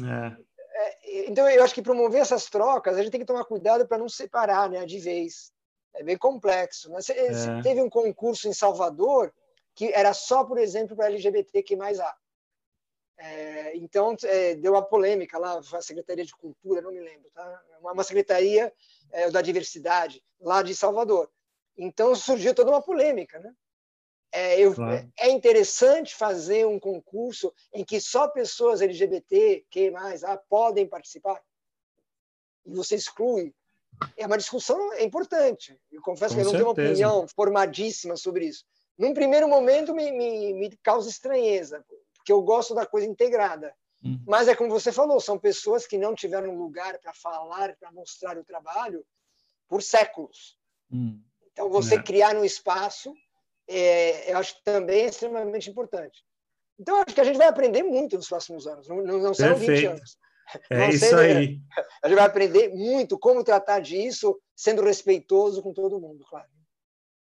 É. 0.00 0.46
É, 0.78 1.30
então, 1.30 1.48
eu 1.48 1.64
acho 1.64 1.74
que 1.74 1.82
promover 1.82 2.20
essas 2.20 2.46
trocas, 2.46 2.96
a 2.96 3.02
gente 3.02 3.10
tem 3.10 3.20
que 3.20 3.26
tomar 3.26 3.44
cuidado 3.44 3.86
para 3.86 3.98
não 3.98 4.08
separar 4.08 4.68
né, 4.68 4.84
de 4.84 4.98
vez. 4.98 5.50
É 5.94 6.02
bem 6.02 6.16
complexo. 6.16 6.90
Né? 6.90 6.98
É. 7.10 7.62
Teve 7.62 7.82
um 7.82 7.88
concurso 7.90 8.48
em 8.48 8.52
Salvador 8.52 9.32
que 9.74 9.92
era 9.92 10.14
só, 10.14 10.44
por 10.44 10.58
exemplo, 10.58 10.96
para 10.96 11.06
LGBT 11.06 11.62
que 11.62 11.76
mais 11.76 12.00
há. 12.00 12.14
É, 13.18 13.76
então, 13.76 14.14
é, 14.24 14.54
deu 14.54 14.72
uma 14.72 14.82
polêmica 14.82 15.38
lá, 15.38 15.58
a 15.58 15.82
Secretaria 15.82 16.24
de 16.24 16.34
Cultura, 16.34 16.82
não 16.82 16.92
me 16.92 17.00
lembro, 17.00 17.30
tá? 17.32 17.62
uma, 17.80 17.92
uma 17.92 18.04
secretaria 18.04 18.72
é, 19.10 19.30
da 19.30 19.40
diversidade 19.40 20.22
lá 20.40 20.62
de 20.62 20.74
Salvador. 20.74 21.30
Então, 21.76 22.14
surgiu 22.14 22.54
toda 22.54 22.70
uma 22.70 22.82
polêmica. 22.82 23.38
Né? 23.38 23.54
É, 24.32 24.60
eu, 24.60 24.74
claro. 24.74 25.10
é 25.18 25.30
interessante 25.30 26.14
fazer 26.14 26.66
um 26.66 26.78
concurso 26.78 27.52
em 27.72 27.84
que 27.84 28.00
só 28.00 28.28
pessoas 28.28 28.82
LGBT, 28.82 29.64
que 29.70 29.90
mais, 29.90 30.22
ah, 30.22 30.36
podem 30.36 30.86
participar, 30.86 31.42
e 32.66 32.74
você 32.74 32.96
exclui. 32.96 33.54
É 34.14 34.26
uma 34.26 34.36
discussão 34.36 34.92
importante. 34.98 35.78
Eu 35.90 36.02
confesso 36.02 36.34
Com 36.34 36.42
que 36.42 36.46
eu 36.46 36.52
não 36.52 36.58
certeza. 36.58 36.74
tenho 36.74 36.86
uma 36.86 36.90
opinião 36.90 37.28
formadíssima 37.34 38.14
sobre 38.14 38.46
isso. 38.46 38.66
Num 38.98 39.14
primeiro 39.14 39.48
momento, 39.48 39.94
me, 39.94 40.10
me, 40.12 40.52
me 40.52 40.76
causa 40.82 41.08
estranheza 41.08 41.82
porque 42.26 42.32
eu 42.32 42.42
gosto 42.42 42.74
da 42.74 42.84
coisa 42.84 43.06
integrada. 43.06 43.72
Hum. 44.04 44.20
Mas 44.26 44.48
é 44.48 44.56
como 44.56 44.68
você 44.68 44.90
falou, 44.90 45.20
são 45.20 45.38
pessoas 45.38 45.86
que 45.86 45.96
não 45.96 46.12
tiveram 46.12 46.56
lugar 46.56 46.98
para 46.98 47.14
falar, 47.14 47.76
para 47.76 47.92
mostrar 47.92 48.36
o 48.36 48.44
trabalho 48.44 49.06
por 49.68 49.80
séculos. 49.80 50.58
Hum. 50.90 51.22
Então, 51.52 51.70
você 51.70 51.94
é. 51.94 52.02
criar 52.02 52.34
um 52.34 52.44
espaço, 52.44 53.14
é, 53.68 54.32
eu 54.32 54.38
acho 54.38 54.56
que 54.56 54.64
também 54.64 55.02
é 55.02 55.06
extremamente 55.06 55.70
importante. 55.70 56.24
Então, 56.80 56.96
acho 56.96 57.14
que 57.14 57.20
a 57.20 57.24
gente 57.24 57.38
vai 57.38 57.46
aprender 57.46 57.84
muito 57.84 58.16
nos 58.16 58.28
próximos 58.28 58.66
anos, 58.66 58.88
não, 58.88 59.02
não 59.02 59.32
serão 59.32 59.56
Perfeito. 59.56 59.82
20 59.82 59.86
anos. 59.86 60.18
É 60.68 60.88
isso 60.90 61.16
aí. 61.16 61.60
A 62.02 62.08
gente 62.08 62.16
vai 62.16 62.26
aprender 62.26 62.68
muito 62.74 63.18
como 63.18 63.44
tratar 63.44 63.80
disso, 63.80 64.38
sendo 64.54 64.82
respeitoso 64.82 65.62
com 65.62 65.72
todo 65.72 66.00
mundo, 66.00 66.24
claro. 66.28 66.48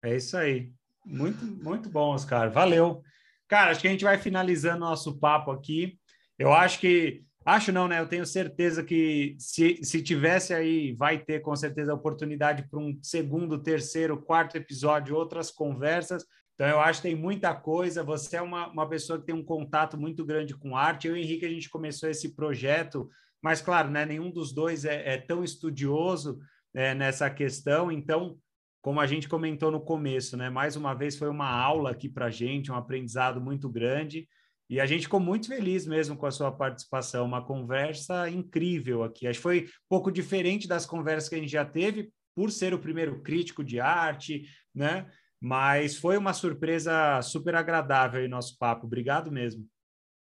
É 0.04 0.16
isso 0.16 0.38
aí. 0.38 0.72
Muito, 1.06 1.44
muito 1.46 1.90
bom, 1.90 2.14
Oscar. 2.14 2.52
Valeu. 2.52 3.02
Cara, 3.50 3.72
acho 3.72 3.82
que 3.82 3.88
a 3.88 3.92
gente 3.92 4.04
vai 4.04 4.18
finalizando 4.18 4.82
nosso 4.82 5.20
papo 5.20 5.52
aqui. 5.52 5.98
Eu 6.38 6.54
acho 6.54 6.80
que. 6.80 7.24
Acho 7.44 7.72
não, 7.72 7.88
né? 7.88 8.00
Eu 8.00 8.08
tenho 8.08 8.26
certeza 8.26 8.84
que 8.84 9.36
se, 9.40 9.80
se 9.84 10.04
tivesse 10.04 10.54
aí, 10.54 10.94
vai 10.94 11.18
ter 11.18 11.40
com 11.40 11.56
certeza 11.56 11.92
a 11.92 11.96
oportunidade 11.96 12.70
para 12.70 12.80
um 12.80 12.98
segundo, 13.02 13.58
terceiro, 13.58 14.22
quarto 14.22 14.56
episódio, 14.56 15.16
outras 15.16 15.50
conversas. 15.50 16.24
Então, 16.54 16.68
eu 16.68 16.80
acho 16.80 17.02
que 17.02 17.08
tem 17.08 17.16
muita 17.16 17.56
coisa. 17.56 18.04
Você 18.04 18.38
é 18.38 18.42
uma, 18.42 18.68
uma 18.68 18.88
pessoa 18.88 19.18
que 19.18 19.26
tem 19.26 19.34
um 19.34 19.44
contato 19.44 19.98
muito 19.98 20.24
grande 20.24 20.56
com 20.56 20.78
arte. 20.78 21.08
Eu 21.08 21.18
e 21.18 21.20
o 21.20 21.24
Henrique, 21.24 21.46
a 21.46 21.50
gente 21.50 21.70
começou 21.70 22.08
esse 22.08 22.36
projeto, 22.36 23.10
mas, 23.42 23.62
claro, 23.62 23.90
né, 23.90 24.06
nenhum 24.06 24.30
dos 24.30 24.54
dois 24.54 24.86
é, 24.86 25.14
é 25.14 25.18
tão 25.18 25.44
estudioso 25.44 26.38
é, 26.76 26.94
nessa 26.94 27.30
questão. 27.32 27.92
Então, 27.92 28.38
como 28.82 29.00
a 29.00 29.08
gente 29.08 29.28
comentou 29.28 29.72
no 29.72 29.82
começo, 29.82 30.38
né? 30.38 30.50
Mais 30.50 30.76
uma 30.76 30.94
vez 30.94 31.18
foi 31.18 31.30
uma 31.30 31.50
aula 31.50 31.92
aqui 31.92 32.08
para 32.08 32.28
a 32.28 32.30
gente, 32.30 32.72
um 32.72 32.76
aprendizado 32.76 33.42
muito 33.42 33.70
grande. 33.70 34.28
E 34.70 34.80
a 34.80 34.86
gente 34.86 35.04
ficou 35.04 35.20
muito 35.20 35.48
feliz 35.48 35.88
mesmo 35.88 36.16
com 36.16 36.28
a 36.28 36.32
sua 36.32 36.52
participação, 36.52 37.26
uma 37.26 37.44
conversa 37.44 38.30
incrível 38.30 39.04
aqui. 39.04 39.28
Acho 39.28 39.40
que 39.40 39.44
foi 39.44 39.64
um 39.64 39.90
pouco 39.90 40.12
diferente 40.12 40.68
das 40.68 40.86
conversas 40.86 41.28
que 41.28 41.36
a 41.36 41.40
gente 41.40 41.52
já 41.52 41.66
teve, 41.66 42.12
por 42.36 42.52
ser 42.52 42.74
o 42.74 42.80
primeiro 42.80 43.22
crítico 43.22 43.64
de 43.64 43.80
arte, 43.80 44.44
né? 44.74 45.10
Mas 45.42 45.98
foi 45.98 46.18
uma 46.18 46.34
surpresa 46.34 47.22
super 47.22 47.56
agradável 47.56 48.22
aí 48.22 48.28
nosso 48.28 48.58
papo. 48.58 48.86
Obrigado 48.86 49.32
mesmo. 49.32 49.66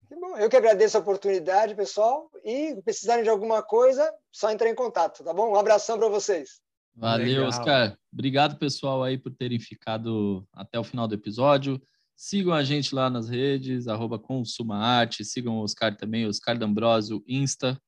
Bom, 0.10 0.38
eu 0.38 0.50
que 0.50 0.56
agradeço 0.56 0.98
a 0.98 1.02
oportunidade, 1.02 1.76
pessoal. 1.76 2.32
E 2.44 2.80
precisarem 2.84 3.24
de 3.24 3.30
alguma 3.30 3.62
coisa, 3.62 4.10
só 4.32 4.50
entrar 4.50 4.70
em 4.70 4.76
contato, 4.76 5.24
tá 5.24 5.34
bom? 5.34 5.52
Um 5.52 5.60
abração 5.60 6.00
para 6.00 6.08
vocês. 6.08 6.62
Valeu, 6.98 7.28
Legal. 7.28 7.48
Oscar. 7.48 7.98
Obrigado, 8.12 8.58
pessoal, 8.58 9.04
aí 9.04 9.18
por 9.18 9.32
terem 9.32 9.60
ficado 9.60 10.48
até 10.52 10.80
o 10.80 10.84
final 10.84 11.08
do 11.08 11.14
episódio. 11.14 11.80
Sigam 12.16 12.52
a 12.52 12.64
gente 12.64 12.96
lá 12.96 13.10
nas 13.10 13.30
redes, 13.30 13.88
arroba 13.88 14.18
Consuma 14.18 14.78
Arte. 14.78 15.24
Sigam 15.24 15.60
o 15.60 15.64
Oscar 15.64 15.96
também, 15.96 16.26
Oscar 16.26 16.58
D'Ambrosio, 16.58 17.24
Insta. 17.28 17.80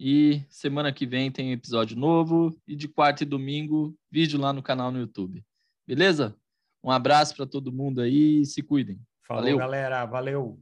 E 0.00 0.42
semana 0.48 0.90
que 0.90 1.06
vem 1.06 1.30
tem 1.30 1.52
episódio 1.52 1.94
novo. 1.94 2.56
E 2.66 2.74
de 2.74 2.88
quarta 2.88 3.22
e 3.22 3.26
domingo, 3.26 3.94
vídeo 4.10 4.40
lá 4.40 4.52
no 4.54 4.62
canal 4.62 4.90
no 4.90 4.98
YouTube. 4.98 5.44
Beleza? 5.86 6.34
Um 6.82 6.90
abraço 6.90 7.36
para 7.36 7.46
todo 7.46 7.72
mundo 7.72 8.00
aí 8.00 8.40
e 8.40 8.46
se 8.46 8.62
cuidem. 8.62 8.98
Falou, 9.26 9.42
Valeu. 9.42 9.58
galera. 9.58 10.06
Valeu. 10.06 10.58